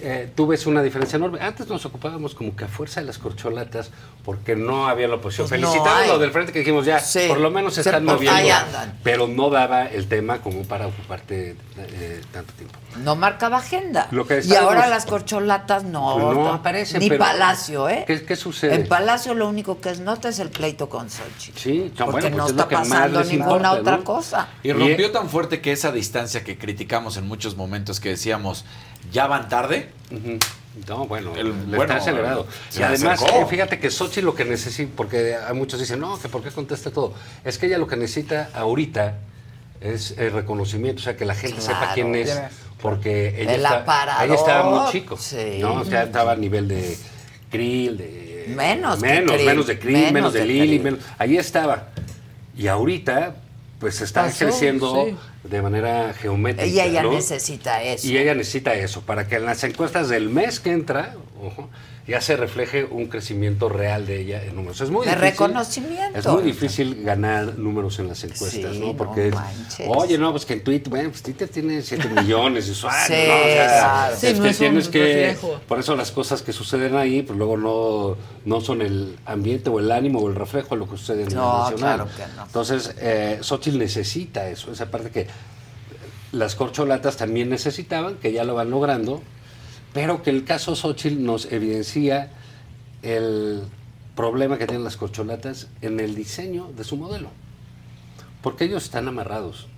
[0.00, 1.40] Eh, tú ves una diferencia enorme.
[1.40, 3.90] Antes nos ocupábamos como que a fuerza de las corcholatas
[4.24, 5.48] porque no había la oposición.
[5.48, 6.08] Pues no Felicitamos hay.
[6.08, 7.20] lo del frente que dijimos ya, Sí.
[7.26, 8.32] por lo menos se Se- están moviendo.
[8.38, 8.98] ahí andan.
[9.02, 12.78] Pero no daba el tema como para ocuparte eh, tanto tiempo.
[13.02, 14.06] No marcaba agenda.
[14.12, 18.04] Lo que y ahora las corcholatas no, Pues no no- aparecen, Ni pero- Palacio, ¿eh?
[18.06, 18.74] ¿Qué, qué sucede?
[18.74, 21.58] En Palacio lo único que es nota es el pleito con Xochitl.
[21.58, 24.04] Sí, no, Porque bueno, no pues es lo está pasando ninguna importa, otra ¿no?
[24.04, 24.48] cosa.
[24.62, 28.64] Y rompió tan fuerte que esa distancia que criticamos en muchos momentos que decíamos,
[29.12, 29.90] ya van tarde.
[30.86, 32.46] No, bueno, El- le bueno, está acelerado.
[32.68, 36.18] se Y además, eh, fíjate que Xochitl lo que necesita, porque hay muchos dicen, no,
[36.20, 37.14] que por qué contesta todo.
[37.44, 39.16] Es que ella lo que necesita ahorita
[39.80, 41.94] es el reconocimiento, o sea, que la gente sepa Claro.
[41.94, 42.52] quién es, ¿Quién es?
[42.80, 45.58] porque ella, El está- ella estaba muy chico, sí.
[45.60, 45.74] ¿no?
[45.74, 46.96] O sea, estaba a nivel de
[47.50, 48.44] Krill, de...
[48.56, 51.88] Menos menos, Krill, menos de Krill, menos menos, de de Lili, menos, ahí estaba.
[52.56, 53.34] Y ahorita,
[53.80, 55.16] pues está Pasó, creciendo sí.
[55.50, 56.64] De manera geométrica.
[56.64, 57.12] Ella ya ¿no?
[57.12, 58.06] necesita eso.
[58.06, 61.68] Y ella necesita eso, para que en las encuestas del mes que entra, ojo,
[62.08, 64.80] ya se refleje un crecimiento real de ella en números.
[64.80, 65.30] Es muy De difícil.
[65.30, 66.18] reconocimiento.
[66.18, 68.86] Es muy difícil ganar números en las encuestas, Sí, ¿no?
[68.88, 69.86] no Porque, manches.
[69.88, 73.28] oye, no, pues que en Twitter, bueno, pues Twitter tiene 7 millones de usuarios, Sí,
[73.28, 73.34] ¿no?
[73.34, 74.14] O sea, claro.
[74.14, 75.36] es Sí, no que es un tienes que,
[75.68, 79.78] por eso las cosas que suceden ahí, pues luego no, no son el ambiente o
[79.78, 81.76] el ánimo o el reflejo de lo que sucede en No, el nacional.
[81.76, 82.42] claro que no.
[82.46, 85.26] Entonces, eh, Xochitl necesita eso, esa parte que
[86.32, 89.22] las corcholatas también necesitaban, que ya lo van logrando,
[89.92, 92.30] pero que el caso Xochitl nos evidencia
[93.02, 93.62] el
[94.16, 97.30] problema que tienen las corcholatas en el diseño de su modelo.
[98.42, 99.68] Porque ellos están amarrados.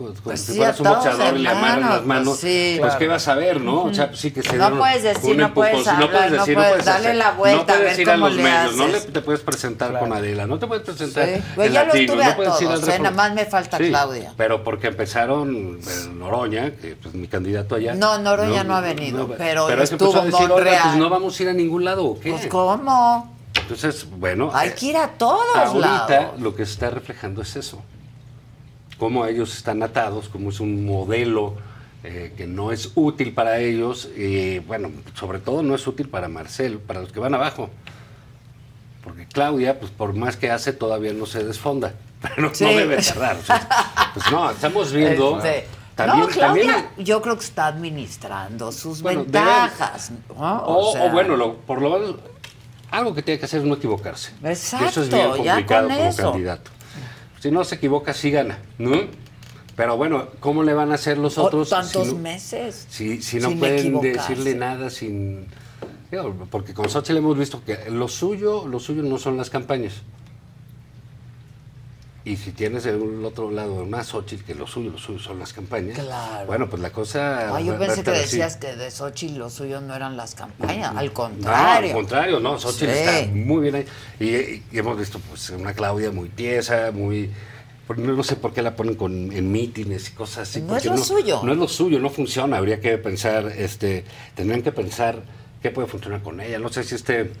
[0.00, 0.06] ¿No?
[0.08, 2.76] Como Pues si sí, fueras un boxeador y le amarran las manos, pues sí.
[2.78, 2.98] pues Claro.
[2.98, 3.82] qué vas a ver, ¿no?
[3.84, 7.06] O sea, pues sí que se No puedes decir, no puedes hablar, no puedes darle
[7.08, 8.96] hacer- la vuelta, no puedes a ver ir a cómo los le medios, no le,
[8.96, 9.12] haces.
[9.12, 11.42] te puedes presentar con Adela, no te puedes presentar Sí.
[11.56, 12.98] en ya Latinos, tuve no a puedes ir al todos.
[13.00, 14.32] Nada más me falta Sí, Claudia.
[14.36, 17.94] Pero porque empezaron eh, Noroña, que pues mi candidato allá.
[17.94, 21.48] No, Noroña no ha venido, pero él estuvo a decir, pues no vamos a ir
[21.48, 22.30] a ningún lado, ¿o qué?
[22.32, 23.34] Pues cómo.
[23.54, 24.50] Entonces, bueno.
[24.54, 26.40] Hay eh, que ir a todos Ahorita lados.
[26.40, 27.80] lo que se está reflejando es eso.
[29.00, 31.54] Cómo ellos están atados, cómo es un modelo
[32.04, 36.28] eh, que no es útil para ellos y, bueno, sobre todo no es útil para
[36.28, 37.70] Marcelo, para los que van abajo.
[39.02, 41.94] Porque Claudia, pues por más que hace, todavía no se desfonda.
[42.20, 42.64] Pero Sí.
[42.64, 43.36] no debe tardar.
[43.38, 43.68] o sea,
[44.12, 45.40] Pues no, estamos viendo.
[45.96, 50.12] También, no, Claudia, también yo creo que está administrando sus Bueno, ventajas.
[50.28, 50.62] ¿no?
[50.66, 52.16] O, sea, o bueno, lo- por lo menos,
[52.90, 54.32] algo que tiene que hacer es no equivocarse.
[54.44, 56.22] Exacto, eso es bien ya complicado con como eso.
[56.32, 56.70] candidato.
[57.40, 58.92] Si no se equivoca, sí gana, ¿no?
[59.74, 61.70] Pero bueno, ¿cómo le van a hacer los o otros?
[61.70, 62.86] tantos si no, meses.
[62.90, 65.46] si, si no pueden decirle nada sin...
[66.50, 70.02] Porque con Xochitl hemos visto que lo suyo, lo suyo no son las campañas.
[72.22, 75.54] Y si tienes el otro lado más Xochitl, que lo suyo, lo suyo son las
[75.54, 75.98] campañas.
[75.98, 76.46] Claro.
[76.46, 77.56] Bueno, pues la cosa...
[77.56, 78.20] Ay, yo pensé que así.
[78.20, 81.88] decías que de Xochitl lo suyo no eran las campañas, al No, contrario.
[81.88, 82.98] al contrario, no, Xochitl Sí.
[82.98, 83.86] está muy bien ahí.
[84.20, 84.26] Y,
[84.76, 87.30] y hemos visto pues una Claudia muy tiesa, muy...
[87.96, 90.60] No, no sé por qué la ponen con, en mítines y cosas así.
[90.60, 91.40] No es lo suyo.
[91.42, 92.58] No es lo suyo, no funciona.
[92.58, 95.22] Habría que pensar, este, tendrían que pensar
[95.62, 96.58] qué puede funcionar con ella.
[96.58, 97.32] No sé si este...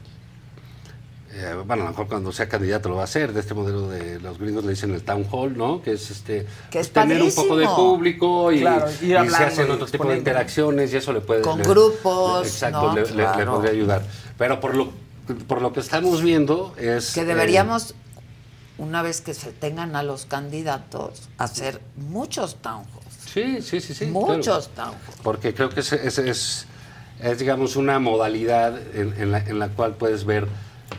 [1.32, 3.88] eh, bueno, a lo mejor cuando sea candidato lo va a hacer, de este modelo
[3.88, 5.80] de los gringos le dicen el town hall, ¿no?
[5.82, 9.44] Que es este Que es tener un poco de público y, Claro, ir y se
[9.44, 12.94] hacen y otro tipo de interacciones y eso le puede Con le- grupos, exacto, ¿no?
[12.94, 13.54] le, le- le Claro.
[13.54, 14.02] podría ayudar.
[14.36, 14.92] Pero por lo
[15.46, 17.94] por lo que estamos viendo es Que eh, deberíamos,
[18.78, 23.30] una vez que se tengan a los candidatos, hacer muchos town halls.
[23.32, 24.06] Sí, sí, sí, sí.
[24.06, 24.90] Muchos claro.
[24.90, 25.20] town halls.
[25.22, 26.66] Porque creo que es, es, es-
[27.22, 30.48] es, digamos, una modalidad en, en la, en la cual puedes ver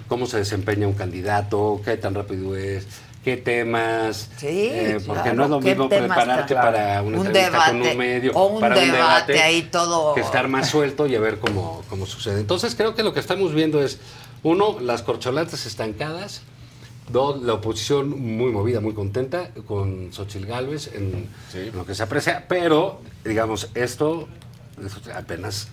[0.08, 2.88] cómo se desempeña un candidato, qué tan rápido es,
[3.24, 4.30] qué temas.
[4.38, 7.92] Sí, eh, porque claro, no es lo mismo prepararte para una Un entrevista con debate,
[7.92, 11.40] un medio, o un para debate ahí todo- Que estar más suelto y a ver
[11.40, 12.40] cómo, cómo sucede.
[12.40, 14.00] Entonces creo que lo que estamos viendo es,
[14.44, 16.42] uno, las corcholatas estancadas.
[17.10, 21.28] Dos, la oposición muy movida, muy contenta con Xochitl Gálvez en
[21.74, 24.30] lo que se aprecia, pero, digamos, esto
[25.14, 25.68] apenas,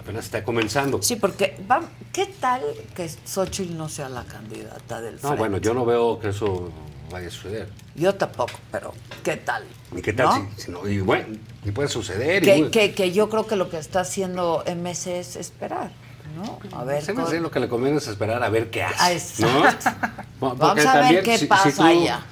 [0.00, 1.00] apenas está comenzando.
[1.02, 2.62] Sí, porque, va- ¿qué tal
[2.94, 5.38] que Xochitl no sea la candidata del No, frente?
[5.38, 6.70] bueno, yo no veo que eso
[7.10, 7.68] vaya a suceder.
[7.94, 9.64] Yo tampoco, pero ¿qué tal?
[9.96, 10.50] ¿Y qué tal ¿No?
[10.56, 10.88] si, si no?
[10.88, 12.42] Y bueno, y puede suceder.
[12.42, 15.90] y Que, muy- que- que yo creo que lo que está haciendo MC es esperar,
[16.36, 16.58] ¿no?
[16.78, 17.02] A ver.
[17.40, 19.44] Lo que le conviene es esperar a ver qué hace.
[19.44, 20.10] Ah, ¿no?
[20.40, 22.22] Bueno, Vamos a ver qué si- pasa tú- allá.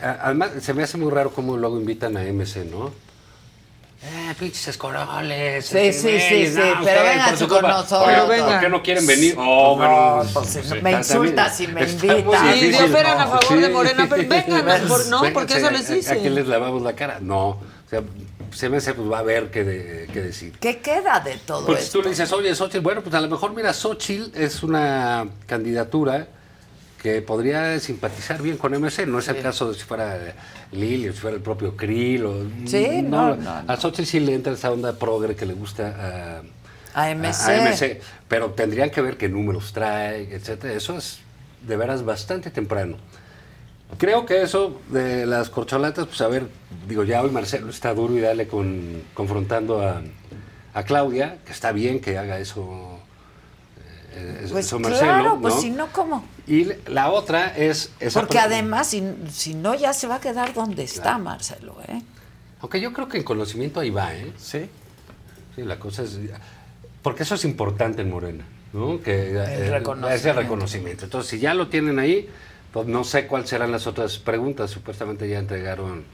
[0.00, 2.90] Además, se me hace muy raro cómo luego invitan a MC, ¿no?
[4.34, 5.66] Pinches escoroles.
[5.66, 8.20] Sí, este, sí, sí, sí, pero vengan con nosotros.
[8.20, 8.60] ¿Por Vengan.
[8.60, 9.34] qué no quieren venir?
[9.38, 10.22] Oh, bueno.
[10.32, 12.60] pues, sí, me insultas si me invitas.
[12.60, 13.68] Dio operan a favor de.
[13.68, 15.22] Morena, pero vengan mejor, ¿no?
[15.32, 16.10] Porque eso les hice.
[16.10, 17.18] ¿A, a qué les lavamos la cara?
[17.20, 17.48] No.
[17.48, 18.02] O sea,
[18.52, 20.52] se me hace, pues va a haber que, de- que decir.
[20.60, 21.98] ¿Qué queda de todo Pues esto?
[21.98, 26.26] tú le dices, oye, Xochitl, bueno, pues a lo mejor, mira, Xochitl es una candidatura
[27.02, 29.06] que podría simpatizar bien con MC.
[29.06, 30.16] No es el caso de si fuera
[30.70, 32.24] Lili o si fuera el propio Krill.
[32.24, 36.42] O, Sí, no, no, A Xochitl sí le entra esa onda progre que le gusta
[36.94, 37.48] a, A MC.
[37.48, 38.00] a MC.
[38.28, 40.74] Pero tendrían que ver qué números trae, etcétera.
[40.74, 41.18] Eso es
[41.66, 42.96] de veras bastante temprano.
[43.98, 46.46] Creo que eso de las corcholatas, pues a ver,
[46.88, 50.02] digo, ya hoy Marcelo está duro y dale con, confrontando a,
[50.72, 53.00] a Claudia, que está bien que haga eso,
[54.14, 55.04] eh, Pues eso Marcelo.
[55.04, 55.60] claro, pues ¿no?
[55.60, 56.24] si no, ¿cómo?
[56.46, 57.90] Y la otra es...
[58.00, 62.02] esa Porque además, si, si no, ya se va a quedar donde está Marcelo, ¿eh?
[62.60, 64.32] Aunque yo creo que en conocimiento ahí va, ¿eh?
[64.38, 64.68] Sí.
[65.56, 66.18] Sí, la cosa es...
[67.02, 69.00] Porque eso es importante en Morena, ¿no?
[69.02, 70.08] Que eh, reconocimiento.
[70.16, 71.04] es el reconocimiento.
[71.04, 72.28] Entonces, si ya lo tienen ahí,
[72.72, 74.70] pues no sé cuáles serán las otras preguntas.
[74.70, 76.04] Supuestamente ya entregaron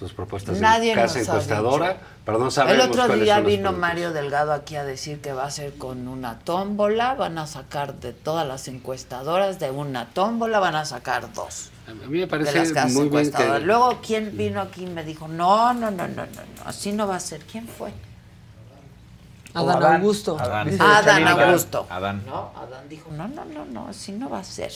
[0.00, 3.72] sus propuestas Nadie en casa encuestadora, pero no sabemos El otro día vino.
[3.72, 7.94] Mario Delgado aquí a decir que va a ser con una tómbola, van a sacar
[8.00, 11.70] de todas las encuestadoras, de una tómbola van a sacar dos.
[11.86, 13.60] A mí me de parece las casas muy bien encuestadoras.
[13.60, 13.66] que...
[13.66, 17.06] Luego, ¿quién vino aquí y me dijo, no, no, no, no, no, no, así no
[17.06, 17.40] va a ser?
[17.42, 17.92] ¿Quién fue?
[19.52, 20.00] Adán Adán.
[20.00, 20.38] Augusto.
[20.40, 20.80] Adán.
[20.80, 21.86] Adán Augusto.
[21.90, 22.22] Adán.
[22.24, 24.72] No, Adán dijo, no, no, no, no, así no va a ser.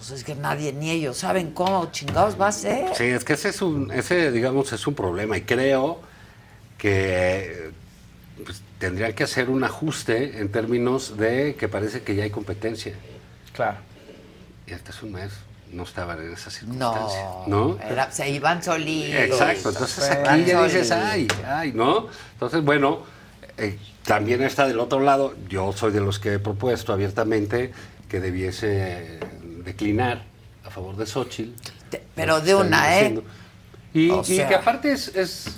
[0.00, 2.94] Pues es que nadie ni ellos saben cómo chingados va a ser.
[2.96, 6.00] Sí, es que ese es un, ese, digamos, es un problema y creo
[6.78, 7.70] que
[8.44, 12.94] pues, tendrían que hacer un ajuste en términos de que parece que ya hay competencia.
[13.52, 13.76] Claro.
[14.66, 15.32] Y hasta hace un mes
[15.70, 17.26] no estaban en esa circunstancia.
[17.46, 17.78] ¿no?
[17.86, 19.20] era- se iban solitos.
[19.20, 21.08] Exacto, entonces Se aquí ya dices, solitos.
[21.12, 22.06] ay, ay, ¿no?
[22.32, 23.00] Entonces, bueno,
[23.58, 27.70] eh, también está del otro lado, yo soy de los que he propuesto abiertamente
[28.08, 29.20] que debiese
[29.70, 30.22] declinar
[30.64, 31.52] a favor de Xochitl.
[32.14, 33.20] Pero de una, ¿eh?
[33.92, 35.56] Y, que aparte es, es,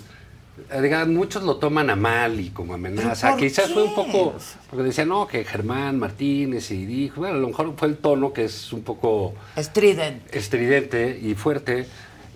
[0.81, 3.26] digan, muchos lo toman a mal y como amenaza.
[3.26, 4.34] ¿Pero por Quizás fue un poco,
[4.70, 8.32] porque decían, no, que Germán Martínez y dijo, bueno, a lo mejor fue el tono
[8.32, 10.39] que es un poco Estridente.
[10.39, 11.86] estridente y fuerte,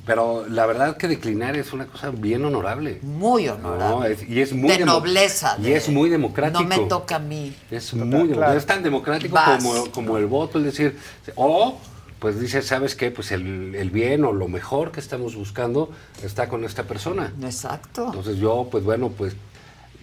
[0.06, 3.00] pero la verdad que declinar es una cosa bien honorable.
[3.02, 3.88] Muy honorable.
[3.96, 5.58] No, es- y es muy de nobleza.
[5.60, 6.62] Y es muy democrático.
[6.62, 7.54] No me toca a mí.
[7.70, 8.56] Es muy claro.
[8.56, 9.62] es tan democrático Vas.
[9.62, 10.96] como, como el voto, es decir,
[11.34, 11.76] o
[12.20, 13.10] pues dice, ¿sabes qué?
[13.10, 15.90] Pues el, el bien o lo mejor que estamos buscando
[16.22, 17.32] está con esta persona.
[17.42, 18.06] Exacto.
[18.06, 19.34] Entonces yo, pues bueno, pues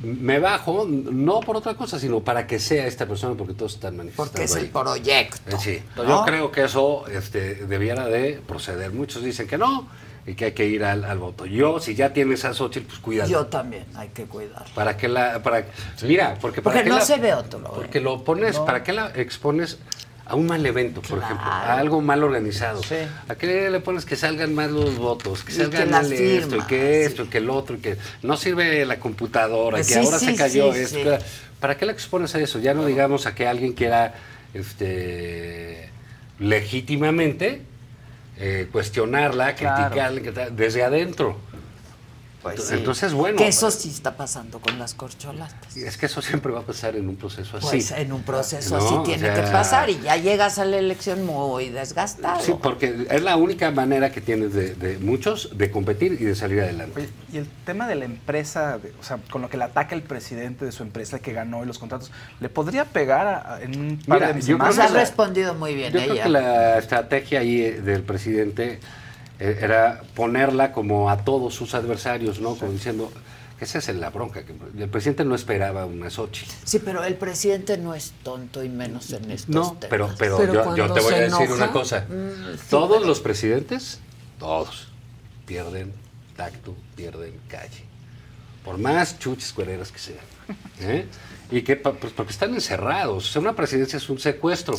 [0.01, 3.95] me bajo, no por otra cosa, sino para que sea esta persona, porque todos están
[3.97, 4.63] manifestando Porque es ahí.
[4.63, 5.55] el proyecto.
[5.55, 6.05] Eh, Sí, ¿no?
[6.07, 8.91] yo creo que eso este, debiera de proceder.
[8.91, 9.87] Muchos dicen que no
[10.25, 11.45] y que hay que ir al, al voto.
[11.45, 13.29] Yo, si ya tienes a Xochitl, pues cuídalo.
[13.29, 14.65] Yo también, hay que cuidar.
[14.73, 15.43] ¿Para qué la...?
[15.43, 15.65] Para,
[16.03, 17.59] Mira, porque para Porque qué no la- se ve otro.
[17.59, 17.71] ¿eh?
[17.75, 18.65] Porque lo pones, No.
[18.65, 19.79] ¿para qué la expones
[20.25, 21.45] a un mal evento, por ejemplo?
[21.45, 22.81] A algo mal organizado.
[23.27, 25.43] ¿A qué le pones que salgan mal los votos?
[25.43, 28.85] Que salgan mal esto, y que esto, y que el otro, y que no sirve
[28.85, 31.17] la computadora, que Sí, ahora se cayó esto.
[31.59, 32.59] ¿Para qué la expones a eso?
[32.59, 34.13] Ya no digamos a que alguien quiera
[34.53, 35.89] este,
[36.39, 37.61] legítimamente
[38.37, 39.89] eh, cuestionarla, Claro.
[39.89, 41.37] criticarla, desde adentro.
[42.43, 42.79] Pues Entonces, sí.
[42.79, 43.37] entonces, bueno.
[43.37, 45.77] Que eso sí está pasando con las corcholatas.
[45.77, 47.67] Es que eso siempre va a pasar en un proceso así.
[47.67, 50.65] Pues en un proceso No, así o tiene sea, que pasar y ya llegas a
[50.65, 52.41] la elección muy desgastado.
[52.41, 56.35] Sí, porque es la única manera que tienes de, de muchos de competir y de
[56.35, 56.99] salir adelante.
[56.99, 59.95] Oye, y el tema de la empresa, de- o sea, con lo que le ataca
[59.95, 63.61] el presidente de su empresa que ganó y los contratos, ¿le podría pegar a- a-
[63.61, 64.75] en un par Mira, de yo creo semanas?
[64.75, 66.11] que ha la- respondido muy bien Yo ella.
[66.11, 68.81] creo que la estrategia ahí eh, del presidente
[69.39, 72.55] era ponerla como a todos sus adversarios, ¿no?
[72.55, 73.11] Como diciendo
[73.57, 74.43] que esa es la bronca.
[74.45, 76.51] que el presidente no esperaba una Xochitl.
[76.63, 79.89] Sí, pero el presidente no es tonto y menos en estos No, temas.
[79.89, 82.01] pero, pero, yo, yo te voy a decir enoja, una cosa.
[82.09, 83.99] mm, sí, todos pero- los presidentes,
[84.39, 84.87] todos,
[85.45, 85.93] pierden
[86.35, 87.83] tacto, pierden calle.
[88.63, 90.19] Por más chuchis cuereras que sean.
[90.81, 91.05] ¿eh?
[91.51, 93.29] Y que, pa- pues porque están encerrados.
[93.29, 94.77] O sea, una presidencia es un secuestro.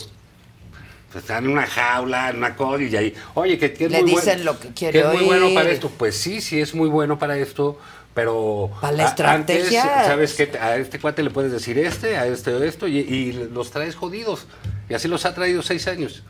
[1.14, 4.02] Pues están en una jaula, en una cosa, y ahí, oye, que, que es Le
[4.02, 5.88] muy dicen bueno, lo que quiere es muy bueno para esto.
[5.96, 7.78] Pues sí, sí es muy bueno para esto,
[8.14, 9.82] pero Para la estrategia.
[9.84, 10.58] antes, ¿sabes qué?
[10.58, 14.46] A este cuate le puedes decir este, a este esto, y, y los traes jodidos.
[14.88, 16.24] Y así los ha traído seis años.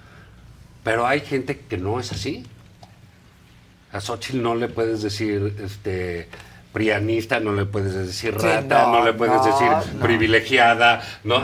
[0.82, 2.44] Pero hay gente que no es así.
[3.90, 6.28] A Xochitl no le puedes decir este
[6.74, 10.00] prianista, no le puedes decir Sí, rata, no, no, le puedes no, decir no.
[10.00, 11.40] privilegiada, no,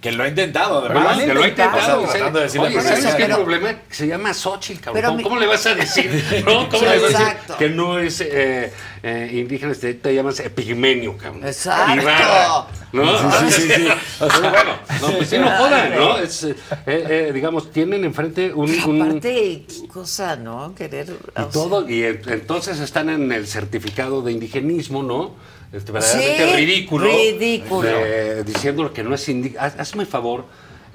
[0.00, 1.16] Que lo ha intentado, además.
[1.16, 1.26] ¿verdad?
[1.26, 1.78] que lo ha intentado.
[1.78, 3.68] O sea, o sea, tratando de decirle oye, ¿sabes qué Pero- problema?
[3.88, 4.94] Que se llama Xochitl, cabrón.
[4.94, 6.44] Pero ¿Cómo, mi- cómo le vas a decir?
[6.44, 6.68] ¿No?
[6.68, 8.70] ¿Cómo Sí, le vas a decir que no es eh,
[9.02, 9.72] eh, indígena?
[9.74, 11.46] Te, te llamas epigmenio, cabrón.
[11.46, 11.94] Exacto.
[11.94, 13.18] Y rara, ¿no?
[13.18, 13.88] Sí, sí, sí, sí.
[14.20, 16.18] O sea, bueno, no, pues sí, no jodan, ¿no?
[16.18, 16.54] Es, eh,
[16.86, 18.70] eh, digamos, tienen enfrente un...
[18.86, 20.74] un- Aparte, qué cosa, ¿no?
[20.74, 21.08] Querer...
[21.38, 25.34] y todo, y en- entonces están en el certificado de indigenismo, ¿no?
[25.72, 27.04] Este, verdaderamente Sí, ridículo.
[27.06, 27.82] ridículo.
[27.88, 29.62] de- diciendo que no es indígena.
[29.64, 30.46] Haz- Hazme favor.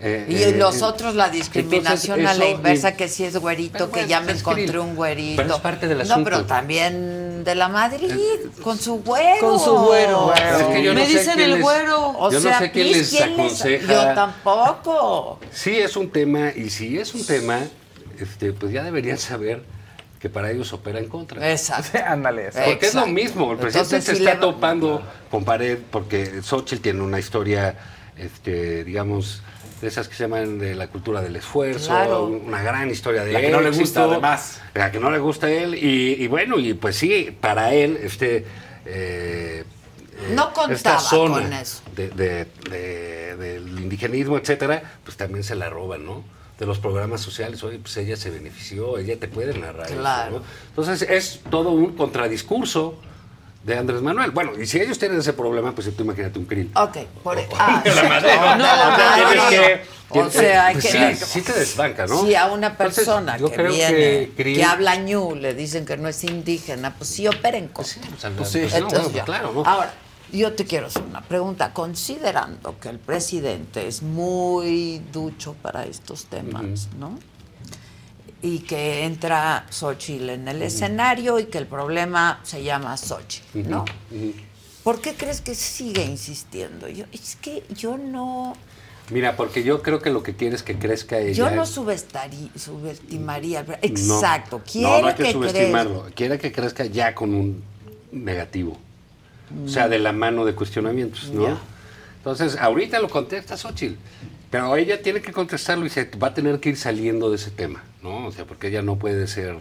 [0.04, 3.38] Eh, Y eh, los eh, otros, la discriminación entonces, a la inversa, que si es
[3.38, 5.42] güerito, que bueno, ya me encontré un güerito.
[5.42, 6.24] pero es parte del No, asunto.
[6.26, 8.10] pero también de la Madrid,
[8.62, 9.40] con su güero.
[9.50, 10.34] Con su güero.
[10.34, 12.10] Es que yo Me no dicen el les- güero.
[12.20, 13.94] O yo sea, no sé quién les ¿quién les- aconseja.
[13.94, 15.40] Yo tampoco.
[15.52, 17.60] Sí, es un tema, y si es un tema,
[18.20, 19.64] este, pues ya deberían saber
[20.20, 21.50] que para ellos opera en contra.
[21.52, 21.98] Exacto.
[22.06, 22.48] Ándale.
[22.48, 22.60] eso.
[22.66, 26.42] Porque es lo mismo, el presidente Entonces, se sí está le- topando con pared porque
[26.42, 27.76] Xochitl tiene una historia,
[28.18, 29.42] este, digamos,
[29.84, 32.26] de esas que se llaman de la cultura del esfuerzo, Claro.
[32.26, 34.62] una gran historia de La que no le gusta, además.
[34.74, 38.00] La que no le gusta a él, y, y bueno, y pues sí, para él,
[38.02, 38.46] este...
[38.86, 39.64] eh,
[40.34, 41.82] No contaba esta zona con eso.
[41.96, 46.24] de- de- de- del indigenismo, etcétera, pues también se la roban, ¿no?
[46.58, 50.40] De los programas sociales, oye, pues ella se benefició, ella te puede narrar eso, Claro.
[50.40, 50.44] ¿no?
[50.70, 53.00] Entonces es todo un contradiscurso
[53.64, 54.32] de Andrés Manuel.
[54.32, 56.72] Bueno, y si ellos tienen ese problema, pues tú imagínate un krill.
[56.76, 57.90] Ok, por ah, sí.
[58.58, 60.28] No, ¿no?
[60.28, 62.24] O sea, O hay pues que sí, sí te desbanca, ¿no?
[62.26, 66.94] Si a una persona que viene, que habla ñu, le dicen que no es indígena,
[66.96, 67.86] pues sí operen con.
[67.86, 69.64] o sea, Entonces, pues no, bueno, pues claro, ¿no?
[69.66, 69.94] Ahora,
[70.32, 71.74] yo te quiero hacer una pregunta.
[71.74, 77.18] Considerando que el presidente es muy ducho para estos temas, ¿no?
[78.44, 83.86] Y que entra Xochitl en el escenario y que el problema se llama Xochitl, ¿no?
[84.84, 86.88] ¿Por qué crees que sigue insistiendo?
[86.90, 88.54] Yo, es que yo no,
[89.10, 91.34] Mira, porque yo creo que lo que quiere es que crezca ella.
[91.34, 93.64] yo no subestimaría.
[93.64, 93.74] No.
[93.82, 94.58] Exacto.
[94.58, 96.06] No, Quiere no hay que, que subestimarlo.
[96.16, 97.64] Quiere que crezca ya con un
[98.12, 98.78] negativo.
[99.66, 101.60] O sea, de la mano de cuestionamientos, ¿no?
[102.18, 103.96] Entonces, ahorita lo contesta Xochitl.
[104.54, 107.50] Pero ella tiene que contestarlo y se va a tener que ir saliendo de ese
[107.50, 108.28] tema, ¿no?
[108.28, 109.56] O sea, porque ella no puede ser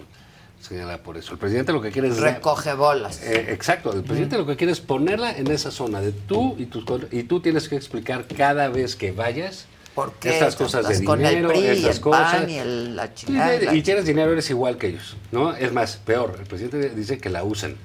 [0.61, 1.33] señalada por eso.
[1.33, 2.19] El presidente lo que quiere es...
[2.19, 3.23] recoge bolas.
[3.23, 6.67] Eh, exacto, el presidente lo que quiere es ponerla en esa zona de tú y
[6.67, 9.65] tus y tú tienes que explicar cada vez que vayas
[9.95, 12.35] ¿Por qué estas cosas de con el dinero, y estas el cosas.
[12.35, 15.55] PAN y el- la Y, chingada, la y tienes dinero, eres igual que ellos, ¿no?
[15.55, 17.77] Es más, peor, el presidente dice que la usan.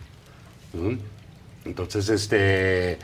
[1.64, 2.98] Entonces, este,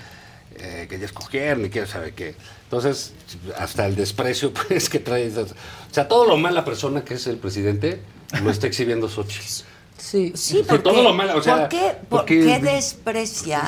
[0.60, 2.36] eh, que ya escogieron y quién sabe qué.
[2.66, 3.14] Entonces,
[3.58, 5.28] hasta el desprecio pues que trae.
[5.38, 5.46] O
[5.92, 8.02] sea, todo lo mala persona que es el presidente
[8.42, 9.64] lo está exhibiendo Xochitl.
[9.96, 13.62] Sí, Sí, porque, todo lo malo, o sea, ¿por qué, por porque- qué desprecia,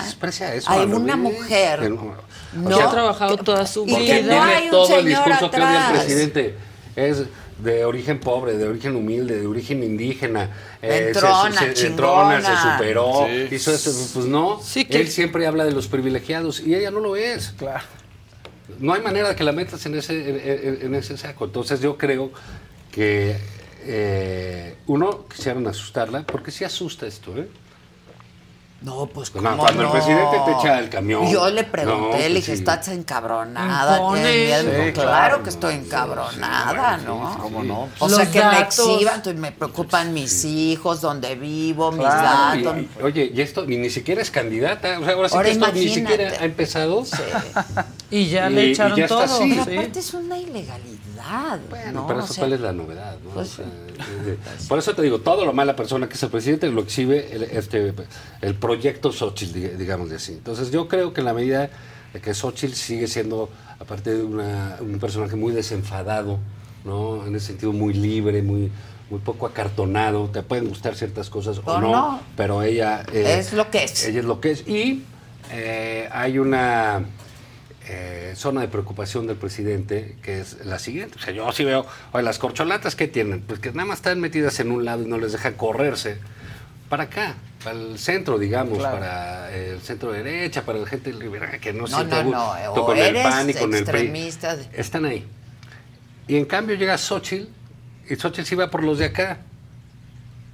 [0.55, 1.79] eso, a una mujer?
[1.81, 2.15] que No,
[2.53, 3.97] no- que ha trabajado toda su y vida.
[3.99, 6.03] que Porque no tiene hay un todo el señor discurso que odia el atrás.
[6.03, 6.55] presidente.
[6.95, 7.23] Es
[7.59, 10.49] de origen pobre, de origen humilde, de origen indígena.
[10.81, 13.25] eh, Entrona, se, se- entrona, se superó.
[13.27, 13.55] Sí.
[13.55, 13.91] hizo eso.
[14.13, 17.53] Pues no, que- él siempre habla de los privilegiados y ella no lo es.
[17.57, 17.83] Claro.
[18.79, 21.45] No hay manera de que la metas en ese, en ese saco.
[21.45, 22.31] Entonces yo creo
[22.91, 23.37] que,
[23.83, 27.47] eh, uno, quisieron asustarla, porque sí asusta esto, ¿eh?
[28.85, 31.27] No, pues No, ¿cómo cuando el presidente te echa el camión.
[31.31, 32.59] Yo le pregunté, No, le pues dije, sí.
[32.59, 33.97] ¿estás encabronada?
[33.97, 34.21] Impone.
[34.21, 35.43] ¿Tienes miedo?" Sí, claro, claro.
[35.43, 37.37] que estoy encabronada, ¿no?
[37.41, 37.89] ¿Cómo no?
[37.99, 38.57] O Los sea, que datos.
[38.87, 42.77] me exhiban, entonces me preocupan mis hijos, dónde vivo, mis Claro, datos.
[42.77, 44.99] y- y- oye, y esto ni, ni siquiera es candidata.
[44.99, 47.03] O sea, ahora sí Ahora que esto ni siquiera ha empezado.
[48.11, 49.35] Y ya Y- le y echaron ya está todo.
[49.37, 49.49] así.
[49.51, 49.77] Pero sí.
[49.77, 51.14] aparte es una ilegalidad,
[51.93, 52.07] ¿no?
[52.07, 53.31] Pero O eso sea, cuál es la novedad, ¿no?
[53.31, 53.65] pues O sea,
[54.69, 57.43] por eso te digo, todo lo mala persona que es el presidente lo exhibe el,
[57.43, 57.93] este,
[58.41, 60.33] el proyecto Xochitl, dig- digamos así.
[60.33, 61.69] Entonces yo creo que en la medida
[62.13, 66.39] de que Xochitl sigue siendo, aparte de una- un personaje muy desenfadado,
[66.83, 67.25] ¿no?
[67.25, 68.71] En ese sentido muy libre, muy
[69.07, 72.19] muy poco acartonado, te pueden gustar ciertas cosas o O no, no.
[72.35, 73.03] pero ella...
[73.13, 74.03] eh, Es lo que es.
[74.05, 74.67] Ella es lo que es.
[74.67, 75.03] Y
[75.51, 77.05] eh, hay una
[77.87, 81.17] eh, zona de preocupación del presidente que es la siguiente.
[81.17, 84.19] O sea, yo sí veo, oye, las corcholatas que tienen, pues que nada más están
[84.19, 86.17] metidas en un lado y no les dejan correrse
[86.89, 88.97] para acá, para el centro, digamos, Claro.
[88.99, 92.85] para el centro derecha, para la gente liberal que no, No, siente no, no, o
[92.85, 94.29] con el PAN y con el PRI.
[94.73, 95.25] Están ahí.
[96.27, 97.47] Y en cambio llega Xochitl,
[98.09, 99.39] y Xochitl sí va por los de acá.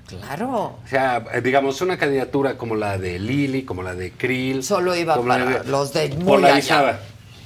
[0.08, 0.80] Claro.
[0.84, 4.64] O sea, eh, digamos, una candidatura como la de Lili, como la de Krill.
[4.64, 7.00] Solo iba para los de muy allá.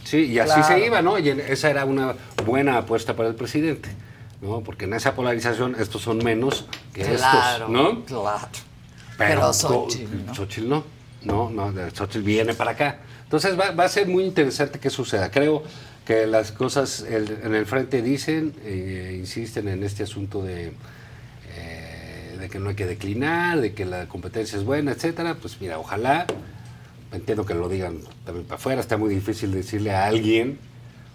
[0.05, 0.67] Sí, y así Claro.
[0.67, 1.19] se iba, ¿no?
[1.19, 2.13] Y esa era una
[2.45, 3.89] buena apuesta para el presidente,
[4.41, 4.61] ¿no?
[4.61, 8.05] Porque en esa polarización estos son menos que Claro, estos, ¿no?
[8.05, 8.47] claro.
[9.17, 10.35] Pero, Pero Xochitl, ¿no?
[10.35, 10.83] Xochitl no.
[11.23, 12.99] No, no, Xochitl viene para acá.
[13.23, 15.31] Entonces va, va a ser muy interesante qué suceda.
[15.31, 15.63] Creo
[16.05, 20.71] que las cosas el- en el frente dicen, eh, insisten en este asunto de,
[21.57, 25.35] eh, de que no hay que declinar, de que la competencia es buena, etcétera.
[25.41, 26.27] Pues mira, ojalá,
[27.15, 30.57] entiendo que lo digan también para afuera, está muy difícil decirle a alguien,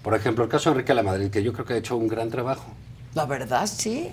[0.02, 2.30] por ejemplo, el caso de Enrique Lamadrid, que yo creo que ha hecho un gran
[2.30, 2.66] trabajo.
[3.14, 4.08] La verdad, sí.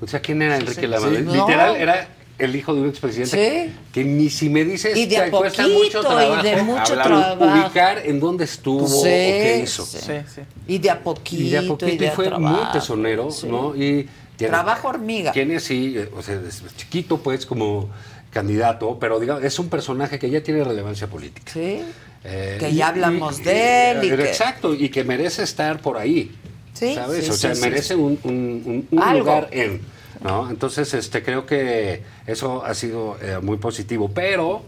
[0.00, 0.86] O sea, ¿quién era Sí, Enrique sí.
[0.86, 1.18] Lamadrid?
[1.30, 1.36] Sí.
[1.36, 1.76] Literal, No.
[1.78, 3.72] era el hijo de un expresidente Sí.
[3.92, 6.62] que ni si me dices Y de a te cuesta poquito, mucho trabajo y de
[6.62, 7.44] mucho hablar, trabajo.
[7.64, 9.84] ubicar en dónde estuvo Sí, o qué hizo.
[9.86, 10.00] sí.
[10.68, 11.42] Y de a poquito.
[11.42, 13.46] Y de a poquito y, a fue muy trabajo, tesonero, sí.
[13.48, 13.74] ¿no?
[13.74, 15.32] Y tiene- Trabajo hormiga.
[15.32, 17.88] Tiene sí, eh, o sea, es chiquito pues como
[18.34, 21.50] candidato, pero digamos, es un personaje que ya tiene relevancia política.
[21.52, 21.82] Sí.
[22.24, 25.42] Eh, Que y- ya hablamos y- de él y eh, que- Exacto, y que merece
[25.42, 26.34] estar por ahí.
[26.74, 27.24] Sí, ¿Sabes?
[27.24, 29.20] sí, o sea, sí, merece un, un- un- un Algo.
[29.20, 29.80] lugar en.
[30.22, 30.48] ¿no?
[30.50, 34.10] Entonces, este, creo que eso ha sido eh, muy positivo.
[34.14, 34.62] Pero,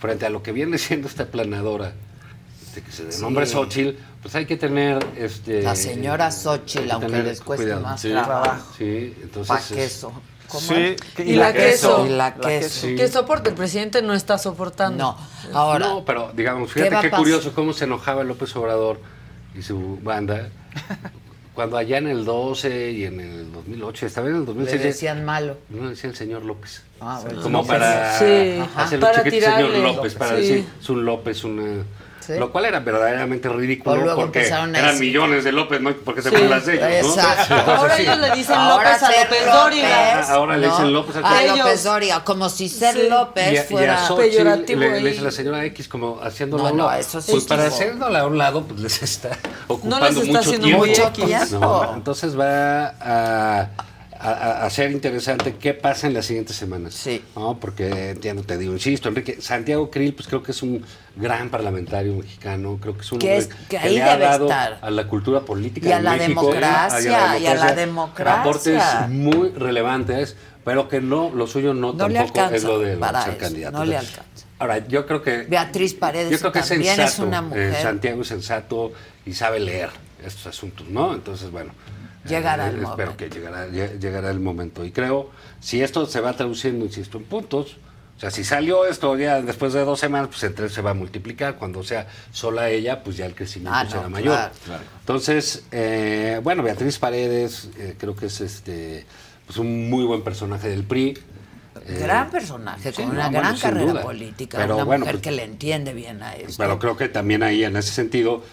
[0.00, 1.92] frente a lo que viene siendo esta planadora,
[2.74, 3.52] de que se denombre Sí.
[3.52, 5.04] Xochitl, pues hay que tener.
[5.18, 7.82] Este, La señora Xochitl, aunque les cueste cuidado.
[7.82, 8.08] más Sí.
[8.10, 8.72] trabajo.
[8.78, 9.48] Sí, entonces.
[9.48, 10.12] Pa' es- queso.
[10.52, 10.74] ¿Cómo Sí,
[11.18, 11.26] es?
[11.26, 12.06] Y la queso.
[12.06, 12.86] Y la queso.
[12.86, 12.94] Sí.
[12.94, 15.16] Que soporte, el presidente no está soportando.
[15.50, 15.58] No.
[15.58, 19.00] Ahora, No, pero digamos, ¿qué fíjate qué, curioso cómo se enojaba López Obrador
[19.58, 20.48] y su banda.
[21.54, 24.82] Cuando allá en el 12 y en el 2008, estaba en el le 2006.
[24.82, 25.58] decían malo.
[25.68, 26.82] No decía el señor López.
[27.00, 27.42] Ah, bueno.
[27.42, 29.70] Como para Sí, hacerlo para chiquito, señor.
[29.70, 30.42] López, para Sí.
[30.42, 31.84] decir, es un López, una...
[32.24, 32.34] Sí.
[32.38, 35.92] Lo cual era verdaderamente ridículo porque empezaron a eran decir- millones de López, ¿no?
[36.04, 37.22] Porque se Sí, burlas de ellos, ¿no?
[37.22, 38.02] Entonces, Ahora sí.
[38.02, 40.22] ellos le dicen Ahora López a López Dóriga.
[40.32, 43.08] Ahora le dicen López al a Ellos- López Dóriga, como si ser Sí.
[43.08, 46.62] López Y a, y a fuera Xochitl peyorativo le, dice la señora X como haciéndola
[46.62, 47.00] No, a un no, lado.
[47.00, 49.30] eso sí Pues para haciéndola a un lado, pues les está
[49.66, 50.78] ocupando está mucho haciendo tiempo.
[50.86, 51.58] muy Mucho tiempo.
[51.58, 53.68] No, entonces va a,
[54.30, 56.94] a- a ser interesante qué pasa en las siguientes semanas.
[56.94, 57.22] Sí.
[57.34, 57.58] ¿no?
[57.58, 60.84] Porque entiendo, te digo, insisto, Enrique, Santiago Krill, pues creo que es un
[61.16, 64.78] gran parlamentario mexicano, creo que es un Que es- que ahí le ha dado estar.
[64.80, 68.40] a la cultura política Y a de la México, democracia, y a la democracia.
[68.40, 72.96] aportes muy relevantes, pero que no, lo suyo no, No tampoco alcanza es lo de
[72.96, 73.78] para ser eso, candidato.
[73.78, 74.46] no le alcanza.
[74.60, 77.26] Ahora, yo creo que Beatriz Paredes yo creo que también es es, sensato.
[77.26, 77.82] una eh, mujer.
[77.82, 78.92] Santiago es sensato
[79.26, 79.90] y sabe leer
[80.24, 81.12] estos asuntos, ¿no?
[81.14, 81.72] Entonces, bueno.
[82.28, 83.16] Llegará el espero momento.
[83.16, 84.84] que llegará, lle- llegará el momento.
[84.84, 87.76] Y creo, si esto se va traduciendo, insisto, en puntos,
[88.16, 90.94] o sea, si salió esto ya después de dos semanas, pues entre se va a
[90.94, 91.56] multiplicar.
[91.56, 94.50] Cuando sea sola ella, pues ya el crecimiento Ah, no, será mayor.
[94.64, 99.04] claro, Entonces, eh, bueno, Beatriz Paredes, eh, creo que es este
[99.46, 101.18] pues un muy buen personaje del PRI.
[101.84, 104.02] Eh, Gran personaje, sí, con una gran carrera duda.
[104.02, 106.54] política, Pero una bueno, mujer pues- que le entiende bien a esto.
[106.58, 108.44] Pero creo que también ahí, en ese sentido,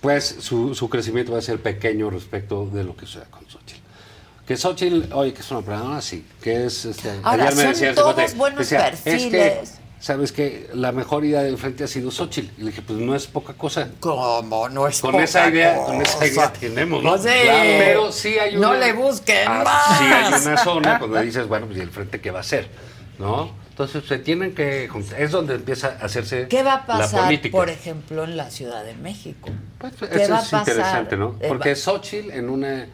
[0.00, 3.80] pues su, su crecimiento va a ser pequeño respecto de lo que suceda con Xochitl.
[4.46, 6.84] Que Xochitl, oye, que es una persona así, que es...
[6.84, 9.74] Este, Ahora, ayer me son decía todos buenos decía, Es que, perfiles.
[10.00, 12.48] ¿sabes que La mejor idea del frente ha sido Xochitl.
[12.58, 13.90] Y le dije, pues no es poca cosa.
[14.00, 14.68] ¿Cómo?
[14.70, 16.26] No es con poca esa idea, Con esa cosa.
[16.28, 17.10] idea tenemos, ¿no?
[17.10, 17.28] Pues sí.
[17.78, 18.68] Pero sí hay una...
[18.68, 19.98] No le busquen Ah, más.
[19.98, 22.68] Sí hay una zona donde dices, bueno, pues ¿y el frente qué va a hacer?
[23.18, 23.50] ¿No?
[23.78, 24.90] Entonces se tienen que.
[25.16, 28.84] Es donde empieza a hacerse ¿Qué va a la pasar, por ejemplo, en la Ciudad
[28.84, 29.50] de México?
[29.80, 30.60] ¿Qué Eso es pasar?
[30.60, 31.36] interesante, ¿no?
[31.40, 32.88] Eh, Porque Xochitl en una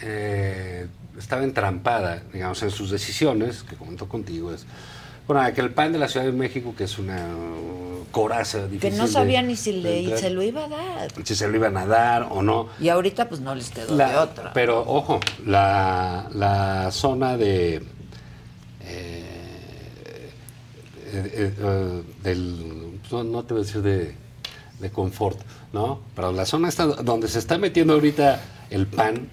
[0.00, 0.86] eh,
[1.18, 4.64] estaba entrampada, digamos, en sus decisiones, que comentó contigo, es
[5.26, 8.68] bueno, que el PAN de la Ciudad de México, que es una uh, coraza que
[8.68, 11.08] difícil no de- sabía ni si de le, entrar, se lo iba a dar.
[11.24, 12.68] si se lo iban a dar o no.
[12.80, 14.52] Y ahorita pues no les quedó La- de otra.
[14.52, 17.82] Pero ojo, la, la zona de
[18.84, 19.31] eh,
[21.12, 24.14] eh, eh, eh, del no, no te voy a decir de,
[24.80, 25.38] de confort,
[25.72, 26.00] ¿no?
[26.16, 29.28] Pero la zona esta donde se está metiendo ahorita el PAN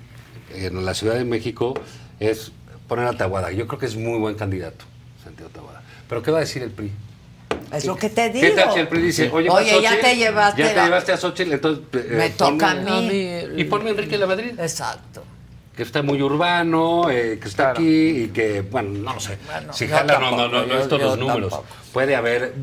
[0.53, 1.73] en la Ciudad de México
[2.19, 2.51] es
[2.87, 3.51] poner a Tahuada.
[3.51, 4.85] Yo creo que es muy buen candidato,
[5.23, 5.81] Santiago Tahuada.
[6.07, 6.91] Pero ¿qué va a decir el PRI?
[7.71, 8.47] Es lo que te digo.
[8.47, 11.11] ¿Qué tal si el PRI dice, oye, Oye, ya te llevaste Ya te la- llevaste
[11.11, 11.83] a Xochitl, entonces...
[11.93, 13.09] eh, Me toca a mí.
[13.57, 14.59] Y ponme a Enrique de la Madrid.
[14.59, 15.23] Exacto.
[15.79, 19.37] Que está muy urbano, eh, que está aquí y que, bueno, no lo sé.
[19.45, 21.51] Bueno, si jala, no, no, tampoco, no, no, yo- estos los números.
[21.51, 21.65] tampoco.
[21.93, 22.53] Puede haber,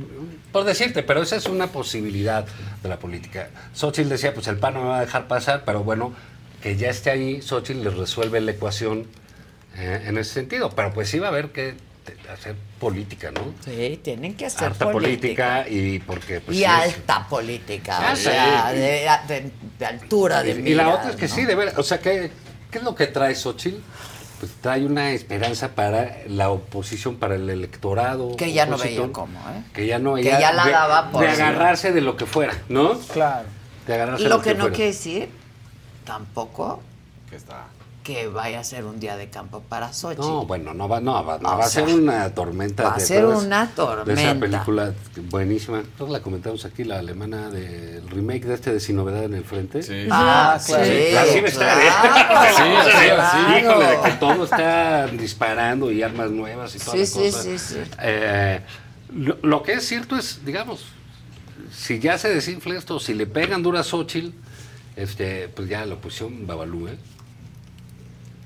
[0.52, 2.44] por decirte, pero esa es una posibilidad
[2.82, 3.48] de la política.
[3.72, 6.12] Xochitl decía, pues el PAN no me va a dejar pasar, pero bueno,
[6.60, 9.06] que ya esté ahí, Xochitl le resuelve la ecuación
[9.78, 10.68] eh, en ese sentido.
[10.76, 11.72] Pero pues sí va a haber que
[12.30, 13.54] hacer política, ¿no?
[13.64, 15.62] Sí, tienen que hacer Harta política.
[15.64, 16.40] política y porque...
[16.42, 18.24] Pues, y sí es- alta política, o sí.
[18.24, 21.34] sea, de, de- de altura, de Y- y, la otra es que ¿no?
[21.34, 22.30] sí, de ver, o sea, ¿qué,
[22.76, 23.78] ¿qué es lo que trae Xochitl?
[24.38, 28.36] Pues trae una esperanza para la oposición, para el electorado.
[28.36, 29.62] Que ya no veía cómo, ¿eh?
[29.72, 32.52] Que ya no Que ya la de, daba por de agarrarse de lo que fuera,
[32.68, 32.98] ¿no?
[32.98, 33.48] Claro.
[33.86, 34.76] De agarrarse de Lo lo que no fuera.
[34.76, 35.30] quiere decir
[36.04, 36.82] tampoco
[37.30, 37.64] Que está.
[38.06, 40.20] Que vaya a ser un día de campo para Sochi.
[40.20, 42.84] No, bueno, no va, no, va, no, va a sea, ser una tormenta.
[42.84, 44.40] va a de ser todas- una De esa tormenta.
[44.40, 44.92] película
[45.28, 45.82] buenísima.
[45.98, 49.44] Que la comentamos aquí, la alemana del remake de este de Sin Novedad en el
[49.44, 49.82] Frente.
[49.82, 50.06] Sí.
[50.08, 51.82] Ah, sí, Así va a estar, ¿eh?
[52.28, 53.58] claro, Sí, así, claro.
[53.58, 57.42] Híjole, de que todo está disparando y armas nuevas y todas Sí, las sí, cosas.
[57.42, 57.80] sí, sí.
[58.02, 58.60] Eh,
[59.14, 60.84] lo, lo que es cierto es, digamos,
[61.76, 64.30] si ya se desinfla esto, si le pegan dura a Xochitl,
[64.94, 66.96] este, pues ya la oposición Babalú, ¿eh?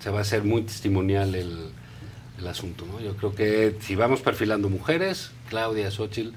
[0.02, 1.70] Se va a hacer muy testimonial el,
[2.38, 3.00] el asunto, ¿no?
[3.00, 6.30] Yo creo que si vamos perfilando mujeres, Claudia, Xochitl,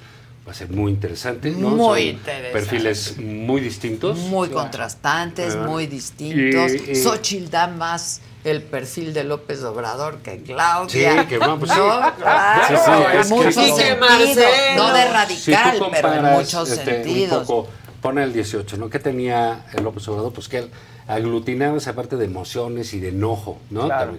[0.46, 1.70] va a ser muy interesante, ¿no?
[1.70, 2.52] Muy Son interesante.
[2.52, 4.18] Perfiles muy distintos.
[4.18, 5.66] Muy contrastantes, Ah.
[5.66, 6.74] muy distintos.
[6.74, 11.22] Y- y- Xochitl da más el perfil de López Obrador que Claudia.
[11.22, 11.78] Sí, que no, pues sí.
[11.80, 12.74] No, claro, Sí,
[13.18, 13.96] es que-.
[13.96, 14.76] Marcelo.
[14.76, 17.42] No de Si radical, pero en muchos este, sentidos.
[17.42, 17.70] Un poco,
[18.04, 18.90] pone el 18, ¿no?
[18.92, 20.32] ¿Qué tenía el López Obrador?
[20.34, 20.70] Pues que él
[21.08, 23.86] aglutinaba esa parte de emociones y de enojo, ¿no?
[23.86, 24.14] Claro.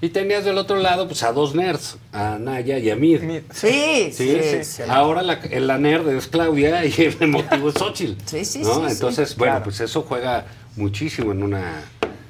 [0.00, 3.44] Y tenías del otro lado, pues a dos nerds, a Naya y a Mir.
[3.52, 4.82] Sí, sí, Sí, sí.
[4.88, 8.12] Ahora la, la nerd es Claudia y el emotivo es Xochitl.
[8.26, 8.74] Sí, sí, ¿no?
[8.74, 8.92] sí, sí.
[8.92, 9.64] Entonces, bueno, Claro.
[9.64, 10.44] pues eso juega
[10.76, 11.82] muchísimo en una,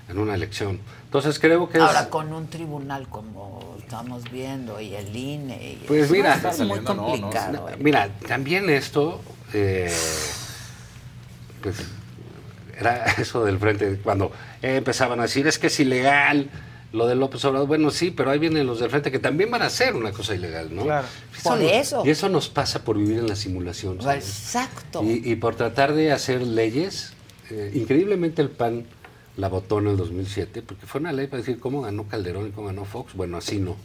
[0.08, 0.80] en una elección.
[1.04, 1.84] Entonces creo que es...
[1.84, 5.72] Ahora con un tribunal como estamos viendo y el INE.
[5.82, 7.68] Y Pues mira, es muy complicado.
[7.68, 7.76] ¿eh?
[7.78, 9.20] Mira, también esto,
[9.52, 9.92] eh,
[11.62, 11.76] pues
[12.78, 16.48] era eso del frente, cuando empezaban a decir, es que es ilegal
[16.92, 17.68] lo de López Obrador.
[17.68, 20.34] Bueno, sí, pero ahí vienen los del frente que también van a hacer una cosa
[20.34, 20.84] ilegal, ¿no?
[20.84, 21.06] Claro.
[21.42, 22.02] Por no- eso.
[22.06, 24.00] Y eso nos pasa por vivir en la simulación.
[24.00, 24.26] ¿sabes?
[24.26, 25.02] Exacto.
[25.04, 27.12] Y, y por tratar de hacer leyes,
[27.50, 28.86] eh, increíblemente el PAN
[29.36, 32.50] la votó en el 2007, porque fue una ley para decir cómo ganó Calderón y
[32.50, 33.12] cómo ganó Fox.
[33.14, 33.76] Bueno, así no.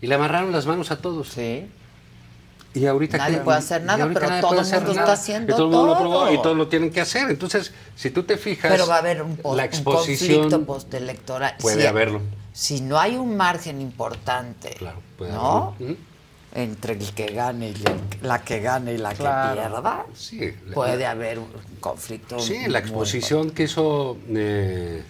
[0.00, 1.28] Y le amarraron las manos a todos.
[1.30, 1.66] Sí.
[2.74, 5.66] Y ahorita Nadie que- puede hacer nada, pero todo el mundo está haciendo y todo
[5.66, 6.34] el mundo lo aprobó todo.
[6.34, 7.30] y todos lo tienen que hacer.
[7.30, 10.66] Entonces, si tú te fijas, Pero va a haber un, pos- la un exposición conflicto
[10.66, 11.54] postelectoral.
[11.60, 12.20] puede Si- haberlo.
[12.52, 14.76] Si no hay un margen importante,
[15.16, 15.74] puede ¿no?
[15.78, 15.96] haberlo.
[16.56, 19.54] Entre el que gane y el- la que gane y la Claro.
[19.56, 21.48] que pierda, Sí, la- puede haber un
[21.80, 22.38] conflicto.
[22.38, 25.02] Sí, la exposición que hizo eh,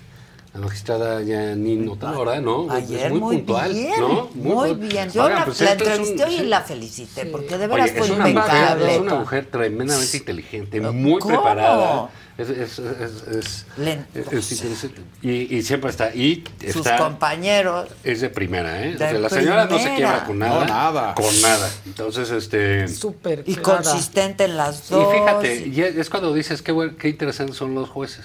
[0.55, 2.70] la magistrada Janine Otamora, ¿no?
[2.70, 4.31] Ayer es muy, muy, puntual, bien, ¿no?
[4.34, 5.10] muy, bien.
[5.10, 6.42] Yo Oigan, la, pues la un- entrevisté hoy sí.
[6.42, 8.94] y la felicité, porque de veras Oye, fue es una, mujer, impecable.
[8.94, 11.34] es una mujer tremendamente inteligente, muy ¿Cómo?
[11.34, 12.08] preparada.
[12.39, 14.18] Es, es, es, es- Lento.
[14.33, 15.00] es interesante.
[15.23, 16.12] y, y siempre está.
[16.15, 17.89] Y Sus está, compañeros.
[18.05, 18.91] es de primera, ¿eh?
[18.91, 20.60] O De sea, la señora no se quiebra con nada.
[20.60, 21.15] No, nada.
[21.15, 21.70] Con nada.
[21.86, 22.86] Entonces, este.
[22.89, 23.83] Súper Y clara.
[23.83, 25.12] consistente en las Y dos.
[25.15, 28.24] fíjate, y es es cuando dices qué, qué interesantes son los jueces.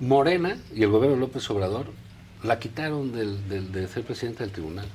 [0.00, 1.86] Morena y el gobierno de López Obrador
[2.42, 4.86] la quitaron del, del- de ser presidente del tribunal.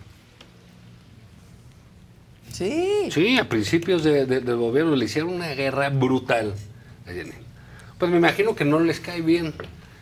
[2.51, 3.09] Sí.
[3.11, 6.53] Sí, a principios de- de- del gobierno le hicieron una guerra brutal
[7.07, 7.31] a Jenny.
[7.97, 9.53] Pues me imagino que no les cae bien.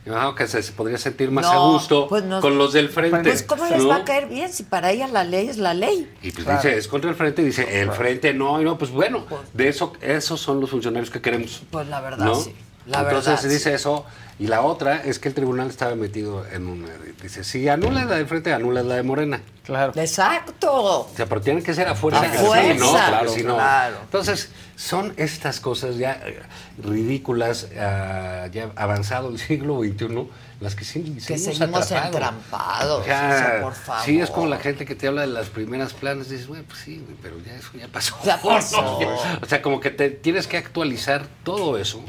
[0.06, 2.88] Me imagino que se, se podría sentir más No, a gusto pues con los del
[2.90, 3.24] frente.
[3.24, 6.09] Pues cómo les va a caer bien si para ella la ley es la ley.
[6.22, 9.26] Y pues dice, es contra el frente, dice, el frente no, y no, pues bueno,
[9.53, 11.61] de eso, esos son los funcionarios que queremos.
[11.69, 12.35] Pues la verdad ¿no?
[12.35, 12.53] sí.
[12.88, 14.06] La Entonces verdad, dice eso,
[14.40, 16.88] y la otra es que el tribunal estaba metido en una,
[17.22, 19.41] dice, si anula la del frente, anula la de Morena.
[19.64, 19.91] Claro.
[19.95, 20.72] Exacto.
[20.72, 22.22] O sea, pero tienen que ser a fuerza.
[22.22, 22.91] A así, fuerza, ¿no?
[22.91, 23.98] claro, si no- claro.
[24.03, 26.40] Entonces, son estas cosas ya eh,
[26.82, 30.30] ridículas, ah, ya avanzado el siglo XXI,
[30.61, 33.01] las que sí, Que seguimos entrampados.
[33.01, 34.06] O sea, o sea, por favor.
[34.06, 36.80] Sí, es como la gente que te habla de las primeras planas, dices, bueno, pues
[36.80, 38.16] sí, pero ya eso ya pasó.
[38.24, 38.82] Ya pasó.
[38.82, 39.16] ¿no?
[39.41, 42.01] O sea, como que te tienes que actualizar todo eso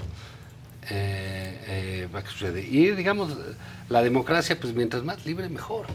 [0.91, 2.63] eh, eh, para que sucede.
[2.63, 3.37] Y digamos,
[3.89, 5.87] la democracia, pues mientras más libre, mejor.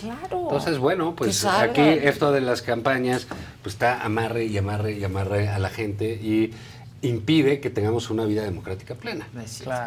[0.00, 0.42] Claro.
[0.44, 3.26] Entonces, bueno, pues aquí esto de las campañas,
[3.62, 6.52] pues está amarre y amarre y amarre a la gente y
[7.08, 9.26] impide que tengamos una vida democrática plena.
[9.32, 9.40] ¿no?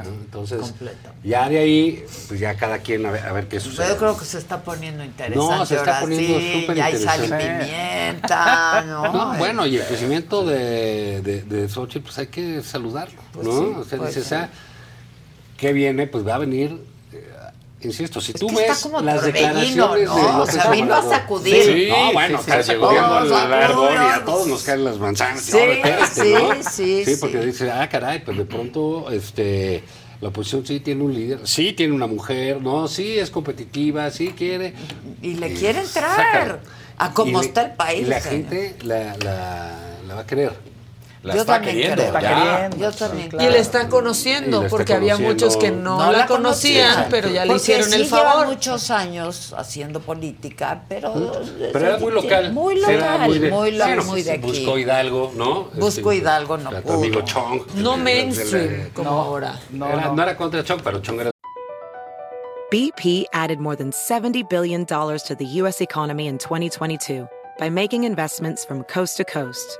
[0.09, 1.27] Entonces, Completamente.
[1.27, 3.89] ya de ahí, pues ya cada quien a ver, a ver qué Pero sucede.
[3.89, 5.55] yo creo que se está poniendo interesante.
[5.57, 7.65] No, se está ahora poniendo sí, súper ya hay sal y interesante.
[7.65, 9.13] pimienta, ¿no?
[9.13, 13.53] No, bueno, y el crecimiento de, de, de Xochitl, pues hay que saludarlo, Pues ¿no?
[13.59, 14.35] sí, o sea, pues sí.
[14.35, 14.49] ah,
[15.57, 16.07] ¿qué viene?
[16.07, 16.77] Pues va a venir,
[17.81, 19.93] insisto, si Es tú que está ves como las declaraciones ¿no?
[19.95, 21.63] de O López sea, vino a sacudir.
[21.63, 24.63] Sí, no, bueno, Sí, sí, está sí, sacudiendo todos al árbol y a todos nos
[24.63, 25.41] caen las manzanas.
[25.41, 25.57] Sí,
[26.13, 26.69] sí, ¿no?
[26.69, 29.83] sí, Sí, porque dice, ah, caray, pues de pronto, este...
[30.21, 34.33] La oposición sí tiene un líder, sí tiene una mujer, no, sí es competitiva, sí
[34.37, 34.73] quiere.
[35.21, 36.59] Y le quiere entrar sácalo.
[36.97, 38.01] a cómo Y le- está el país.
[38.01, 40.51] Y la gente la, la, la va a querer.
[41.21, 42.21] La Yo está también queriendo, creo.
[42.21, 42.69] ya.
[42.77, 45.45] Yo también Y le está conociendo, la está porque había conociendo.
[45.47, 48.47] muchos que no, la conocían, conocían, pero ya le hicieron sí el lleva favor.
[48.47, 51.13] muchos años haciendo política, pero...
[51.73, 52.53] Pero era muy local.
[52.53, 54.41] Muy Era local, muy, de- local, bueno, muy de aquí.
[54.47, 55.63] Buscó Hidalgo, ¿no?
[55.73, 56.93] Busco Este, Hidalgo no tu pudo.
[56.93, 57.61] amigo Chong.
[57.75, 59.59] No mainstream como ahora.
[59.71, 61.31] No, era, no era contra Chong, pero Chong era
[62.71, 65.81] BP added more than $70 billion to the U.S.
[65.81, 69.79] economy in 2022 by making investments from coast to coast.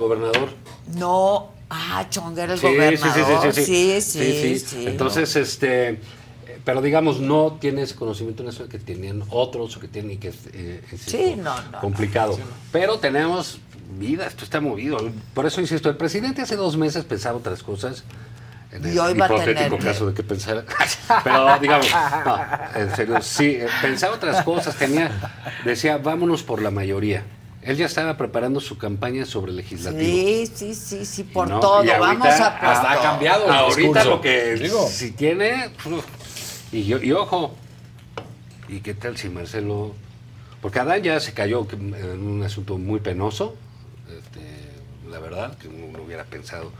[0.00, 0.48] Gobernador.
[0.96, 3.52] No, ah, Chong era el Sí, sí, gobernador.
[3.52, 4.86] sí, sí, sí, sí.
[4.86, 6.00] Entonces, este,
[6.64, 10.28] pero digamos, no tiene ese conocimiento nacional que tenían otros o que tienen y que
[10.28, 12.38] es, eh, es no, no, complicado.
[12.72, 13.60] Pero tenemos
[13.98, 14.98] vida, esto está movido.
[15.34, 18.04] Por eso insisto, el presidente hace dos meses pensaba otras cosas.
[18.72, 20.64] En el Y hoy va a tener caso de que pensara.
[21.24, 21.88] Pero digamos,
[22.24, 22.38] no,
[22.76, 25.10] en serio, sí, eh, pensaba otras cosas, tenía,
[25.64, 27.24] decía, vámonos por la mayoría.
[27.62, 30.02] Él ya estaba preparando su campaña sobre legislativo.
[30.02, 31.60] Sí, sí, sí, sí, por ¿no?
[31.60, 31.74] todo.
[31.76, 32.98] Ahorita Vamos a por hasta todo.
[32.98, 34.10] ha cambiado el Ahorita discurso.
[34.10, 34.86] lo que Digo.
[34.88, 35.70] si tiene
[36.72, 37.54] y, yo- y ojo.
[38.68, 39.94] ¿Y qué tal si Marcelo
[40.62, 43.56] porque Adán ya se cayó en un asunto muy penoso,
[44.08, 44.40] este,
[45.10, 46.70] la verdad, que uno no hubiera pensado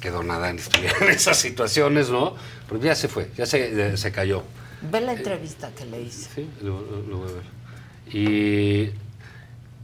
[0.00, 2.34] que don Adán estuviera en esas situaciones, ¿no?
[2.68, 4.42] Pero ya se fue, ya se, se cayó.
[4.90, 6.28] Ve la entrevista que le hice.
[6.34, 8.14] Sí, lo, lo- lo voy a ver.
[8.14, 8.90] Y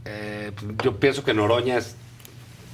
[0.05, 0.51] eh,
[0.83, 1.95] yo pienso que Noroña es-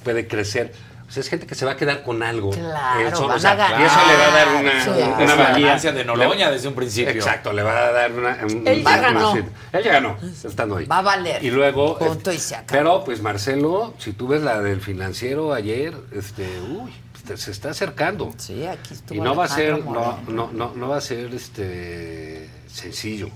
[0.04, 0.74] puede crecer.
[1.08, 2.50] O sea, es gente que se va a quedar con algo.
[2.52, 3.80] Claro, Eso, o van sea, a ganar.
[3.80, 5.24] Y eso le va a dar una, Sí.
[5.24, 7.12] una ganancia de Noroña desde un principio.
[7.14, 8.38] Exacto, le va a dar una.
[8.44, 9.34] un- Él ya ganó.
[9.34, 10.86] más- Él ya ganó, estando ahí.
[10.86, 11.42] Va a valer.
[11.44, 11.98] Y luego.
[11.98, 12.68] Punto este, y se acabó.
[12.78, 16.92] Pero, pues, Marcelo, si tú ves la del financiero ayer, este, uy,
[17.36, 18.34] se está acercando.
[18.38, 21.34] Sí, aquí estuvo Y no va a ser, no, no, no, no va a ser
[21.34, 23.30] este sencillo.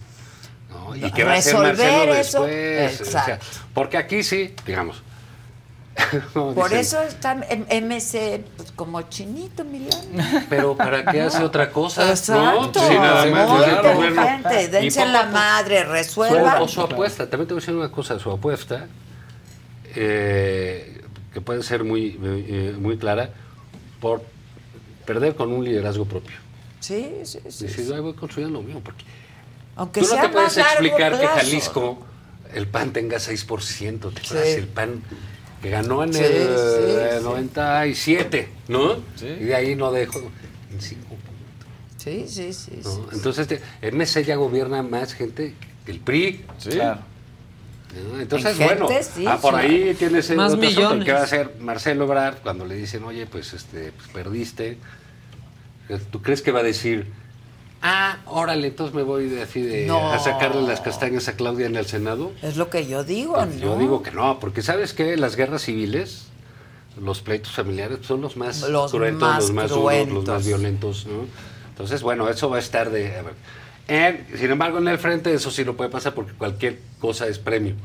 [0.72, 0.96] ¿No?
[0.96, 3.02] Y que va a ser Marcelo eso, después.
[3.02, 3.40] o sea,
[3.74, 5.04] porque aquí sí, digamos.
[6.34, 10.46] Por dicen, eso está MC pues, como chinito, Milán.
[10.50, 12.10] Pero ¿para qué hace otra cosa?
[12.10, 12.42] Exacto.
[12.82, 12.88] ¿no?
[12.88, 13.50] Sí, nada más.
[13.50, 16.62] Muy decir, bueno, Dense la madre, Su- resuelvan.
[16.62, 18.88] o su apuesta, también te voy a decir una cosa, su apuesta,
[19.96, 21.02] eh,
[21.34, 23.30] que puede ser muy, eh, muy clara,
[24.00, 24.24] por
[25.06, 26.36] perder con un liderazgo propio.
[26.80, 27.66] Sí, sí, sí.
[27.68, 28.82] Dices, "Ay, voy construyendo lo mío.
[28.84, 29.04] Porque
[29.76, 31.36] Aunque tú no sea te puedes explicar que plazo.
[31.36, 32.06] Jalisco,
[32.54, 34.14] el PAN tenga 6%.
[34.14, 34.22] ¿Te?
[34.24, 34.60] Sí.
[34.60, 35.02] El PAN
[35.62, 37.24] que ganó en Sí, el sí, eh, sí.
[37.24, 38.96] 97, ¿no?
[39.22, 40.20] Y de ahí no dejó.
[40.72, 41.16] En cinco
[41.98, 42.80] Sí, sí, sí.
[42.84, 42.90] ¿no?
[42.92, 43.00] sí.
[43.14, 45.54] Entonces, te- MC ya gobierna más gente
[45.86, 46.44] que el PRI.
[46.64, 47.00] Claro.
[48.12, 48.20] ¿no?
[48.20, 49.60] Entonces, En gente, bueno, sí, ah, por sí.
[49.60, 53.04] ahí tienes el Más otro asunto, que va a hacer Marcelo Ebrard cuando le dicen,
[53.04, 54.78] oye, pues, este, pues perdiste.
[56.10, 57.06] ¿Tú crees que va a decir,
[57.82, 60.12] ah, órale, entonces me voy de, así de No.
[60.12, 62.32] a sacarle las castañas a Claudia en el Senado?
[62.42, 63.62] Es lo que yo digo, Pues ¿no?
[63.62, 66.26] Yo digo que no, porque sabes que las guerras civiles,
[67.00, 71.06] los pleitos familiares son los más Los cruentos, más los más duros, los más violentos,
[71.06, 71.26] ¿no?
[71.70, 73.18] Entonces, bueno, eso va a estar de...
[73.18, 73.34] a ver.
[73.88, 77.40] En- sin embargo, en el frente eso sí no puede pasar porque cualquier cosa es
[77.40, 77.76] premio.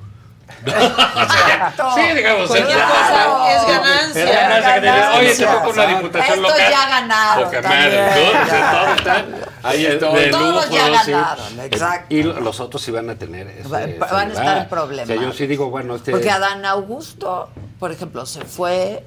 [0.65, 4.25] Sí, digamos, Cualquier es- cosa es Es ganancia.
[4.25, 5.11] ganancia.
[5.19, 5.53] Oye, Ganancia.
[5.53, 6.71] toca una diputación Estos local.
[6.71, 8.43] ya ganaron Poca madre, ¿no?
[8.43, 9.25] O sea, todo está
[9.69, 11.11] ahí de Todos lujo, ya sí.
[11.11, 12.15] ganaron, exacto.
[12.15, 14.69] Y lo- los otros sí van a tener ese- Va- ese van a estar en
[14.69, 15.11] problemas.
[15.11, 16.11] O sea, yo sí digo, bueno, este...
[16.13, 19.05] Porque Adán Augusto, por ejemplo, se fue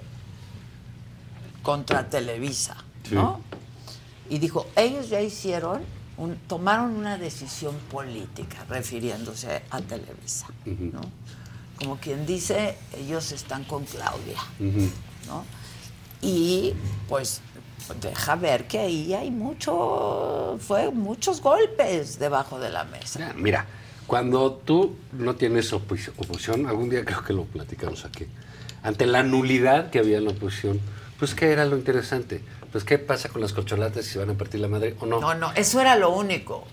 [1.64, 2.76] contra Televisa,
[3.12, 3.42] ¿no?
[4.30, 5.82] Y dijo, ellos ya hicieron,
[6.18, 11.02] un- tomaron una decisión política, refiriéndose a Televisa, ¿no?
[11.78, 14.40] Como quien dice, ellos están con Claudia.
[15.28, 15.46] ¿no?
[16.22, 16.74] Y
[17.08, 17.42] pues
[18.02, 23.34] deja ver que ahí hay mucho, fue muchos golpes debajo de la mesa.
[23.36, 23.66] Mira,
[24.08, 28.26] cuando tú no tienes opos- oposición, algún día creo que lo platicamos aquí,
[28.84, 30.80] ante la nulidad que había en la oposición,
[31.20, 32.42] pues ¿qué era lo interesante?
[32.72, 35.20] Pues ¿qué pasa con las corcholatas si van a partir la madre o no?
[35.20, 36.66] No, no, eso era lo único.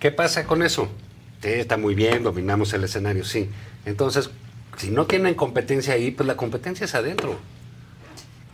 [0.00, 0.88] ¿Qué pasa con eso?
[1.42, 3.48] Sí, está muy bien, dominamos el escenario, sí.
[3.84, 4.30] Entonces,
[4.76, 7.38] si no tienen competencia ahí, pues la competencia es adentro.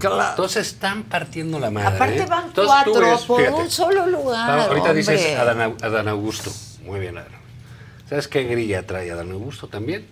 [0.03, 1.97] Entonces están partiendo la madre.
[1.97, 2.27] Aparte ¿eh?
[2.29, 4.49] van Entonces, cuatro ves, por fíjate, un solo lugar.
[4.49, 4.99] Vamos, ahorita hombre.
[4.99, 6.51] dices Adán, Adán Augusto.
[6.85, 7.33] Muy bien, Adán.
[8.09, 10.07] ¿Sabes qué grilla trae Adán Augusto también?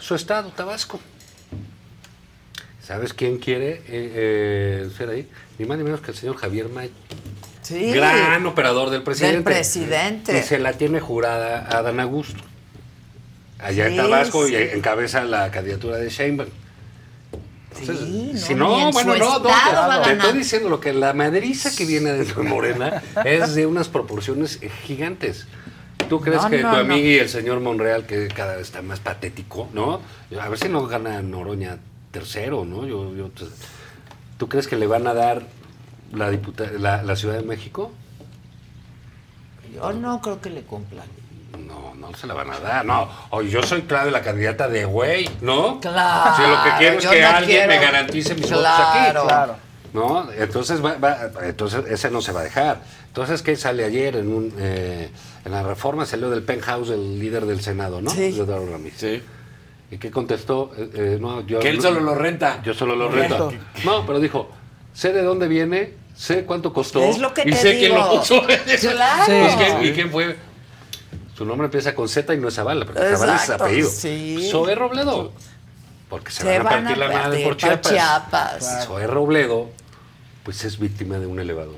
[0.00, 1.00] Su estado, Tabasco.
[2.82, 5.28] ¿Sabes quién quiere eh, eh, ser ahí?
[5.58, 6.90] Ni más ni menos que el señor Javier May.
[7.62, 7.92] Sí.
[7.92, 9.36] Gran operador del presidente.
[9.36, 10.38] Del presidente.
[10.38, 12.42] Y se la tiene jurada a Adán Augusto.
[13.60, 14.54] Allá en Tabasco sí.
[14.54, 16.50] y encabeza la candidatura de Sheinbaum.
[17.80, 21.74] Entonces, Sí, si no, bueno, no, no, te- te, estoy diciendo lo que la madriza
[21.74, 25.46] que viene dentro de Morena es de unas proporciones gigantes.
[26.08, 26.80] ¿Tú crees No, que no, tu no.
[26.82, 30.00] amigo y el señor Monreal, que cada vez está más patético, ¿no?
[30.40, 31.78] A ver si no gana Noroña
[32.10, 32.86] tercero, ¿no?
[32.86, 33.30] Yo, yo,
[34.38, 35.42] ¿Tú crees que le van a dar
[36.12, 37.92] la, diputa la, la Ciudad de México?
[39.74, 41.06] Yo no creo que le cumplan.
[41.58, 43.08] No, no se la van a dar, no.
[43.30, 45.80] Oye, yo soy clave la candidata de güey, ¿no?
[45.80, 48.62] Claro, Si lo que quiero es que no alguien me garantice mis Claro.
[48.62, 49.26] votos aquí.
[49.28, 49.56] Claro.
[49.92, 50.32] ¿No?
[50.32, 52.80] Entonces, va, va- entonces ese no se va a dejar.
[53.08, 55.10] Entonces, ¿qué sale ayer en un eh,
[55.44, 56.06] en la reforma?
[56.06, 58.10] Salió del penthouse el líder del Senado, ¿no?
[58.10, 58.24] Sí.
[58.38, 58.98] Eduardo Ramírez.
[58.98, 59.22] Sí.
[59.90, 60.72] ¿Y qué contestó?
[60.78, 62.62] Eh, eh, no, yo, Que él solo lo renta.
[62.64, 63.52] Yo solo lo rento.
[63.84, 64.50] No, pero dijo,
[64.94, 68.08] sé de dónde viene, sé cuánto costó Es lo que y te sé quién lo
[68.18, 68.42] puso.
[68.46, 69.24] Claro.
[69.26, 70.34] Pues, ¿quién- ¿Y quién fue?
[71.36, 73.90] Su nombre empieza con Z y no es Zavala, porque Zavala es Exacto, apellido.
[73.90, 74.48] sí.
[74.50, 75.32] Zoe Robledo.
[76.08, 77.92] Porque se, Se van a partir a la madre por Chiapas.
[77.92, 78.84] Chiapas.
[78.86, 79.70] Zoe Robledo,
[80.42, 81.76] pues es víctima de un elevador.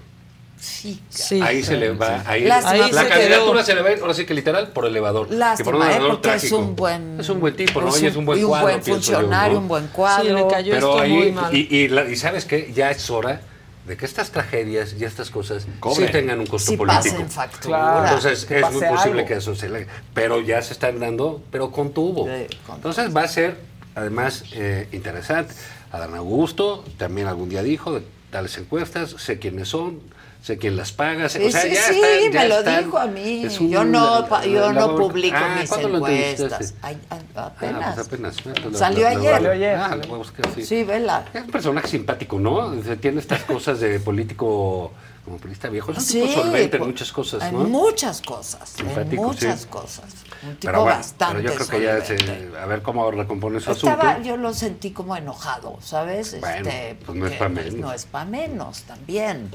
[0.59, 0.99] Sí.
[1.43, 3.65] ahí se le va, ahí, Lástima, la se candidatura quedó.
[3.67, 5.27] se le va, a ir, ahora sí que literal, por elevador.
[5.27, 5.91] Y por un Lástima, ¿eh?
[5.91, 6.57] elevador porque es trágico.
[6.59, 7.21] un buen...
[7.21, 7.89] Es un buen tipo, ¿no?
[7.89, 9.61] es Y es un buen y un cuadro, buen yo, funcionario, ¿no?
[9.61, 10.25] un buen cuadro.
[10.25, 11.55] Sí, le cayó Pero esto ahí, muy mal.
[11.55, 13.43] y, y, la- y sabes qué, ya es hora
[13.87, 16.07] de que estas tragedias y estas cosas Cobren.
[16.07, 17.03] sí tengan un costo Sí político.
[17.03, 17.79] pasen factura.
[17.79, 18.05] Claro.
[18.05, 19.29] Entonces Que es pase muy posible algo.
[19.29, 19.87] que eso se le...
[20.15, 22.25] Pero ya se están dando, pero con tubo.
[22.27, 23.59] Sí, con Entonces va a ser,
[23.95, 25.55] además, eh, interesante.
[25.93, 30.01] Adán Augusto también algún día dijo de tales encuestas, sé quiénes son,
[30.45, 31.27] sé quién las paga.
[31.31, 33.47] Sí, o sea, sí, ya sí, están- ya me lo están- dijo a mí.
[33.61, 36.75] un- yo no, yo la- no publico Ah, mis encuestas.
[36.83, 37.95] Ay, Ah, apenas.
[37.95, 38.37] pues apenas.
[38.43, 39.33] Pues Salió ayer.
[39.35, 39.77] Salió ayer.
[39.77, 40.67] Ah, la voy a buscar, sí.
[40.67, 41.25] Sí, vela.
[41.33, 42.57] Es un personaje simpático, ¿no?
[42.57, 44.93] O sea, Tiene estas cosas de político,
[45.25, 45.93] como político viejo.
[45.93, 47.61] Es un Sí, tipo solvente en pues, muchas cosas, En ¿no?
[47.65, 48.75] muchas cosas.
[48.81, 49.67] En Simpático, muchas sí.
[49.69, 50.05] cosas.
[50.43, 53.61] Un tipo Pero bueno, bastante pero yo creo que ya se, a ver cómo recompone
[53.61, 54.29] su Estaba, asunto.
[54.29, 56.39] yo lo sentí como enojado, ¿sabes?
[56.39, 57.75] Bueno, este, pues no es que pa' menos.
[57.75, 59.49] No es para menos también.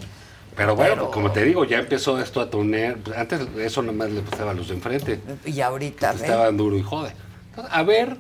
[0.55, 2.97] Pero bueno, pero- como te digo, ya empezó esto a tunear.
[3.15, 5.19] Antes eso nomás le pasaba a los de enfrente.
[5.45, 6.21] Y ahorita, ve.
[6.21, 7.13] Estaban duro y jode.
[7.49, 8.17] Entonces, a ver,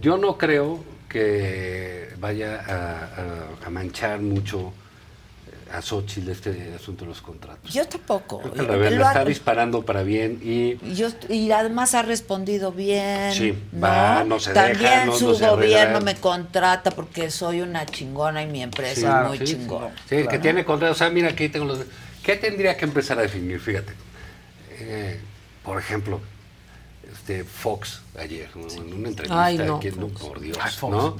[0.00, 4.72] yo no creo que vaya a, a- a manchar mucho
[5.72, 7.72] a Xochitl este asunto de los contratos.
[7.72, 8.40] Yo tampoco.
[8.40, 11.94] Creo que al revés, Lo ha- está disparando para bien y y yo, y además
[11.94, 13.32] ha respondido bien.
[13.32, 16.00] Sí, va, no se También deja, no- su no se gobierno arregla.
[16.00, 19.94] me contrata porque soy una chingona y mi empresa Sí, es muy sí, chingona.
[20.08, 20.96] Sí, que tiene contratos.
[20.96, 21.80] O sea, mira, aquí tengo los.
[22.24, 23.60] ¿Qué tendría que empezar a definir?
[23.60, 23.92] Fíjate.
[24.80, 25.20] Eh,
[25.64, 26.20] por ejemplo,
[27.12, 28.66] este Fox ayer, ¿no?
[28.68, 30.92] en una entrevista, Ay, no, no, por Dios, Ay, Fox.
[30.96, 31.16] ¿no?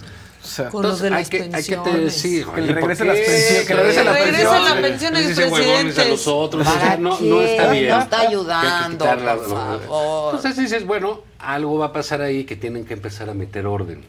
[0.71, 2.05] Con lo de hay las que, hay que te pensiones.
[2.05, 4.75] decir, Que le oye, ¿por regrese las pensiones, que le regrese Que las regrese pensiones.
[4.75, 6.27] la pensión a los expresidentes.
[6.27, 6.67] otros.
[6.67, 7.89] o sea, ¿Para no, no está bien.
[7.89, 10.35] No está Que hay que ayudando, por favor.
[10.35, 14.05] Entonces dices, bueno, algo va a pasar ahí que tienen que empezar a meter orden.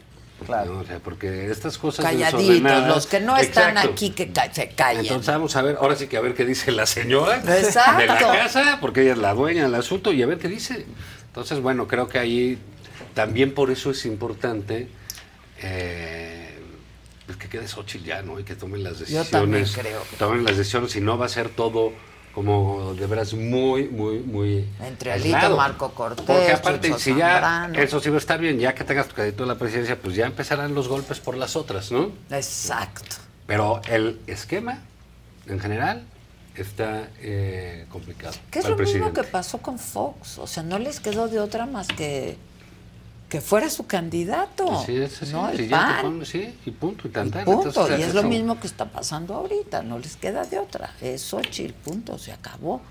[0.46, 0.74] Claro.
[0.74, 0.80] ¿no?
[0.80, 3.90] O sea, porque estas cosas Calladitos, los que no están Exacto.
[3.92, 5.02] aquí que ca- se callen.
[5.02, 7.98] Entonces vamos a ver, ahora sí que a ver qué dice la señora Exacto.
[8.00, 10.84] de la casa, porque ella es la dueña del asunto, y a ver qué dice.
[11.26, 12.58] Entonces, bueno, creo que ahí
[13.14, 14.88] también por eso es importante
[15.62, 16.58] eh,
[17.26, 18.38] pues que quede Xochitl ya, ¿no?
[18.40, 19.30] Y que tomen las Yo decisiones.
[19.30, 20.02] también creo.
[20.18, 21.92] Tomen las decisiones, si no va a ser todo
[22.34, 25.56] como de veras muy, muy, muy Entre Alito.
[25.56, 28.84] Marco Cortés, Porque aparte, Chucho si ya, eso sí va a estar bien, ya que
[28.84, 32.10] tengas tu crédito de la presidencia, pues ya empezarán los golpes por las otras, ¿no?
[32.30, 33.16] Exacto.
[33.46, 34.78] Pero el esquema,
[35.46, 36.04] en general,
[36.56, 38.34] está eh, complicado.
[38.50, 40.38] Que es lo mismo que pasó con Fox.
[40.38, 42.36] O sea, no les quedó de otra más que
[43.32, 44.84] que fuera su candidato.
[44.84, 45.48] Sí, es así, ¿no?
[45.48, 46.02] El sí, ya te PAN.
[46.02, 47.46] pones, sí, y punto, y tan, tan.
[47.46, 47.68] Punto.
[47.68, 49.82] Entonces, y es lo mismo que está pasando ahorita.
[49.82, 50.92] No les queda de otra.
[51.00, 52.18] Es Xochitl, punto.
[52.18, 52.82] Se acabó.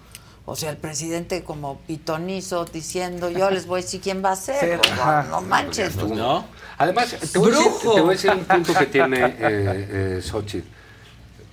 [0.46, 4.36] O sea, el presidente como pitonizo diciendo yo les voy a decir quién va a
[4.36, 4.80] ser.
[4.82, 5.94] Pues, no, no manches.
[5.94, 6.44] Pues no.
[6.80, 7.94] Además, te voy, a decir, Brujo.
[7.94, 10.68] te voy a decir un punto que tiene eh, eh, Xochitl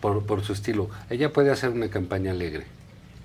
[0.00, 0.88] por, por su estilo.
[1.10, 2.77] Ella puede hacer una campaña alegre.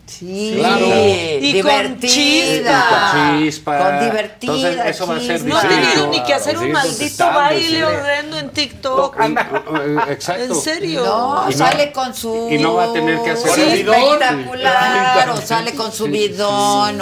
[0.06, 0.86] Sí, Claro.
[0.86, 2.86] Y con divertida.
[3.12, 3.78] Con chispa.
[3.78, 4.54] Con divertida.
[4.54, 5.50] Entonces, eso va a ser chispa.
[5.50, 9.20] No ha tenido distinto ni que hacer un maldito baile horrendo en TikTok.
[9.20, 10.44] Eh, Exacto.
[10.44, 11.06] ¿En serio?
[11.06, 12.50] No, Y no- sale con su.
[12.52, 13.96] y no va a tener que hacer Sí, el bidón.
[14.22, 16.98] espectacular, o sale con su bidón.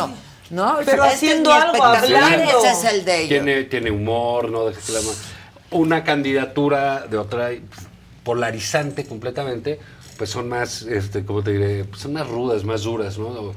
[0.52, 0.78] ¿no?
[0.86, 2.60] Pero Este haciendo es algo, espectacular, hablando.
[2.60, 3.30] Ese es el de ellos.
[3.30, 4.66] Tiene, tiene humor, ¿no?
[5.72, 7.52] Una candidatura de otra
[8.24, 9.80] polarizante completamente,
[10.22, 11.83] pues son más, este, ¿cómo te diré?
[11.83, 13.53] Pues son más rudas, más duras, ¿no?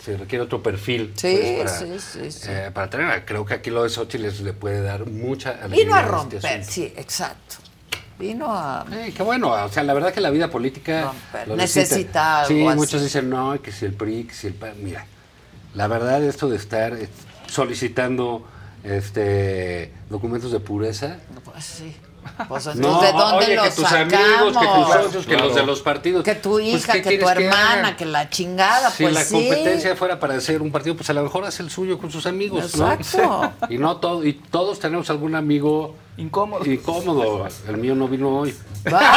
[0.00, 1.12] Se requiere otro perfil.
[1.16, 2.46] Sí, pues, para, sí, sí, sí.
[2.48, 3.24] eh, para tener.
[3.24, 5.84] Creo que aquí lo de Xochitl le puede dar mucha alegría.
[5.86, 7.56] Vino a este romper, sí, exacto.
[8.16, 8.86] Vino a.
[8.92, 11.12] Eh, qué bueno, o sea, la verdad que la vida política
[11.48, 12.76] lo Necesita Sí, así.
[12.76, 14.74] muchos dicen, no, que si el PRI, que si el PAN.
[14.84, 15.06] Mira,
[15.74, 17.08] la verdad esto de estar eh,
[17.48, 18.46] solicitando
[18.84, 21.16] este documentos de pureza.
[21.44, 21.96] Pues sí.
[22.48, 24.12] Pues entonces, No, ¿de dónde oye, los que tus sacamos?
[24.14, 26.24] amigos, que tus socios, que los de los partidos.
[26.24, 29.24] Que tu Pues, hija, ¿qué que tu que hermana, que la chingada, Si pues la
[29.24, 29.34] sí.
[29.34, 32.26] competencia fuera para hacer un partido, pues a lo mejor hace el suyo con sus
[32.26, 32.92] amigos, ¿no?
[32.92, 33.52] Exacto.
[33.70, 36.64] Y no todo, y todos tenemos algún amigo incómodo.
[36.64, 37.46] Incómodo.
[37.68, 38.54] El mío no vino hoy.
[38.84, 39.10] Ni nunca.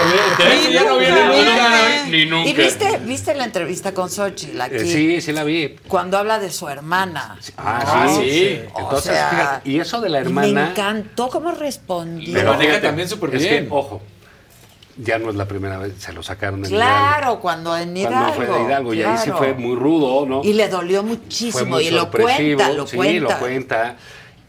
[0.38, 1.36] Ni Ni no viene nunca.
[1.36, 2.48] nunca, ni nunca.
[2.50, 4.76] ¿Y viste, viste la entrevista con Xochitl aquí?
[4.76, 5.76] Eh, sí, sí la vi.
[5.86, 7.36] Cuando habla de su hermana.
[7.56, 8.60] Ah, sí, sí.
[8.74, 10.70] O Entonces, sea, fíjate, y eso de la y Me hermana.
[10.70, 12.34] encantó cómo respondió.
[12.34, 13.66] Pero maneja también súper es bien.
[13.68, 14.00] que, ojo,
[14.96, 18.18] ya no es la primera vez, se lo sacaron en Claro, cuando en Hidalgo.
[18.18, 19.38] Cuando fue de Hidalgo, y ahí sí claro.
[19.38, 20.42] fue muy rudo, ¿no?
[20.44, 21.66] Y le dolió fue muchísimo.
[21.66, 23.34] muy y lo cuenta, lo sí, cuenta.
[23.34, 23.96] lo cuenta.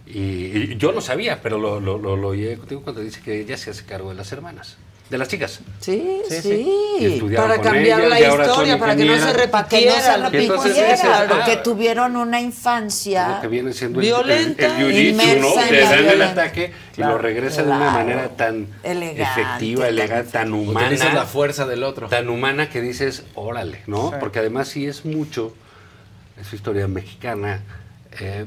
[0.05, 3.39] Y, y yo no sabía, pero lo, lo, lo, lo oí contigo cuando dice que
[3.39, 4.77] ella se hace cargo de las hermanas,
[5.09, 5.59] de las chicas.
[5.80, 10.30] Sí, Sí, Para cambiar ellas, la historia, para que no se que no se repitiera.
[10.30, 11.63] Repitiera, es- porque ah.
[11.63, 15.25] tuvieron una infancia Lo que viene siendo violenta, el, el, ¿no?
[15.25, 19.88] inmersa Le la dan el ataque y lo regresa de una manera tan Elegante, efectiva,
[19.88, 21.13] elegante, tan humana.
[21.13, 22.07] La fuerza del otro.
[22.07, 24.09] Tan humana que dices, órale, ¿no?
[24.11, 24.15] Sí.
[24.19, 25.53] Porque además sí es mucho,
[26.39, 27.61] esa historia mexicana,
[28.19, 28.45] eh,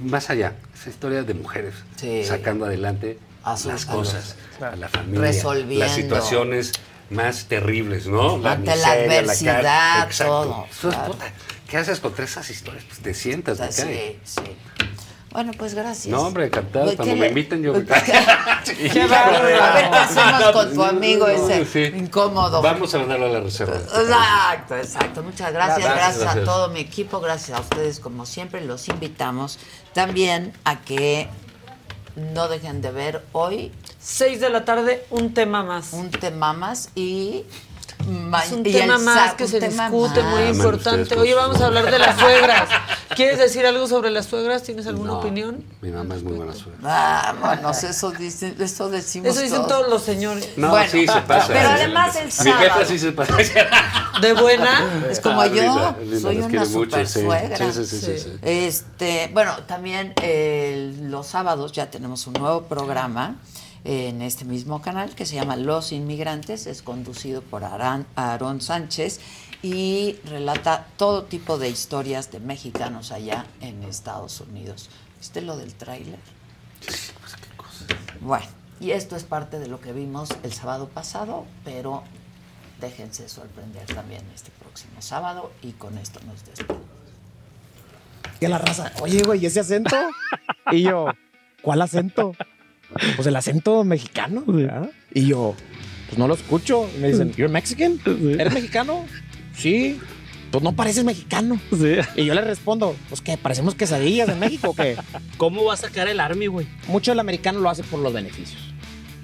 [0.00, 2.24] más allá, esa historia de mujeres Sí.
[2.24, 5.84] sacando adelante A sus- las a los- cosas, a la familia, Resolviendo.
[5.84, 6.72] las situaciones
[7.10, 8.34] más terribles, ¿no?
[8.46, 10.66] Ante la miseria, adversidad, Exacto.
[10.80, 11.16] todo, claro.
[11.68, 12.84] ¿Qué haces contra esas historias?
[12.84, 14.18] Pues te sientas, O sea, me cae.
[14.24, 14.56] sí, sí.
[15.32, 16.08] Bueno, pues gracias.
[16.08, 16.84] No, hombre, encantado.
[16.84, 17.72] Pues, Cuando ¿qué me inviten, yo.
[17.72, 19.46] Qué bárbaro.
[19.62, 21.96] A ver qué hacemos con tu amigo ese Sí.
[21.96, 22.60] incómodo.
[22.62, 23.76] Vamos a mandarlo a la reserva.
[23.76, 25.22] Exacto, exacto.
[25.22, 25.78] Muchas gracias.
[25.78, 26.44] Gracias, Gracias, a gracias.
[26.44, 27.20] todo mi equipo.
[27.20, 28.60] Gracias a ustedes, como siempre.
[28.62, 29.58] Los invitamos
[29.94, 31.28] también a que
[32.16, 33.72] no dejen de ver hoy.
[33.98, 35.92] Seis de la tarde, un tema más.
[35.94, 37.44] Un tema más y.
[38.44, 39.76] Es un y tema el más que se discute,
[40.22, 40.30] más.
[40.30, 41.14] muy Amen importante.
[41.16, 42.68] Oye, vamos a hablar de las suegras.
[43.14, 44.62] ¿Quieres decir algo sobre las suegras?
[44.62, 45.62] ¿Tienes alguna No, opinión?
[45.82, 46.78] Mi mamá es muy buena suegra.
[46.80, 49.28] Vámonos, eso, dice, eso decimos.
[49.30, 50.48] Eso dicen todos los señores.
[50.56, 51.48] No, Bueno, sí se pasa.
[51.52, 52.58] pero además el Mi sábado.
[52.60, 53.36] jefa sí se pasa.
[54.20, 55.04] ¿De buena?
[55.10, 57.20] Es como Ah, yo, linda, linda, soy una mucho, super sí.
[57.22, 57.56] suegra.
[57.58, 58.30] Sí, sí, sí, sí, sí.
[58.42, 63.36] Este, bueno, también eh, los sábados ya tenemos un nuevo programa
[63.84, 69.20] en este mismo canal que se llama Los Inmigrantes, es conducido por Aarón Sánchez
[69.62, 74.90] y relata todo tipo de historias de mexicanos allá en Estados Unidos.
[75.18, 76.18] ¿Viste lo del tráiler?
[78.20, 78.46] Bueno,
[78.80, 82.02] y esto es parte de lo que vimos el sábado pasado, pero
[82.80, 86.82] déjense sorprender también este próximo sábado y con esto nos despedimos.
[88.40, 89.96] Que la raza, oye, güey, ¿y ese acento?
[90.72, 91.06] Y yo,
[91.62, 92.34] ¿cuál acento?
[93.16, 94.42] Pues el acento mexicano.
[94.46, 94.90] ¿verdad?
[95.14, 95.54] Y yo,
[96.08, 96.88] pues no lo escucho.
[96.96, 98.00] Y me dicen, ¿you're Mexican?
[98.38, 99.04] ¿Eres mexicano?
[99.56, 99.98] Sí.
[100.50, 101.58] Pues no pareces mexicano.
[102.16, 104.96] Y yo le respondo, pues que parecemos quesadillas en México, ¿o ¿qué?
[105.38, 106.66] ¿Cómo va a sacar el Army, güey?
[106.88, 108.60] Mucho el americano lo hace por los beneficios.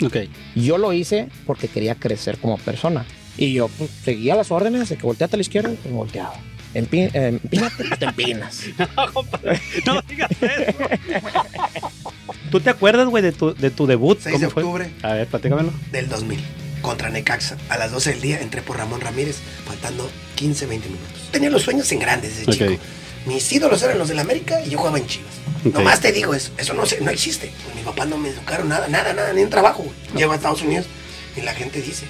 [0.02, 0.16] Ok.
[0.54, 3.04] Yo lo hice porque quería crecer como persona.
[3.36, 6.34] Y yo pues, seguía las órdenes de que volteate a la izquierda, pues volteaba.
[6.74, 8.62] Empi- eh, empínate, pues te empinas.
[9.86, 10.78] No digas eso.
[12.50, 14.18] ¿Tú te acuerdas, güey, de tu, de tu debut?
[14.20, 14.90] 6 de octubre.
[15.02, 15.72] A ver, platícamelo.
[15.92, 16.40] del 2000
[16.82, 17.56] contra Necaxa.
[17.68, 21.28] A las 12 del día entré por Ramón Ramírez, faltando 15, 20 minutos.
[21.32, 22.70] Tenía los sueños en grandes desde Ok.
[22.72, 22.82] chico.
[23.26, 25.32] Mis ídolos eran los del América y yo jugaba en Chivas.
[25.66, 25.74] Ok.
[25.74, 27.50] Nomás te digo eso, eso no, se- no existe.
[27.64, 29.82] Pues mi papá no me educaron nada, nada, nada, ni un trabajo.
[29.82, 29.94] güey.
[30.16, 30.86] Llego a Estados Unidos
[31.36, 32.06] y la gente dice,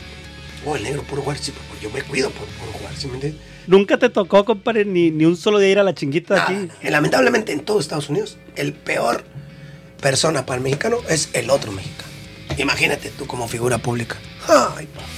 [0.66, 3.14] oh, el negro puro jugar, sí, pues yo me cuido por, por jugar, ¿sí me
[3.14, 3.40] entiendes?
[3.66, 6.68] ¿Nunca te tocó, compadre, ni, ni un solo día ir a la chinguita de aquí?
[6.88, 9.24] Lamentablemente en todo Estados Unidos, el peor
[10.00, 12.08] persona para el mexicano es el otro mexicano.
[12.56, 14.16] Imagínate tú como figura pública.
[14.48, 15.17] Ay, papá.